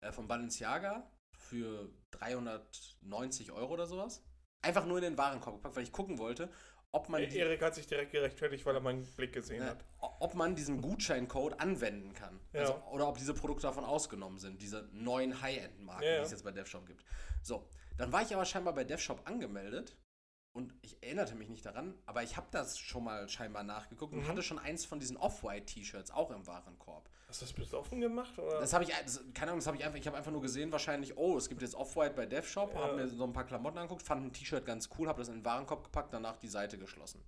Äh, 0.00 0.12
von 0.12 0.26
Balenciaga 0.28 1.10
für 1.48 1.90
390 2.12 3.52
Euro 3.52 3.74
oder 3.74 3.86
sowas. 3.86 4.22
Einfach 4.62 4.86
nur 4.86 4.98
in 4.98 5.04
den 5.04 5.18
Warenkorb 5.18 5.56
gepackt, 5.56 5.76
weil 5.76 5.82
ich 5.84 5.92
gucken 5.92 6.18
wollte, 6.18 6.50
ob 6.90 7.08
man, 7.08 7.20
die, 7.20 7.36
Erik 7.38 7.62
hat 7.62 7.74
sich 7.74 7.86
direkt 7.86 8.12
gerechtfertigt, 8.12 8.64
weil 8.64 8.74
er 8.74 8.80
meinen 8.80 9.04
Blick 9.16 9.32
gesehen 9.32 9.62
ne, 9.62 9.70
hat. 9.70 9.84
ob 9.98 10.34
man 10.34 10.54
diesen 10.54 10.80
Gutscheincode 10.80 11.60
anwenden 11.60 12.14
kann. 12.14 12.40
Ja. 12.52 12.60
Also, 12.60 12.82
oder 12.90 13.08
ob 13.08 13.18
diese 13.18 13.34
Produkte 13.34 13.62
davon 13.62 13.84
ausgenommen 13.84 14.38
sind, 14.38 14.62
diese 14.62 14.88
neuen 14.92 15.40
High-End-Marken, 15.40 16.02
Ja, 16.04 16.10
ja. 16.10 16.18
die 16.18 16.24
es 16.24 16.30
jetzt 16.30 16.44
bei 16.44 16.52
DevShop 16.52 16.86
gibt. 16.86 17.04
So, 17.42 17.68
dann 17.98 18.10
war 18.10 18.22
ich 18.22 18.34
aber 18.34 18.44
scheinbar 18.44 18.74
bei 18.74 18.84
DevShop 18.84 19.20
angemeldet 19.26 19.96
und 20.58 20.74
ich 20.82 21.02
erinnerte 21.02 21.34
mich 21.34 21.48
nicht 21.48 21.64
daran, 21.64 21.94
aber 22.04 22.22
ich 22.22 22.36
habe 22.36 22.48
das 22.50 22.78
schon 22.78 23.04
mal 23.04 23.28
scheinbar 23.28 23.62
nachgeguckt 23.62 24.12
und 24.12 24.20
Mhm. 24.24 24.28
hatte 24.28 24.42
schon 24.42 24.58
eins 24.58 24.84
von 24.84 25.00
diesen 25.00 25.16
Off-White-T-Shirts 25.16 26.10
auch 26.10 26.30
im 26.30 26.46
Warenkorb. 26.46 27.08
Hast 27.28 27.40
du 27.40 27.46
das 27.46 27.52
besoffen 27.54 28.00
gemacht? 28.00 28.38
Oder? 28.38 28.58
Das 28.60 28.72
habe 28.72 28.84
ich, 28.84 28.90
das, 28.90 29.22
keine 29.34 29.52
Ahnung, 29.52 29.60
das 29.60 29.66
habe 29.66 29.76
ich 29.76 29.84
einfach, 29.84 29.98
ich 29.98 30.06
habe 30.06 30.16
einfach 30.16 30.32
nur 30.32 30.42
gesehen, 30.42 30.70
wahrscheinlich, 30.72 31.16
oh, 31.16 31.38
es 31.38 31.48
gibt 31.48 31.62
jetzt 31.62 31.74
Off-White 31.74 32.14
bei 32.14 32.26
DevShop, 32.26 32.74
Ja. 32.74 32.80
habe 32.80 32.96
mir 32.96 33.08
so 33.08 33.24
ein 33.24 33.32
paar 33.32 33.44
Klamotten 33.46 33.78
angeguckt, 33.78 34.02
fand 34.02 34.26
ein 34.26 34.32
T-Shirt 34.32 34.64
ganz 34.66 34.88
cool, 34.98 35.08
habe 35.08 35.20
das 35.20 35.28
in 35.28 35.34
den 35.36 35.44
Warenkorb 35.44 35.84
gepackt, 35.84 36.12
danach 36.12 36.36
die 36.38 36.48
Seite 36.48 36.76
geschlossen. 36.78 37.22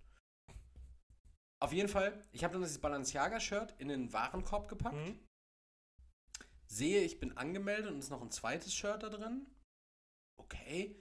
Auf 1.63 1.73
jeden 1.73 1.89
Fall, 1.89 2.25
ich 2.33 2.43
habe 2.43 2.53
dann 2.55 2.63
dieses 2.63 2.79
Balenciaga-Shirt 2.81 3.75
in 3.79 3.89
den 3.89 4.13
Warenkorb 4.13 4.69
gepackt, 4.69 4.97
Mhm. 4.97 5.19
sehe, 6.67 7.03
ich 7.03 7.21
bin 7.21 7.37
angemeldet 7.37 7.91
und 7.93 7.99
ist 7.99 8.11
noch 8.11 8.23
ein 8.23 8.31
zweites 8.31 8.75
Shirt 8.75 9.03
da 9.03 9.09
drin. 9.11 9.47
Okay. 10.39 10.97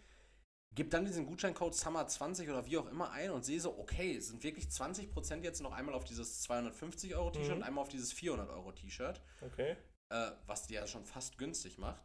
Gib 0.75 0.91
dann 0.91 1.03
diesen 1.05 1.25
Gutscheincode 1.25 1.73
Summer20 1.73 2.49
oder 2.49 2.65
wie 2.65 2.77
auch 2.77 2.85
immer 2.87 3.11
ein 3.11 3.31
und 3.31 3.43
sehe 3.43 3.59
so, 3.59 3.77
okay, 3.79 4.15
es 4.15 4.27
sind 4.27 4.43
wirklich 4.43 4.65
20% 4.67 5.43
jetzt 5.43 5.61
noch 5.61 5.71
einmal 5.73 5.95
auf 5.95 6.03
dieses 6.03 6.41
250 6.43 7.15
Euro 7.15 7.31
T-Shirt 7.31 7.49
Mhm. 7.49 7.57
und 7.57 7.63
einmal 7.63 7.81
auf 7.81 7.89
dieses 7.89 8.13
400 8.13 8.49
Euro 8.49 8.71
T-Shirt 8.71 9.19
Okay. 9.41 9.75
äh, 10.11 10.31
was 10.45 10.67
die 10.67 10.75
ja 10.75 10.85
schon 10.87 11.05
fast 11.05 11.37
günstig 11.37 11.77
macht. 11.79 12.03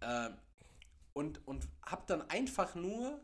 Äh, 0.00 0.30
und 1.14 1.46
und 1.48 1.66
habe 1.84 2.04
dann 2.06 2.28
einfach 2.30 2.74
nur, 2.74 3.18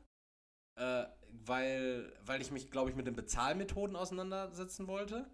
äh, 0.80 1.04
weil, 1.28 2.12
weil 2.22 2.40
ich 2.40 2.50
mich, 2.50 2.70
glaube 2.70 2.90
ich, 2.90 2.96
mit 2.96 3.07
den 3.07 3.14
Bezahlmethoden 3.14 3.94
auseinandersetzen 3.94 4.86
wollte, 4.88 5.30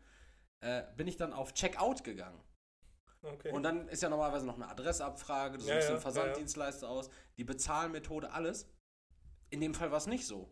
äh, 0.60 0.82
bin 0.96 1.06
ich 1.06 1.16
dann 1.16 1.32
auf 1.32 1.54
Checkout 1.54 2.02
gegangen. 2.04 2.40
Okay. 3.22 3.52
Und 3.52 3.62
dann 3.62 3.88
ist 3.88 4.02
ja 4.02 4.08
normalerweise 4.08 4.46
noch 4.46 4.56
eine 4.56 4.68
Adressabfrage, 4.68 5.58
du 5.58 5.64
Ja, 5.64 5.74
suchst 5.76 5.88
ja, 5.90 5.94
den 5.94 6.00
Versanddienstleister 6.02 6.88
aus, 6.88 7.08
die 7.36 7.44
Bezahlmethode, 7.44 8.32
alles. 8.32 8.68
In 9.52 9.60
dem 9.60 9.74
Fall 9.74 9.90
war 9.90 9.98
es 9.98 10.06
nicht 10.06 10.26
so. 10.26 10.50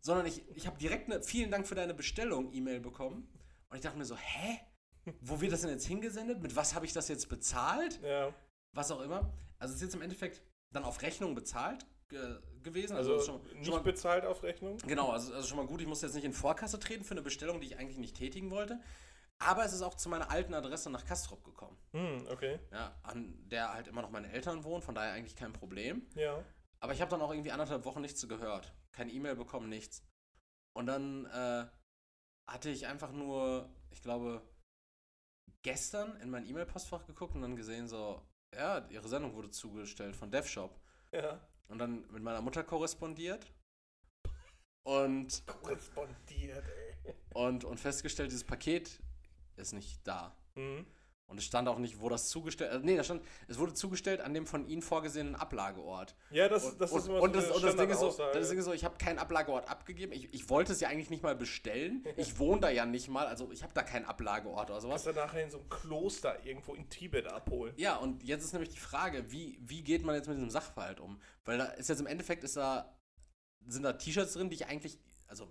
Sondern 0.00 0.26
ich, 0.26 0.46
ich 0.54 0.66
habe 0.66 0.78
direkt 0.78 1.10
eine 1.10 1.22
Vielen 1.22 1.50
Dank 1.50 1.66
für 1.66 1.74
deine 1.74 1.94
Bestellung 1.94 2.52
E-Mail 2.52 2.80
bekommen. 2.80 3.28
Und 3.70 3.76
ich 3.76 3.82
dachte 3.82 3.96
mir 3.96 4.04
so, 4.04 4.16
hä? 4.16 4.60
Wo 5.20 5.40
wird 5.40 5.52
das 5.52 5.60
denn 5.60 5.70
jetzt 5.70 5.86
hingesendet? 5.86 6.42
Mit 6.42 6.56
was 6.56 6.74
habe 6.74 6.86
ich 6.86 6.92
das 6.92 7.08
jetzt 7.08 7.28
bezahlt? 7.28 8.00
ja. 8.02 8.32
Was 8.72 8.90
auch 8.90 9.00
immer. 9.02 9.32
Also 9.58 9.72
es 9.72 9.76
ist 9.76 9.82
jetzt 9.82 9.94
im 9.94 10.02
Endeffekt 10.02 10.42
dann 10.72 10.82
auf 10.82 11.00
Rechnung 11.02 11.36
bezahlt 11.36 11.86
ge 12.08 12.40
gewesen. 12.62 12.96
Also, 12.96 13.16
ist 13.16 13.26
schon, 13.26 13.42
nicht 13.42 13.66
schon 13.66 13.74
mal, 13.74 13.82
bezahlt 13.82 14.24
auf 14.24 14.42
Rechnung? 14.42 14.78
Genau, 14.86 15.10
also, 15.10 15.34
also 15.34 15.46
schon 15.46 15.58
mal 15.58 15.66
gut, 15.66 15.82
ich 15.82 15.86
musste 15.86 16.06
jetzt 16.06 16.14
nicht 16.14 16.24
in 16.24 16.32
Vorkasse 16.32 16.80
treten 16.80 17.04
für 17.04 17.12
eine 17.12 17.22
Bestellung, 17.22 17.60
die 17.60 17.66
ich 17.66 17.78
eigentlich 17.78 17.98
nicht 17.98 18.16
tätigen 18.16 18.50
wollte. 18.50 18.80
Aber 19.38 19.64
es 19.64 19.72
ist 19.72 19.82
auch 19.82 19.94
zu 19.94 20.08
meiner 20.08 20.30
alten 20.30 20.54
Adresse 20.54 20.90
nach 20.90 21.04
Kastrop 21.04 21.44
gekommen. 21.44 21.76
Hm, 21.92 22.26
okay. 22.30 22.58
Ja, 22.72 22.98
an 23.02 23.34
der 23.48 23.74
halt 23.74 23.88
immer 23.88 24.00
noch 24.00 24.10
meine 24.10 24.32
Eltern 24.32 24.64
wohnen, 24.64 24.82
von 24.82 24.94
daher 24.94 25.12
eigentlich 25.12 25.36
kein 25.36 25.52
Problem. 25.52 26.06
Ja. 26.14 26.42
Aber 26.84 26.92
ich 26.92 27.00
habe 27.00 27.10
dann 27.10 27.22
auch 27.22 27.30
irgendwie 27.30 27.50
anderthalb 27.50 27.86
Wochen 27.86 28.02
nichts 28.02 28.28
gehört. 28.28 28.74
Keine 28.92 29.10
E-Mail 29.10 29.36
bekommen, 29.36 29.70
nichts. 29.70 30.02
Und 30.76 30.84
dann 30.84 31.24
äh, 31.24 31.66
hatte 32.46 32.68
ich 32.68 32.86
einfach 32.86 33.10
nur, 33.10 33.70
ich 33.88 34.02
glaube, 34.02 34.42
gestern 35.62 36.14
in 36.20 36.28
mein 36.28 36.46
E-Mail-Postfach 36.46 37.06
geguckt 37.06 37.34
und 37.36 37.40
dann 37.40 37.56
gesehen 37.56 37.88
so, 37.88 38.20
ja, 38.54 38.86
ihre 38.90 39.08
Sendung 39.08 39.32
wurde 39.32 39.50
zugestellt 39.50 40.14
von 40.14 40.30
DevShop. 40.30 40.78
Ja. 41.10 41.40
Und 41.68 41.78
dann 41.78 42.06
mit 42.10 42.22
meiner 42.22 42.42
Mutter 42.42 42.62
korrespondiert. 42.62 43.50
Und, 44.86 45.42
Korrespondiert, 45.46 46.66
ey. 46.68 47.14
und, 47.32 47.64
und 47.64 47.80
festgestellt, 47.80 48.30
dieses 48.30 48.44
Paket 48.44 49.00
ist 49.56 49.72
nicht 49.72 50.06
da. 50.06 50.36
Mhm. 50.54 50.84
Und 51.26 51.38
es 51.38 51.44
stand 51.46 51.68
auch 51.68 51.78
nicht, 51.78 52.00
wo 52.00 52.10
das 52.10 52.28
zugestellt 52.28 52.70
äh, 52.72 52.78
Nee, 52.84 52.96
da 52.96 53.02
stand, 53.02 53.22
es 53.48 53.58
wurde 53.58 53.72
zugestellt 53.72 54.20
an 54.20 54.34
dem 54.34 54.46
von 54.46 54.66
Ihnen 54.68 54.82
vorgesehenen 54.82 55.34
Ablageort. 55.34 56.14
Ja, 56.30 56.48
das, 56.48 56.64
Und, 56.64 56.80
das 56.80 56.92
ist 56.92 57.06
immer 57.08 57.20
und, 57.22 57.34
so 57.34 57.54
und 57.54 57.62
das 57.64 57.76
Ding 57.76 57.90
ist 57.90 57.98
so, 57.98 58.10
das 58.32 58.48
Ding 58.50 58.58
ist 58.58 58.64
so, 58.66 58.72
ich 58.74 58.84
habe 58.84 58.98
keinen 58.98 59.18
Ablageort 59.18 59.68
abgegeben. 59.68 60.12
Ich, 60.12 60.32
ich 60.34 60.48
wollte 60.50 60.72
es 60.72 60.80
ja 60.80 60.88
eigentlich 60.88 61.10
nicht 61.10 61.22
mal 61.22 61.34
bestellen. 61.34 62.04
Ich 62.16 62.38
wohne 62.38 62.60
da 62.60 62.70
ja 62.70 62.84
nicht 62.86 63.08
mal, 63.08 63.26
also 63.26 63.50
ich 63.52 63.62
habe 63.62 63.72
da 63.74 63.82
keinen 63.82 64.04
Ablageort 64.04 64.70
oder 64.70 64.80
sowas. 64.80 65.02
Kannst 65.04 65.16
du 65.16 65.20
nachher 65.20 65.42
in 65.44 65.50
so 65.50 65.58
einem 65.58 65.68
Kloster 65.70 66.44
irgendwo 66.44 66.74
in 66.74 66.88
Tibet 66.90 67.26
abholen. 67.26 67.72
Ja, 67.78 67.96
und 67.96 68.22
jetzt 68.22 68.44
ist 68.44 68.52
nämlich 68.52 68.70
die 68.70 68.78
Frage, 68.78 69.30
wie, 69.32 69.58
wie 69.62 69.82
geht 69.82 70.04
man 70.04 70.14
jetzt 70.14 70.28
mit 70.28 70.36
diesem 70.36 70.50
Sachverhalt 70.50 71.00
um? 71.00 71.20
Weil 71.46 71.58
da 71.58 71.64
ist 71.64 71.88
jetzt 71.88 72.00
im 72.00 72.06
Endeffekt 72.06 72.44
ist 72.44 72.56
da, 72.56 72.94
sind 73.66 73.82
da 73.82 73.94
T-Shirts 73.94 74.34
drin, 74.34 74.50
die 74.50 74.56
ich 74.56 74.66
eigentlich, 74.66 74.98
also 75.26 75.48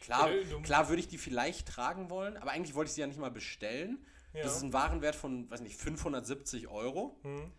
klar, 0.00 0.30
du- 0.30 0.62
klar 0.62 0.88
würde 0.88 1.00
ich 1.00 1.08
die 1.08 1.18
vielleicht 1.18 1.68
tragen 1.68 2.08
wollen, 2.10 2.36
aber 2.36 2.52
eigentlich 2.52 2.74
wollte 2.76 2.88
ich 2.90 2.94
sie 2.94 3.00
ja 3.00 3.06
nicht 3.08 3.18
mal 3.20 3.30
bestellen. 3.30 4.06
Ja. 4.32 4.42
Das 4.42 4.56
ist 4.56 4.62
ein 4.62 4.72
Warenwert 4.72 5.16
von, 5.16 5.50
weiß 5.50 5.60
nicht, 5.60 5.76
570 5.76 6.68
Euro, 6.68 7.18
Hm. 7.22 7.52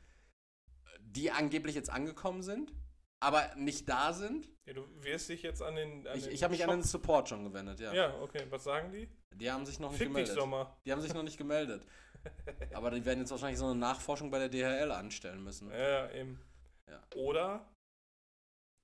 die 1.02 1.32
angeblich 1.32 1.76
jetzt 1.76 1.90
angekommen 1.90 2.44
sind, 2.44 2.74
aber 3.22 3.54
nicht 3.56 3.90
da 3.90 4.14
sind. 4.14 4.50
Ja, 4.66 4.74
du 4.74 4.86
wirst 5.04 5.30
dich 5.30 5.42
jetzt 5.42 5.62
an 5.62 5.76
den. 5.76 6.08
An 6.08 6.18
Ich, 6.18 6.28
ich 6.28 6.44
habe 6.44 6.52
mich 6.54 6.64
an 6.64 6.70
den 6.70 6.84
Support 6.84 7.30
schon 7.30 7.44
gewendet, 7.44 7.80
ja. 7.80 7.94
Ja, 7.94 8.22
okay. 8.22 8.46
Was 8.50 8.64
sagen 8.64 8.92
die? 8.92 9.10
Die 9.36 9.52
haben 9.52 9.66
sich 9.66 9.80
noch 9.80 9.90
nicht 9.90 9.98
Fick 9.98 10.08
dich, 10.08 10.14
gemeldet. 10.14 10.36
Sommer. 10.36 10.78
Die 10.86 10.92
haben 10.92 11.02
sich 11.02 11.14
noch 11.14 11.24
nicht 11.24 11.38
gemeldet. 11.38 11.86
Aber 12.74 12.92
die 12.92 13.04
werden 13.04 13.20
jetzt 13.20 13.32
wahrscheinlich 13.32 13.60
so 13.60 13.66
eine 13.66 13.76
Nachforschung 13.76 14.30
bei 14.30 14.40
der 14.40 14.50
DHL 14.50 14.92
anstellen 14.92 15.44
müssen. 15.44 15.72
Ja, 15.72 15.78
ja, 16.06 16.12
eben. 16.12 16.40
Ja. 16.88 17.02
Oder, 17.16 17.68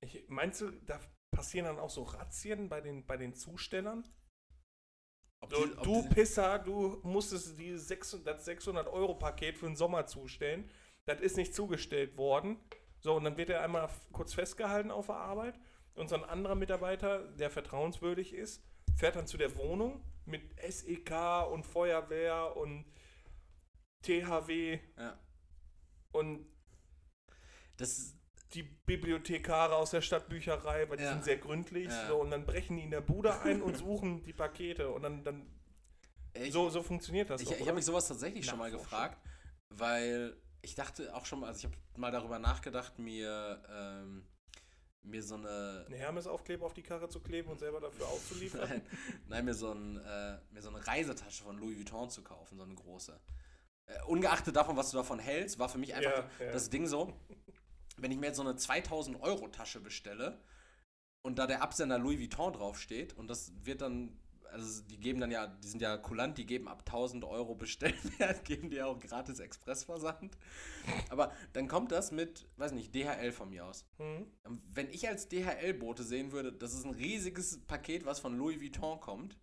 ich, 0.04 0.24
meinst 0.28 0.60
du, 0.60 0.70
da 0.70 0.98
passieren 1.30 1.66
dann 1.66 1.78
auch 1.78 1.90
so 1.90 2.02
Razzien 2.02 2.68
bei 2.68 2.80
den, 2.80 3.06
bei 3.06 3.16
den 3.16 3.34
Zustellern? 3.34 4.04
Ob 5.40 5.52
So, 5.54 5.66
die- 5.66 5.74
du 5.82 6.02
die- 6.02 6.08
Pisser, 6.14 6.58
du 6.58 6.98
musstest 7.02 7.58
die 7.58 7.76
600, 7.76 8.26
das 8.38 8.44
600-Euro-Paket 8.44 9.56
für 9.56 9.66
den 9.66 9.76
Sommer 9.76 10.06
zustellen. 10.06 10.68
Das 11.06 11.20
ist 11.20 11.36
nicht 11.36 11.54
zugestellt 11.54 12.16
worden. 12.16 12.58
So, 13.00 13.14
und 13.16 13.24
dann 13.24 13.36
wird 13.36 13.50
er 13.50 13.62
einmal 13.62 13.88
kurz 14.12 14.34
festgehalten 14.34 14.90
auf 14.90 15.06
der 15.06 15.16
Arbeit. 15.16 15.58
Und 15.94 16.08
so 16.08 16.16
ein 16.16 16.24
anderer 16.24 16.54
Mitarbeiter, 16.54 17.20
der 17.32 17.50
vertrauenswürdig 17.50 18.32
ist, 18.34 18.62
fährt 18.96 19.16
dann 19.16 19.26
zu 19.26 19.36
der 19.36 19.56
Wohnung 19.56 20.02
mit 20.26 20.42
SEK 20.60 21.46
und 21.50 21.64
Feuerwehr 21.64 22.56
und 22.56 22.84
THW 24.02 24.78
ja. 24.96 25.18
und 26.12 26.46
Das, 27.76 28.14
die 28.54 28.62
Bibliothekare 28.62 29.76
aus 29.76 29.90
der 29.90 30.00
Stadtbücherei, 30.00 30.88
weil 30.88 30.96
die 30.96 31.02
Ja. 31.04 31.12
sind 31.12 31.24
sehr 31.24 31.36
gründlich. 31.36 31.88
Ja. 31.88 32.08
So, 32.08 32.16
und 32.20 32.30
dann 32.30 32.46
brechen 32.46 32.76
die 32.76 32.82
in 32.84 32.90
der 32.90 33.00
Bude 33.00 33.38
ein 33.40 33.60
und 33.62 33.76
suchen 33.76 34.22
die 34.24 34.32
Pakete. 34.32 34.90
Und 34.90 35.02
dann, 35.02 35.24
dann 35.24 35.46
ich, 36.34 36.52
so, 36.52 36.70
so 36.70 36.82
funktioniert 36.82 37.30
das. 37.30 37.42
ich, 37.42 37.50
ich 37.50 37.60
habe 37.60 37.74
mich 37.74 37.84
sowas 37.84 38.08
tatsächlich 38.08 38.46
schon 38.46 38.58
mal 38.58 38.70
gefragt, 38.70 39.18
weil 39.68 40.36
ich 40.62 40.74
dachte 40.74 41.14
auch 41.14 41.26
schon 41.26 41.40
mal, 41.40 41.48
also 41.48 41.58
ich 41.58 41.64
habe 41.64 41.76
mal 41.96 42.10
darüber 42.10 42.38
nachgedacht, 42.38 42.98
mir, 42.98 43.62
ähm, 43.70 44.26
mir 45.02 45.22
so 45.22 45.36
eine, 45.36 45.84
einen 45.86 45.94
Hermes-Aufkleber 45.94 46.66
auf 46.66 46.74
die 46.74 46.82
Karre 46.82 47.08
zu 47.08 47.20
kleben 47.20 47.50
und 47.50 47.58
selber 47.58 47.80
dafür 47.80 48.06
auszuliefern. 48.08 48.68
nein, 48.68 48.82
nein, 49.28 49.44
mir, 49.44 49.54
so 49.54 49.72
ein, 49.72 49.98
äh, 49.98 50.38
mir 50.50 50.62
so 50.62 50.70
eine 50.70 50.86
Reisetasche 50.86 51.42
von 51.44 51.58
Louis 51.58 51.76
Vuitton 51.76 52.10
zu 52.10 52.22
kaufen, 52.22 52.56
so 52.56 52.64
eine 52.64 52.74
große. 52.74 53.18
Äh, 53.86 54.02
ungeachtet 54.06 54.56
davon, 54.56 54.76
was 54.76 54.90
du 54.90 54.96
davon 54.96 55.18
hältst, 55.18 55.58
war 55.58 55.68
für 55.68 55.78
mich 55.78 55.94
einfach 55.94 56.28
ja. 56.40 56.52
das 56.52 56.68
Ding 56.70 56.86
so, 56.86 57.12
wenn 58.00 58.10
ich 58.10 58.18
mir 58.18 58.26
jetzt 58.26 58.36
so 58.36 58.42
eine 58.42 58.56
2000 58.56 59.20
Euro 59.22 59.48
Tasche 59.48 59.80
bestelle 59.80 60.42
und 61.22 61.38
da 61.38 61.46
der 61.46 61.62
Absender 61.62 61.98
Louis 61.98 62.18
Vuitton 62.18 62.52
draufsteht 62.52 63.14
und 63.14 63.28
das 63.28 63.52
wird 63.64 63.80
dann, 63.80 64.18
also 64.50 64.82
die 64.82 64.98
geben 64.98 65.20
dann 65.20 65.30
ja, 65.30 65.46
die 65.46 65.68
sind 65.68 65.82
ja 65.82 65.96
kulant, 65.96 66.38
die 66.38 66.46
geben 66.46 66.68
ab 66.68 66.84
1000 66.86 67.24
Euro 67.24 67.54
Bestellwert, 67.54 68.44
geben 68.44 68.70
die 68.70 68.76
ja 68.76 68.86
auch 68.86 68.98
gratis 68.98 69.40
Expressversand. 69.40 70.36
Aber 71.10 71.32
dann 71.52 71.68
kommt 71.68 71.92
das 71.92 72.12
mit, 72.12 72.48
weiß 72.56 72.72
nicht, 72.72 72.94
DHL 72.94 73.32
von 73.32 73.50
mir 73.50 73.66
aus. 73.66 73.86
Hm? 73.98 74.30
Wenn 74.70 74.88
ich 74.90 75.08
als 75.08 75.28
DHL-Bote 75.28 76.02
sehen 76.02 76.32
würde, 76.32 76.52
das 76.52 76.74
ist 76.74 76.84
ein 76.84 76.94
riesiges 76.94 77.64
Paket, 77.66 78.04
was 78.06 78.20
von 78.20 78.36
Louis 78.36 78.60
Vuitton 78.60 79.00
kommt, 79.00 79.38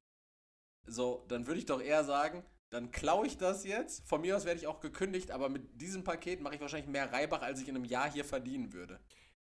so, 0.88 1.26
dann 1.28 1.48
würde 1.48 1.60
ich 1.60 1.66
doch 1.66 1.82
eher 1.82 2.04
sagen, 2.04 2.44
dann 2.76 2.92
klaue 2.92 3.26
ich 3.26 3.38
das 3.38 3.64
jetzt. 3.64 4.06
Von 4.06 4.22
mir 4.22 4.36
aus 4.36 4.46
werde 4.46 4.60
ich 4.60 4.68
auch 4.68 4.82
gekündigt, 4.82 5.32
aber 5.32 5.48
mit 5.48 5.82
diesem 5.82 6.04
Paket 6.04 6.42
mache 6.42 6.56
ich 6.56 6.62
wahrscheinlich 6.62 6.90
mehr 6.90 7.12
Reibach, 7.12 7.42
als 7.42 7.62
ich 7.62 7.70
in 7.70 7.76
einem 7.76 7.86
Jahr 7.86 8.12
hier 8.12 8.26
verdienen 8.26 8.74
würde. 8.74 9.00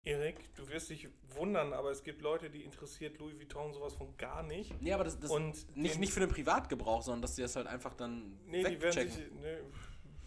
Erik, 0.06 0.56
du 0.56 0.70
wirst 0.70 0.90
dich 0.90 1.10
wundern, 1.36 1.74
aber 1.74 1.92
es 1.92 2.04
gibt 2.04 2.22
Leute, 2.22 2.50
die 2.50 2.64
interessiert 2.64 3.18
Louis 3.18 3.38
Vuitton 3.38 3.74
sowas 3.74 3.94
von 3.96 4.16
gar 4.16 4.44
nicht. 4.44 4.82
Nee, 4.82 4.94
aber 4.94 5.04
das, 5.04 5.20
das 5.20 5.30
Und 5.30 5.76
nicht, 5.76 6.00
nicht 6.00 6.14
für 6.14 6.22
den 6.22 6.30
Privatgebrauch, 6.30 7.02
sondern 7.02 7.22
dass 7.22 7.36
die 7.36 7.42
das 7.42 7.58
halt 7.58 7.68
einfach 7.68 7.94
dann 7.96 8.40
Nee, 8.46 8.64
die 8.64 8.82
werden 8.82 9.10
sich. 9.10 9.30
Nee, 9.34 9.58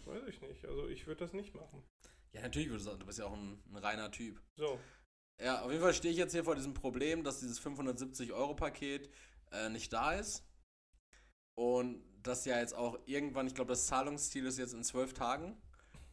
weiß 0.05 0.27
ich 0.27 0.39
nicht. 0.41 0.63
Also 0.65 0.87
ich 0.87 1.07
würde 1.07 1.21
das 1.21 1.33
nicht 1.33 1.55
machen. 1.55 1.83
Ja, 2.33 2.41
natürlich 2.43 2.69
würde 2.69 2.77
ich 2.77 2.83
sagen, 2.83 2.99
du 2.99 3.07
bist 3.07 3.17
ja 3.17 3.25
auch 3.25 3.33
ein, 3.33 3.57
ein 3.71 3.77
reiner 3.77 4.11
Typ. 4.11 4.39
So. 4.55 4.79
Ja, 5.43 5.63
auf 5.63 5.71
jeden 5.71 5.81
Fall 5.81 5.95
stehe 5.95 6.11
ich 6.11 6.19
jetzt 6.19 6.33
hier 6.33 6.43
vor 6.43 6.55
diesem 6.55 6.75
Problem, 6.75 7.23
dass 7.23 7.39
dieses 7.39 7.59
570-Euro-Paket 7.65 9.09
äh, 9.51 9.69
nicht 9.69 9.91
da 9.91 10.13
ist. 10.13 10.45
Und 11.55 12.03
das 12.23 12.45
ja 12.45 12.59
jetzt 12.59 12.73
auch 12.75 12.97
irgendwann, 13.05 13.47
ich 13.47 13.55
glaube, 13.55 13.69
das 13.69 13.87
Zahlungsziel 13.87 14.45
ist 14.45 14.57
jetzt 14.57 14.73
in 14.73 14.83
zwölf 14.83 15.13
Tagen, 15.13 15.57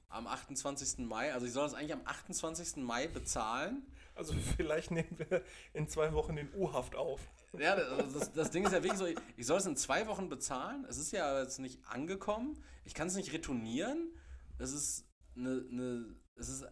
am 0.08 0.26
28. 0.26 0.98
Mai. 1.06 1.32
Also 1.32 1.46
ich 1.46 1.52
soll 1.52 1.64
das 1.64 1.74
eigentlich 1.74 1.92
am 1.92 2.02
28. 2.04 2.76
Mai 2.76 3.08
bezahlen. 3.08 3.86
Also 4.14 4.34
vielleicht 4.56 4.90
nehmen 4.90 5.16
wir 5.18 5.42
in 5.74 5.88
zwei 5.88 6.12
Wochen 6.12 6.36
den 6.36 6.52
U-Haft 6.54 6.96
auf. 6.96 7.20
Ja, 7.58 7.76
das, 7.76 8.12
das, 8.12 8.32
das 8.32 8.50
Ding 8.50 8.64
ist 8.64 8.72
ja 8.72 8.82
wirklich 8.82 8.98
so, 8.98 9.06
ich 9.36 9.46
soll 9.46 9.58
es 9.58 9.66
in 9.66 9.76
zwei 9.76 10.06
Wochen 10.06 10.28
bezahlen. 10.28 10.84
Es 10.88 10.98
ist 10.98 11.12
ja 11.12 11.40
jetzt 11.40 11.58
nicht 11.58 11.78
angekommen. 11.86 12.62
Ich 12.84 12.94
kann 12.94 13.08
es 13.08 13.14
nicht 13.14 13.32
retournieren. 13.32 14.10
Es 14.58 14.72
ist 14.72 15.06
eine, 15.36 15.64
eine, 15.70 16.16
es 16.36 16.48
ist 16.48 16.62
äh, 16.62 16.70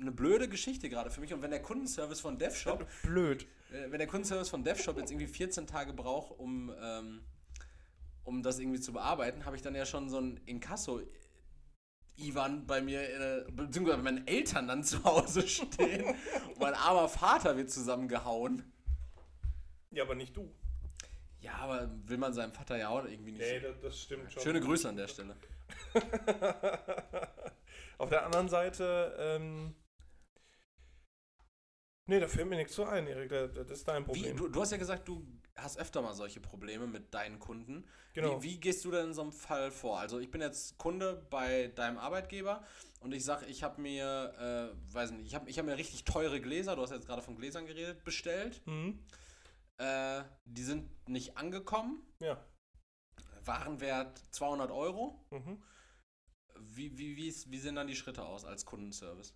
eine 0.00 0.10
blöde 0.10 0.48
Geschichte 0.48 0.88
gerade 0.88 1.10
für 1.10 1.20
mich. 1.20 1.32
Und 1.32 1.42
wenn 1.42 1.50
der 1.50 1.62
Kundenservice 1.62 2.20
von 2.20 2.38
DevShop, 2.38 2.86
Blöd. 3.02 3.46
äh, 3.70 3.90
wenn 3.90 3.98
der 3.98 4.08
Kundenservice 4.08 4.48
von 4.48 4.64
DevShop 4.64 4.98
jetzt 4.98 5.10
irgendwie 5.10 5.28
14 5.28 5.66
Tage 5.66 5.92
braucht, 5.92 6.38
um, 6.38 6.74
ähm, 6.80 7.24
um 8.24 8.42
das 8.42 8.58
irgendwie 8.58 8.80
zu 8.80 8.92
bearbeiten, 8.92 9.44
habe 9.44 9.56
ich 9.56 9.62
dann 9.62 9.74
ja 9.74 9.86
schon 9.86 10.08
so 10.08 10.18
ein 10.18 10.40
Inkasso 10.46 11.00
Ivan 12.16 12.66
bei 12.66 12.80
mir, 12.80 13.00
äh, 13.02 13.44
beziehungsweise 13.50 13.96
bei 13.98 14.02
meinen 14.12 14.26
Eltern 14.26 14.68
dann 14.68 14.82
zu 14.84 15.02
Hause 15.04 15.46
stehen. 15.48 16.04
und 16.48 16.60
mein 16.60 16.74
armer 16.74 17.08
Vater 17.08 17.56
wird 17.56 17.70
zusammengehauen. 17.70 18.72
Ja, 19.90 20.04
aber 20.04 20.14
nicht 20.14 20.36
du. 20.36 20.52
Ja, 21.40 21.54
aber 21.56 21.90
will 22.06 22.16
man 22.18 22.32
seinem 22.32 22.52
Vater 22.52 22.76
ja 22.78 22.88
auch 22.88 23.04
irgendwie 23.04 23.32
nicht. 23.32 23.40
Nee, 23.42 23.60
das, 23.60 23.78
das 23.80 24.00
stimmt 24.00 24.32
schon. 24.32 24.42
Schöne 24.42 24.60
Grüße 24.60 24.88
an 24.88 24.96
der 24.96 25.08
Stelle. 25.08 25.36
Auf 27.98 28.08
der 28.10 28.24
anderen 28.24 28.48
Seite, 28.48 29.14
ähm. 29.18 29.74
Nee, 32.06 32.20
da 32.20 32.28
fällt 32.28 32.48
mir 32.48 32.56
nichts 32.56 32.74
so 32.74 32.84
ein, 32.84 33.06
Erik. 33.06 33.30
da- 33.30 33.46
Das 33.46 33.70
ist 33.70 33.88
dein 33.88 34.02
Wie, 34.02 34.06
Problem. 34.06 34.36
du, 34.36 34.48
du 34.48 34.60
hast 34.60 34.72
ja 34.72 34.78
gesagt, 34.78 35.06
du 35.08 35.26
hast 35.56 35.78
öfter 35.78 36.02
mal 36.02 36.14
solche 36.14 36.40
Probleme 36.40 36.86
mit 36.86 37.14
deinen 37.14 37.38
Kunden. 37.38 37.84
Genau. 38.12 38.42
Wie, 38.42 38.52
wie 38.52 38.60
gehst 38.60 38.84
du 38.84 38.90
denn 38.90 39.08
in 39.08 39.14
so 39.14 39.22
einem 39.22 39.32
Fall 39.32 39.70
vor? 39.70 39.98
Also 39.98 40.18
ich 40.18 40.30
bin 40.30 40.40
jetzt 40.40 40.78
Kunde 40.78 41.26
bei 41.30 41.68
deinem 41.68 41.98
Arbeitgeber 41.98 42.64
und 43.00 43.12
ich 43.12 43.24
sage, 43.24 43.46
ich 43.46 43.62
habe 43.62 43.80
mir, 43.80 44.72
äh, 44.74 44.94
weiß 44.94 45.12
nicht, 45.12 45.26
ich 45.26 45.34
habe 45.34 45.48
ich 45.48 45.58
hab 45.58 45.66
mir 45.66 45.76
richtig 45.76 46.04
teure 46.04 46.40
Gläser, 46.40 46.76
du 46.76 46.82
hast 46.82 46.90
jetzt 46.90 47.06
gerade 47.06 47.22
von 47.22 47.36
Gläsern 47.36 47.66
geredet, 47.66 48.04
bestellt. 48.04 48.62
Mhm. 48.66 48.98
Äh, 49.78 50.22
die 50.44 50.62
sind 50.62 51.08
nicht 51.08 51.36
angekommen. 51.36 52.02
Ja. 52.20 52.42
Warenwert 53.44 54.24
200 54.30 54.70
Euro. 54.70 55.24
Mhm. 55.30 55.62
Wie, 56.58 56.96
wie, 56.96 57.16
wie, 57.16 57.28
ist, 57.28 57.50
wie 57.50 57.58
sehen 57.58 57.74
dann 57.74 57.88
die 57.88 57.96
Schritte 57.96 58.24
aus 58.24 58.44
als 58.44 58.64
Kundenservice? 58.64 59.34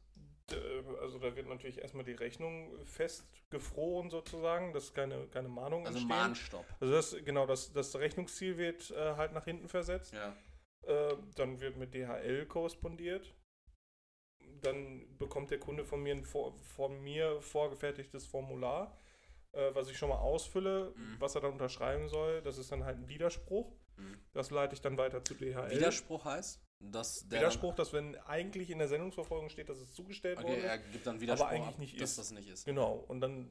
D- 0.51 0.57
Also 1.01 1.19
da 1.19 1.35
wird 1.37 1.49
natürlich 1.49 1.79
erstmal 1.79 2.05
die 2.05 2.13
Rechnung 2.13 2.71
festgefroren 2.85 4.11
sozusagen, 4.11 4.73
dass 4.73 4.93
keine, 4.95 5.27
keine 5.29 5.49
Mahnung 5.49 5.87
Also 5.87 5.99
entstehen. 5.99 6.09
Mahnstopp. 6.09 6.65
Also 6.81 6.93
das, 6.93 7.17
genau, 7.25 7.47
das, 7.47 7.73
das 7.73 7.95
Rechnungsziel 7.97 8.57
wird 8.57 8.91
äh, 8.91 9.15
halt 9.17 9.33
nach 9.33 9.45
hinten 9.45 9.69
versetzt. 9.69 10.13
Ja. 10.15 10.35
Äh, 10.87 11.17
dann 11.37 11.61
wird 11.61 11.77
mit 11.77 11.95
DHL 11.95 12.47
korrespondiert. 12.47 13.35
Dann 14.63 15.17
bekommt 15.19 15.51
der 15.51 15.61
Kunde 15.61 15.85
von 15.85 16.03
mir 16.03 16.15
ein 16.15 16.25
vor, 16.25 16.55
von 16.75 17.01
mir 17.03 17.41
vorgefertigtes 17.43 18.27
Formular, 18.27 18.97
äh, 19.53 19.71
was 19.75 19.89
ich 19.91 19.97
schon 19.99 20.09
mal 20.09 20.19
ausfülle, 20.19 20.93
Mhm. 20.97 21.17
was 21.21 21.35
er 21.35 21.43
dann 21.43 21.53
unterschreiben 21.53 22.09
soll. 22.09 22.43
Das 22.43 22.59
ist 22.59 22.73
dann 22.73 22.85
halt 22.85 22.99
ein 22.99 23.09
Widerspruch. 23.09 23.71
Mhm. 23.97 24.19
Das 24.33 24.51
leite 24.51 24.75
ich 24.75 24.81
dann 24.81 24.97
weiter 24.97 25.23
zu 25.25 25.35
DHL. 25.35 25.71
Widerspruch 25.71 26.25
heißt, 26.25 26.61
dass 26.81 27.29
der 27.29 27.41
Widerspruch, 27.41 27.75
dass 27.75 27.93
wenn 27.93 28.17
eigentlich 28.17 28.71
in 28.71 28.79
der 28.79 28.89
Sendungsverfolgung 28.89 29.49
steht, 29.49 29.69
dass 29.69 29.79
es 29.79 29.95
zugestellt 29.95 30.39
okay, 30.39 30.49
worden 30.49 30.65
er 30.65 30.79
gibt 30.79 31.07
dann 31.07 31.21
Widerspruch 31.21 31.49
eigentlich 31.49 31.75
ab, 31.75 31.79
nicht 31.79 32.01
dass 32.01 32.11
ist. 32.11 32.19
das 32.19 32.31
nicht 32.31 32.49
ist. 32.49 32.65
Genau. 32.65 32.95
Und 32.95 33.21
dann 33.21 33.51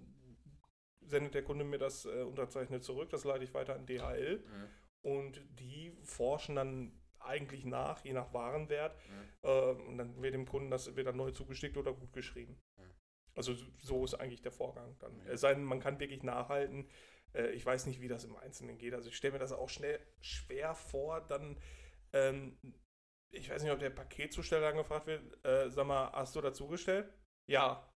sendet 1.02 1.34
der 1.34 1.44
Kunde 1.44 1.64
mir 1.64 1.78
das 1.78 2.06
äh, 2.06 2.24
unterzeichnet 2.24 2.84
zurück. 2.84 3.10
Das 3.10 3.24
leite 3.24 3.44
ich 3.44 3.54
weiter 3.54 3.76
an 3.76 3.86
DHL. 3.86 4.40
Mhm. 4.40 4.68
Und 5.02 5.42
die 5.60 5.94
forschen 6.04 6.56
dann 6.56 6.92
eigentlich 7.20 7.66
nach, 7.66 8.04
je 8.04 8.14
nach 8.14 8.34
Warenwert. 8.34 8.96
Mhm. 8.96 9.50
Äh, 9.50 9.72
und 9.88 9.98
dann 9.98 10.22
wird 10.22 10.34
dem 10.34 10.46
Kunden 10.46 10.70
das 10.70 10.96
wird 10.96 11.08
dann 11.08 11.18
neu 11.18 11.32
zugeschickt 11.32 11.78
oder 11.78 11.94
gut 11.94 12.14
geschrieben. 12.14 12.62
Mhm. 12.78 12.92
Also 13.36 13.54
so 13.80 14.06
ist 14.06 14.16
eigentlich 14.16 14.42
der 14.42 14.52
Vorgang 14.52 14.96
dann. 15.00 15.22
Es 15.28 15.42
sei 15.42 15.54
denn, 15.54 15.64
man 15.64 15.80
kann 15.80 16.00
wirklich 16.00 16.24
nachhalten. 16.24 16.90
Äh, 17.34 17.52
ich 17.52 17.66
weiß 17.66 17.86
nicht, 17.86 18.02
wie 18.02 18.08
das 18.08 18.24
im 18.24 18.36
Einzelnen 18.38 18.78
geht. 18.78 18.94
Also 18.94 19.10
ich 19.10 19.18
stelle 19.18 19.34
mir 19.34 19.40
das 19.40 19.52
auch 19.52 19.70
schnell 19.70 20.00
schwer 20.22 20.76
vor, 20.76 21.22
dann 21.22 21.58
ähm, 22.14 22.58
ich 23.32 23.50
weiß 23.50 23.64
nicht, 23.64 23.72
ob 23.72 23.80
der 23.80 23.90
Paketzusteller 23.90 24.68
angefragt 24.68 25.08
wird, 25.08 25.46
äh, 25.46 25.70
sag 25.70 25.88
mal, 25.88 26.12
hast 26.12 26.36
du 26.36 26.42
dazugestellt? 26.42 27.10
Ja. 27.48 27.88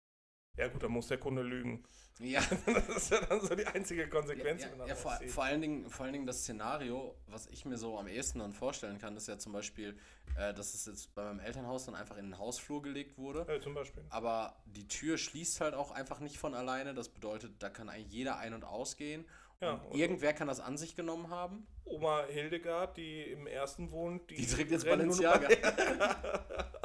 Ja 0.56 0.68
gut, 0.68 0.82
dann 0.82 0.90
muss 0.90 1.08
der 1.08 1.18
Kunde 1.18 1.42
lügen. 1.42 1.84
Ja, 2.18 2.42
das 2.66 2.88
ist 2.88 3.10
ja 3.10 3.24
dann 3.24 3.40
so 3.40 3.54
die 3.54 3.66
einzige 3.66 4.06
Konsequenz. 4.08 4.62
ja, 4.62 4.68
ja, 4.76 4.86
ja 4.88 4.94
vor, 4.94 5.18
vor, 5.28 5.44
allen 5.44 5.62
Dingen, 5.62 5.88
vor 5.88 6.04
allen 6.04 6.12
Dingen 6.12 6.26
das 6.26 6.40
Szenario, 6.40 7.16
was 7.26 7.46
ich 7.46 7.64
mir 7.64 7.78
so 7.78 7.98
am 7.98 8.08
ehesten 8.08 8.40
dann 8.40 8.52
vorstellen 8.52 8.98
kann, 8.98 9.16
ist 9.16 9.26
ja 9.26 9.38
zum 9.38 9.52
Beispiel, 9.52 9.98
äh, 10.36 10.52
dass 10.52 10.74
es 10.74 10.84
jetzt 10.84 11.14
bei 11.14 11.24
meinem 11.24 11.40
Elternhaus 11.40 11.86
dann 11.86 11.94
einfach 11.94 12.18
in 12.18 12.26
den 12.26 12.38
Hausflur 12.38 12.82
gelegt 12.82 13.16
wurde. 13.16 13.46
Äh, 13.48 13.60
zum 13.60 13.72
Beispiel. 13.74 14.04
Aber 14.10 14.62
die 14.66 14.86
Tür 14.86 15.16
schließt 15.16 15.62
halt 15.62 15.74
auch 15.74 15.92
einfach 15.92 16.20
nicht 16.20 16.36
von 16.36 16.54
alleine. 16.54 16.92
Das 16.92 17.08
bedeutet, 17.08 17.62
da 17.62 17.70
kann 17.70 17.88
eigentlich 17.88 18.12
jeder 18.12 18.36
ein- 18.36 18.54
und 18.54 18.64
ausgehen. 18.64 19.24
Ja, 19.60 19.80
irgendwer 19.92 20.32
kann 20.32 20.48
das 20.48 20.58
an 20.58 20.78
sich 20.78 20.96
genommen 20.96 21.28
haben. 21.28 21.66
Oma 21.84 22.24
Hildegard, 22.28 22.96
die 22.96 23.22
im 23.22 23.46
ersten 23.46 23.90
wohnt, 23.90 24.30
Die 24.30 24.46
trägt 24.46 24.70
jetzt 24.70 24.86
Balenciaga. 24.86 25.48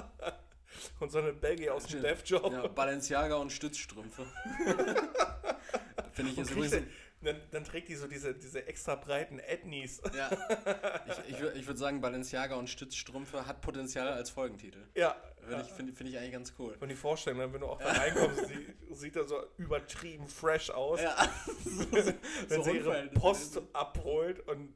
Und 1.00 1.12
so 1.12 1.20
eine 1.20 1.34
Belgier 1.34 1.74
aus 1.74 1.84
dem 1.84 2.00
Stimmt. 2.00 2.06
Dev-Job. 2.06 2.52
Ja, 2.52 2.68
Balenciaga 2.68 3.36
und 3.36 3.52
Stützstrümpfe. 3.52 4.26
Finde 6.12 6.32
ich 6.32 6.38
kriegt 6.38 6.52
übrigens. 6.52 6.82
dann, 7.22 7.42
dann 7.52 7.64
trägt 7.64 7.90
die 7.90 7.96
so 7.96 8.08
diese, 8.08 8.34
diese 8.34 8.66
extra 8.68 8.96
breiten 8.96 9.40
Ethnies. 9.40 10.02
Ja, 10.16 10.30
ich, 11.28 11.36
ich, 11.36 11.44
ich 11.56 11.68
würde 11.68 11.80
sagen, 11.80 12.02
Balenciaga 12.02 12.56
und 12.56 12.70
Stützstrümpfe 12.70 13.46
hat 13.46 13.62
Potenzial 13.62 14.08
als 14.10 14.30
Folgentitel. 14.30 14.84
Ja. 14.96 15.16
Würde 15.48 15.62
ich- 15.64 15.72
Finde 15.74 15.94
find 15.94 16.10
ich 16.10 16.18
eigentlich 16.18 16.32
ganz 16.34 16.54
cool. 16.60 16.76
Und 16.80 16.90
die 16.90 16.96
Vorstellung, 16.96 17.54
wenn 17.54 17.62
du 17.62 17.68
auch 17.68 17.80
da 17.80 17.92
reinkommst, 17.92 18.50
die 18.50 18.94
sieht 18.94 19.16
da 19.16 19.24
so 19.24 19.44
übertrieben 19.58 20.28
fresh 20.28 20.70
aus, 20.70 21.02
Ja, 21.02 21.16
wenn 22.48 22.64
sie 22.64 22.72
ihre. 22.78 23.08
Post 23.10 23.62
abholt 23.74 24.40
und 24.48 24.74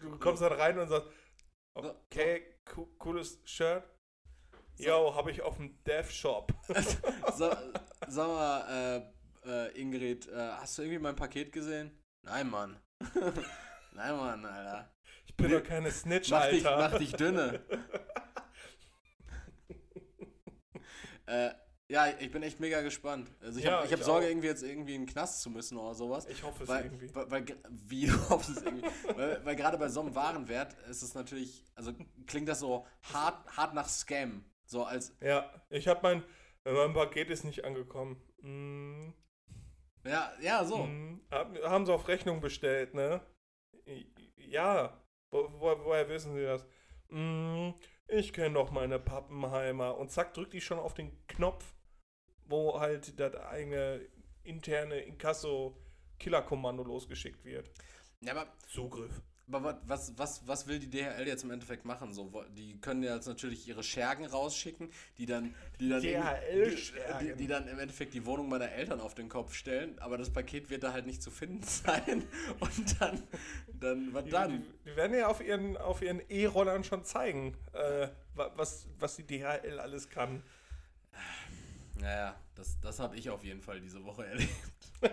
du 0.00 0.18
kommst 0.18 0.42
dann 0.42 0.52
rein 0.52 0.78
und 0.78 0.88
sagst, 0.88 1.08
So, 1.74 1.94
okay, 2.10 2.56
co 2.64 2.86
cooles 2.98 3.40
Shirt. 3.44 3.84
Yo, 4.78 5.14
habe 5.14 5.30
ich 5.30 5.42
auf 5.42 5.56
dem 5.56 5.78
Dev-Shop. 5.84 6.52
So, 7.36 7.50
sag 8.08 8.28
mal, 8.28 9.04
äh, 9.44 9.68
äh, 9.68 9.80
Ingrid, 9.80 10.28
äh, 10.28 10.34
hast 10.52 10.76
du 10.78 10.82
irgendwie 10.82 10.98
mein 10.98 11.14
Paket 11.16 11.52
gesehen? 11.52 11.90
Nein, 12.24 12.50
Mann. 12.50 12.80
Nein, 13.92 14.16
Mann, 14.16 14.44
Alter. 14.44 14.92
Ich 15.26 15.36
bin 15.36 15.50
doch 15.50 15.62
keine 15.62 15.90
Snitch, 15.90 16.30
Mach 16.30 16.48
dich, 16.48 16.66
Alter. 16.66 16.90
mach 16.90 16.98
dich 16.98 17.12
dünne. 17.12 17.60
Äh, 21.26 21.50
ja, 21.88 22.06
ich 22.20 22.30
bin 22.30 22.42
echt 22.42 22.58
mega 22.58 22.80
gespannt. 22.80 23.30
Also 23.42 23.58
ich 23.58 23.66
Ja, 23.66 23.82
habe 23.82 23.90
hab 23.90 24.02
Sorge, 24.02 24.26
auch. 24.26 24.30
irgendwie 24.30 24.46
jetzt 24.46 24.62
irgendwie 24.62 24.94
in 24.94 25.02
den 25.02 25.06
Knast 25.08 25.42
zu 25.42 25.50
müssen 25.50 25.76
oder 25.76 25.94
sowas. 25.94 26.26
Ich 26.26 26.42
hoffe 26.42 26.62
es 26.64 26.68
Weil, 26.68 26.84
irgendwie. 26.84 27.14
weil, 27.14 27.30
weil, 27.30 27.44
wie 27.68 28.06
du 28.06 28.28
hoffst 28.30 28.50
es 28.50 28.62
irgendwie. 28.62 28.86
weil, 29.14 29.44
weil 29.44 29.56
gerade 29.56 29.76
bei 29.76 29.88
so 29.88 30.00
einem 30.00 30.14
Warenwert 30.14 30.74
ist 30.88 31.02
es 31.02 31.14
natürlich, 31.14 31.64
also 31.74 31.92
klingt 32.26 32.48
das 32.48 32.60
so 32.60 32.86
hart, 33.12 33.46
hart 33.56 33.74
nach 33.74 33.88
Scam. 33.88 34.44
So 34.64 34.84
als, 34.84 35.12
Ja, 35.20 35.50
ich 35.68 35.86
habe 35.88 36.00
mein, 36.02 36.22
mein 36.64 36.94
Paket 36.94 37.28
ist 37.30 37.44
nicht 37.44 37.64
angekommen. 37.64 38.16
Mm, 38.40 39.10
ja, 40.04 40.32
ja, 40.40 40.64
so. 40.64 40.88
hab, 41.30 41.54
haben 41.62 41.86
sie 41.86 41.92
auf 41.92 42.08
Rechnung 42.08 42.40
bestellt, 42.40 42.94
ne? 42.94 43.20
Ja. 44.36 44.98
Wo, 45.30 45.48
wo, 45.58 45.84
woher 45.84 46.08
wissen 46.08 46.34
sie 46.34 46.42
das? 46.42 46.66
Mm, 47.08 47.70
ich 48.12 48.32
kenne 48.32 48.54
doch 48.54 48.70
meine 48.70 48.98
Pappenheimer. 48.98 49.96
Und 49.96 50.10
zack, 50.10 50.34
drückt 50.34 50.52
die 50.52 50.60
schon 50.60 50.78
auf 50.78 50.94
den 50.94 51.26
Knopf, 51.26 51.74
wo 52.46 52.78
halt 52.78 53.18
das 53.18 53.34
eigene 53.36 54.06
interne 54.44 55.00
Inkasso-Killer-Kommando 55.00 56.82
losgeschickt 56.82 57.44
wird. 57.44 57.70
Ja, 58.20 58.32
aber 58.32 58.52
Zugriff. 58.68 59.22
Aber 59.52 59.64
wa- 59.64 59.80
was, 59.86 60.16
was, 60.16 60.46
was 60.46 60.66
will 60.66 60.78
die 60.78 60.88
DHL 60.88 61.26
jetzt 61.26 61.44
im 61.44 61.50
Endeffekt 61.50 61.84
machen? 61.84 62.14
So, 62.14 62.32
die 62.56 62.80
können 62.80 63.02
ja 63.02 63.14
jetzt 63.14 63.26
natürlich 63.26 63.68
ihre 63.68 63.82
Schergen 63.82 64.24
rausschicken, 64.24 64.90
die 65.18 65.26
dann, 65.26 65.54
die 65.78 65.88
dann, 65.90 66.00
die, 66.00 66.16
die, 67.20 67.34
die 67.36 67.46
dann 67.46 67.68
im 67.68 67.78
Endeffekt 67.78 68.14
die 68.14 68.24
Wohnung 68.24 68.48
meiner 68.48 68.70
Eltern 68.72 69.00
auf 69.00 69.14
den 69.14 69.28
Kopf 69.28 69.54
stellen, 69.54 69.98
aber 69.98 70.16
das 70.16 70.30
Paket 70.30 70.70
wird 70.70 70.82
da 70.84 70.92
halt 70.94 71.06
nicht 71.06 71.22
zu 71.22 71.30
finden 71.30 71.62
sein. 71.66 72.26
Und 72.60 73.00
dann, 73.00 73.22
dann, 73.78 74.14
was 74.14 74.24
Die, 74.24 74.30
dann? 74.30 74.62
die, 74.62 74.90
die 74.90 74.96
werden 74.96 75.16
ja 75.16 75.26
auf 75.26 75.42
ihren 75.42 75.76
auf 75.76 76.00
ihren 76.00 76.22
E-Rollern 76.30 76.82
schon 76.84 77.04
zeigen, 77.04 77.54
äh, 77.74 78.08
wa- 78.34 78.52
was, 78.56 78.86
was 78.98 79.16
die 79.16 79.24
DHL 79.26 79.78
alles 79.80 80.08
kann. 80.08 80.42
Naja, 82.00 82.34
das, 82.54 82.80
das 82.80 82.98
habe 82.98 83.16
ich 83.16 83.28
auf 83.30 83.44
jeden 83.44 83.60
Fall 83.60 83.80
diese 83.80 84.02
Woche 84.04 84.24
erlebt. 84.26 84.50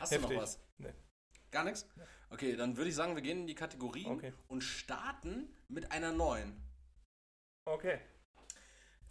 Hast 0.00 0.12
du 0.12 0.16
Heftig. 0.16 0.36
noch 0.36 0.42
was? 0.42 0.58
Nee. 0.78 0.92
Gar 1.50 1.64
nichts? 1.64 1.86
Okay, 2.30 2.56
dann 2.56 2.76
würde 2.76 2.88
ich 2.90 2.94
sagen, 2.96 3.14
wir 3.14 3.22
gehen 3.22 3.40
in 3.40 3.46
die 3.46 3.54
Kategorien 3.54 4.06
Okay. 4.12 4.32
und 4.48 4.62
starten 4.62 5.48
mit 5.68 5.90
einer 5.92 6.12
neuen. 6.12 6.60
Okay. 7.64 7.98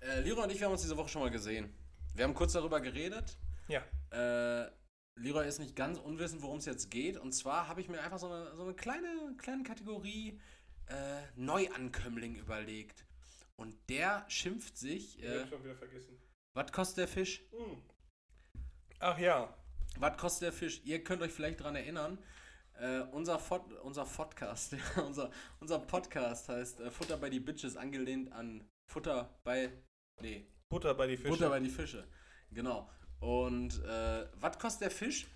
Äh, 0.02 0.22
Leroy 0.22 0.44
und 0.46 0.52
ich, 0.52 0.60
wir 0.60 0.66
haben 0.68 0.72
uns 0.74 0.82
diese 0.82 0.96
Woche 0.98 1.10
schon 1.10 1.22
mal 1.22 1.30
gesehen. 1.32 1.74
Wir 2.16 2.24
haben 2.24 2.34
kurz 2.34 2.54
darüber 2.54 2.80
geredet. 2.80 3.38
Ja. 3.68 3.84
Äh, 4.12 4.72
Leroy 5.18 5.46
ist 5.48 5.60
nicht 5.60 5.76
ganz 5.76 5.98
unwissend, 6.00 6.42
worum 6.42 6.60
es 6.60 6.66
jetzt 6.66 6.90
geht. 6.90 7.18
Und 7.18 7.34
zwar 7.34 7.68
habe 7.68 7.82
ich 7.82 7.90
mir 7.90 8.02
einfach 8.02 8.20
so 8.20 8.32
eine, 8.32 8.56
so 8.56 8.64
eine 8.64 8.74
kleine, 8.74 9.36
kleine 9.38 9.64
Kategorie 9.64 10.40
äh, 10.88 11.22
Neuankömmling 11.36 12.36
überlegt. 12.36 13.06
Und 13.58 13.76
der 13.90 14.26
schimpft 14.30 14.78
sich. 14.78 15.20
Ich 15.20 15.26
Äh, 15.26 15.42
hab 15.42 15.50
schon 15.50 15.64
wieder 15.66 15.76
vergessen. 15.76 16.18
was 16.54 16.72
kostet 16.72 16.98
der 17.00 17.08
Fisch? 17.10 17.44
Hm. 17.52 17.82
Ach 19.00 19.20
ja. 19.20 19.54
Was 19.98 20.18
kostet 20.18 20.44
der 20.44 20.54
Fisch? 20.54 20.82
Ihr 20.86 21.04
könnt 21.04 21.22
euch 21.22 21.34
vielleicht 21.34 21.60
daran 21.60 21.76
erinnern, 21.76 22.18
äh, 22.80 23.02
unser, 23.12 23.40
Fod 23.40 23.72
unser 23.84 24.06
Podcast, 24.06 24.74
ja, 24.96 25.02
unser, 25.04 25.32
unser 25.60 25.80
Podcast 25.80 26.50
heißt 26.50 26.80
äh, 26.82 26.92
Futter 26.92 27.18
bei 27.18 27.30
die 27.30 27.40
Bitches, 27.40 27.78
angelehnt 27.78 28.32
an 28.32 28.64
Futter 28.88 29.40
bei, 29.44 29.72
nee, 30.22 30.48
Butter 30.70 30.94
bei 30.94 31.08
die 31.08 31.18
Fische. 31.18 31.30
Butter 31.30 31.50
bei 31.50 31.60
die 31.60 31.70
Fische. 31.70 32.08
Genau. 32.52 32.90
Und 33.20 33.84
äh, 33.84 34.28
was 34.36 34.58
kostet 34.58 34.82
der 34.84 34.92
Fisch? 34.92 35.28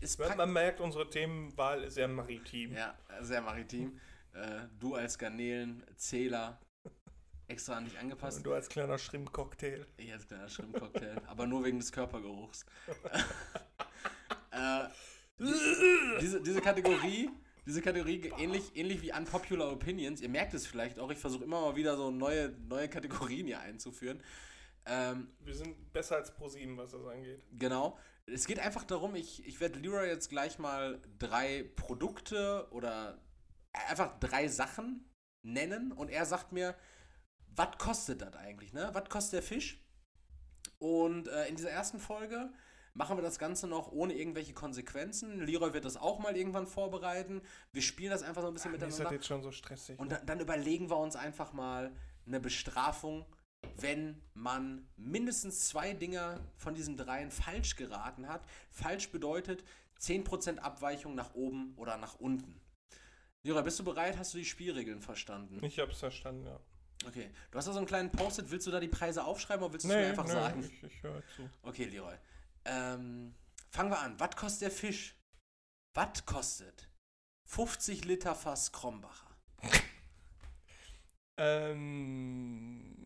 Ist 0.00 0.18
man, 0.18 0.52
merkt, 0.52 0.80
unsere 0.80 1.08
Themenwahl 1.08 1.82
ist 1.84 1.94
sehr 1.94 2.08
maritim. 2.08 2.72
Ja, 2.72 2.98
sehr 3.20 3.40
maritim. 3.40 3.98
Äh, 4.32 4.68
du 4.78 4.94
als 4.94 5.18
Garnelenzähler 5.18 6.60
extra 7.48 7.76
an 7.76 7.86
dich 7.86 7.98
angepasst. 7.98 8.38
Und 8.38 8.46
du 8.46 8.52
als 8.52 8.68
kleiner 8.68 8.98
Shrimp-Cocktail. 8.98 9.86
Ich 9.96 10.12
als 10.12 10.26
kleiner 10.26 10.48
Schrimpcocktail, 10.48 11.22
aber 11.26 11.46
nur 11.46 11.64
wegen 11.64 11.78
des 11.78 11.90
Körpergeruchs. 11.92 12.66
äh, 14.50 14.84
diese, 15.38 16.40
diese 16.40 16.60
Kategorie, 16.60 17.30
diese 17.66 17.82
Kategorie 17.82 18.32
ähnlich, 18.38 18.74
ähnlich 18.74 19.02
wie 19.02 19.12
Unpopular 19.12 19.72
Opinions, 19.72 20.20
ihr 20.20 20.28
merkt 20.28 20.54
es 20.54 20.66
vielleicht 20.66 20.98
auch, 20.98 21.10
ich 21.10 21.18
versuche 21.18 21.44
immer 21.44 21.60
mal 21.60 21.76
wieder 21.76 21.96
so 21.96 22.10
neue, 22.10 22.50
neue 22.68 22.88
Kategorien 22.88 23.46
hier 23.46 23.60
einzuführen. 23.60 24.22
Ähm, 24.86 25.28
Wir 25.40 25.54
sind 25.54 25.92
besser 25.92 26.16
als 26.16 26.32
ProSieben, 26.34 26.76
was 26.76 26.92
das 26.92 27.04
angeht. 27.04 27.42
Genau. 27.58 27.98
Es 28.26 28.46
geht 28.46 28.58
einfach 28.58 28.84
darum, 28.84 29.14
ich, 29.14 29.46
ich 29.46 29.60
werde 29.60 29.78
Leroy 29.78 30.08
jetzt 30.08 30.30
gleich 30.30 30.58
mal 30.58 31.00
drei 31.18 31.64
Produkte 31.76 32.66
oder 32.70 33.20
einfach 33.72 34.18
drei 34.20 34.48
Sachen 34.48 35.10
nennen 35.42 35.92
und 35.92 36.08
er 36.08 36.24
sagt 36.24 36.52
mir, 36.52 36.74
was 37.54 37.78
kostet 37.78 38.22
das 38.22 38.34
eigentlich, 38.34 38.72
ne? 38.72 38.90
Was 38.92 39.08
kostet 39.08 39.34
der 39.34 39.42
Fisch? 39.42 39.82
Und 40.78 41.28
äh, 41.28 41.46
in 41.48 41.56
dieser 41.56 41.70
ersten 41.70 41.98
Folge 41.98 42.52
machen 42.96 43.18
wir 43.18 43.22
das 43.22 43.38
Ganze 43.38 43.66
noch 43.68 43.92
ohne 43.92 44.14
irgendwelche 44.14 44.54
Konsequenzen. 44.54 45.44
Leroy 45.44 45.74
wird 45.74 45.84
das 45.84 45.96
auch 45.96 46.18
mal 46.18 46.36
irgendwann 46.36 46.66
vorbereiten. 46.66 47.42
Wir 47.72 47.82
spielen 47.82 48.10
das 48.10 48.22
einfach 48.22 48.42
so 48.42 48.48
ein 48.48 48.54
bisschen 48.54 48.72
Mir 48.72 48.78
ist 48.78 48.84
das 48.84 48.90
miteinander. 48.92 49.16
jetzt 49.16 49.26
schon 49.26 49.42
so 49.42 49.52
stressig. 49.52 49.98
Und 49.98 50.08
ne? 50.08 50.16
dann, 50.16 50.26
dann 50.26 50.40
überlegen 50.40 50.88
wir 50.88 50.96
uns 50.96 51.14
einfach 51.14 51.52
mal 51.52 51.92
eine 52.26 52.40
Bestrafung, 52.40 53.26
wenn 53.76 54.22
man 54.32 54.88
mindestens 54.96 55.68
zwei 55.68 55.92
Dinger 55.92 56.40
von 56.56 56.74
diesen 56.74 56.96
dreien 56.96 57.30
falsch 57.30 57.76
geraten 57.76 58.28
hat. 58.28 58.46
Falsch 58.70 59.10
bedeutet 59.10 59.62
10% 60.00 60.58
Abweichung 60.58 61.14
nach 61.14 61.34
oben 61.34 61.74
oder 61.76 61.98
nach 61.98 62.18
unten. 62.18 62.60
Jura, 63.42 63.60
bist 63.60 63.78
du 63.78 63.84
bereit? 63.84 64.18
Hast 64.18 64.32
du 64.34 64.38
die 64.38 64.44
Spielregeln 64.44 65.02
verstanden? 65.02 65.62
ich 65.62 65.78
hab's 65.78 65.98
verstanden, 65.98 66.46
ja. 66.46 66.58
Okay. 67.06 67.28
Du 67.50 67.58
hast 67.58 67.68
da 67.68 67.72
so 67.72 67.78
einen 67.78 67.86
kleinen 67.86 68.10
Post-it. 68.10 68.50
Willst 68.50 68.66
du 68.66 68.70
da 68.70 68.80
die 68.80 68.88
Preise 68.88 69.22
aufschreiben 69.24 69.62
oder 69.62 69.74
willst 69.74 69.84
du 69.84 69.90
es 69.90 69.94
mir 69.94 70.08
einfach 70.08 70.26
sagen? 70.26 70.64
ich, 70.64 70.82
ich 70.82 71.02
höre 71.02 71.22
zu. 71.36 71.48
Okay, 71.62 71.84
Leroy. 71.84 72.14
Ähm, 72.66 73.34
fangen 73.70 73.90
wir 73.90 74.00
an. 74.00 74.18
Was 74.18 74.34
kostet 74.36 74.62
der 74.62 74.70
Fisch? 74.70 75.16
Was 75.94 76.26
kostet 76.26 76.90
50 77.46 78.04
Liter 78.04 78.34
Fass 78.34 78.72
Krombacher? 78.72 79.30
Ähm. 81.38 82.96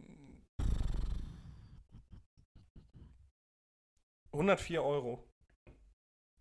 104 4.32 4.84
Euro. 4.84 5.28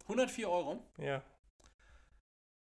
104 0.04 0.48
Euro. 0.48 0.88
Ja. 1.00 1.24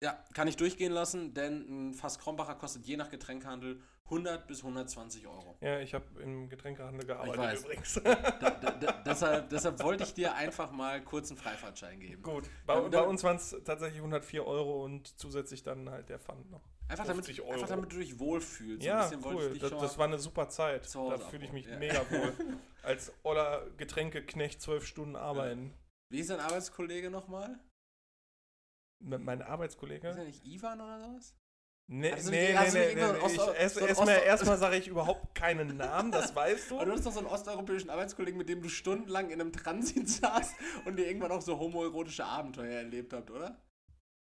Ja, 0.01 0.13
kann 0.33 0.47
ich 0.47 0.55
durchgehen 0.55 0.93
lassen, 0.93 1.33
denn 1.33 1.89
ein 1.89 1.93
Fass 1.93 2.17
Krombacher 2.17 2.55
kostet 2.55 2.85
je 2.85 2.95
nach 2.95 3.09
Getränkhandel 3.09 3.83
100 4.09 4.47
bis 4.47 4.59
120 4.59 5.27
Euro. 5.27 5.57
Ja, 5.61 5.79
ich 5.79 5.93
habe 5.93 6.05
im 6.21 6.49
Getränkehandel 6.49 7.05
gearbeitet 7.05 7.61
übrigens. 7.61 8.01
Da, 8.03 8.15
da, 8.15 8.71
da, 8.71 8.91
deshalb, 9.05 9.49
deshalb 9.49 9.83
wollte 9.83 10.03
ich 10.03 10.13
dir 10.13 10.33
einfach 10.35 10.71
mal 10.71 11.01
kurz 11.03 11.29
einen 11.29 11.37
Freifahrtschein 11.37 11.99
geben. 11.99 12.21
Gut. 12.23 12.49
Bei, 12.65 12.79
bei 12.81 13.01
uns 13.01 13.23
waren 13.23 13.35
es 13.35 13.55
tatsächlich 13.63 13.99
104 13.99 14.45
Euro 14.45 14.83
und 14.83 15.07
zusätzlich 15.19 15.63
dann 15.63 15.89
halt 15.89 16.09
der 16.09 16.19
Pfand 16.19 16.49
noch. 16.49 16.61
Einfach 16.87 17.05
damit, 17.05 17.25
50 17.25 17.43
Euro. 17.43 17.53
einfach 17.53 17.67
damit 17.67 17.91
du 17.91 17.97
dich 17.97 18.17
wohlfühlst. 18.17 18.81
So 18.81 18.87
Ja, 18.87 19.23
wollte 19.23 19.51
cool. 19.51 19.59
Das, 19.59 19.69
das 19.69 19.97
war 19.97 20.05
eine 20.07 20.17
super 20.17 20.49
Zeit. 20.49 20.93
Da 20.95 21.17
fühle 21.19 21.45
ich 21.45 21.51
mich 21.51 21.67
ja. 21.67 21.77
mega 21.77 22.09
wohl. 22.09 22.33
Als 22.83 23.13
oller 23.23 23.69
Getränkeknecht 23.77 24.61
zwölf 24.61 24.87
Stunden 24.87 25.15
arbeiten. 25.15 25.73
Wie 26.11 26.19
ist 26.19 26.31
dein 26.31 26.39
Arbeitskollege 26.39 27.11
nochmal? 27.11 27.59
Mit 29.01 29.21
meinem 29.21 29.41
Ist 29.41 29.47
Arbeitskollege? 29.47 30.07
er 30.07 30.23
nicht 30.23 30.43
Ivan 30.45 30.81
oder 30.81 30.99
sowas? 30.99 31.35
Nee, 31.91 32.11
du 32.11 32.29
nee, 32.29 32.53
nicht- 32.53 32.73
nee, 32.73 32.93
du 32.93 33.01
nee, 33.01 33.11
nee, 33.11 33.17
Ich, 33.33 33.37
erst, 33.59 33.75
so 33.75 33.85
erstmal, 33.87 34.21
erstmal 34.21 34.57
sage 34.59 34.75
ich 34.77 34.87
überhaupt 34.87 35.33
keinen 35.33 35.75
Namen, 35.75 36.11
das 36.11 36.35
weißt 36.35 36.71
Aber 36.73 36.81
du. 36.85 36.85
du 36.91 36.97
hast 36.97 37.05
doch 37.07 37.11
so 37.11 37.17
einen 37.19 37.27
osteuropäischen 37.27 37.89
Arbeitskollegen, 37.89 38.37
mit 38.37 38.47
dem 38.47 38.61
du 38.61 38.69
stundenlang 38.69 39.31
in 39.31 39.41
einem 39.41 39.51
Transit 39.51 40.07
saßt 40.21 40.53
und 40.85 40.99
ihr 40.99 41.07
irgendwann 41.07 41.31
auch 41.31 41.41
so 41.41 41.57
homoerotische 41.57 42.23
Abenteuer 42.23 42.75
erlebt 42.77 43.11
habt, 43.13 43.31
oder? 43.31 43.59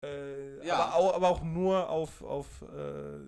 Äh, 0.04 0.66
Ja. 0.66 0.74
aber, 0.76 0.94
auch, 0.94 1.14
aber 1.14 1.28
auch 1.30 1.42
nur 1.42 1.88
auf, 1.88 2.20
auf 2.22 2.60
äh, 2.60 3.18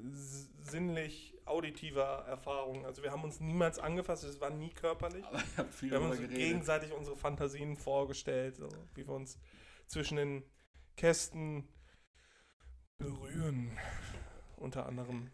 sinnlich 0.60 1.32
auditiver 1.46 2.26
Erfahrung. 2.28 2.84
Also 2.84 3.02
wir 3.02 3.12
haben 3.12 3.24
uns 3.24 3.40
niemals 3.40 3.78
angefasst, 3.78 4.24
es 4.24 4.38
war 4.42 4.50
nie 4.50 4.68
körperlich. 4.74 5.24
Aber 5.24 5.38
ich 5.38 5.56
habe 5.56 5.72
viel 5.72 5.90
Wir 5.92 5.96
haben 5.98 6.10
uns 6.10 6.16
geredet. 6.18 6.36
gegenseitig 6.36 6.92
unsere 6.92 7.16
Fantasien 7.16 7.74
vorgestellt, 7.76 8.56
so, 8.56 8.68
wie 8.94 9.06
wir 9.06 9.14
uns 9.14 9.38
zwischen 9.86 10.16
den 10.18 10.42
Kästen 10.96 11.66
berühren. 12.98 13.78
Unter 14.56 14.86
anderem. 14.86 15.30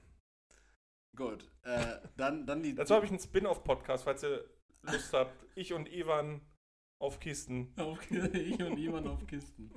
Gut, 1.17 1.51
äh, 1.63 1.99
dann, 2.17 2.47
dann 2.47 2.63
die... 2.63 2.75
Dazu 2.77 2.95
habe 2.95 3.05
ich 3.05 3.11
einen 3.11 3.21
Spin-off-Podcast, 3.21 4.05
falls 4.05 4.23
ihr 4.23 4.45
Lust 4.83 5.13
habt. 5.13 5.45
Ich 5.55 5.73
und 5.73 5.91
Ivan 5.91 6.41
auf 6.99 7.21
Kisten. 7.21 7.75
Ich 8.11 8.63
und 8.63 8.79
jemand 8.79 9.07
auf 9.09 9.27
Kisten. 9.27 9.71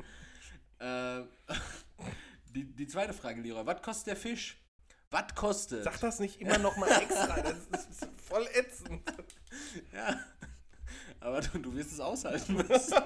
äh, 0.79 1.21
die, 2.53 2.65
die 2.75 2.87
zweite 2.87 3.13
Frage, 3.13 3.41
Leroy. 3.41 3.65
Was 3.65 3.81
kostet 3.81 4.07
der 4.07 4.15
Fisch? 4.15 4.61
Was 5.11 5.35
kostet? 5.35 5.83
Sag 5.83 5.99
das 5.99 6.19
nicht 6.19 6.41
immer 6.41 6.57
noch 6.57 6.77
mal 6.77 6.89
extra, 6.89 7.39
das 7.41 7.57
ist, 7.59 7.71
das 7.71 7.85
ist 7.87 8.21
voll 8.21 8.47
ätzend. 8.53 9.01
Ja. 9.93 10.19
Aber 11.19 11.41
du, 11.41 11.59
du 11.59 11.73
wirst 11.73 11.91
es 11.91 11.99
aushalten 11.99 12.55
müssen. 12.55 12.97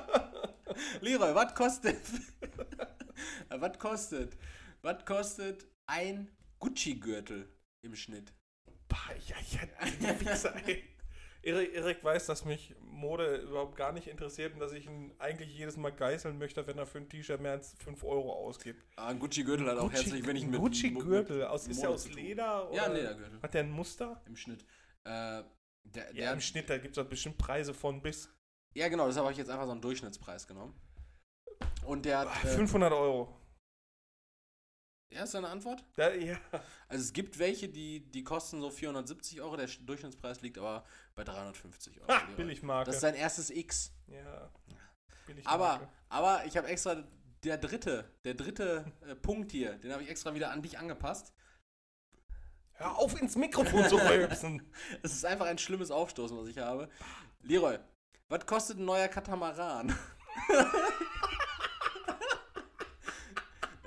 Leroy, 1.02 1.36
was 1.36 1.54
kostet. 1.56 2.00
was 3.50 3.80
kostet. 3.80 4.38
Was 4.82 5.06
kostet 5.06 5.66
ein 5.90 6.30
Gucci-Gürtel 6.60 7.50
im 7.82 7.96
Schnitt? 7.96 8.34
Bah, 8.88 8.98
ja, 9.28 9.36
ja, 10.02 10.20
Wichser, 10.20 10.56
ey. 10.68 10.84
Erik, 11.42 11.74
Erik 11.74 12.04
weiß, 12.04 12.26
dass 12.26 12.44
mich 12.44 12.76
Mode 12.82 13.38
überhaupt 13.38 13.78
gar 13.78 13.94
nicht 13.94 14.08
interessiert 14.08 14.54
und 14.54 14.60
dass 14.60 14.74
ich 14.74 14.86
ihn 14.86 15.14
eigentlich 15.20 15.58
jedes 15.58 15.78
Mal 15.78 15.92
geißeln 15.92 16.38
möchte, 16.38 16.68
wenn 16.68 16.78
er 16.78 16.86
für 16.86 16.98
ein 16.98 17.08
T-Shirt 17.08 17.40
mehr 17.40 17.54
als 17.54 17.76
5 17.82 18.04
Euro 18.04 18.34
ausgibt. 18.34 18.84
Ah, 18.98 19.08
ein 19.08 19.20
Gucci-Gürtel 19.20 19.70
hat 19.70 19.78
auch 19.78 19.92
herzlich 19.92 20.28
wenig 20.28 20.46
mit. 20.46 20.60
Gucci-Gürtel, 20.60 21.46
aus, 21.46 21.68
ist 21.68 21.82
der 21.82 21.90
aus. 21.90 22.10
Leder? 22.10 22.70
Ja, 22.74 22.88
Ledergürtel. 22.88 23.42
Hat 23.42 23.54
der 23.54 23.64
ein 23.64 23.72
Muster? 23.72 24.22
Im 24.26 24.36
Schnitt. 24.36 24.66
Äh, 25.06 25.44
der, 25.84 26.08
Ja, 26.08 26.14
der, 26.14 26.34
im 26.34 26.42
Schnitt, 26.42 26.70
da 26.70 26.78
gibt 26.78 26.98
es 26.98 27.10
bestimmt 27.10 27.38
Preise 27.38 27.74
von 27.74 28.02
bis 28.02 28.30
ja, 28.76 28.88
genau, 28.88 29.08
deshalb 29.08 29.24
habe 29.24 29.32
ich 29.32 29.38
jetzt 29.38 29.50
einfach 29.50 29.66
so 29.66 29.72
einen 29.72 29.82
Durchschnittspreis 29.82 30.46
genommen. 30.48 30.80
Und 31.86 32.06
der 32.06 32.20
hat. 32.20 32.28
Äh, 32.44 32.48
500 32.48 32.94
Euro. 32.94 33.39
Ja, 35.12 35.24
ist 35.24 35.34
deine 35.34 35.50
Antwort? 35.50 35.84
Da, 35.96 36.14
ja. 36.14 36.38
Also 36.88 37.04
es 37.04 37.14
gibt 37.14 37.40
welche, 37.40 37.68
die, 37.70 38.00
die 38.12 38.24
kosten 38.24 38.62
so 38.62 38.70
470 38.70 39.42
Euro, 39.42 39.56
der 39.58 39.68
Sch- 39.70 39.84
Durchschnittspreis 39.86 40.42
liegt 40.42 40.58
aber 40.58 40.86
bei 41.16 41.24
350 41.24 42.02
Euro. 42.02 42.08
Ha. 42.14 42.22
Billigmarke. 42.38 42.86
Das 42.88 42.96
ist 42.96 43.02
sein 43.02 43.16
erstes 43.16 43.50
X. 43.50 43.92
ja. 44.08 44.52
Billigmarke. 45.26 45.52
Aber, 45.54 45.90
aber 46.10 46.46
ich 46.46 46.58
habe 46.58 46.68
extra 46.68 47.04
der 47.44 47.58
dritte, 47.58 48.12
der 48.24 48.34
dritte 48.34 48.92
äh, 49.08 49.16
Punkt 49.16 49.52
hier, 49.52 49.78
den 49.78 49.94
habe 49.94 50.02
ich 50.04 50.10
extra 50.10 50.34
wieder 50.34 50.52
an 50.52 50.62
dich 50.62 50.78
angepasst. 50.80 51.34
Hör 52.74 52.98
auf, 52.98 53.20
ins 53.22 53.36
Mikrofon 53.36 53.88
zu 53.90 53.98
rülpsen. 53.98 54.62
Es 55.04 55.14
ist 55.14 55.26
einfach 55.26 55.46
ein 55.46 55.58
schlimmes 55.58 55.92
Aufstoßen, 55.92 56.38
was 56.38 56.48
ich 56.48 56.58
habe. 56.58 56.90
Leroy, 57.42 57.78
was 58.30 58.46
kostet 58.46 58.78
ein 58.80 58.86
neuer 58.86 59.08
Katamaran? 59.08 59.96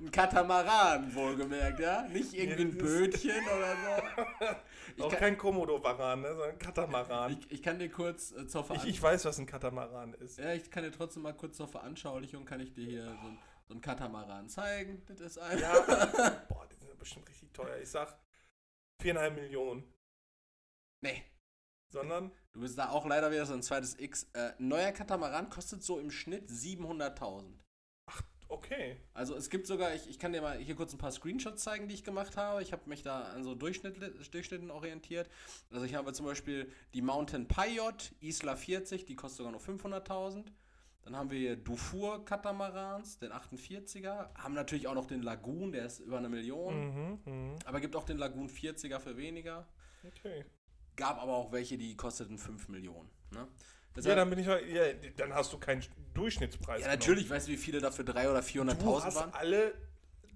ein 0.02 0.10
Katamaran, 0.10 1.14
wohlgemerkt, 1.14 1.80
ja? 1.80 2.02
Nicht 2.08 2.34
irgendwie 2.34 2.62
ein 2.62 2.76
Bötchen 2.78 3.42
oder 3.46 3.76
so. 3.76 4.46
Ich 4.96 5.02
Auch 5.02 5.08
kann, 5.10 5.20
kein 5.20 5.38
Komodo-Varan, 5.38 6.20
ne, 6.20 6.28
sondern 6.34 6.58
Katamaran. 6.58 7.32
ich, 7.32 7.50
ich 7.50 7.62
kann 7.62 7.78
dir 7.78 7.88
kurz 7.88 8.32
äh, 8.32 8.46
zur 8.46 8.60
Ich, 8.60 8.66
Veranschaulichung. 8.66 8.90
ich 8.90 9.02
weiß, 9.02 9.24
was 9.24 9.38
ein 9.38 9.46
Katamaran 9.46 10.12
ist. 10.14 10.38
Ja, 10.38 10.52
ich 10.52 10.70
kann 10.70 10.82
dir 10.84 10.90
trotzdem 10.92 11.22
mal 11.22 11.32
kurz 11.34 11.56
zur 11.56 11.66
Veranschaulichung, 11.66 12.44
kann 12.44 12.60
ich 12.60 12.74
dir 12.74 12.84
hier 12.84 13.04
so 13.22 13.26
ein, 13.28 13.38
so 13.68 13.74
ein 13.74 13.80
Katamaran 13.80 14.48
zeigen. 14.50 15.02
Das 15.06 15.20
ist 15.20 15.38
ein. 15.38 15.58
Ja. 15.58 15.72
Boah, 16.48 16.66
die 16.70 16.76
sind 16.76 16.88
ja 16.88 16.94
bestimmt 16.94 17.26
richtig 17.28 17.52
teuer. 17.54 17.78
Ich 17.78 17.88
sag 17.88 18.18
4,5 19.02 19.30
Millionen. 19.30 19.84
Nee, 21.00 21.24
Sondern, 21.88 22.30
du 22.52 22.60
bist 22.60 22.76
da 22.78 22.90
auch 22.90 23.06
leider 23.06 23.30
wieder 23.30 23.46
so 23.46 23.54
ein 23.54 23.62
zweites 23.62 23.98
X. 23.98 24.28
Äh, 24.34 24.52
ein 24.58 24.68
neuer 24.68 24.92
Katamaran 24.92 25.48
kostet 25.48 25.82
so 25.82 25.98
im 25.98 26.10
Schnitt 26.10 26.50
700.000. 26.50 27.60
okay. 28.52 28.96
Also 29.14 29.34
es 29.34 29.50
gibt 29.50 29.66
sogar, 29.66 29.94
ich, 29.94 30.08
ich 30.08 30.18
kann 30.18 30.32
dir 30.32 30.42
mal 30.42 30.58
hier 30.58 30.74
kurz 30.74 30.92
ein 30.92 30.98
paar 30.98 31.10
Screenshots 31.10 31.62
zeigen, 31.62 31.88
die 31.88 31.94
ich 31.94 32.04
gemacht 32.04 32.36
habe. 32.36 32.62
Ich 32.62 32.72
habe 32.72 32.88
mich 32.88 33.02
da 33.02 33.22
an 33.22 33.42
so 33.42 33.54
Durchschnitt, 33.54 33.96
Durchschnitten 34.32 34.70
orientiert. 34.70 35.28
Also 35.70 35.84
ich 35.84 35.94
habe 35.94 36.12
zum 36.12 36.26
Beispiel 36.26 36.70
die 36.94 37.02
Mountain 37.02 37.48
Paiot 37.48 38.12
Isla 38.20 38.56
40, 38.56 39.04
die 39.04 39.16
kostet 39.16 39.38
sogar 39.38 39.52
nur 39.52 39.60
500.000. 39.60 40.44
Dann 41.04 41.16
haben 41.16 41.30
wir 41.30 41.38
hier 41.38 41.56
Dufour 41.56 42.24
Katamarans, 42.24 43.18
den 43.18 43.32
48er. 43.32 44.32
Haben 44.36 44.54
natürlich 44.54 44.86
auch 44.86 44.94
noch 44.94 45.06
den 45.06 45.22
Lagoon, 45.22 45.72
der 45.72 45.86
ist 45.86 45.98
über 45.98 46.18
eine 46.18 46.28
Million. 46.28 46.74
Mhm, 46.74 47.18
mhm. 47.24 47.56
Aber 47.64 47.80
gibt 47.80 47.96
auch 47.96 48.04
den 48.04 48.18
Lagoon 48.18 48.48
40er 48.48 49.00
für 49.00 49.16
weniger. 49.16 49.66
Okay. 50.04 50.44
Gab 50.94 51.20
aber 51.20 51.34
auch 51.34 51.50
welche, 51.50 51.76
die 51.76 51.96
kosteten 51.96 52.38
5 52.38 52.68
Millionen. 52.68 53.10
Ne? 53.32 53.48
Ja, 53.94 53.96
Deshalb- 53.96 54.16
dann 54.16 54.30
bin 54.30 54.38
ich 54.38 54.46
mal, 54.46 54.62
ja, 54.68 54.84
dann 55.16 55.34
hast 55.34 55.52
du 55.52 55.58
keinen 55.58 55.82
Durchschnittspreis. 56.14 56.80
ja, 56.80 56.86
genommen. 56.86 56.98
natürlich, 56.98 57.28
weißt 57.30 57.48
du, 57.48 57.52
wie 57.52 57.56
viele 57.56 57.80
dafür 57.80 58.04
300.000 58.04 58.60
oder 58.60 58.74
Du 58.74 58.80
400.000 58.96 59.04
hast 59.04 59.14
waren? 59.16 59.34
alle 59.34 59.74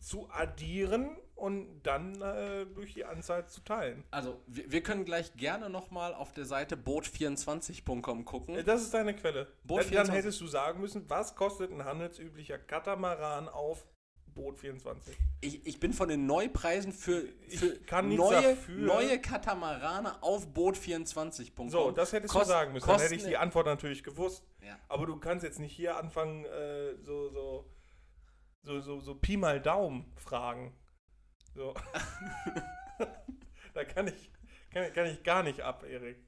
zu 0.00 0.28
addieren 0.30 1.16
und 1.34 1.82
dann 1.82 2.20
äh, 2.22 2.64
durch 2.66 2.94
die 2.94 3.04
Anzahl 3.04 3.46
zu 3.46 3.60
teilen. 3.62 4.04
Also, 4.10 4.40
wir, 4.46 4.70
wir 4.72 4.82
können 4.82 5.04
gleich 5.04 5.34
gerne 5.36 5.68
nochmal 5.70 6.14
auf 6.14 6.32
der 6.32 6.44
Seite 6.46 6.76
boot24.com 6.76 8.24
gucken. 8.24 8.56
Äh, 8.56 8.64
Das 8.64 8.82
ist 8.82 8.94
deine 8.94 9.14
Quelle. 9.14 9.46
Boot 9.64 9.80
dann, 9.80 9.84
dann 9.86 10.06
24. 10.06 10.14
hättest 10.14 10.40
du 10.40 10.46
sagen 10.46 10.80
müssen, 10.80 11.08
was 11.08 11.34
kostet 11.34 11.70
ein 11.72 11.84
handelsüblicher 11.84 12.58
Katamaran 12.58 13.48
auf 13.48 13.84
Boot 14.36 14.58
24? 14.58 15.16
Ich, 15.40 15.66
ich 15.66 15.80
bin 15.80 15.92
von 15.92 16.08
den 16.08 16.26
Neupreisen 16.26 16.92
für, 16.92 17.24
Ich 17.48 17.58
für 17.58 17.74
neue, 18.02 18.56
neue 18.68 19.20
Katamarane 19.20 20.22
auf 20.22 20.46
boot24.com. 20.54 21.70
So, 21.70 21.90
das 21.90 22.12
hättest 22.12 22.32
Kost- 22.32 22.44
du 22.44 22.48
sagen 22.50 22.72
müssen. 22.72 22.86
Dann 22.86 23.00
hätte 23.00 23.14
ich 23.16 23.24
die 23.24 23.36
Antwort 23.36 23.66
natürlich 23.66 24.04
gewusst. 24.04 24.44
Ja. 24.60 24.78
Aber 24.88 25.06
du 25.06 25.16
kannst 25.18 25.42
jetzt 25.42 25.58
nicht 25.58 25.72
hier 25.74 25.96
anfangen, 25.96 26.44
äh, 26.44 26.94
so, 27.02 27.28
so, 27.30 27.70
so, 28.62 28.80
so, 28.80 29.00
so 29.00 29.14
Pi 29.16 29.36
mal 29.36 29.60
Daumen 29.60 30.12
fragen. 30.16 30.76
So. 31.54 31.74
da 33.74 33.84
kann 33.84 34.06
ich, 34.08 34.30
kann, 34.70 34.92
kann 34.92 35.06
ich 35.06 35.22
gar 35.24 35.42
nicht 35.42 35.62
ab, 35.62 35.82
Erik. 35.82 36.22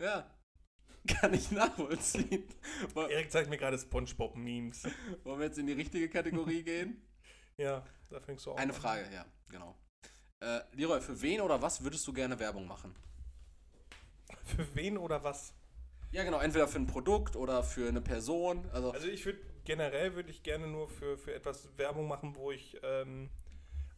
Ja. 0.00 0.28
Kann 1.20 1.34
ich 1.34 1.50
nachvollziehen. 1.50 2.44
Erik 2.94 3.30
zeigt 3.32 3.50
mir 3.50 3.58
gerade 3.58 3.78
Spongebob-Memes. 3.78 4.84
Wollen 5.24 5.40
wir 5.40 5.46
jetzt 5.46 5.58
in 5.58 5.66
die 5.66 5.72
richtige 5.72 6.08
Kategorie 6.08 6.62
gehen? 6.64 7.02
Ja, 7.56 7.84
da 8.10 8.20
fängst 8.20 8.46
du 8.46 8.52
auch 8.52 8.56
Eine 8.56 8.72
an. 8.72 8.80
Frage, 8.80 9.08
ja, 9.12 9.26
genau. 9.48 9.76
Äh, 10.40 10.60
Leroy, 10.72 11.00
für 11.00 11.20
wen 11.20 11.40
oder 11.40 11.60
was 11.60 11.82
würdest 11.82 12.06
du 12.06 12.12
gerne 12.12 12.38
Werbung 12.38 12.66
machen? 12.66 12.94
Für 14.44 14.74
wen 14.74 14.96
oder 14.98 15.22
was? 15.22 15.54
Ja, 16.10 16.24
genau, 16.24 16.40
entweder 16.40 16.66
für 16.68 16.78
ein 16.78 16.86
Produkt 16.86 17.36
oder 17.36 17.62
für 17.62 17.88
eine 17.88 18.00
Person. 18.00 18.68
Also, 18.72 18.90
Also 18.92 19.08
ich 19.08 19.24
würde 19.24 19.40
generell 19.64 20.14
würde 20.14 20.30
ich 20.30 20.42
gerne 20.42 20.66
nur 20.66 20.88
für, 20.88 21.16
für 21.16 21.34
etwas 21.34 21.68
Werbung 21.78 22.08
machen, 22.08 22.34
wo 22.34 22.50
ich 22.50 22.78
ähm, 22.82 23.30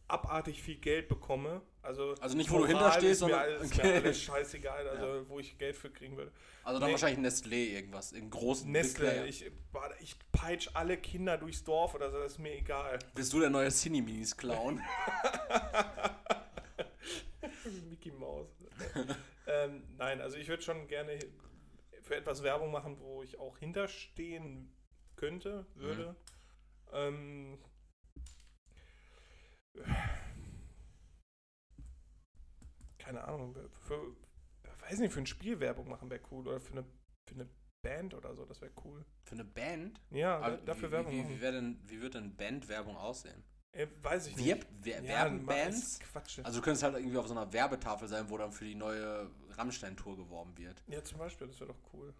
abartig 0.07 0.61
viel 0.61 0.77
Geld 0.77 1.07
bekomme. 1.07 1.61
Also, 1.81 2.15
Also 2.19 2.35
nicht, 2.35 2.49
wo 2.51 2.57
du 2.59 2.67
hinterstehst, 2.67 3.19
sondern- 3.19 3.39
alles- 3.39 3.61
ist 3.63 3.73
okay. 3.79 3.87
mir 3.87 3.93
alles 3.95 4.21
scheißegal, 4.21 4.87
also 4.89 5.29
wo 5.29 5.39
ich 5.39 5.57
Geld 5.57 5.75
für 5.75 5.89
kriegen 5.91 6.17
würde. 6.17 6.31
also 6.63 6.79
dann 6.79 6.87
nee. 6.87 6.93
wahrscheinlich 6.93 7.25
Nestlé 7.25 7.73
irgendwas, 7.75 8.11
irgendeinen 8.11 8.41
großen 8.41 8.71
Player. 8.95 9.25
ich, 9.25 9.45
ich 9.99 10.15
peitsch 10.31 10.69
alle 10.73 10.97
Kinder 10.97 11.37
durchs 11.37 11.63
Dorf 11.63 11.93
oder 11.95 12.11
so, 12.11 12.19
das 12.19 12.33
ist 12.33 12.39
mir 12.39 12.53
egal. 12.55 12.99
Bist 13.13 13.33
du 13.33 13.39
der 13.39 13.49
neue 13.49 13.69
Cineminis-Clown? 13.69 14.81
Mickey 17.89 18.11
Mouse. 18.11 18.49
ähm, 19.47 19.83
nein, 19.97 20.21
also 20.21 20.37
ich 20.37 20.47
würde 20.47 20.63
schon 20.63 20.87
gerne 20.87 21.17
für 22.01 22.15
etwas 22.15 22.43
Werbung 22.43 22.71
machen, 22.71 22.97
wo 22.99 23.23
ich 23.23 23.39
auch 23.39 23.57
hinterstehen 23.57 24.71
könnte, 25.15 25.65
würde. 25.75 26.15
Ähm, 26.93 27.57
keine 32.97 33.23
Ahnung, 33.23 33.55
für, 33.87 34.15
weiß 34.81 34.99
nicht, 34.99 35.13
für 35.13 35.19
ein 35.19 35.27
Spiel 35.27 35.59
Werbung 35.59 35.89
machen 35.89 36.09
wäre 36.09 36.21
cool 36.31 36.47
oder 36.47 36.59
für 36.59 36.71
eine, 36.73 36.83
für 37.27 37.35
eine 37.35 37.49
Band 37.83 38.13
oder 38.15 38.33
so, 38.35 38.45
das 38.45 38.61
wäre 38.61 38.71
cool. 38.83 39.05
für 39.23 39.35
eine 39.35 39.45
Band? 39.45 40.01
Ja, 40.09 40.39
Aber 40.39 40.57
dafür 40.57 40.89
wie, 40.89 40.91
Werbung 40.93 41.11
wie, 41.13 41.29
wie, 41.29 41.39
denn, 41.39 41.79
wie 41.85 42.01
wird 42.01 42.15
denn 42.15 42.35
Bandwerbung 42.35 42.97
aussehen? 42.97 43.43
Äh, 43.73 43.87
weiß 44.01 44.27
ich 44.27 44.37
nicht. 44.37 44.67
wer, 44.81 45.01
Ja, 45.03 45.09
werben 45.09 45.43
mach- 45.45 45.53
Bands? 45.53 45.99
Quatsch. 45.99 46.39
Also 46.43 46.59
du 46.59 46.63
könntest 46.63 46.83
halt 46.83 46.95
irgendwie 46.95 47.17
auf 47.17 47.27
so 47.27 47.33
einer 47.33 47.51
Werbetafel 47.51 48.07
sein, 48.07 48.29
wo 48.29 48.37
dann 48.37 48.51
für 48.53 48.65
die 48.65 48.75
neue 48.75 49.29
Rammstein-Tour 49.51 50.15
geworben 50.15 50.57
wird. 50.57 50.81
Ja, 50.87 51.03
zum 51.03 51.19
Beispiel, 51.19 51.47
das 51.47 51.59
wäre 51.59 51.73
doch 51.73 51.93
cool. 51.93 52.13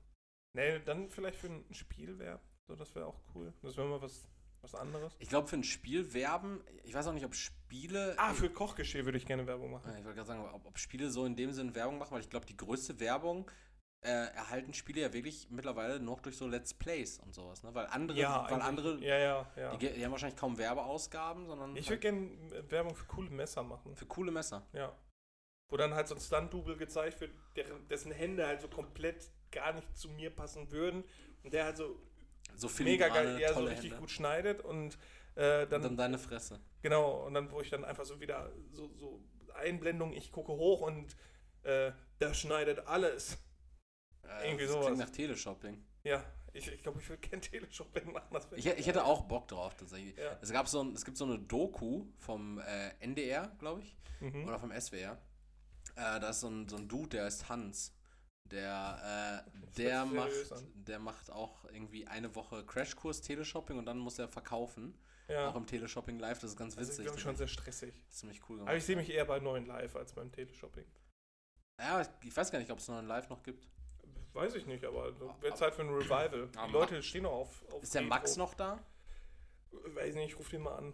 Nee, 0.54 0.80
dann 0.80 1.10
vielleicht 1.10 1.38
für 1.40 1.48
ein 1.48 1.66
Spiel 1.74 2.20
wäre, 2.20 2.40
so, 2.68 2.76
das 2.76 2.94
wäre 2.94 3.08
auch 3.08 3.20
cool. 3.34 3.54
Das 3.62 3.76
wäre 3.78 3.88
mal 3.88 4.02
was, 4.02 4.28
was 4.66 4.76
anderes. 4.76 5.16
Ich 5.20 5.30
glaube, 5.30 5.48
für 5.48 5.56
ein 5.56 5.64
Spiel 5.64 6.14
werben, 6.14 6.62
ich 6.84 6.94
weiß 6.94 7.08
auch 7.08 7.14
nicht, 7.14 7.26
ob 7.26 7.34
Spiele. 7.36 8.16
Ah, 8.18 8.34
für 8.34 8.50
Kochgeschirr 8.50 9.06
würde 9.06 9.18
ich 9.18 9.26
gerne 9.26 9.48
Werbung 9.48 9.72
machen. 9.72 9.92
Ja, 9.92 9.98
Ich 9.98 10.04
wollte 10.06 10.16
gerade 10.18 10.28
sagen, 10.28 10.50
ob, 10.54 10.66
ob 10.66 10.78
Spiele 10.78 11.10
so 11.10 11.26
in 11.26 11.36
dem 11.36 11.52
Sinn 11.54 11.74
Werbung 11.76 11.98
machen, 11.98 12.12
weil 12.12 12.22
ich 12.22 12.30
glaube, 12.30 12.46
die 12.46 12.58
größte 12.58 13.00
Werbung 13.00 13.50
äh, 14.02 14.10
erhalten 14.36 14.74
Spiele 14.74 15.02
ja 15.02 15.14
wirklich 15.14 15.48
mittlerweile 15.50 16.00
noch 16.00 16.20
durch 16.22 16.38
so 16.38 16.48
Let's 16.48 16.74
Plays 16.76 17.18
und 17.20 17.34
sowas, 17.34 17.64
ne? 17.64 17.74
Weil 17.74 17.88
andere, 17.88 18.18
weil 18.18 18.26
eigentlich- 18.26 18.64
andere, 18.64 19.00
Ja, 19.04 19.18
ja, 19.18 19.52
ja. 19.56 19.76
die, 19.78 19.90
die 19.94 20.06
haben 20.06 20.12
wahrscheinlich 20.12 20.38
kaum 20.40 20.58
Werbeausgaben, 20.60 21.48
sondern 21.48 21.76
Ich 21.76 21.90
halt 21.90 22.04
würde 22.04 22.18
gerne 22.18 22.70
Werbung 22.70 22.96
für 22.96 23.06
coole 23.06 23.30
Messer 23.32 23.64
machen. 23.64 23.96
für 23.96 24.06
coole 24.06 24.32
Messer. 24.32 24.66
Ja. 24.74 24.96
Wo 25.70 25.78
dann 25.78 25.96
halt 25.96 26.08
so 26.08 26.14
ein 26.14 26.22
Stunt-Double 26.22 26.78
gezeigt 26.78 27.20
wird, 27.20 27.32
dessen 27.90 28.12
Hände 28.12 28.46
halt 28.46 28.62
so 28.62 28.68
komplett 28.68 29.32
gar 29.52 29.74
nicht 29.74 29.98
zu 29.98 30.08
mir 30.10 30.30
passen 30.30 30.70
würden. 30.72 31.04
Und 31.44 31.54
der 31.54 31.66
halt 31.66 31.78
so 31.78 32.00
So 32.58 32.70
mega 32.84 33.08
geil, 33.10 33.40
ja, 33.40 33.54
so 33.54 33.64
richtig 33.64 33.86
Hände. 33.92 33.98
gut 33.98 34.10
schneidet 34.12 34.62
und 34.62 34.98
äh, 35.36 35.68
dann, 35.68 35.82
Und 35.82 35.84
dann 35.84 35.98
deine 35.98 36.18
Fresse. 36.18 36.60
genau, 36.82 37.26
und 37.26 37.34
dann, 37.34 37.52
wo 37.52 37.62
ich 37.62 37.70
dann 37.70 37.84
einfach 37.84 38.06
so 38.06 38.20
wieder 38.22 38.52
so, 38.72 38.90
so 38.96 39.22
Einblendung, 39.54 40.14
ich 40.14 40.32
gucke 40.32 40.52
hoch 40.54 40.82
und 40.82 41.16
äh, 41.64 41.92
der 42.20 42.34
schneidet 42.34 42.88
alles. 42.88 43.38
Äh, 44.24 44.48
Irgendwie 44.48 44.64
das 44.66 44.74
sowas. 44.74 44.86
Klingt 44.88 45.00
nach 45.00 45.10
Teleshopping. 45.10 45.84
Ja, 46.04 46.24
ich, 46.54 46.68
ich 46.72 46.82
glaube, 46.84 47.00
ich 47.02 47.10
würde 47.10 47.28
gerne 47.28 47.42
Teleshopping 47.42 48.12
machen. 48.14 48.38
Ich, 48.56 48.66
ich 48.66 48.88
hätte 48.88 49.04
auch 49.04 49.24
Bock 49.24 49.48
drauf, 49.48 49.76
tatsächlich. 49.76 50.16
Ja. 50.18 50.38
Es, 50.42 50.52
gab 50.52 50.68
so 50.68 50.82
ein, 50.84 50.94
es 50.94 51.04
gibt 51.06 51.18
so 51.18 51.26
eine 51.26 51.38
Doku 51.40 52.06
vom 52.18 52.60
äh, 52.60 52.90
NDR, 53.00 53.48
glaube 53.60 53.82
ich, 53.82 53.96
Mhm. 54.22 54.46
oder 54.48 54.58
vom 54.60 54.72
SWR. 54.72 55.18
Äh, 55.98 56.20
da 56.20 56.30
ist 56.30 56.40
so 56.40 56.48
ein, 56.48 56.68
so 56.70 56.78
ein 56.78 56.88
Dude, 56.88 57.10
der 57.10 57.26
heißt 57.26 57.50
Hans. 57.50 57.94
Der, 58.52 59.44
äh, 59.48 59.52
der, 59.78 60.04
sich 60.06 60.14
macht, 60.14 60.52
an. 60.54 60.72
der 60.76 61.00
macht 61.00 61.32
auch 61.32 61.66
irgendwie 61.66 62.06
eine 62.08 62.34
Woche 62.36 62.64
Crashkurs 62.66 63.22
Teleshopping 63.22 63.78
und 63.78 63.86
dann 63.86 63.98
muss 63.98 64.20
er 64.20 64.28
verkaufen. 64.28 64.98
Ja, 65.28 65.50
Auch 65.50 65.56
im 65.56 65.66
Teleshopping 65.66 66.20
live, 66.20 66.38
das 66.40 66.52
ist 66.52 66.58
ganz 66.58 66.76
das 66.76 66.84
ist, 66.84 66.90
witzig. 66.90 67.06
glaube 67.06 67.18
ich, 67.18 67.24
schon 67.24 67.36
sehr 67.36 67.48
stressig. 67.48 67.96
Das 68.06 68.14
ist 68.14 68.20
ziemlich 68.20 68.42
cool 68.48 68.58
Aber 68.58 68.66
gemacht. 68.66 68.78
ich 68.78 68.86
sehe 68.86 68.96
mich 68.96 69.10
eher 69.10 69.26
bei 69.26 69.40
neuen 69.40 69.66
Live 69.66 69.96
als 69.96 70.14
beim 70.14 70.32
Teleshopping. 70.32 70.86
Ja, 71.80 72.06
ich- 72.22 72.38
weiß 72.38 72.52
gar 72.52 72.60
nicht, 72.60 72.70
ob 72.72 72.78
es 72.78 72.88
ein 72.90 73.08
Live 73.08 73.30
noch 73.30 73.42
gibt. 73.42 73.68
Weiß 74.34 74.54
ich 74.54 74.68
nicht, 74.68 74.86
aber 74.86 75.06
Aber- 75.08 75.42
wird 75.42 75.58
Zeit 75.58 75.74
für 75.74 75.82
ein 75.82 75.90
Revival. 75.90 76.50
Aber 76.56 76.68
Die 76.68 76.74
Leute 76.74 77.02
stehen 77.04 77.24
noch 77.24 77.32
auf, 77.32 77.64
auf 77.72 77.82
Ist 77.82 77.96
der. 77.96 78.04
Max 78.04 78.38
noch 78.38 78.54
da? 78.54 78.78
Weiß 79.72 80.14
nicht, 80.14 80.34
ich 80.34 80.38
ruf 80.40 80.50
den 80.50 80.62
mal 80.62 80.76
an. 80.76 80.94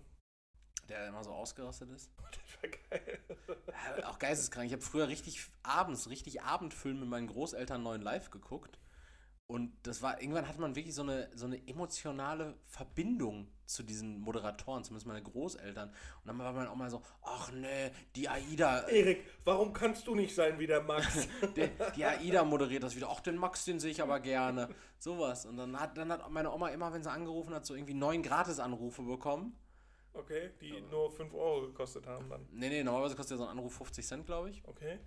Der 0.91 1.07
immer 1.07 1.23
so 1.23 1.31
ausgerastet 1.31 1.89
ist? 1.91 2.11
Das 2.31 2.61
war 2.61 2.69
geil. 2.99 3.19
Ja, 3.97 4.09
auch 4.09 4.19
geisteskrank. 4.19 4.67
Ich 4.67 4.73
habe 4.73 4.81
früher 4.81 5.07
richtig 5.07 5.39
abends, 5.63 6.09
richtig 6.09 6.41
Abendfilme 6.41 6.99
mit 6.99 7.09
meinen 7.09 7.27
Großeltern 7.27 7.81
neuen 7.81 8.01
live 8.01 8.29
geguckt. 8.29 8.77
Und 9.47 9.73
das 9.83 10.01
war, 10.01 10.21
irgendwann 10.21 10.47
hatte 10.47 10.61
man 10.61 10.75
wirklich 10.75 10.95
so 10.95 11.01
eine, 11.01 11.29
so 11.33 11.45
eine 11.45 11.65
emotionale 11.67 12.55
Verbindung 12.65 13.47
zu 13.65 13.83
diesen 13.83 14.19
Moderatoren, 14.19 14.83
zumindest 14.83 15.07
meine 15.07 15.21
Großeltern. 15.21 15.89
Und 15.89 16.25
dann 16.25 16.37
war 16.39 16.53
man 16.53 16.67
auch 16.67 16.75
mal 16.75 16.89
so, 16.89 17.01
ach 17.21 17.51
nee, 17.51 17.91
die 18.15 18.29
AIDA, 18.29 18.87
Erik, 18.87 19.25
warum 19.45 19.73
kannst 19.73 20.07
du 20.07 20.15
nicht 20.15 20.35
sein 20.35 20.59
wie 20.59 20.67
der 20.67 20.81
Max? 20.81 21.27
die, 21.55 21.69
die 21.95 22.05
AIDA 22.05 22.43
moderiert 22.43 22.83
das 22.83 22.95
wieder. 22.95 23.09
Ach, 23.09 23.21
den 23.21 23.37
Max, 23.37 23.65
den 23.65 23.79
sehe 23.79 23.91
ich 23.91 24.01
aber 24.01 24.19
gerne. 24.19 24.69
Sowas. 24.97 25.45
Und 25.45 25.57
dann 25.57 25.79
hat, 25.79 25.97
dann 25.97 26.11
hat 26.11 26.29
meine 26.29 26.51
Oma 26.51 26.69
immer, 26.69 26.93
wenn 26.93 27.03
sie 27.03 27.11
angerufen 27.11 27.53
hat, 27.53 27.65
so 27.65 27.75
irgendwie 27.75 27.93
neun 27.93 28.23
Gratis-Anrufe 28.23 29.03
bekommen. 29.03 29.57
Okay, 30.13 30.51
die 30.59 30.81
nur 30.81 31.09
5 31.11 31.33
Euro 31.33 31.67
gekostet 31.67 32.05
haben 32.05 32.29
dann. 32.29 32.45
Nee, 32.51 32.69
nee, 32.69 32.83
normalerweise 32.83 33.15
kostet 33.15 33.31
ja 33.31 33.37
so 33.37 33.43
ein 33.43 33.57
Anruf 33.57 33.75
50 33.75 34.05
Cent, 34.05 34.25
glaube 34.25 34.49
ich. 34.49 34.61
Okay. 34.67 34.99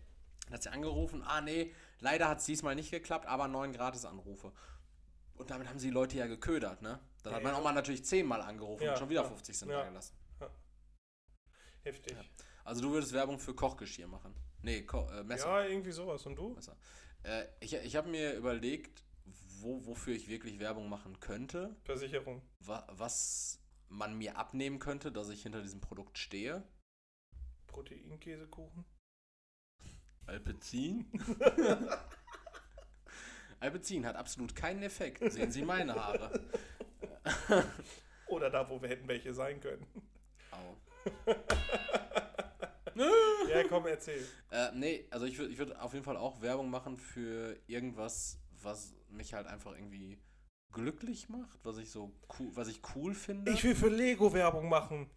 Dann 0.44 0.54
hat 0.54 0.62
sie 0.62 0.70
angerufen, 0.72 1.22
ah 1.22 1.40
nee, 1.40 1.72
leider 2.00 2.28
hat 2.28 2.38
es 2.38 2.44
diesmal 2.46 2.74
nicht 2.74 2.90
geklappt, 2.90 3.26
aber 3.26 3.48
neun 3.48 3.72
Gratis-Anrufe. 3.72 4.52
Und 5.34 5.50
damit 5.50 5.68
haben 5.68 5.78
sie 5.78 5.88
die 5.88 5.92
Leute 5.94 6.16
ja 6.16 6.26
geködert, 6.26 6.80
ne? 6.82 7.00
Dann 7.22 7.32
Ja, 7.32 7.36
hat 7.36 7.42
meine 7.42 7.56
ja. 7.56 7.60
Oma 7.60 7.72
natürlich 7.72 8.04
zehnmal 8.04 8.40
angerufen 8.40 8.84
Ja, 8.84 8.92
und 8.92 8.98
schon 8.98 9.08
wieder 9.10 9.22
ja, 9.22 9.28
50 9.28 9.56
Cent 9.56 9.72
reingelassen. 9.72 10.16
Heftig. 11.82 12.16
Also 12.64 12.80
du 12.80 12.92
würdest 12.92 13.12
Werbung 13.12 13.38
für 13.38 13.54
Kochgeschirr 13.54 14.06
machen. 14.06 14.34
Nee, 14.62 14.82
Ko 14.82 15.06
äh, 15.10 15.22
Messer. 15.22 15.48
Ja, 15.48 15.68
irgendwie 15.68 15.92
sowas. 15.92 16.24
Und 16.24 16.36
du? 16.36 16.48
Messer. 16.50 16.76
Äh, 17.22 17.44
ich 17.60 17.74
ich 17.74 17.96
habe 17.96 18.08
mir 18.08 18.34
überlegt, 18.34 19.04
wo, 19.60 19.84
wofür 19.86 20.14
ich 20.14 20.28
wirklich 20.28 20.58
Werbung 20.60 20.88
machen 20.88 21.20
könnte, 21.20 21.76
Versicherung. 21.84 22.40
wa 22.60 22.86
was 22.92 23.60
man 23.88 24.16
mir 24.16 24.36
abnehmen 24.36 24.78
könnte, 24.78 25.12
dass 25.12 25.28
ich 25.28 25.42
hinter 25.42 25.62
diesem 25.62 25.80
Produkt 25.80 26.18
stehe. 26.18 26.62
Proteinkäsekuchen. 27.66 28.84
Alpecin? 30.26 31.10
Alpecin 33.60 34.06
hat 34.06 34.16
absolut 34.16 34.54
keinen 34.54 34.82
Effekt. 34.82 35.32
Sehen 35.32 35.50
Sie 35.50 35.62
meine 35.62 35.94
Haare. 35.94 36.40
Oder 38.28 38.50
da, 38.50 38.68
wo 38.68 38.80
wir 38.80 38.88
hätten 38.88 39.08
welche 39.08 39.34
sein 39.34 39.60
können. 39.60 39.86
Au. 40.50 40.76
Ja, 43.48 43.64
komm, 43.68 43.86
erzähl. 43.86 44.24
Äh, 44.50 44.70
nee, 44.72 45.06
also 45.10 45.26
ich 45.26 45.36
würde 45.38 45.52
ich 45.52 45.58
würd 45.58 45.76
auf 45.76 45.92
jeden 45.92 46.04
Fall 46.04 46.16
auch 46.16 46.40
Werbung 46.40 46.70
machen 46.70 46.96
für 46.96 47.58
irgendwas, 47.66 48.40
was 48.62 48.94
mich 49.08 49.34
halt 49.34 49.46
einfach 49.46 49.72
irgendwie 49.72 50.18
glücklich 50.74 51.28
macht, 51.28 51.58
was 51.64 51.78
ich 51.78 51.90
so 51.90 52.12
cool, 52.38 52.50
was 52.54 52.68
ich 52.68 52.80
cool 52.94 53.14
finde. 53.14 53.52
Ich 53.52 53.64
will 53.64 53.74
für 53.74 53.88
Lego 53.88 54.32
Werbung 54.32 54.68
machen. 54.68 55.08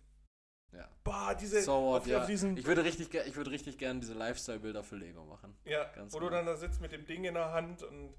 ja. 0.72 0.90
Bah, 1.04 1.34
diese 1.34 1.62
So 1.62 1.74
what, 1.74 2.02
auf, 2.02 2.08
ja. 2.08 2.26
Ich 2.28 2.66
würde 2.66 2.84
richtig, 2.84 3.14
ich 3.14 3.36
würde 3.36 3.52
richtig 3.52 3.78
gerne 3.78 4.00
diese 4.00 4.14
Lifestyle-Bilder 4.14 4.84
für 4.84 4.96
Lego 4.96 5.26
machen. 5.26 5.58
ja, 5.66 5.84
ganz 5.96 6.14
wo 6.14 6.20
du 6.20 6.28
genau. 6.28 6.38
dann 6.38 6.46
da 6.46 6.56
sitzt 6.56 6.80
mit 6.80 6.92
dem 6.92 7.06
Ding 7.06 7.26
in 7.26 7.34
der 7.34 7.52
Hand 7.52 7.84
und 7.84 8.14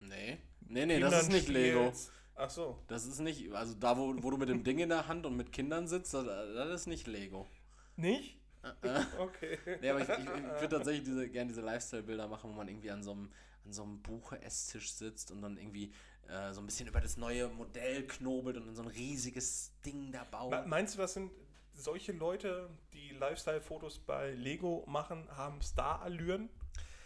Nee. 0.00 0.38
Nee, 0.60 0.86
nee, 0.86 1.00
das 1.00 1.10
Kindern 1.10 1.20
ist 1.20 1.32
nicht 1.32 1.48
Lego. 1.48 1.80
spielst. 1.86 2.12
Ach 2.34 2.50
so. 2.50 2.82
Das 2.86 3.04
ist 3.04 3.18
nicht, 3.18 3.52
also 3.52 3.74
da, 3.74 3.96
wo, 3.96 4.14
wo 4.22 4.30
du 4.30 4.36
mit 4.36 4.48
dem 4.48 4.62
Ding 4.62 4.78
in 4.78 4.90
der 4.90 5.08
Hand 5.08 5.26
und 5.26 5.36
mit 5.36 5.50
Kindern 5.52 5.88
sitzt, 5.88 6.14
das, 6.14 6.24
das 6.24 6.68
ist 6.68 6.86
nicht 6.86 7.06
Lego. 7.06 7.48
Nicht? 7.96 8.38
Äh, 8.62 8.88
äh. 8.88 9.04
Okay. 9.18 9.58
Nee, 9.80 9.90
aber 9.90 10.00
ich, 10.00 10.08
ich, 10.08 10.18
ich 10.24 10.60
würde 10.60 10.76
tatsächlich 10.76 11.04
diese, 11.04 11.28
gerne 11.28 11.48
diese 11.48 11.62
Lifestyle-Bilder 11.62 12.28
machen, 12.28 12.50
wo 12.50 12.54
man 12.54 12.68
irgendwie 12.68 12.90
an 12.90 13.02
so 13.02 13.12
einem, 13.12 13.32
an 13.64 13.72
so 13.72 13.82
einem 13.82 14.02
Buche-Esstisch 14.02 14.92
sitzt 14.92 15.32
und 15.32 15.42
dann 15.42 15.56
irgendwie 15.56 15.92
äh, 16.28 16.52
so 16.52 16.60
ein 16.60 16.66
bisschen 16.66 16.88
über 16.88 17.00
das 17.00 17.16
neue 17.16 17.48
Modell 17.48 18.06
knobelt 18.06 18.56
und 18.56 18.74
so 18.74 18.82
ein 18.82 18.88
riesiges 18.88 19.72
Ding 19.84 20.12
da 20.12 20.24
baut. 20.24 20.50
Me- 20.50 20.64
Meinst 20.66 20.94
du, 20.94 20.98
das 20.98 21.14
sind 21.14 21.30
solche 21.74 22.12
Leute, 22.12 22.68
die 22.92 23.10
Lifestyle-Fotos 23.10 24.00
bei 24.00 24.32
Lego 24.32 24.84
machen, 24.86 25.26
haben 25.36 25.60
Star-Allüren? 25.62 26.48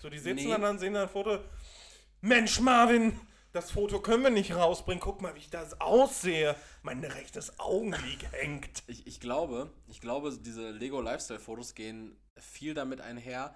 So, 0.01 0.09
die 0.11 0.19
sitzen 0.19 0.44
Nee. 0.47 0.51
dann, 0.51 0.62
dann 0.62 0.78
sehen 0.78 0.94
dann 0.94 1.05
ein 1.05 1.09
Foto. 1.09 1.39
Mensch, 2.20 2.59
Marvin, 2.61 3.19
das 3.53 3.70
Foto 3.70 4.01
können 4.01 4.23
wir 4.23 4.31
nicht 4.31 4.55
rausbringen. 4.55 5.01
Guck 5.01 5.20
mal, 5.23 5.35
wie 5.35 5.40
ich 5.40 5.51
das 5.51 5.81
aussehe. 5.81 6.57
Mein 6.82 7.05
rechtes 7.05 7.59
Augenlid 7.61 8.24
hängt. 8.32 8.82
Ich, 8.86 9.07
ich 9.07 9.20
glaube, 9.20 9.70
ich 9.89 10.01
glaube, 10.01 10.36
diese 10.40 10.70
Lego 10.70 11.01
Lifestyle-Fotos 11.01 11.74
gehen 11.74 12.16
viel 12.39 12.74
damit 12.74 13.01
einher, 13.01 13.55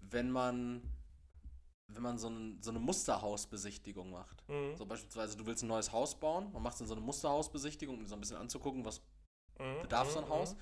wenn 0.00 0.30
man, 0.30 0.82
wenn 1.88 2.02
man 2.02 2.18
so, 2.18 2.28
ein, 2.28 2.58
so 2.62 2.70
eine 2.70 2.78
Musterhausbesichtigung 2.80 4.10
macht. 4.10 4.42
Mhm. 4.48 4.76
So 4.76 4.86
beispielsweise, 4.86 5.36
du 5.36 5.46
willst 5.46 5.62
ein 5.62 5.68
neues 5.68 5.92
Haus 5.92 6.18
bauen, 6.18 6.52
man 6.52 6.62
macht 6.62 6.80
dann 6.80 6.86
so 6.86 6.94
eine 6.94 7.00
Musterhausbesichtigung, 7.02 7.98
um 7.98 8.06
so 8.06 8.14
ein 8.14 8.20
bisschen 8.20 8.36
anzugucken, 8.36 8.84
was 8.84 9.00
Mhm, 9.58 9.80
bedarf 9.80 10.10
so 10.10 10.18
ein 10.18 10.26
mhm, 10.26 10.28
Haus, 10.28 10.54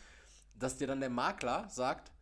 dass 0.54 0.76
dir 0.76 0.86
dann 0.86 1.00
der 1.00 1.10
Makler 1.10 1.68
sagt, 1.68 2.12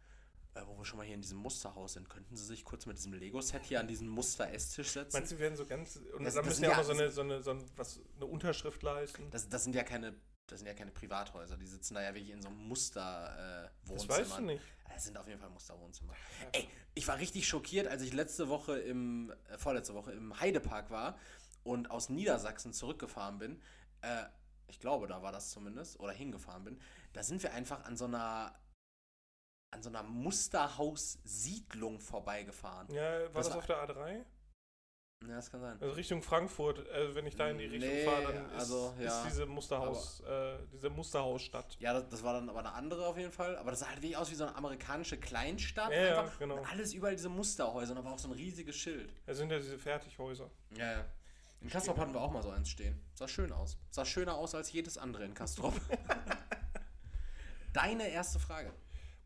äh, 0.55 0.63
wo 0.67 0.79
wir 0.79 0.87
schon 0.87 0.97
mal 0.97 1.05
hier 1.05 1.15
in 1.17 1.21
diesem 1.21 1.37
Musterhaus 1.37 1.93
sind, 1.93 2.09
könnten 2.09 2.35
Sie 2.35 2.47
sich 2.47 2.65
kurz 2.65 2.87
mit 2.87 2.97
diesem 2.97 3.13
Lego-Set 3.13 3.63
hier 3.65 3.79
an 3.79 3.87
diesen 3.89 4.09
Muster-Esstisch 4.09 4.89
setzen? 4.89 5.15
Meinst 5.15 5.33
du, 5.33 5.37
wir 5.37 5.41
werden 5.41 5.57
so 5.57 5.67
ganz. 5.67 5.97
Und 6.17 6.25
Das- 6.25 6.33
dann 6.35 6.47
müssen 6.47 6.65
ja 6.65 6.81
auch 6.81 6.83
so 6.83 6.93
eine, 6.93 7.11
so 7.11 7.21
eine, 7.21 7.43
so 7.43 7.51
ein, 7.51 7.63
was, 7.77 8.01
eine 8.17 8.25
Unterschrift 8.25 8.83
leisten. 8.83 9.29
Das, 9.33 9.51
das 9.51 9.65
sind 9.65 9.75
ja 9.75 9.83
keine, 9.85 10.15
das 10.47 10.59
sind 10.61 10.67
ja 10.69 10.75
keine 10.75 10.91
Privathäuser, 10.91 11.57
die 11.57 11.67
sitzen 11.67 11.95
da 11.95 12.03
ja 12.03 12.15
wirklich 12.15 12.31
in 12.31 12.43
so 12.43 12.49
einem 12.49 12.69
Muster 12.69 13.71
äh, 13.87 13.91
Das 13.93 14.09
weißt 14.09 14.39
du 14.39 14.43
nicht. 14.43 14.63
Es 14.95 15.05
sind 15.05 15.17
auf 15.17 15.27
jeden 15.27 15.41
Fall 15.41 15.49
Musterwohnzimmer. 15.51 16.13
Ey, 16.53 16.69
ich 16.95 17.09
war 17.09 17.17
richtig 17.19 17.49
schockiert, 17.49 17.87
als 17.89 18.03
ich 18.03 18.13
letzte 18.13 18.51
Woche 18.51 18.79
im, 18.79 19.33
äh, 19.51 19.57
vorletzte 19.57 19.95
Woche 19.95 20.13
im 20.13 20.39
Heidepark 20.39 20.91
war 20.91 21.19
und 21.65 21.91
aus 21.91 22.11
Niedersachsen 22.11 22.75
zurückgefahren 22.75 23.39
bin. 23.39 23.63
Äh, 24.03 24.25
ich 24.67 24.79
glaube, 24.81 25.07
da 25.07 25.23
war 25.23 25.33
das 25.33 25.51
zumindest, 25.51 25.99
oder 26.01 26.13
hingefahren 26.13 26.65
bin. 26.65 26.79
Da 27.15 27.23
sind 27.23 27.43
wir 27.43 27.55
einfach 27.55 27.85
an 27.85 27.97
so 27.97 28.05
einer, 28.05 28.55
an 29.71 29.83
so 29.83 29.89
einer 29.89 30.03
Musterhaus-Siedlung 30.03 31.99
vorbeigefahren. 32.01 32.93
Ja, 32.93 33.21
war 33.23 33.29
Das 33.33 33.47
das, 33.47 33.51
war- 33.51 33.59
auf 33.59 33.67
der 33.67 33.89
A3? 33.89 34.25
Ja, 35.29 35.37
das 35.37 35.51
kann 35.51 35.61
sein. 35.61 35.77
Also 35.81 35.95
Richtung 35.95 36.23
Frankfurt, 36.23 36.89
also 36.91 37.15
wenn 37.15 37.27
ich 37.27 37.37
da 37.37 37.49
in 37.49 37.59
die 37.59 37.67
Richtung 37.67 37.91
Nee, 37.91 38.05
fahre, 38.05 38.33
dann 38.33 38.47
ist, 38.47 38.55
also, 38.55 38.95
ja, 38.99 39.07
ist 39.07 39.27
diese 39.27 39.47
Musterhaus, 39.47 40.21
äh, 40.21 40.57
diese 40.73 40.91
Musterhausstadt. 40.91 41.77
Ja, 41.79 41.93
das, 41.93 42.09
das 42.09 42.23
war 42.23 42.35
dann 42.35 42.49
aber 42.49 42.61
eine 42.61 42.73
andere 42.73 43.07
auf 43.07 43.17
jeden 43.17 43.33
Fall. 43.33 43.57
Aber 43.57 43.71
das 43.71 43.81
sah 43.81 43.89
halt 43.89 44.03
wirklich 44.03 44.17
aus 44.17 44.31
wie 44.31 44.35
so 44.35 44.45
eine 44.45 44.57
amerikanische 44.57 45.19
Kleinstadt. 45.19 45.91
Ja, 45.93 46.03
ja, 46.05 46.21
einfach. 46.23 46.39
genau. 46.39 46.57
Und 46.59 46.71
alles 46.71 46.93
überall 46.95 47.15
diese 47.15 47.29
Musterhäuser 47.29 47.93
und 47.93 47.99
da 47.99 48.05
war 48.05 48.13
auch 48.13 48.19
so 48.19 48.29
ein 48.29 48.35
riesiges 48.35 48.77
Schild. 48.77 49.13
Das 49.27 49.39
sind 49.39 49.51
ja 49.51 49.59
diese 49.59 49.79
Fertighäuser. 49.79 50.51
Ja, 50.77 50.93
ja. 50.93 51.05
In 51.61 51.71
Kastrop 51.71 51.97
hatten 51.99 52.13
wir 52.13 52.21
auch 52.21 52.33
mal 52.33 52.43
so 52.43 52.51
eins 52.51 52.69
stehen. 52.69 53.01
Sah 53.15 53.29
schön 53.29 53.53
aus. 53.53 53.79
Sah 53.91 54.05
schöner 54.05 54.35
aus 54.35 54.55
als 54.55 54.73
jedes 54.73 54.99
andere 54.99 55.25
in 55.25 55.35
Kastrop. 55.35 55.75
Deine 57.73 58.09
erste 58.09 58.41
Frage. 58.41 58.73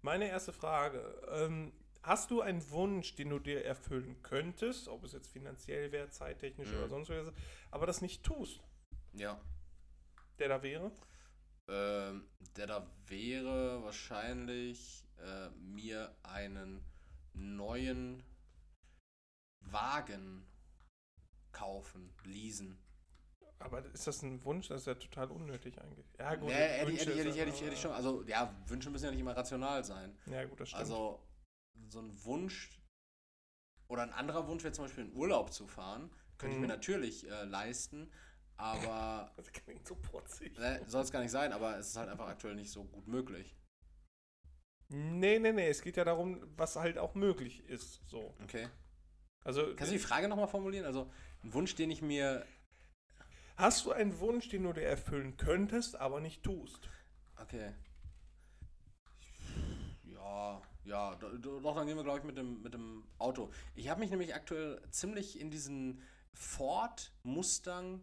Meine 0.03 0.29
erste 0.29 0.53
Frage. 0.53 1.01
Ähm, 1.33 1.73
hast 2.07 2.31
du 2.31 2.41
einen 2.41 2.69
Wunsch, 2.71 3.15
den 3.17 3.31
du 3.31 3.39
dir 3.39 3.65
erfüllen 3.65 4.23
könntest, 4.23 4.89
ob 4.89 5.05
es 5.05 5.13
jetzt 5.13 5.29
finanziell 5.31 5.93
wäre, 5.93 6.09
zeittechnisch 6.11 6.71
Mhm. 6.71 6.77
oder 6.79 6.89
sonst 6.89 7.09
was, 7.11 7.33
aber 7.71 7.87
das 7.87 8.01
nicht 8.01 8.23
tust, 8.23 8.61
Ja. 9.13 9.41
der 10.39 10.49
da 10.49 10.63
wäre? 10.63 10.91
Ähm, 11.69 12.29
der 12.57 12.67
da 12.69 12.87
wäre 13.07 13.83
wahrscheinlich 13.83 15.05
äh, 15.19 15.49
mir 15.51 16.15
einen 16.23 16.85
neuen 17.33 18.23
Wagen 19.65 20.47
kaufen, 21.53 22.15
leasen. 22.25 22.79
Aber 23.59 23.85
ist 23.87 24.07
das 24.07 24.23
ein 24.23 24.45
Wunsch? 24.45 24.69
Das 24.69 24.83
ist 24.83 24.87
ja 24.87 24.95
total 24.95 25.31
unnötig 25.31 25.81
eigentlich. 25.81 26.07
Ja, 26.19 26.35
gut. 26.35 26.49
Nee, 26.49 26.53
hätte, 26.55 26.93
ich- 26.93 27.01
Wünsche 27.07 27.19
hätte, 27.19 27.29
ich- 27.31 27.37
hätte, 27.39 27.65
hätte 27.65 27.77
schon. 27.77 27.91
Also, 27.93 28.23
ja, 28.25 28.55
Wünsche 28.67 28.91
müssen 28.91 29.07
ja 29.07 29.11
nicht 29.11 29.21
immer 29.21 29.35
rational 29.37 29.83
sein. 29.83 30.17
Ja, 30.27 30.45
gut, 30.45 30.61
das 30.61 30.69
stimmt. 30.69 30.81
Also, 30.83 31.26
so 31.89 32.01
ein 32.01 32.25
Wunsch 32.25 32.81
oder 33.89 34.03
ein 34.03 34.13
anderer 34.13 34.47
Wunsch 34.49 34.65
wäre 34.65 34.73
zum 34.73 34.85
Beispiel 34.87 35.05
in 35.05 35.13
Urlaub 35.15 35.53
zu 35.53 35.67
fahren. 35.67 36.11
Könnte 36.39 36.55
ich 36.55 36.61
mir 36.61 36.67
Mhm. 36.67 36.73
natürlich 36.73 37.29
äh, 37.31 37.45
leisten, 37.45 38.11
aber 38.57 39.33
das 39.37 39.53
klingt 39.53 39.87
so 39.87 39.95
protzig. 39.95 40.59
äh, 40.59 40.83
soll 40.87 41.03
es 41.03 41.11
gar 41.11 41.21
nicht 41.21 41.31
sein, 41.31 41.53
aber 41.53 41.79
es 41.79 41.89
ist 41.89 41.97
halt 41.97 42.09
einfach 42.09 42.29
aktuell 42.29 42.55
nicht 42.55 42.71
so 42.71 42.85
gut 42.85 43.07
möglich. 43.07 43.57
Nee, 44.89 45.39
nee, 45.41 45.53
nee. 45.53 45.69
Es 45.69 45.83
geht 45.83 45.97
ja 45.97 46.05
darum, 46.05 46.41
was 46.57 46.77
halt 46.77 46.97
auch 46.99 47.15
möglich 47.15 47.65
ist. 47.69 48.01
So. 48.07 48.35
Okay. 48.45 48.69
Also, 49.45 49.75
Kannst 49.75 49.93
du 49.93 49.97
die 49.97 50.03
Frage 50.03 50.29
nochmal 50.29 50.49
formulieren? 50.49 50.87
Also, 50.87 51.11
ein 51.43 51.53
Wunsch, 51.55 51.75
den 51.75 51.91
ich 51.91 52.03
mir. 52.03 52.45
hast 53.57 53.85
du 53.87 53.93
einen 53.93 54.19
Wunsch, 54.21 54.49
den 54.49 54.63
du 54.65 54.73
dir 54.73 54.83
erfüllen 54.87 55.37
könntest, 55.37 55.97
aber 55.97 56.21
nicht 56.21 56.43
tust? 56.43 56.89
Okay. 57.37 57.73
Ja, 60.05 60.63
ja, 60.87 61.15
do- 61.17 61.37
do- 61.39 61.61
doch, 61.61 61.75
dann 61.75 61.87
gehen 61.87 61.97
wir, 61.97 62.05
glaube 62.05 62.21
ich, 62.21 62.25
mit 62.25 62.37
dem, 62.39 62.63
mit 62.63 62.73
dem 62.75 63.05
Auto. 63.19 63.51
Ich 63.75 63.89
habe 63.89 64.01
mich 64.01 64.11
nämlich 64.11 64.35
aktuell 64.35 64.81
ziemlich 64.91 65.39
in 65.41 65.51
diesen 65.51 66.03
Ford 66.35 67.13
Mustang 67.25 68.01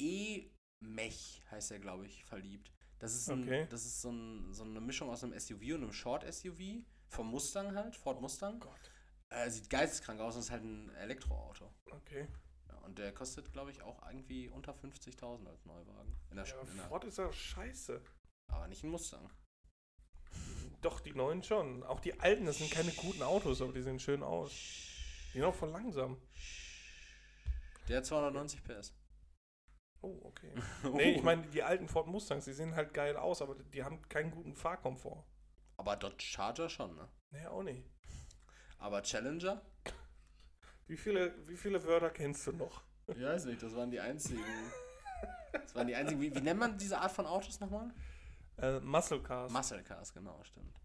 E-Mech, 0.00 1.42
heißt 1.50 1.70
er, 1.72 1.78
glaube 1.78 2.06
ich, 2.06 2.24
verliebt. 2.24 2.72
Das 2.98 3.14
ist, 3.14 3.28
ein, 3.30 3.42
Okay. 3.42 3.66
das 3.70 3.84
ist 3.84 4.00
so, 4.00 4.10
ein, 4.10 4.52
so 4.52 4.64
eine 4.64 4.80
Mischung 4.80 5.08
aus 5.10 5.22
einem 5.22 5.38
SUV 5.38 5.60
und 5.74 5.82
einem 5.82 5.92
Short-SUV. 5.92 6.82
Vom 7.10 7.30
Mustang 7.30 7.74
halt, 7.74 7.96
Ford 7.96 8.20
Mustang. 8.20 8.58
Gott. 8.60 8.90
Äh, 9.30 9.50
sieht 9.50 9.70
geisteskrank 9.70 10.20
aus 10.20 10.34
und 10.34 10.40
ist 10.40 10.50
halt 10.50 10.64
ein 10.64 10.90
Elektroauto. 10.96 11.72
Okay. 11.90 12.26
Ja, 12.68 12.76
und 12.78 12.98
der 12.98 13.12
kostet, 13.14 13.52
glaube 13.52 13.70
ich, 13.70 13.82
auch 13.82 14.04
irgendwie 14.06 14.48
unter 14.48 14.72
50.000 14.72 15.46
als 15.46 15.64
Neuwagen. 15.64 16.16
In 16.30 16.36
der, 16.36 16.46
Ja, 16.46 16.54
Sch- 16.54 16.70
in 16.70 16.76
der, 16.76 16.86
Ford 16.86 17.04
ist 17.04 17.18
ja 17.18 17.32
scheiße. 17.32 18.00
aber 18.50 18.68
nicht 18.68 18.82
ein 18.84 18.90
Mustang. 18.90 19.30
Doch, 20.80 21.00
die 21.00 21.12
neuen 21.12 21.42
schon. 21.42 21.82
Auch 21.82 22.00
die 22.00 22.18
alten, 22.20 22.46
das 22.46 22.58
sind 22.58 22.70
keine 22.70 22.92
guten 22.92 23.22
Autos, 23.22 23.60
aber 23.60 23.72
die 23.72 23.82
sehen 23.82 23.98
schön 23.98 24.22
aus. 24.22 24.52
Die 25.32 25.38
sind 25.38 25.44
auch 25.44 25.54
voll 25.54 25.70
langsam. 25.70 26.16
Der 27.88 27.98
hat 27.98 28.06
290 28.06 28.62
PS. 28.64 28.94
Oh, 30.00 30.20
okay. 30.22 30.52
Nee, 30.92 31.12
ich 31.16 31.22
meine, 31.22 31.42
die 31.48 31.62
alten 31.62 31.88
Ford 31.88 32.06
Mustangs, 32.06 32.44
die 32.44 32.52
sehen 32.52 32.74
halt 32.74 32.94
geil 32.94 33.16
aus, 33.16 33.42
aber 33.42 33.56
die 33.56 33.82
haben 33.82 34.00
keinen 34.08 34.30
guten 34.30 34.54
Fahrkomfort. 34.54 35.24
Aber 35.76 35.96
Dodge 35.96 36.24
Charger 36.24 36.68
schon, 36.68 36.94
ne? 36.94 37.08
Nee, 37.30 37.46
auch 37.46 37.62
nicht. 37.62 37.84
Aber 38.78 39.02
Challenger? 39.02 39.62
Wie 40.86 40.96
viele, 40.96 41.34
wie 41.48 41.56
viele 41.56 41.82
Wörter 41.84 42.10
kennst 42.10 42.46
du 42.46 42.52
noch? 42.52 42.82
Ich 43.08 43.22
weiß 43.22 43.46
nicht, 43.46 43.62
das 43.62 43.74
waren 43.74 43.90
die 43.90 44.00
einzigen. 44.00 44.42
Das 45.52 45.74
waren 45.74 45.86
die 45.86 45.94
einzigen. 45.94 46.20
Wie, 46.20 46.34
wie 46.34 46.40
nennt 46.40 46.60
man 46.60 46.78
diese 46.78 46.98
Art 46.98 47.12
von 47.12 47.26
Autos 47.26 47.58
nochmal? 47.60 47.90
Äh, 48.58 48.80
Muscle 48.80 49.22
Cars. 49.22 49.52
Muscle 49.52 49.82
Cars, 49.84 50.12
genau, 50.12 50.42
stimmt. 50.44 50.80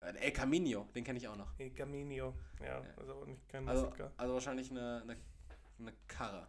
Äh, 0.00 0.14
El 0.18 0.32
Camino, 0.32 0.84
den 0.94 1.02
kenne 1.04 1.18
ich 1.18 1.26
auch 1.28 1.36
noch. 1.36 1.56
nee, 1.58 1.70
Caminio. 1.70 2.36
Ja, 2.60 2.80
Ja. 2.80 2.94
aber 2.98 3.26
nicht 3.26 3.48
kein 3.48 3.68
Also, 3.68 3.86
Muscle 3.86 3.98
Car. 4.04 4.12
also 4.16 4.34
wahrscheinlich 4.34 4.70
eine, 4.70 5.02
eine, 5.02 5.16
eine 5.78 5.92
Karre. 6.06 6.46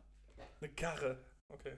Eine 0.62 0.70
Karre. 0.74 1.24
Okay. 1.50 1.78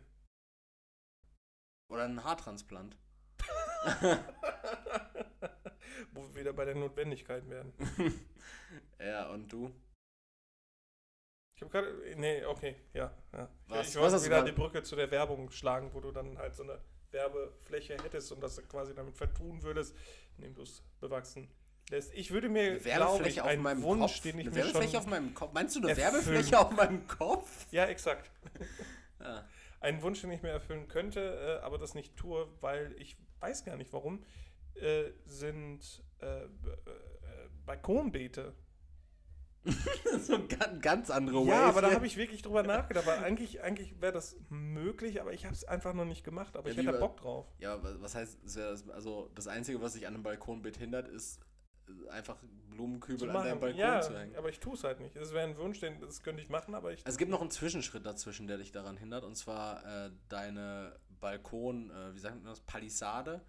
Oder 1.91 2.03
ein 2.05 2.23
Haartransplant. 2.23 2.97
Wo 6.11 6.21
wir 6.27 6.35
wieder 6.35 6.53
bei 6.53 6.65
der 6.65 6.75
Notwendigkeit 6.75 7.47
werden. 7.49 7.73
ja, 8.99 9.29
und 9.29 9.51
du? 9.51 9.73
Ich 11.55 11.61
habe 11.61 11.71
gerade. 11.71 12.15
Nee, 12.17 12.45
okay, 12.45 12.75
ja. 12.93 13.11
ja. 13.33 13.49
Was- 13.67 13.89
ich 13.89 13.95
wollte 13.99 14.23
wieder 14.23 14.43
die 14.43 14.51
Brücke 14.51 14.83
zu 14.83 14.95
der 14.95 15.09
Werbung 15.11 15.49
schlagen, 15.51 15.93
wo 15.93 15.99
du 15.99 16.11
dann 16.11 16.37
halt 16.37 16.55
so 16.55 16.63
eine 16.63 16.79
Werbefläche 17.11 17.97
hättest 18.03 18.31
und 18.31 18.41
das 18.41 18.61
quasi 18.67 18.93
damit 18.93 19.15
vertun 19.15 19.61
würdest, 19.63 19.95
indem 20.37 20.55
du 20.55 20.61
es 20.63 20.83
bewachsen 20.99 21.49
lässt. 21.89 22.13
Ich 22.13 22.31
würde 22.31 22.49
mir, 22.49 22.77
glaube 22.77 22.79
ich, 22.79 22.85
Werbefläche 22.85 23.43
auf 23.43 23.49
einen 23.49 23.61
meinem 23.63 23.83
Wunsch, 23.83 24.13
Kopf? 24.13 24.21
den 24.21 24.39
ich 24.39 24.47
eine 24.47 24.55
mir 24.55 24.55
Werbefläche 24.57 24.91
schon... 24.91 24.99
auf 24.99 25.07
meinem 25.07 25.33
Kopf? 25.33 25.53
Meinst 25.53 25.75
du 25.75 25.79
eine 25.79 25.89
erfüllen- 25.89 26.13
Werbefläche 26.13 26.59
auf 26.59 26.71
meinem 26.71 27.07
Kopf? 27.07 27.65
Ja, 27.71 27.85
exakt. 27.85 28.29
Ja. 29.19 29.47
Einen 29.81 30.01
Wunsch, 30.01 30.19
den 30.19 30.31
ich 30.31 30.41
mir 30.41 30.49
erfüllen 30.49 30.89
könnte, 30.89 31.59
äh, 31.61 31.63
aber 31.65 31.77
das 31.77 31.93
nicht 31.93 32.17
tue, 32.17 32.49
weil 32.59 32.93
ich 32.99 33.15
weiß 33.39 33.63
gar 33.63 33.77
nicht 33.77 33.93
warum, 33.93 34.25
äh, 34.75 35.05
sind 35.25 36.03
äh, 36.19 36.47
Balkonbeete. 37.65 38.53
so 40.21 40.35
ein 40.35 40.79
ganz, 40.81 41.09
andere 41.09 41.43
Ja, 41.43 41.65
aber 41.67 41.81
da 41.81 41.91
habe 41.91 42.07
ich 42.07 42.15
wirklich 42.17 42.41
drüber 42.41 42.63
nachgedacht, 42.63 43.05
weil 43.05 43.23
eigentlich, 43.23 43.61
eigentlich 43.61 43.99
wäre 44.01 44.13
das 44.13 44.37
möglich, 44.49 45.19
aber 45.21 45.33
ich 45.33 45.45
habe 45.45 45.53
es 45.53 45.63
einfach 45.65 45.93
noch 45.93 46.05
nicht 46.05 46.23
gemacht, 46.23 46.55
aber 46.55 46.67
Ja, 46.67 46.71
ich 46.71 46.77
hätte 46.77 46.85
da 46.87 46.91
lieber- 46.93 47.07
Bock 47.07 47.17
drauf. 47.17 47.45
Ja, 47.59 47.81
wa- 47.83 47.95
was 47.99 48.15
heißt, 48.15 48.43
es 48.43 48.57
also 48.89 49.29
das 49.35 49.47
Einzige, 49.47 49.81
was 49.81 49.93
sich 49.93 50.07
an 50.07 50.13
einem 50.13 50.23
Balkonbeet 50.23 50.77
hindert, 50.77 51.07
ist 51.09 51.39
äh, 51.87 52.09
einfach 52.09 52.37
Blumenkübel 52.69 53.29
an 53.29 53.43
deinem. 53.43 53.59
Balkon 53.59 53.79
ja, 53.79 54.01
zu 54.01 54.17
hängen. 54.17 54.35
aber 54.35 54.49
ich 54.49 54.59
tue 54.59 54.75
es 54.75 54.83
halt 54.83 54.99
nicht. 55.01 55.15
Das 55.15 55.33
wäre 55.33 55.47
ein 55.47 55.57
Wunsch, 55.57 55.79
den, 55.79 55.99
das 55.99 56.23
könnte 56.23 56.41
ich 56.41 56.49
machen, 56.49 56.73
aber 56.75 56.93
ich. 56.93 56.99
Also 57.05 57.15
es 57.15 57.17
gibt 57.17 57.29
noch 57.31 57.41
einen 57.41 57.51
Zwischenschritt 57.51 58.05
dazwischen, 58.05 58.47
der 58.47 58.57
dich 58.57 58.71
daran 58.71 58.95
hindert, 58.97 59.23
und 59.25 59.35
zwar 59.35 59.83
äh, 59.85 60.11
deine 60.29 60.97
Balkon, 61.19 61.91
äh, 61.91 62.15
wie 62.15 62.19
sagt 62.19 62.35
man 62.35 62.45
das, 62.45 62.61
Palisade, 62.61 63.41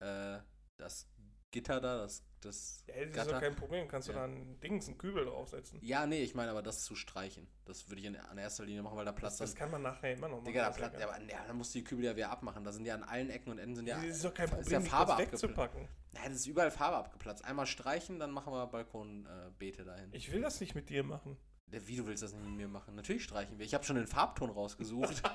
äh, 0.00 0.38
das 0.76 1.08
Gitter 1.50 1.80
da, 1.80 1.96
das, 1.98 2.22
das 2.40 2.84
ja, 2.86 2.94
das 2.94 3.04
ist 3.06 3.14
Gatter. 3.14 3.32
doch 3.32 3.40
kein 3.40 3.56
Problem. 3.56 3.88
Kannst 3.88 4.08
du 4.08 4.12
Ja. 4.12 4.18
da 4.18 4.24
ein 4.24 4.60
Dings, 4.60 4.86
einen 4.86 4.98
Kübel 4.98 5.24
draufsetzen. 5.24 5.78
Ja, 5.82 6.06
nee, 6.06 6.22
ich 6.22 6.34
meine 6.34 6.50
aber 6.50 6.62
das 6.62 6.84
zu 6.84 6.94
streichen. 6.94 7.46
Das 7.64 7.88
würde 7.88 8.00
ich 8.00 8.06
in, 8.06 8.16
an 8.16 8.38
erster 8.38 8.64
Linie 8.64 8.82
machen, 8.82 8.96
weil 8.96 9.04
da 9.04 9.12
Das, 9.12 9.20
Platz 9.20 9.38
das 9.38 9.54
kann 9.54 9.70
man 9.70 9.82
nachher 9.82 10.12
immer 10.12 10.28
noch 10.28 10.36
machen. 10.36 10.46
Digga, 10.46 10.62
da 10.62 10.66
das 10.68 10.76
ist 10.76 10.82
ja 10.82 10.88
Platz, 10.88 11.00
ja, 11.00 11.08
aber 11.08 11.22
ja, 11.24 11.44
dann 11.46 11.56
musst 11.56 11.74
du 11.74 11.78
die 11.78 11.84
Kübel 11.84 12.04
ja 12.04 12.16
wieder 12.16 12.30
abmachen. 12.30 12.62
Da 12.64 12.72
sind 12.72 12.84
ja 12.84 12.94
an 12.94 13.02
allen 13.02 13.30
Ecken 13.30 13.50
und 13.50 13.58
Enden 13.58 13.76
sind 13.76 13.86
ja. 13.86 13.96
Das 13.96 14.06
ist 14.16 14.24
doch 14.24 14.34
kein 14.34 14.46
ist 14.46 14.70
ja 14.70 14.78
Problem, 14.78 14.82
Farbe 14.82 15.18
wegzupacken. 15.22 15.88
Nein, 16.12 16.24
das 16.30 16.36
ist 16.40 16.46
überall 16.46 16.70
Farbe 16.70 16.96
abgeplatzt. 16.96 17.44
Einmal 17.44 17.66
streichen, 17.66 18.18
dann 18.18 18.30
machen 18.30 18.52
wir 18.52 18.66
Balkonbeete 18.66 19.82
äh, 19.82 19.84
dahin. 19.84 20.08
Ich 20.12 20.32
will 20.32 20.40
das 20.40 20.60
nicht 20.60 20.74
mit 20.74 20.88
dir 20.88 21.02
machen. 21.04 21.36
Der, 21.66 21.86
wie 21.88 21.96
du 21.96 22.06
willst 22.06 22.22
das 22.22 22.32
nicht 22.32 22.44
mit 22.44 22.54
mir 22.56 22.68
machen? 22.68 22.94
Natürlich 22.94 23.24
streichen 23.24 23.58
wir. 23.58 23.66
Ich 23.66 23.74
habe 23.74 23.84
schon 23.84 23.96
den 23.96 24.06
Farbton 24.06 24.50
rausgesucht. 24.50 25.22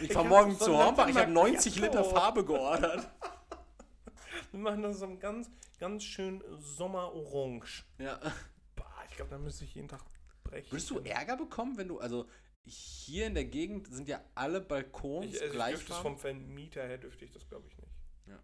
Ich, 0.00 0.10
ich 0.10 0.12
fahr 0.12 0.22
hab 0.22 0.28
morgen 0.30 0.56
zu 0.56 0.76
Hornbach, 0.76 1.08
ich 1.08 1.16
habe 1.16 1.30
90 1.32 1.80
Macchiato. 1.80 1.98
Liter 1.98 2.04
Farbe 2.04 2.44
geordert. 2.44 3.10
Wir 4.52 4.60
machen 4.60 4.82
das 4.82 4.98
so 4.98 5.16
ganz, 5.18 5.50
ganz 5.78 6.04
schön 6.04 6.42
Sommerorange. 6.58 7.84
Ja. 7.98 8.18
Bah, 8.76 9.04
ich 9.08 9.16
glaube, 9.16 9.30
da 9.30 9.38
müsste 9.38 9.64
ich 9.64 9.74
jeden 9.74 9.88
Tag 9.88 10.02
brechen. 10.44 10.70
Würdest 10.72 10.90
du 10.90 10.98
Ärger 11.00 11.36
bekommen, 11.36 11.76
wenn 11.76 11.88
du, 11.88 11.98
also 11.98 12.28
hier 12.64 13.26
in 13.26 13.34
der 13.34 13.44
Gegend 13.44 13.88
sind 13.88 14.08
ja 14.08 14.22
alle 14.34 14.60
Balkons 14.60 15.26
Ich, 15.26 15.32
also 15.34 15.46
ich 15.46 15.52
gleich 15.52 15.88
es 15.88 15.96
vom 15.96 16.18
Vermieter 16.18 16.86
her 16.86 16.98
dürfte 16.98 17.24
ich 17.24 17.30
das, 17.30 17.48
glaube 17.48 17.66
ich, 17.68 17.76
nicht. 17.78 17.92
Ja. 18.26 18.38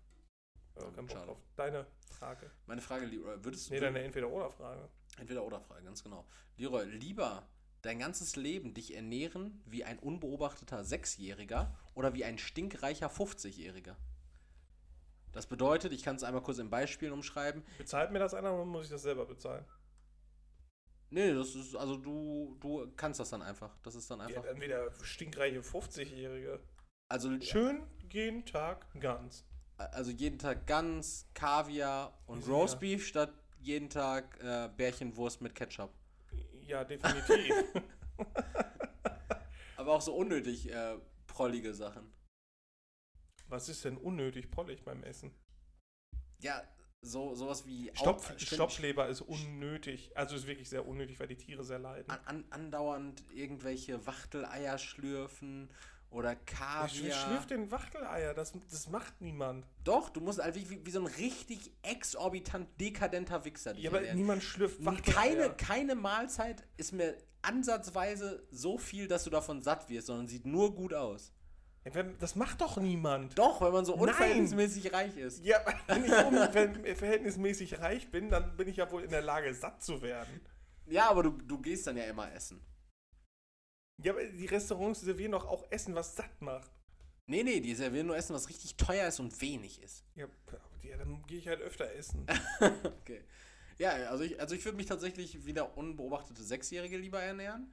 Aber 0.77 0.93
kein 0.93 1.07
Bock 1.07 1.17
Schade. 1.17 1.27
drauf. 1.27 1.39
Deine 1.57 1.87
Frage. 2.11 2.51
Meine 2.67 2.81
Frage, 2.81 3.07
Leroy, 3.07 3.45
würdest 3.45 3.71
Nee, 3.71 3.77
du, 3.77 3.83
deine 3.83 4.03
Entweder-Oder-Frage. 4.03 4.89
entweder 5.19 5.45
oder 5.45 5.61
Frage, 5.61 5.85
ganz 5.85 6.03
genau. 6.03 6.27
Leroy, 6.57 6.85
lieber 6.87 7.47
dein 7.83 7.99
ganzes 7.99 8.37
Leben 8.37 8.73
dich 8.73 8.95
ernähren 8.95 9.63
wie 9.67 9.85
ein 9.85 9.99
unbeobachteter 9.99 10.85
Sechsjähriger 10.85 11.77
oder 11.95 12.15
wie 12.15 12.25
ein 12.25 12.39
stinkreicher 12.39 13.11
50-Jähriger? 13.11 13.97
Das 15.35 15.47
bedeutet, 15.47 15.93
ich 15.93 16.03
kann 16.05 16.17
es 16.17 16.23
einmal 16.23 16.43
kurz 16.43 16.59
in 16.59 16.71
Beispielen 16.71 17.13
umschreiben. 17.13 17.63
Bezahlt 17.77 18.13
mir 18.13 18.21
das 18.21 18.35
einer 18.35 18.55
oder 18.55 18.65
muss 18.65 18.85
ich 18.85 18.91
das 18.91 19.03
selber 19.03 19.27
bezahlen? 19.27 19.65
Nee, 21.11 21.35
das 21.35 21.55
ist, 21.55 21.75
also 21.77 21.97
du, 21.97 22.57
du 22.61 22.91
kannst 22.97 23.21
das 23.21 23.31
dann 23.31 23.43
einfach. 23.43 23.77
Das 23.83 23.95
ist 23.95 24.11
dann 24.11 24.21
Ja, 24.21 24.27
einfach. 24.27 24.45
dann 24.45 24.61
wieder 24.61 24.91
stinkreiche 25.03 25.61
50-Jährige. 25.61 26.61
Also, 27.09 27.31
Schön 27.41 27.83
jeden 28.11 28.45
Tag 28.47 28.87
ganz. 29.01 29.45
also 29.77 30.11
jeden 30.11 30.39
Tag 30.39 30.67
Gans, 30.67 31.27
Kaviar 31.35 32.17
und 32.27 32.47
Ja. 32.47 32.53
Roastbeef 32.53 33.05
statt 33.07 33.33
jeden 33.61 33.91
Tag 33.91 34.39
äh, 34.43 34.69
Bärchenwurst 34.77 35.41
mit 35.41 35.55
Ketchup. 35.55 35.91
Ja, 36.67 36.85
definitiv. 36.85 37.55
Aber 39.77 39.93
auch 39.93 40.01
so 40.01 40.15
unnötig 40.15 40.71
äh, 40.71 40.97
prollige 41.27 41.75
Sachen. 41.75 42.13
Was 43.55 43.69
ist 43.69 43.85
denn 43.85 43.97
unnötig 43.97 44.51
prollig 44.51 44.83
beim 44.85 45.05
Essen? 45.05 45.31
Ja, 46.41 46.61
so 47.03 47.37
sowas 47.37 47.65
wie 47.67 47.89
Stopf, 47.95 48.33
Au- 48.33 48.39
Stopfleber 48.39 49.07
ist 49.07 49.21
unnötig. 49.21 50.11
Also 50.17 50.35
ist 50.35 50.49
wirklich 50.49 50.69
sehr 50.69 50.85
unnötig, 50.89 51.21
weil 51.21 51.29
die 51.29 51.37
Tiere 51.37 51.63
sehr 51.63 51.79
leiden. 51.79 52.11
an, 52.11 52.19
an, 52.25 52.45
andauernd 52.51 53.23
irgendwelche 53.33 54.05
Wachteleier 54.09 54.77
schlürfen 54.79 55.71
oder 56.11 56.33
Ich 56.33 56.47
Kaviar. 56.47 57.13
schlürf 57.27 57.47
den 57.47 57.71
Wachteleier, 57.71 58.35
das, 58.35 58.53
das 58.71 58.89
macht 58.89 59.21
niemand. 59.21 59.69
Doch, 59.85 60.11
du 60.11 60.21
musst 60.21 60.43
halt 60.43 60.57
wie, 60.57 60.85
wie 60.85 60.91
so 60.91 60.99
ein 61.01 61.07
richtig 61.07 61.71
exorbitant 61.83 62.69
dekadenter 62.81 63.45
Wichser 63.45 63.75
dich 63.75 63.85
Ja, 63.85 63.91
aber 63.91 63.99
ernähren. 63.99 64.19
niemand 64.19 64.43
schlürft 64.43 64.79
Keine, 64.79 64.97
Wachteleier. 64.97 65.51
keine 65.51 65.95
Mahlzeit 65.95 66.67
ist 66.77 66.93
mir 66.93 67.17
ansatzweise 67.43 68.47
so 68.51 68.79
viel, 68.79 69.07
dass 69.07 69.23
du 69.23 69.31
davon 69.31 69.63
satt 69.63 69.89
wirst, 69.89 70.09
sondern 70.09 70.27
sieht 70.27 70.45
nur 70.47 70.75
gut 70.75 70.93
aus. 70.95 71.33
Das 72.19 72.35
macht 72.35 72.63
doch 72.63 72.79
niemand. 72.79 73.39
Doch, 73.39 73.61
wenn 73.61 73.73
man 73.73 73.85
so 73.85 73.93
Nein. 73.93 74.09
unverhältnismäßig 74.09 74.93
reich 74.93 75.17
ist. 75.19 75.45
Ja, 75.45 75.59
wenn 75.87 76.05
ich 76.05 76.13
um, 76.25 76.35
wenn 76.35 76.97
verhältnismäßig 76.97 77.79
reich 77.81 78.11
bin, 78.11 78.31
dann 78.31 78.57
bin 78.57 78.69
ich 78.69 78.79
ja 78.79 78.91
wohl 78.91 79.03
in 79.03 79.11
der 79.11 79.21
Lage, 79.21 79.53
satt 79.53 79.83
zu 79.83 80.01
werden. 80.01 80.41
Ja, 80.87 81.11
aber 81.11 81.25
du, 81.25 81.31
du 81.31 81.61
gehst 81.61 81.87
dann 81.87 81.97
ja 81.97 82.05
immer 82.05 82.33
essen. 82.33 82.65
Ja, 84.03 84.13
aber 84.13 84.25
die 84.25 84.47
Restaurants 84.47 85.03
servieren 85.03 85.33
doch 85.33 85.47
auch 85.47 85.65
Essen, 85.71 85.95
was 85.95 86.17
satt 86.17 86.41
macht. 86.41 86.71
Nee, 87.27 87.43
nee, 87.43 87.61
die 87.61 87.75
servieren 87.75 88.07
nur 88.07 88.17
Essen, 88.17 88.35
was 88.35 88.49
richtig 88.49 88.77
teuer 88.77 89.09
ist 89.09 89.21
und 89.21 89.39
wenig 89.41 89.83
ist. 89.83 90.05
Ja, 90.15 90.27
ja 90.83 90.97
dann 90.97 91.23
gehe 91.27 91.39
ich 91.39 91.49
halt 91.49 91.61
öfter 91.61 91.93
essen. 91.93 92.27
Okay. 93.01 93.23
Ja, 93.77 93.91
also 94.11 94.23
ich, 94.23 94.41
also 94.41 94.55
ich 94.55 94.65
würde 94.65 94.77
mich 94.77 94.87
tatsächlich 94.87 95.45
wie 95.47 95.53
der 95.53 95.77
unbeobachtete 95.77 96.43
Sechsjährige 96.43 96.97
lieber 96.97 97.21
ernähren. 97.21 97.73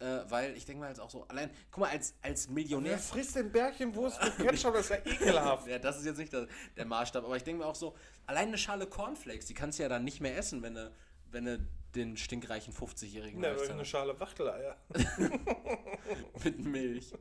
Äh, 0.00 0.24
weil 0.30 0.56
ich 0.56 0.64
denke 0.64 0.80
mal 0.80 0.88
jetzt 0.88 0.98
auch 1.00 1.10
so, 1.10 1.24
allein, 1.28 1.50
guck 1.70 1.82
mal, 1.82 1.90
als, 1.90 2.14
als 2.22 2.48
Millionär. 2.48 2.92
Wer 2.92 2.98
frisst 2.98 3.36
denn 3.36 3.52
Bärchenwurst 3.52 4.22
mit 4.22 4.36
Ketchup? 4.38 4.72
Das 4.72 4.88
ist 4.88 4.90
ja 5.06 5.12
ekelhaft. 5.12 5.66
Ja, 5.66 5.78
das 5.78 5.98
ist 5.98 6.06
jetzt 6.06 6.16
nicht 6.16 6.32
der, 6.32 6.48
der 6.76 6.86
Maßstab, 6.86 7.22
aber 7.22 7.36
ich 7.36 7.44
denke 7.44 7.62
mir 7.62 7.68
auch 7.68 7.74
so, 7.74 7.94
allein 8.26 8.48
eine 8.48 8.56
Schale 8.56 8.86
Cornflakes, 8.86 9.44
die 9.44 9.52
kannst 9.54 9.78
du 9.78 9.82
ja 9.82 9.90
dann 9.90 10.04
nicht 10.04 10.20
mehr 10.20 10.34
essen, 10.38 10.62
wenn 10.62 10.74
du, 10.74 10.90
wenn 11.30 11.44
du 11.44 11.68
den 11.94 12.16
stinkreichen 12.16 12.72
50-Jährigen 12.72 13.40
Na, 13.42 13.48
hast, 13.48 13.56
aber 13.58 13.66
ja. 13.66 13.74
eine 13.74 13.84
Schale 13.84 14.18
Wachteleier. 14.18 14.76
mit 16.44 16.64
Milch. 16.64 17.12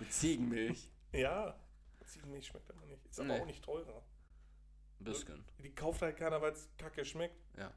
Mit 0.00 0.12
Ziegenmilch. 0.12 0.90
Ja. 1.12 1.54
Ziegenmilch 2.04 2.46
schmeckt 2.46 2.68
aber 2.70 2.84
nicht. 2.86 3.06
Ist 3.06 3.20
aber 3.20 3.28
Nee. 3.28 3.40
auch 3.40 3.46
nicht 3.46 3.64
teurer. 3.64 4.02
Ein 5.00 5.04
bisschen. 5.04 5.44
Die 5.62 5.72
kauft 5.74 6.02
halt 6.02 6.16
keiner, 6.16 6.40
weil 6.42 6.52
es 6.52 6.68
kacke 6.78 7.04
schmeckt. 7.04 7.36
Ja. 7.56 7.72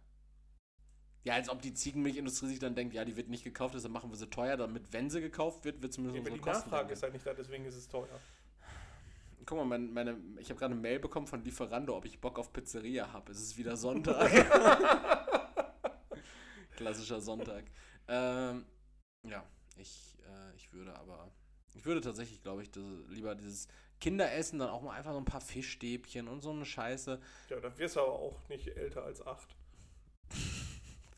Ja, 1.27 1.33
als 1.33 1.49
ob 1.49 1.61
die 1.61 1.73
Ziegenmilchindustrie 1.73 2.47
sich 2.47 2.59
dann 2.59 2.73
denkt, 2.73 2.93
ja, 2.93 3.03
die 3.03 3.17
wird 3.17 3.27
nicht 3.27 3.43
gekauft, 3.43 3.75
deshalb 3.75 3.91
machen 3.91 4.09
wir 4.09 4.15
sie 4.15 4.29
teuer, 4.29 4.55
damit, 4.55 4.93
wenn 4.93 5.09
sie 5.09 5.19
gekauft 5.19 5.65
wird, 5.65 5.81
wird 5.81 5.91
zumindest 5.91 6.21
aber 6.21 6.31
unsere 6.31 6.35
die 6.37 6.41
Kosten 6.41 6.69
Nachfrage 6.69 6.87
senken. 6.87 6.93
ist 6.93 7.03
halt 7.03 7.13
nicht 7.13 7.25
da, 7.25 7.33
deswegen 7.33 7.65
ist 7.65 7.75
es 7.75 7.89
teuer. 7.89 8.07
Guck 9.45 9.57
mal, 9.57 9.65
mein, 9.65 9.91
meine, 9.91 10.17
ich 10.39 10.49
habe 10.49 10.57
gerade 10.57 10.71
eine 10.71 10.79
Mail 10.81 10.99
bekommen 10.99 11.27
von 11.27 11.43
Lieferando, 11.43 11.97
ob 11.97 12.05
ich 12.05 12.17
Bock 12.21 12.39
auf 12.39 12.53
Pizzeria 12.53 13.11
habe. 13.11 13.33
Es 13.33 13.41
ist 13.41 13.57
wieder 13.57 13.75
Sonntag. 13.75 14.31
Klassischer 16.77 17.19
Sonntag. 17.19 17.65
Ähm, 18.07 18.63
ja, 19.23 19.43
ich, 19.75 20.15
äh, 20.21 20.55
ich 20.55 20.71
würde 20.71 20.95
aber, 20.95 21.29
ich 21.73 21.85
würde 21.85 21.99
tatsächlich, 21.99 22.41
glaube 22.41 22.63
ich, 22.63 22.71
das, 22.71 22.85
lieber 23.09 23.35
dieses 23.35 23.67
Kinderessen, 23.99 24.59
dann 24.59 24.69
auch 24.69 24.81
mal 24.81 24.95
einfach 24.95 25.11
so 25.11 25.17
ein 25.17 25.25
paar 25.25 25.41
Fischstäbchen 25.41 26.29
und 26.29 26.39
so 26.39 26.51
eine 26.51 26.63
Scheiße. 26.63 27.19
Ja, 27.49 27.59
dann 27.59 27.77
wirst 27.77 27.97
du 27.97 27.99
aber 27.99 28.13
auch 28.13 28.47
nicht 28.47 28.69
älter 28.77 29.03
als 29.03 29.27
acht. 29.27 29.57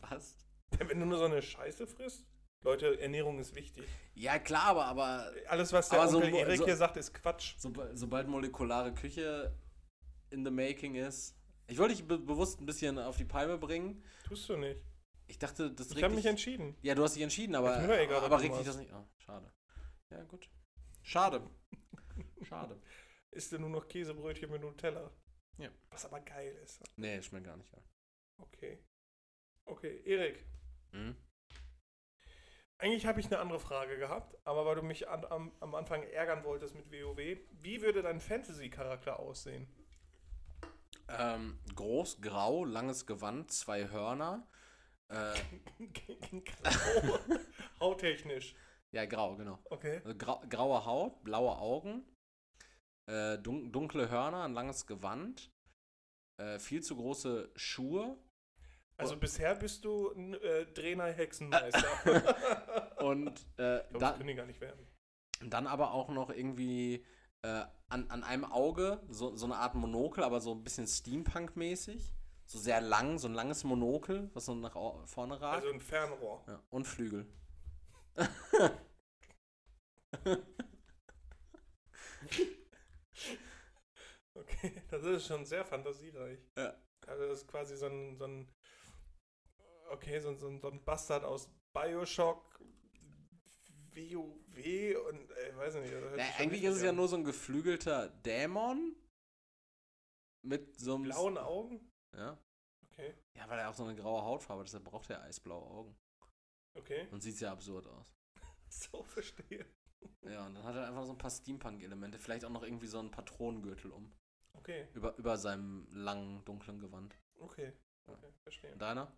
Was? 0.10 0.38
Wenn 0.78 1.00
du 1.00 1.06
nur 1.06 1.18
so 1.18 1.26
eine 1.26 1.42
Scheiße 1.42 1.88
frisst. 1.88 2.26
Leute, 2.64 3.00
Ernährung 3.00 3.40
ist 3.40 3.56
wichtig. 3.56 3.86
Ja, 4.16 4.38
klar, 4.38 4.66
aber, 4.66 4.86
aber 4.86 5.32
Alles, 5.48 5.72
was 5.72 5.90
der 5.90 6.00
Aber 6.02 6.10
so 6.10 6.18
Onkel 6.18 6.32
mo- 6.32 6.38
Erik 6.40 6.58
so- 6.58 6.66
hier 6.66 6.76
sagt, 6.76 6.98
ist 6.98 7.14
Quatsch. 7.14 7.56
soba- 7.58 7.96
sobald 7.96 8.28
molekulare 8.28 8.94
Küche 8.94 9.56
in 10.30 10.44
the 10.44 10.52
making 10.52 10.96
ist. 10.96 11.36
Ich 11.68 11.78
wollte 11.78 11.96
dich 11.96 12.06
be 12.08 12.18
bewusst 12.18 12.60
ein 12.60 12.66
bisschen 12.66 13.00
auf 13.00 13.16
die 13.18 13.26
Palme 13.26 13.58
bringen. 13.58 14.04
Tust 14.26 14.50
du 14.50 14.58
nicht. 14.58 14.82
Ich 15.28 15.38
dachte, 15.40 15.72
das 15.72 15.92
Ich 15.92 16.04
habe 16.04 16.16
mich 16.16 16.26
entschieden. 16.26 16.76
Ja, 16.82 16.96
du 16.96 17.04
hast 17.04 17.16
dich 17.16 17.22
entschieden, 17.24 17.56
aber, 17.56 17.76
Ist 17.78 17.82
mir 17.82 17.88
doch 17.88 17.98
egal, 18.04 18.24
aber 18.24 18.42
regt 18.42 18.58
dich 18.58 18.66
das 18.66 18.78
nicht. 18.78 18.92
Oh, 18.94 19.06
schade. 19.20 19.54
Ja, 20.12 20.24
gut. 20.24 20.50
Schade. 21.04 21.42
Schade. 22.44 22.82
Isst 23.32 23.52
du 23.52 23.60
nur 23.60 23.70
noch 23.70 23.88
Käsebrötchen 23.88 24.50
mit 24.52 24.62
Nutella. 24.62 25.12
Ja. 25.60 25.70
Was 25.92 26.06
aber 26.06 26.20
geil 26.22 26.54
ist. 26.64 26.82
Nee, 26.98 27.22
schmeckt 27.22 27.46
gar 27.46 27.56
nicht 27.58 27.72
geil. 27.72 27.84
Okay. 28.38 28.80
Okay, 29.70 30.02
Erik. 30.04 30.44
Mhm. 30.92 31.16
Eigentlich 32.80 33.06
habe 33.06 33.20
ich 33.20 33.28
eine 33.28 33.40
andere 33.40 33.60
Frage 33.60 33.98
gehabt, 33.98 34.36
aber 34.46 34.66
weil 34.66 34.76
du 34.76 34.82
mich 34.82 35.08
an, 35.08 35.26
am, 35.26 35.52
am 35.60 35.76
Anfang 35.76 36.02
ärgern 36.04 36.44
wolltest 36.44 36.76
mit 36.76 36.92
WoW, 36.92 37.38
wie 37.62 37.82
würde 37.82 38.02
dein 38.02 38.20
Fantasy-Charakter 38.20 39.20
aussehen? 39.20 39.68
Ähm, 41.10 41.60
groß, 41.76 42.22
grau, 42.22 42.64
langes 42.66 43.06
Gewand, 43.06 43.52
zwei 43.52 43.90
Hörner. 43.90 44.48
Äh, 45.10 45.34
Grau. 46.46 47.20
Hautechnisch. 47.80 48.56
ja, 48.92 49.06
grau, 49.06 49.36
genau. 49.36 49.60
Okay. 49.66 50.02
Also 50.04 50.18
grau, 50.18 50.42
graue 50.50 50.86
Haut, 50.86 51.24
blaue 51.24 51.58
Augen, 51.58 52.06
äh, 53.08 53.38
dun 53.38 53.72
dunkle 53.72 54.10
Hörner, 54.10 54.44
ein 54.44 54.54
langes 54.54 54.88
Gewand, 54.88 55.52
äh, 56.40 56.60
viel 56.60 56.82
zu 56.82 56.96
große 56.96 57.52
Schuhe 57.56 58.18
Also 59.00 59.18
bisher 59.18 59.56
bist 59.56 59.86
du 59.86 60.12
ein 60.12 60.34
äh, 60.36 60.66
Trainer 60.74 61.06
Hexenmeister. 61.06 62.98
und 62.98 63.40
äh, 63.58 63.82
glaub, 63.90 64.00
dann, 64.00 64.18
können 64.18 64.28
die 64.28 64.36
gar 64.36 64.46
nicht 64.46 64.62
werden. 64.62 64.86
dann 65.42 65.68
aber 65.68 65.94
auch 65.94 66.10
noch 66.10 66.30
irgendwie 66.30 67.06
äh, 67.42 67.64
an, 67.88 68.10
an 68.10 68.24
einem 68.24 68.46
Auge 68.46 69.02
so, 69.10 69.36
so 69.36 69.46
eine 69.46 69.56
Art 69.56 69.76
Monokel, 69.76 70.24
aber 70.24 70.42
so 70.42 70.54
ein 70.54 70.64
bisschen 70.64 70.86
Steampunk-mäßig. 70.86 72.14
So 72.46 72.58
sehr 72.58 72.82
lang, 72.82 73.20
so 73.20 73.28
ein 73.28 73.34
langes 73.34 73.64
Monokel, 73.64 74.32
was 74.34 74.46
so 74.46 74.56
nach 74.56 74.76
vorne 75.08 75.40
ragt. 75.40 75.64
Also 75.64 75.74
ein 75.74 75.80
Fernrohr. 75.80 76.44
ja. 76.48 76.62
Und 76.70 76.86
Flügel. 76.86 77.28
Okay, 84.40 84.82
das 84.90 85.04
ist 85.04 85.28
schon 85.28 85.46
sehr 85.46 85.66
fantasiereich. 85.66 86.40
Ja. 86.58 86.74
Also 87.08 87.28
das 87.28 87.40
ist 87.42 87.48
quasi 87.48 87.76
so 87.76 87.88
ein, 87.88 88.16
so 88.18 88.26
ein 88.26 88.48
okay, 89.90 90.20
so 90.20 90.30
ein, 90.30 90.38
so 90.38 90.58
so 90.58 90.70
ein 90.70 90.84
Bastard 90.84 91.24
aus 91.24 91.50
Bioshock, 91.74 92.60
WoW 93.94 95.08
und 95.08 95.32
äh, 95.32 95.56
weiß 95.58 95.76
ich 95.76 95.82
nicht. 95.82 95.92
sich 95.92 96.00
schon 96.02 96.20
eigentlich 96.20 96.64
ist 96.64 96.78
es 96.78 96.84
ja 96.84 96.92
nur 96.92 97.08
so 97.08 97.16
ein 97.16 97.24
geflügelter 97.24 98.10
Dämon. 98.10 98.96
Mit 100.42 100.80
so 100.80 100.96
einem. 100.96 101.04
blauen 101.04 101.38
Augen. 101.38 101.92
Ja. 102.16 102.38
Okay, 102.92 103.14
ja, 103.36 103.48
weil 103.50 103.60
er 103.60 103.70
auch 103.70 103.74
so 103.74 103.84
eine 103.84 103.96
graue 103.96 104.24
Hautfarbe 104.24 104.62
hat, 104.62 104.68
deshalb 104.68 104.86
braucht 104.86 105.10
er 105.10 105.22
eisblaue 105.24 105.66
Augen. 105.66 105.98
okay. 106.76 107.08
Und 107.12 107.22
sieht 107.22 107.38
sehr 107.38 107.52
absurd 107.52 107.88
aus. 107.88 108.14
So 108.72 109.02
verstehe. 109.02 109.66
Ja, 110.22 110.46
und 110.46 110.54
dann 110.54 110.64
hat 110.64 110.76
er 110.76 110.88
einfach 110.88 111.04
so 111.04 111.12
ein 111.12 111.18
paar 111.18 111.32
Steampunk-Elemente. 111.32 112.20
Vielleicht 112.20 112.46
auch 112.46 112.52
noch 112.52 112.62
irgendwie 112.62 112.86
so 112.86 113.00
einen 113.00 113.10
Patronengürtel 113.10 113.92
um. 113.92 114.14
Okay, 114.54 114.88
Über, 114.94 115.18
über 115.18 115.38
seinem 115.38 115.88
langen, 115.92 116.46
dunklen 116.46 116.80
Gewand. 116.80 117.18
okay, 117.40 117.74
okay, 118.06 118.32
verstehe. 118.44 118.72
Und 118.74 118.80
deiner? 118.80 119.12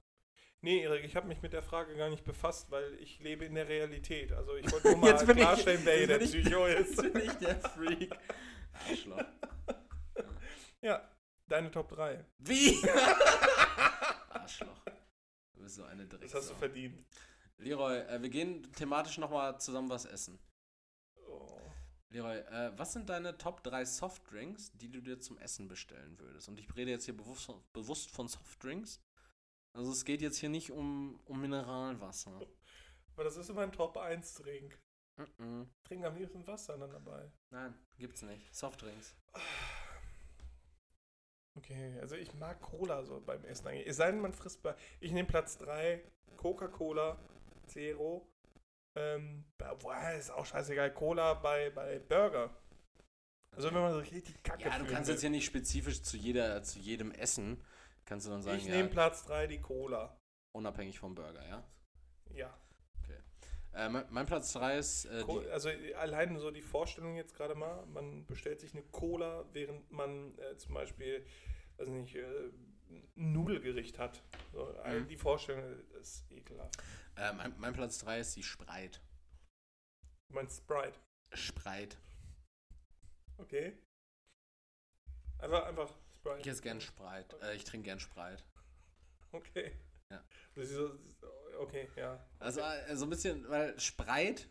Nee, 0.64 0.84
Erik, 0.84 1.04
ich 1.06 1.16
habe 1.16 1.28
mich 1.28 1.42
mit 1.42 1.54
der 1.54 1.64
Frage 1.64 1.96
gar 1.96 2.10
nicht 2.10 2.24
befasst, 2.24 2.70
weil 2.70 2.94
ich 3.02 3.20
lebe 3.20 3.46
in 3.46 3.56
der 3.56 3.68
Realität. 3.68 4.32
Also 4.32 4.56
ich 4.58 4.72
wollte 4.72 4.90
nur 4.90 4.98
mal 5.00 5.08
Jetzt 5.10 5.26
bin 5.26 5.38
ich- 5.38 5.44
klarstellen, 5.44 5.82
wer 5.84 5.98
hier 5.98 6.08
der 6.08 6.20
jetzt 6.22 6.32
bin 6.32 6.42
ich- 6.42 6.46
Psycho 6.48 6.66
ist. 6.68 6.96
bin 7.14 7.22
ich 7.26 7.34
der 7.34 7.60
Freak. 7.62 8.16
Arschloch. 8.74 9.24
Ja, 10.82 11.10
deine 11.48 11.72
Top 11.72 11.90
3. 11.90 12.24
Wie? 12.40 12.78
Arschloch. 14.30 14.84
Du 15.56 15.64
bist 15.64 15.76
so 15.76 15.84
eine 15.84 16.06
Das 16.08 16.20
Drecksau. 16.20 16.38
hast 16.38 16.50
du 16.52 16.56
verdient. 16.56 17.06
Leroy, 17.58 17.98
äh, 18.00 18.22
wir 18.22 18.30
gehen 18.30 18.72
thematisch 18.74 19.18
nochmal 19.18 19.60
zusammen 19.60 19.90
was 19.90 20.06
essen. 20.06 20.40
Oh. 21.28 21.60
Leroy, 22.10 22.38
äh, 22.38 22.72
was 22.78 22.94
sind 22.94 23.10
deine 23.10 23.38
Top 23.38 23.64
3 23.64 23.86
Softdrinks, 23.86 24.72
die 24.74 24.90
du 24.90 25.02
dir 25.02 25.20
zum 25.20 25.38
Essen 25.38 25.68
bestellen 25.68 26.18
würdest? 26.20 26.50
Und 26.50 26.60
ich 26.60 26.76
rede 26.76 26.92
jetzt 26.92 27.06
hier 27.06 27.16
bewusst, 27.18 27.46
von- 27.46 27.64
bewusst 27.74 28.10
von 28.12 28.28
Softdrinks. 28.28 29.00
Also 29.74 29.92
es 29.92 30.04
geht 30.06 30.22
jetzt 30.22 30.38
hier 30.38 30.50
nicht 30.50 30.72
um, 30.72 31.20
um 31.26 31.42
Mineralwasser. 31.42 32.40
Aber 33.16 33.24
das 33.24 33.38
ist 33.38 33.50
immer 33.50 33.62
ein 33.62 33.72
Top 33.72 33.98
1 33.98 34.34
Trink. 34.36 34.78
Mhm. 35.38 35.70
Trink 35.84 36.06
am 36.06 36.16
liebsten 36.16 36.46
Wasser 36.48 36.78
dann 36.78 36.92
dabei. 36.92 37.32
Nein, 37.52 37.74
gibt's 37.98 38.22
nicht. 38.22 38.54
Softdrinks. 38.54 39.16
Okay, 41.58 41.98
also 42.00 42.16
ich 42.16 42.34
mag 42.34 42.62
Cola 42.62 43.04
so 43.04 43.20
beim 43.22 43.44
Essen 43.46 43.68
eigentlich. 43.68 43.88
Es 43.88 43.98
sei 43.98 44.12
denn, 44.12 44.22
man 44.22 44.34
frisst 44.34 44.64
bei. 44.64 44.76
Ich 45.00 45.12
nehme 45.12 45.28
Platz 45.28 45.58
3, 45.58 46.02
Coca-Cola, 46.38 47.18
Zero. 47.68 48.28
Ähm, 48.96 49.46
boah, 49.58 50.12
ist 50.18 50.32
auch 50.32 50.46
scheißegal. 50.46 50.94
Cola 50.94 51.34
bei, 51.36 51.70
bei 51.70 52.00
Burger. 52.00 52.56
Also 53.56 53.68
wenn 53.74 53.82
man 53.82 53.92
so 53.92 54.00
richtig 54.00 54.42
kacke 54.44 54.64
Ja, 54.64 54.80
du 54.80 54.86
kannst 54.86 55.08
will. 55.08 55.16
jetzt 55.16 55.22
hier 55.22 55.30
nicht 55.30 55.46
spezifisch 55.46 56.02
zu 56.04 56.16
jeder, 56.16 56.64
zu 56.64 56.80
jedem 56.80 57.12
Essen, 57.12 57.62
kannst 58.12 58.28
du 58.28 58.32
dann 58.32 58.42
sagen, 58.42 58.58
Ich 58.58 58.66
ja, 58.66 58.76
nehme 58.76 58.90
Platz 58.90 59.24
3 59.26 59.48
die 59.48 59.62
Cola. 59.62 60.18
unabhängig 60.54 61.00
vom 61.00 61.16
Burger, 61.16 61.48
ja? 61.48 61.64
Ja. 62.34 62.58
Äh, 63.74 63.88
mein, 63.88 64.04
mein 64.10 64.26
Platz 64.26 64.52
3 64.52 64.78
ist 64.80 65.06
äh, 65.06 65.24
also 65.50 65.70
allein 65.96 66.38
so 66.38 66.52
die 66.52 66.62
Vorstellung 66.62 67.16
jetzt 67.16 67.34
gerade 67.34 67.56
mal, 67.56 67.86
man 67.86 68.26
bestellt 68.26 68.60
sich 68.60 68.74
eine 68.74 68.84
Cola, 68.84 69.46
während 69.54 69.90
man 69.90 70.38
äh, 70.40 70.58
zum 70.58 70.74
Beispiel, 70.74 71.26
weiß 71.78 71.88
nicht, 71.88 72.14
äh, 72.16 72.50
ein 72.90 73.10
Nudelgericht 73.16 73.98
hat. 73.98 74.22
So, 74.52 74.76
Mhm. 74.86 75.08
Die 75.08 75.16
Vorstellung 75.16 75.64
ist 76.02 76.30
ekelhaft. 76.30 76.84
äh, 77.16 77.32
mein, 77.32 77.58
mein 77.60 77.72
Platz 77.74 78.00
3 78.00 78.20
ist 78.20 78.36
die 78.36 78.44
Sprite. 78.44 79.00
Du 80.28 80.36
meinst 80.36 80.58
Sprite, 80.58 81.00
Sprite. 81.32 81.96
okay? 83.38 83.78
Einfach, 85.40 85.64
einfach 85.64 85.94
Ich 86.24 86.30
Sprite. 86.30 86.50
esse 86.50 86.62
gern 86.62 86.82
Sprite. 86.82 87.36
Äh, 87.42 87.56
ich 87.56 87.64
trinke 87.64 87.86
gern 87.86 88.00
Sprite. 88.00 88.44
Okay. 89.32 89.72
Ja. 90.10 90.24
Das 90.56 90.66
ist 90.66 90.76
so, 90.76 90.92
okay, 91.60 91.88
ja. 91.96 92.24
Also 92.40 92.60
äh, 92.60 92.96
so 92.96 93.06
ein 93.06 93.10
bisschen, 93.10 93.48
weil 93.50 93.80
Sprite, 93.80 94.44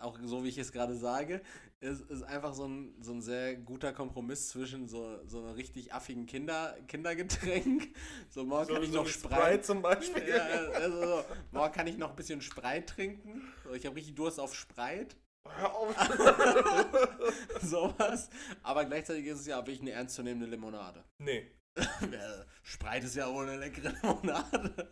auch 0.00 0.18
so 0.24 0.44
wie 0.44 0.48
ich 0.48 0.58
es 0.58 0.72
gerade 0.72 0.94
sage, 0.96 1.40
ist, 1.80 2.02
ist 2.10 2.22
einfach 2.22 2.52
so 2.54 2.66
ein, 2.66 2.94
so 3.00 3.12
ein 3.12 3.22
sehr 3.22 3.56
guter 3.56 3.92
Kompromiss 3.92 4.48
zwischen 4.48 4.88
so, 4.88 5.24
so 5.26 5.38
einem 5.38 5.52
richtig 5.52 5.92
affigen 5.92 6.26
Kinder, 6.26 6.76
Kindergetränk. 6.88 7.94
So, 8.28 8.44
morgen 8.44 8.74
kann 8.74 8.82
ich 8.82 8.92
noch 8.92 9.06
wie 9.06 9.10
Sprite. 9.10 9.60
zum 9.62 9.82
Beispiel. 9.82 10.28
Ja, 10.28 10.44
also 10.44 11.00
so, 11.00 11.24
morgen 11.52 11.72
kann 11.72 11.86
ich 11.86 11.96
noch 11.96 12.10
ein 12.10 12.16
bisschen 12.16 12.40
Sprite 12.40 12.86
trinken. 12.86 13.42
So, 13.64 13.72
ich 13.72 13.86
habe 13.86 13.96
richtig 13.96 14.14
Durst 14.14 14.40
auf 14.40 14.54
Sprite. 14.54 15.16
Hör 15.48 15.74
auf. 15.74 15.94
Sowas. 17.62 18.30
Aber 18.62 18.84
gleichzeitig 18.84 19.26
ist 19.26 19.40
es 19.40 19.46
ja 19.46 19.56
auch 19.56 19.62
wirklich 19.66 19.80
eine 19.80 19.92
ernstzunehmende 19.92 20.46
Limonade. 20.46 21.04
nee. 21.18 21.50
Ja, 22.12 22.44
Sprite 22.62 23.06
ist 23.06 23.16
ja 23.16 23.28
wohl 23.32 23.48
eine 23.48 23.56
leckere 23.58 23.90
Limonade. 23.90 24.88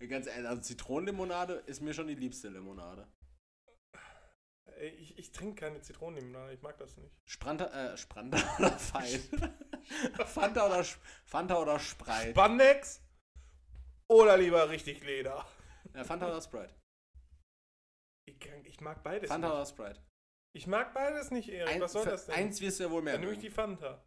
Ganz 0.08 0.26
ehrlich, 0.26 0.48
also 0.48 0.62
Zitronenlimonade 0.62 1.54
ist 1.66 1.82
mir 1.82 1.92
schon 1.92 2.06
die 2.06 2.14
liebste 2.14 2.48
Limonade. 2.48 3.06
Ey, 4.78 4.88
Ich, 4.88 5.18
ich 5.18 5.32
trinke 5.32 5.56
keine 5.66 5.82
Zitronenlimonade, 5.82 6.54
ich 6.54 6.62
mag 6.62 6.78
das 6.78 6.96
nicht. 6.96 7.12
Spranta, 7.26 7.66
äh, 7.66 7.96
Spranta 7.98 8.38
oder 8.58 8.70
Fein? 8.78 9.20
Fanta 10.24 10.66
oder, 10.66 10.84
Fanta 11.26 11.58
oder 11.58 11.78
Sprite? 11.78 12.30
Spandex 12.30 13.02
oder 14.08 14.38
lieber 14.38 14.70
richtig 14.70 15.04
Leder? 15.04 15.44
Ja, 15.94 16.04
Fanta 16.04 16.28
oder 16.28 16.40
Sprite? 16.40 16.74
Ich, 18.28 18.36
ich 18.64 18.80
mag 18.80 19.02
beides 19.02 19.28
Fanta 19.30 19.48
nicht. 19.48 19.56
oder 19.56 19.66
Sprite? 19.66 20.02
Ich 20.54 20.66
mag 20.66 20.92
beides 20.94 21.30
nicht, 21.30 21.48
Erik. 21.48 21.74
Ein, 21.74 21.80
Was 21.80 21.92
soll 21.92 22.04
das 22.04 22.26
denn? 22.26 22.34
Eins 22.34 22.60
wirst 22.60 22.78
du 22.80 22.84
ja 22.84 22.90
wohl 22.90 23.02
mehr 23.02 23.14
Dann 23.14 23.20
nehme 23.22 23.32
ich 23.34 23.38
die 23.38 23.50
Fanta. 23.50 24.04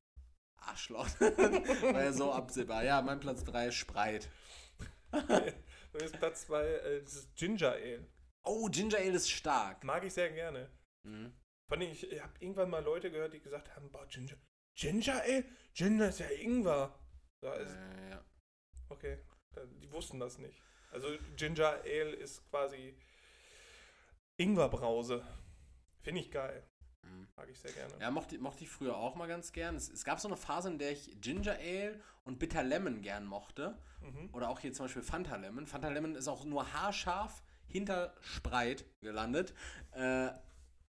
Arschloch. 0.58 1.08
War 1.20 2.04
ja 2.04 2.14
so 2.14 2.32
absehbar. 2.32 2.84
Ja, 2.84 3.02
mein 3.02 3.20
Platz 3.20 3.44
3 3.44 3.68
ist 3.70 3.76
Sprite. 3.76 4.28
Und 5.12 6.02
jetzt 6.02 6.18
Platz 6.20 6.46
2, 6.48 6.64
äh, 6.66 7.02
das 7.04 7.14
ist 7.16 7.36
Ginger 7.36 7.72
Ale. 7.74 8.08
Oh, 8.44 8.68
Ginger 8.70 8.98
Ale 8.98 9.12
ist 9.12 9.30
stark. 9.30 9.84
Mag 9.84 10.04
ich 10.04 10.14
sehr 10.14 10.32
gerne. 10.32 10.70
Mhm. 11.08 11.34
Vor 11.68 11.78
allem, 11.78 11.92
ich, 11.92 12.10
ich 12.12 12.22
habe 12.22 12.34
irgendwann 12.40 12.70
mal 12.70 12.84
Leute 12.84 13.12
gehört, 13.12 13.34
die 13.34 13.40
gesagt 13.42 13.76
haben, 13.76 13.90
boah, 13.92 14.06
Ginger, 14.08 14.36
Ginger 14.78 15.22
Ale? 15.22 15.46
Ginger 15.74 16.10
ist 16.10 16.20
ja 16.20 16.28
Ingwer. 16.30 16.98
Ja, 17.44 17.54
ist, 17.56 17.74
Äh, 17.74 18.10
ja. 18.12 18.26
okay, 18.90 19.18
die 19.82 19.92
wussten 19.92 20.20
das 20.20 20.38
nicht. 20.38 20.62
Also 20.92 21.08
Ginger 21.38 21.82
Ale 21.84 22.12
ist 22.16 22.48
quasi 22.50 22.96
Ingwerbrause. 24.42 25.24
Finde 26.02 26.22
ich 26.22 26.32
geil. 26.32 26.64
Mhm. 27.04 27.28
Mag 27.36 27.50
ich 27.50 27.60
sehr 27.60 27.72
gerne. 27.72 27.94
Ja, 28.00 28.12
mochte, 28.12 28.38
mochte 28.40 28.64
ich 28.64 28.70
früher 28.70 28.96
auch 28.98 29.16
mal 29.16 29.28
ganz 29.28 29.52
gern. 29.52 29.76
Es, 29.76 29.90
es 29.90 30.04
gab 30.04 30.20
so 30.20 30.28
eine 30.28 30.38
Phase, 30.38 30.70
in 30.70 30.78
der 30.80 30.92
ich 30.92 31.20
Ginger 31.22 31.58
Ale 31.60 32.00
und 32.24 32.40
Bitter 32.40 32.64
Lemon 32.64 33.02
gern 33.02 33.26
mochte. 33.26 33.78
Mhm. 34.02 34.30
Oder 34.34 34.50
auch 34.50 34.60
hier 34.60 34.74
zum 34.74 34.86
Beispiel 34.86 35.02
Fanta 35.04 35.36
Lemon. 35.36 35.68
Fanta 35.68 35.90
Lemon 35.90 36.16
ist 36.16 36.28
auch 36.28 36.44
nur 36.46 36.72
haarscharf 36.74 37.44
hinter 37.68 38.16
Sprite 38.22 38.84
gelandet. 39.02 39.54
Äh, 39.92 40.30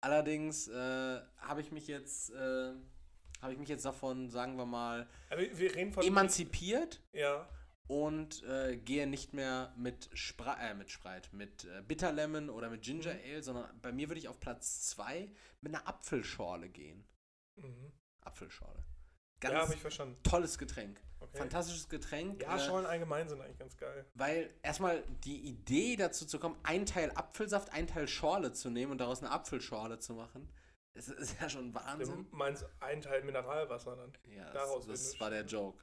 allerdings 0.01 0.69
äh, 0.69 1.21
habe 1.39 1.61
ich 1.61 1.71
mich 1.71 1.87
jetzt, 1.87 2.31
äh, 2.31 2.73
habe 3.41 3.53
ich 3.53 3.59
mich 3.59 3.69
jetzt 3.69 3.85
davon, 3.85 4.31
sagen 4.31 4.57
wir 4.57 4.66
mal, 4.66 5.07
Aber 5.31 5.43
wir 5.43 5.75
reden 5.75 5.93
von. 5.93 6.03
emanzipiert 6.05 7.03
ja. 7.12 7.47
Und 7.86 8.43
äh, 8.44 8.77
gehe 8.77 9.06
nicht 9.06 9.35
mehr 9.35 9.73
mit, 9.77 10.09
Spra 10.15 10.56
äh, 10.61 10.74
mit 10.74 10.90
Sprite, 10.90 11.28
mit 11.32 11.65
äh, 11.65 11.82
Bitter 11.82 12.12
Lemon 12.12 12.48
oder 12.51 12.70
mit 12.70 12.82
Ginger 12.82 13.15
Mhm. 13.15 13.20
Ale, 13.24 13.43
sondern 13.43 13.81
bei 13.81 13.93
mir 13.93 14.09
würde 14.09 14.19
ich 14.19 14.28
auf 14.28 14.40
Platz 14.40 14.82
2 14.90 15.31
mit 15.61 15.74
einer 15.74 15.86
Apfelschorle 15.86 16.69
gehen. 16.70 17.06
Mhm. 17.56 17.93
Apfelschorle. 18.23 18.82
Ja, 19.43 19.51
Ganz 19.51 19.62
habe 19.65 19.74
ich 19.74 19.81
verstanden. 19.81 20.16
tolles 20.23 20.56
Getränk. 20.56 20.98
Okay. 21.20 21.39
Fantastisches 21.39 21.89
Getränk. 21.89 22.43
Ja, 22.43 22.56
äh, 22.56 22.61
Schorlen 22.61 22.86
allgemein 22.86 23.28
sind 23.28 23.40
eigentlich 23.40 23.59
ganz 23.59 23.77
geil. 23.77 24.06
Weil 24.15 24.51
erstmal 24.62 25.02
die 25.24 25.40
Idee 25.40 25.97
dazu 25.97 26.24
zu 26.27 26.39
kommen, 26.39 26.56
ein 26.62 26.86
Teil 26.86 27.11
Apfelsaft, 27.15 27.73
ein 27.73 27.86
Teil 27.86 28.09
Schorle 28.09 28.52
zu 28.52 28.70
nehmen 28.70 28.93
und 28.93 28.98
daraus 28.98 29.23
eine 29.23 29.31
Apfelschorle 29.31 29.98
zu 29.98 30.15
machen, 30.15 30.48
ist, 30.94 31.09
ist 31.11 31.40
ja 31.40 31.48
schon 31.51 31.73
Du 31.73 31.78
Wahnsinn. 31.81 32.27
meinst 32.31 32.65
ein 32.81 33.01
Teil 33.02 33.23
Mineralwasser 33.24 33.97
dann. 33.97 34.12
Ja, 34.35 34.51
daraus 34.52 34.86
das, 34.86 35.11
das 35.11 35.20
war 35.20 35.31
der 35.31 35.44
Joke. 35.44 35.82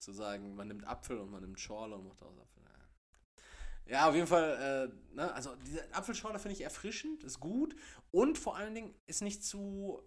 Zu 0.00 0.12
sagen, 0.12 0.54
man 0.54 0.68
nimmt 0.68 0.86
Apfel 0.86 1.18
und 1.18 1.30
man 1.30 1.42
nimmt 1.42 1.60
Schorle 1.60 1.94
und 1.94 2.08
macht 2.08 2.20
daraus 2.20 2.38
Apfel. 2.38 2.62
Ja. 2.64 2.70
Ja, 3.86 4.08
auf 4.08 4.14
jeden 4.14 4.26
Fall, 4.26 4.90
äh, 4.90 5.14
ne, 5.14 5.32
also 5.34 5.54
diese 5.66 5.92
Apfelschorle 5.92 6.38
finde 6.38 6.54
ich 6.54 6.62
erfrischend, 6.62 7.24
ist 7.24 7.40
gut 7.40 7.74
und 8.10 8.38
vor 8.38 8.56
allen 8.56 8.74
Dingen 8.74 8.94
ist 9.06 9.20
nicht 9.20 9.44
zu, 9.44 10.00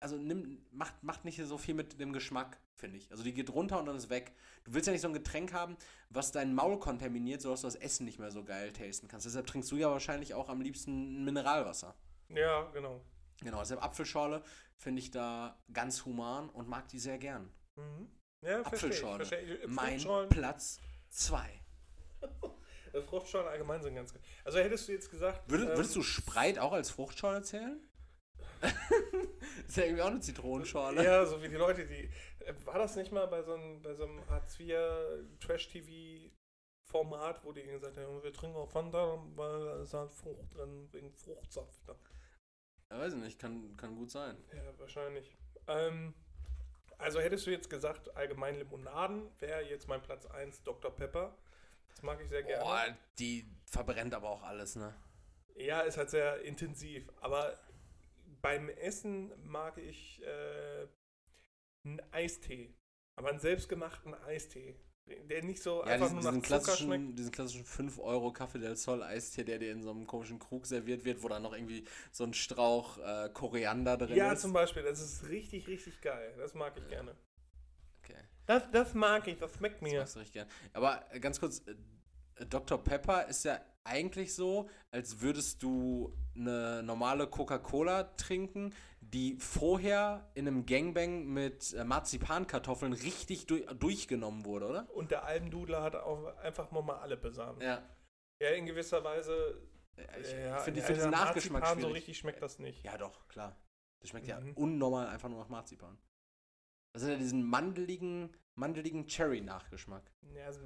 also 0.00 0.16
nimm, 0.16 0.66
macht, 0.72 1.02
macht 1.02 1.24
nicht 1.24 1.40
so 1.44 1.56
viel 1.56 1.74
mit 1.74 2.00
dem 2.00 2.12
Geschmack, 2.12 2.58
finde 2.74 2.98
ich. 2.98 3.10
Also 3.12 3.22
die 3.22 3.32
geht 3.32 3.50
runter 3.50 3.78
und 3.78 3.86
dann 3.86 3.96
ist 3.96 4.10
weg. 4.10 4.34
Du 4.64 4.74
willst 4.74 4.88
ja 4.88 4.92
nicht 4.92 5.02
so 5.02 5.08
ein 5.08 5.14
Getränk 5.14 5.52
haben, 5.52 5.76
was 6.10 6.32
dein 6.32 6.54
Maul 6.54 6.78
kontaminiert, 6.78 7.40
sodass 7.40 7.60
du 7.60 7.68
das 7.68 7.76
Essen 7.76 8.04
nicht 8.04 8.18
mehr 8.18 8.30
so 8.30 8.44
geil 8.44 8.72
tasten 8.72 9.06
kannst. 9.06 9.26
Deshalb 9.26 9.46
trinkst 9.46 9.70
du 9.70 9.76
ja 9.76 9.90
wahrscheinlich 9.90 10.34
auch 10.34 10.48
am 10.48 10.60
liebsten 10.60 11.24
Mineralwasser. 11.24 11.94
Ja, 12.30 12.64
genau. 12.72 13.00
Genau, 13.40 13.60
deshalb 13.60 13.82
Apfelschorle 13.82 14.42
finde 14.76 15.00
ich 15.00 15.10
da 15.10 15.56
ganz 15.72 16.04
human 16.04 16.48
und 16.50 16.68
mag 16.68 16.88
die 16.88 16.98
sehr 16.98 17.18
gern. 17.18 17.50
Mhm. 17.76 18.08
Ja, 18.44 18.62
verstehe 18.64 18.90
ich, 18.90 18.96
Apfelschorle. 18.96 19.24
verstehe 19.24 19.54
ich. 19.56 19.66
Mein 19.68 19.90
Fruchtschorlen, 19.98 20.28
Platz 20.28 20.80
2. 21.10 21.48
äh, 22.92 23.02
Fruchtschorlen 23.02 23.48
allgemein 23.48 23.82
sind 23.82 23.94
ganz 23.94 24.12
geil. 24.12 24.22
Also 24.44 24.58
hättest 24.58 24.88
du 24.88 24.92
jetzt 24.92 25.10
gesagt. 25.10 25.48
Würdest, 25.50 25.70
ähm, 25.70 25.76
würdest 25.76 25.96
du 25.96 26.02
Spreit 26.02 26.58
auch 26.58 26.72
als 26.72 26.90
Fruchtschorle 26.90 27.42
zählen? 27.42 27.80
ist 29.68 29.76
ja 29.76 29.84
irgendwie 29.84 30.02
auch 30.02 30.06
eine 30.08 30.20
Zitronenschorle. 30.20 31.04
Ja, 31.04 31.26
so 31.26 31.42
wie 31.42 31.48
die 31.48 31.56
Leute, 31.56 31.86
die. 31.86 32.08
äh, 32.44 32.54
War 32.64 32.78
das 32.78 32.96
nicht 32.96 33.12
mal 33.12 33.26
bei 33.26 33.42
so 33.42 33.54
einem, 33.54 33.82
bei 33.82 33.94
so 33.94 34.04
einem 34.04 34.26
Hartz 34.30 34.58
IV 34.58 34.74
Trash-TV-Format, 35.40 37.44
wo 37.44 37.52
die 37.52 37.62
gesagt 37.62 37.96
haben, 37.98 38.22
wir 38.22 38.32
trinken 38.32 38.56
auch 38.56 38.70
Fanta, 38.70 39.18
weil 39.34 39.64
da 39.64 39.82
ist 39.82 39.92
halt 39.94 40.12
Frucht 40.12 40.54
drin, 40.54 40.88
wegen 40.92 41.12
Fruchtsaft. 41.12 41.86
Ne? 41.86 41.94
Ja, 42.90 42.98
weiß 42.98 43.14
ich 43.14 43.20
nicht, 43.20 43.38
kann, 43.38 43.76
kann 43.76 43.94
gut 43.96 44.10
sein. 44.10 44.36
Ja, 44.54 44.78
wahrscheinlich. 44.78 45.36
Ähm, 45.66 46.14
also 47.04 47.20
hättest 47.20 47.46
du 47.46 47.50
jetzt 47.50 47.68
gesagt, 47.68 48.16
allgemein 48.16 48.56
Limonaden, 48.56 49.30
wäre 49.38 49.60
jetzt 49.62 49.88
mein 49.88 50.00
Platz 50.02 50.24
1 50.24 50.62
Dr. 50.62 50.90
Pepper. 50.90 51.36
Das 51.88 52.02
mag 52.02 52.18
ich 52.22 52.30
sehr 52.30 52.42
gerne. 52.42 52.64
Boah, 52.64 52.98
die 53.18 53.46
verbrennt 53.66 54.14
aber 54.14 54.30
auch 54.30 54.42
alles, 54.42 54.74
ne? 54.74 54.94
Ja, 55.54 55.82
ist 55.82 55.98
halt 55.98 56.08
sehr 56.08 56.40
intensiv. 56.40 57.06
Aber 57.20 57.58
beim 58.40 58.70
Essen 58.70 59.32
mag 59.46 59.76
ich 59.76 60.22
äh, 60.22 60.86
einen 61.84 62.00
Eistee. 62.10 62.74
Aber 63.16 63.28
einen 63.28 63.38
selbstgemachten 63.38 64.14
Eistee. 64.14 64.74
Der 65.06 65.42
nicht 65.42 65.62
so 65.62 65.84
Ja, 65.84 65.92
einfach 65.92 66.08
diesen, 66.08 66.14
nur 66.14 66.22
nach 66.22 66.32
diesen, 66.32 66.44
Zucker 66.44 66.76
schmeckt. 66.76 67.18
diesen 67.18 67.30
klassischen 67.32 67.64
5 67.64 67.98
Euro 67.98 68.32
Kaffee 68.32 68.58
del 68.58 68.76
Sol 68.76 69.02
Eistee, 69.02 69.44
der 69.44 69.58
dir 69.58 69.70
in 69.72 69.82
so 69.82 69.90
einem 69.90 70.06
komischen 70.06 70.38
Krug 70.38 70.66
serviert 70.66 71.04
wird, 71.04 71.22
wo 71.22 71.28
dann 71.28 71.42
noch 71.42 71.52
irgendwie 71.54 71.84
so 72.10 72.24
ein 72.24 72.32
Strauch 72.34 72.98
äh, 72.98 73.28
Koriander 73.32 73.96
drin 73.98 74.16
Ja, 74.16 74.32
ist. 74.32 74.42
zum 74.42 74.52
Beispiel. 74.52 74.82
Das 74.82 75.00
ist 75.00 75.28
richtig, 75.28 75.66
richtig 75.68 76.00
geil. 76.00 76.34
Das 76.38 76.54
mag 76.54 76.76
ich 76.76 76.86
gerne. 76.88 77.14
Okay. 78.02 78.14
Das, 78.46 78.70
das 78.70 78.94
mag 78.94 79.26
ich. 79.28 79.38
Das 79.38 79.54
schmeckt 79.56 79.82
Das 79.82 79.82
mir. 79.82 79.98
magst 79.98 80.14
du 80.14 80.18
richtig 80.20 80.32
gern. 80.34 80.48
Aber 80.72 81.04
äh, 81.12 81.20
ganz 81.20 81.40
kurz, 81.40 81.60
äh, 81.66 81.74
Dr. 82.48 82.82
Pepper 82.82 83.26
ist 83.28 83.44
ja 83.44 83.60
eigentlich 83.84 84.34
so, 84.34 84.68
als 84.90 85.20
würdest 85.20 85.62
du 85.62 86.16
eine 86.34 86.82
normale 86.82 87.26
Coca-Cola 87.26 88.04
trinken, 88.16 88.74
die 89.00 89.36
vorher 89.38 90.30
in 90.34 90.48
einem 90.48 90.64
Gangbang 90.66 91.26
mit 91.26 91.72
äh, 91.74 91.84
Marzipankartoffeln 91.84 92.92
richtig 92.94 93.46
du 93.46 93.58
durchgenommen 93.74 94.44
wurde, 94.44 94.66
oder? 94.68 94.88
Und 94.94 95.10
der 95.10 95.24
Almdudler 95.24 95.82
hat 95.82 95.94
auch 95.96 96.36
einfach 96.38 96.70
mal 96.70 96.96
alle 96.96 97.16
besamt. 97.16 97.62
Ja. 97.62 97.82
Ja, 98.40 98.48
in 98.50 98.66
gewisser 98.66 99.04
Weise. 99.04 99.60
Ich 100.20 100.32
ja, 100.32 100.56
finde 100.58 100.80
ja, 100.80 100.86
find 100.86 100.98
der 100.98 101.10
Nachgeschmack 101.10 101.62
Marzipan 101.62 101.74
so 101.80 101.86
schwierig. 101.88 101.96
richtig 101.96 102.18
schmeckt 102.18 102.42
das 102.42 102.58
nicht. 102.58 102.82
Ja, 102.84 102.96
doch, 102.96 103.28
klar. 103.28 103.56
Das 104.00 104.10
schmeckt 104.10 104.26
ja 104.26 104.40
Mhm. 104.40 104.54
unnormal 104.54 105.06
einfach 105.06 105.28
nur 105.28 105.38
nach 105.38 105.48
Marzipan. 105.48 105.96
Das 106.92 107.02
ist 107.02 107.08
ja 107.08 107.16
diesen 107.16 107.44
mandeligen, 107.44 108.36
mandeligen 108.54 109.06
Cherry-Nachgeschmack. 109.06 110.10
Ja, 110.34 110.46
also, 110.46 110.60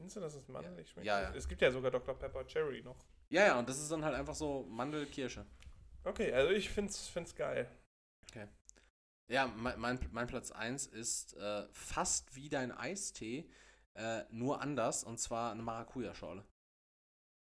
findest 0.00 0.16
du, 0.16 0.20
dass 0.20 0.34
es 0.34 0.48
mandelig 0.48 0.88
schmeckt? 0.88 1.06
Ja, 1.06 1.20
ja. 1.20 1.34
Es 1.34 1.46
gibt 1.46 1.60
ja 1.60 1.70
sogar 1.70 1.90
Dr. 1.90 2.14
Pepper 2.14 2.46
Cherry 2.46 2.82
noch. 2.82 2.96
Ja, 3.28 3.46
ja, 3.46 3.58
und 3.58 3.68
das 3.68 3.78
ist 3.78 3.90
dann 3.92 4.02
halt 4.04 4.14
einfach 4.14 4.34
so 4.34 4.66
Mandelkirsche. 4.70 5.44
Okay, 6.04 6.32
also 6.32 6.50
ich 6.52 6.70
find's, 6.70 7.08
find's 7.08 7.34
geil. 7.34 7.68
Ja, 9.28 9.46
mein, 9.46 9.78
mein, 9.78 9.98
mein 10.10 10.26
Platz 10.26 10.50
1 10.50 10.86
ist 10.86 11.36
äh, 11.36 11.66
fast 11.72 12.34
wie 12.34 12.48
dein 12.48 12.72
Eistee, 12.72 13.48
äh, 13.94 14.22
nur 14.30 14.60
anders, 14.62 15.04
und 15.04 15.18
zwar 15.20 15.52
eine 15.52 15.62
Maracuja-Schorle. 15.62 16.44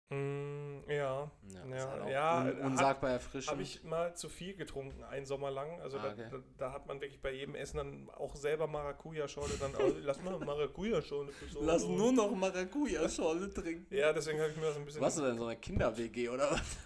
Mm, 0.10 0.90
ja, 0.90 1.30
Ja, 1.50 1.66
Ja, 1.70 1.76
ist 1.76 1.88
halt 1.88 2.10
ja, 2.10 2.42
un, 2.42 2.60
unsagbar 2.62 3.12
erfrischend. 3.12 3.52
habe 3.52 3.62
ich 3.62 3.84
mal 3.84 4.16
zu 4.16 4.30
viel 4.30 4.56
getrunken, 4.56 5.04
einen 5.04 5.26
Sommer 5.26 5.52
lang. 5.52 5.82
Also 5.82 5.98
Ah, 5.98 6.04
da, 6.04 6.12
okay. 6.14 6.28
da, 6.32 6.38
da 6.58 6.72
hat 6.74 6.88
man 6.88 7.02
wirklich 7.02 7.22
bei 7.22 7.34
jedem 7.34 7.56
Essen 7.56 7.78
dann 7.78 8.10
auch 8.12 8.36
selber 8.36 8.68
Maracuja-Schorle 8.68 9.56
dann, 9.60 9.74
lass 10.04 10.22
mal 10.22 10.40
Maracuja-Schorle. 10.40 11.34
für 11.34 11.48
so 11.50 11.62
so. 11.78 12.12
noch 12.12 12.32
Maracuja-Schorle 12.32 13.54
trinken. 13.54 13.94
Ja, 13.94 14.14
deswegen 14.14 14.40
habe 14.40 14.52
ich 14.52 14.56
mir 14.58 14.68
das 14.68 14.78
ein 14.78 14.86
bisschen, 14.86 15.02
Warst 15.02 15.18
du 15.18 15.24
denn 15.24 15.32
in 15.34 15.38
so 15.40 15.46
einer 15.46 15.58
Kinder-WG 15.58 16.30
oder 16.30 16.52
was? 16.52 16.78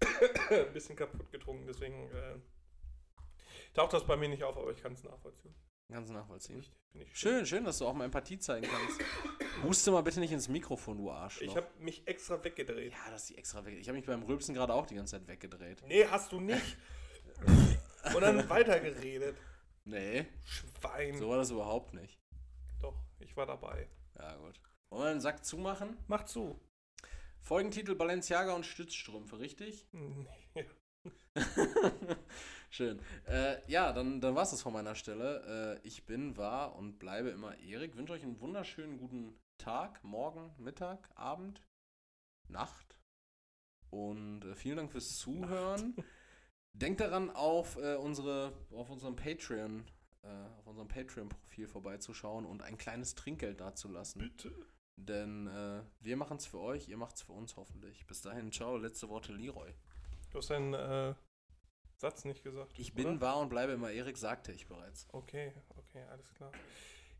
ein 0.50 0.72
bisschen 0.72 0.94
kaputt 0.94 1.32
getrunken. 1.32 1.66
Deswegen 1.66 2.10
äh, 2.10 2.36
taucht 3.74 3.92
das 3.92 4.06
bei 4.06 4.16
mir 4.16 4.28
nicht 4.28 4.44
auf, 4.44 4.56
aber 4.56 4.70
ich 4.70 4.80
kann 4.80 4.92
es 4.92 5.02
nachvollziehen. 5.02 5.54
Ganz 5.90 6.10
nachvollziehen. 6.10 6.64
Ich 6.92 7.08
Schön, 7.12 7.46
schön, 7.46 7.64
dass 7.64 7.78
du 7.78 7.86
auch 7.86 7.94
mal 7.94 8.04
Empathie 8.04 8.38
zeigen 8.38 8.66
kannst. 8.66 9.00
Huste 9.62 9.90
mal 9.90 10.02
bitte 10.02 10.20
nicht 10.20 10.32
ins 10.32 10.48
Mikrofon, 10.48 10.98
du 10.98 11.10
Arschloch. 11.10 11.46
Ich 11.48 11.56
habe 11.56 11.68
mich 11.78 12.06
extra 12.06 12.42
weggedreht. 12.42 12.92
ja, 12.92 13.10
das 13.10 13.22
ist 13.22 13.30
die 13.30 13.38
extra 13.38 13.64
weg. 13.64 13.76
Ich 13.78 13.88
habe 13.88 13.96
mich 13.96 14.06
beim 14.06 14.22
Rülpsen 14.22 14.54
gerade 14.54 14.74
auch 14.74 14.86
die 14.86 14.94
ganze 14.96 15.18
Zeit 15.18 15.28
weggedreht. 15.28 15.82
Nee, 15.86 16.06
hast 16.06 16.32
du 16.32 16.40
nicht. 16.40 16.76
Und 18.14 18.20
dann 18.20 18.48
weitergeredet. 18.48 19.36
Nee, 19.84 20.26
Schwein. 20.44 21.16
so 21.18 21.28
war 21.30 21.38
das 21.38 21.50
überhaupt 21.50 21.94
nicht. 21.94 22.18
Doch, 22.80 22.96
ich 23.18 23.36
war 23.36 23.46
dabei. 23.46 23.88
Ja, 24.18 24.36
gut. 24.36 24.60
Wollen 24.90 25.04
wir 25.04 25.10
den 25.10 25.20
Sack 25.20 25.44
zumachen? 25.44 25.96
Mach 26.06 26.24
zu. 26.24 26.58
Folgentitel 27.40 27.94
Balenciaga 27.94 28.54
und 28.54 28.66
Stützstrümpfe, 28.66 29.38
richtig? 29.38 29.86
Nee. 29.92 30.66
Schön. 32.70 33.00
Äh, 33.26 33.56
ja, 33.70 33.92
dann, 33.92 34.20
dann 34.20 34.34
war 34.34 34.42
es 34.42 34.50
das 34.50 34.62
von 34.62 34.72
meiner 34.72 34.94
Stelle. 34.94 35.80
Äh, 35.82 35.86
ich 35.86 36.06
bin, 36.06 36.36
war 36.36 36.76
und 36.76 36.98
bleibe 36.98 37.30
immer 37.30 37.58
Erik. 37.58 37.96
Wünsche 37.96 38.12
euch 38.12 38.22
einen 38.22 38.40
wunderschönen 38.40 38.98
guten 38.98 39.38
Tag, 39.58 40.02
Morgen, 40.04 40.50
Mittag, 40.58 41.10
Abend, 41.14 41.62
Nacht. 42.48 42.98
Und 43.90 44.44
äh, 44.44 44.54
vielen 44.54 44.76
Dank 44.76 44.92
fürs 44.92 45.18
Zuhören. 45.18 45.94
Denkt 46.72 47.00
daran, 47.00 47.30
auf, 47.30 47.76
äh, 47.76 47.96
unsere, 47.96 48.52
auf 48.70 48.90
unserem 48.90 49.16
Patreon, 49.16 49.84
äh, 50.22 50.28
auf 50.58 50.66
unserem 50.66 50.88
Patreon-Profil 50.88 51.66
vorbeizuschauen 51.66 52.46
und 52.46 52.62
ein 52.62 52.78
kleines 52.78 53.14
Trinkgeld 53.16 53.60
dazulassen. 53.60 54.20
Bitte. 54.20 54.52
Denn 54.96 55.46
äh, 55.48 55.82
wir 56.00 56.16
machen 56.16 56.36
es 56.36 56.46
für 56.46 56.60
euch, 56.60 56.88
ihr 56.88 56.96
macht 56.96 57.16
es 57.16 57.22
für 57.22 57.32
uns 57.32 57.56
hoffentlich. 57.56 58.06
Bis 58.06 58.20
dahin, 58.20 58.52
ciao, 58.52 58.76
letzte 58.76 59.08
Worte 59.08 59.32
Leroy. 59.32 59.74
Du 60.30 60.38
hast 60.38 60.50
deinen 60.50 60.74
äh, 60.74 61.14
Satz 61.96 62.24
nicht 62.24 62.42
gesagt. 62.42 62.78
Ich 62.78 62.94
bin, 62.94 63.06
oder? 63.06 63.20
war 63.20 63.38
und 63.38 63.48
bleibe 63.48 63.72
immer 63.72 63.90
Erik, 63.90 64.16
sagte 64.16 64.52
ich 64.52 64.66
bereits. 64.66 65.06
Okay, 65.12 65.52
okay, 65.76 66.02
alles 66.10 66.32
klar. 66.34 66.52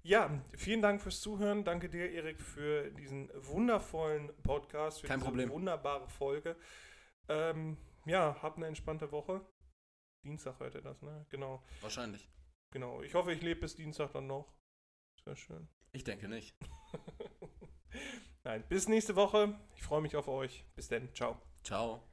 Ja, 0.03 0.43
vielen 0.57 0.81
Dank 0.81 1.03
fürs 1.03 1.21
Zuhören. 1.21 1.65
Danke 1.65 1.91
dir, 1.91 2.11
Erik, 2.11 2.41
für 2.41 2.91
diesen 2.93 3.31
wundervollen 3.35 4.33
Podcast, 4.43 5.03
für 5.03 5.07
Kein 5.07 5.19
diese 5.19 5.29
Problem. 5.29 5.51
wunderbare 5.51 6.09
Folge. 6.09 6.57
Ähm, 7.29 7.77
ja, 8.07 8.39
habt 8.41 8.57
eine 8.57 8.67
entspannte 8.67 9.13
Woche. 9.13 9.45
Dienstag 10.25 10.59
heute 10.61 10.81
das, 10.81 11.03
ne? 11.03 11.27
Genau, 11.29 11.63
Wahrscheinlich. 11.83 12.31
genau. 12.71 13.03
Ich 13.03 13.15
hoffe, 13.15 13.33
ich 13.33 13.43
lebe 13.43 13.61
bis 13.61 13.75
Dienstag 13.77 14.13
dann 14.13 14.27
noch. 14.27 14.53
Das 15.17 15.27
wäre 15.27 15.37
schön. 15.37 15.69
Ich 15.93 16.05
denke 16.05 16.29
nicht. 16.29 16.57
Nein, 18.45 18.65
bis 18.69 18.89
nächste 18.89 19.17
Woche. 19.17 19.59
Ich 19.75 19.83
freue 19.83 20.01
mich 20.01 20.17
auf 20.17 20.29
euch. 20.29 20.65
Bis 20.75 20.89
dann. 20.89 21.13
Ciao. 21.15 21.41
Ciao. 21.63 22.10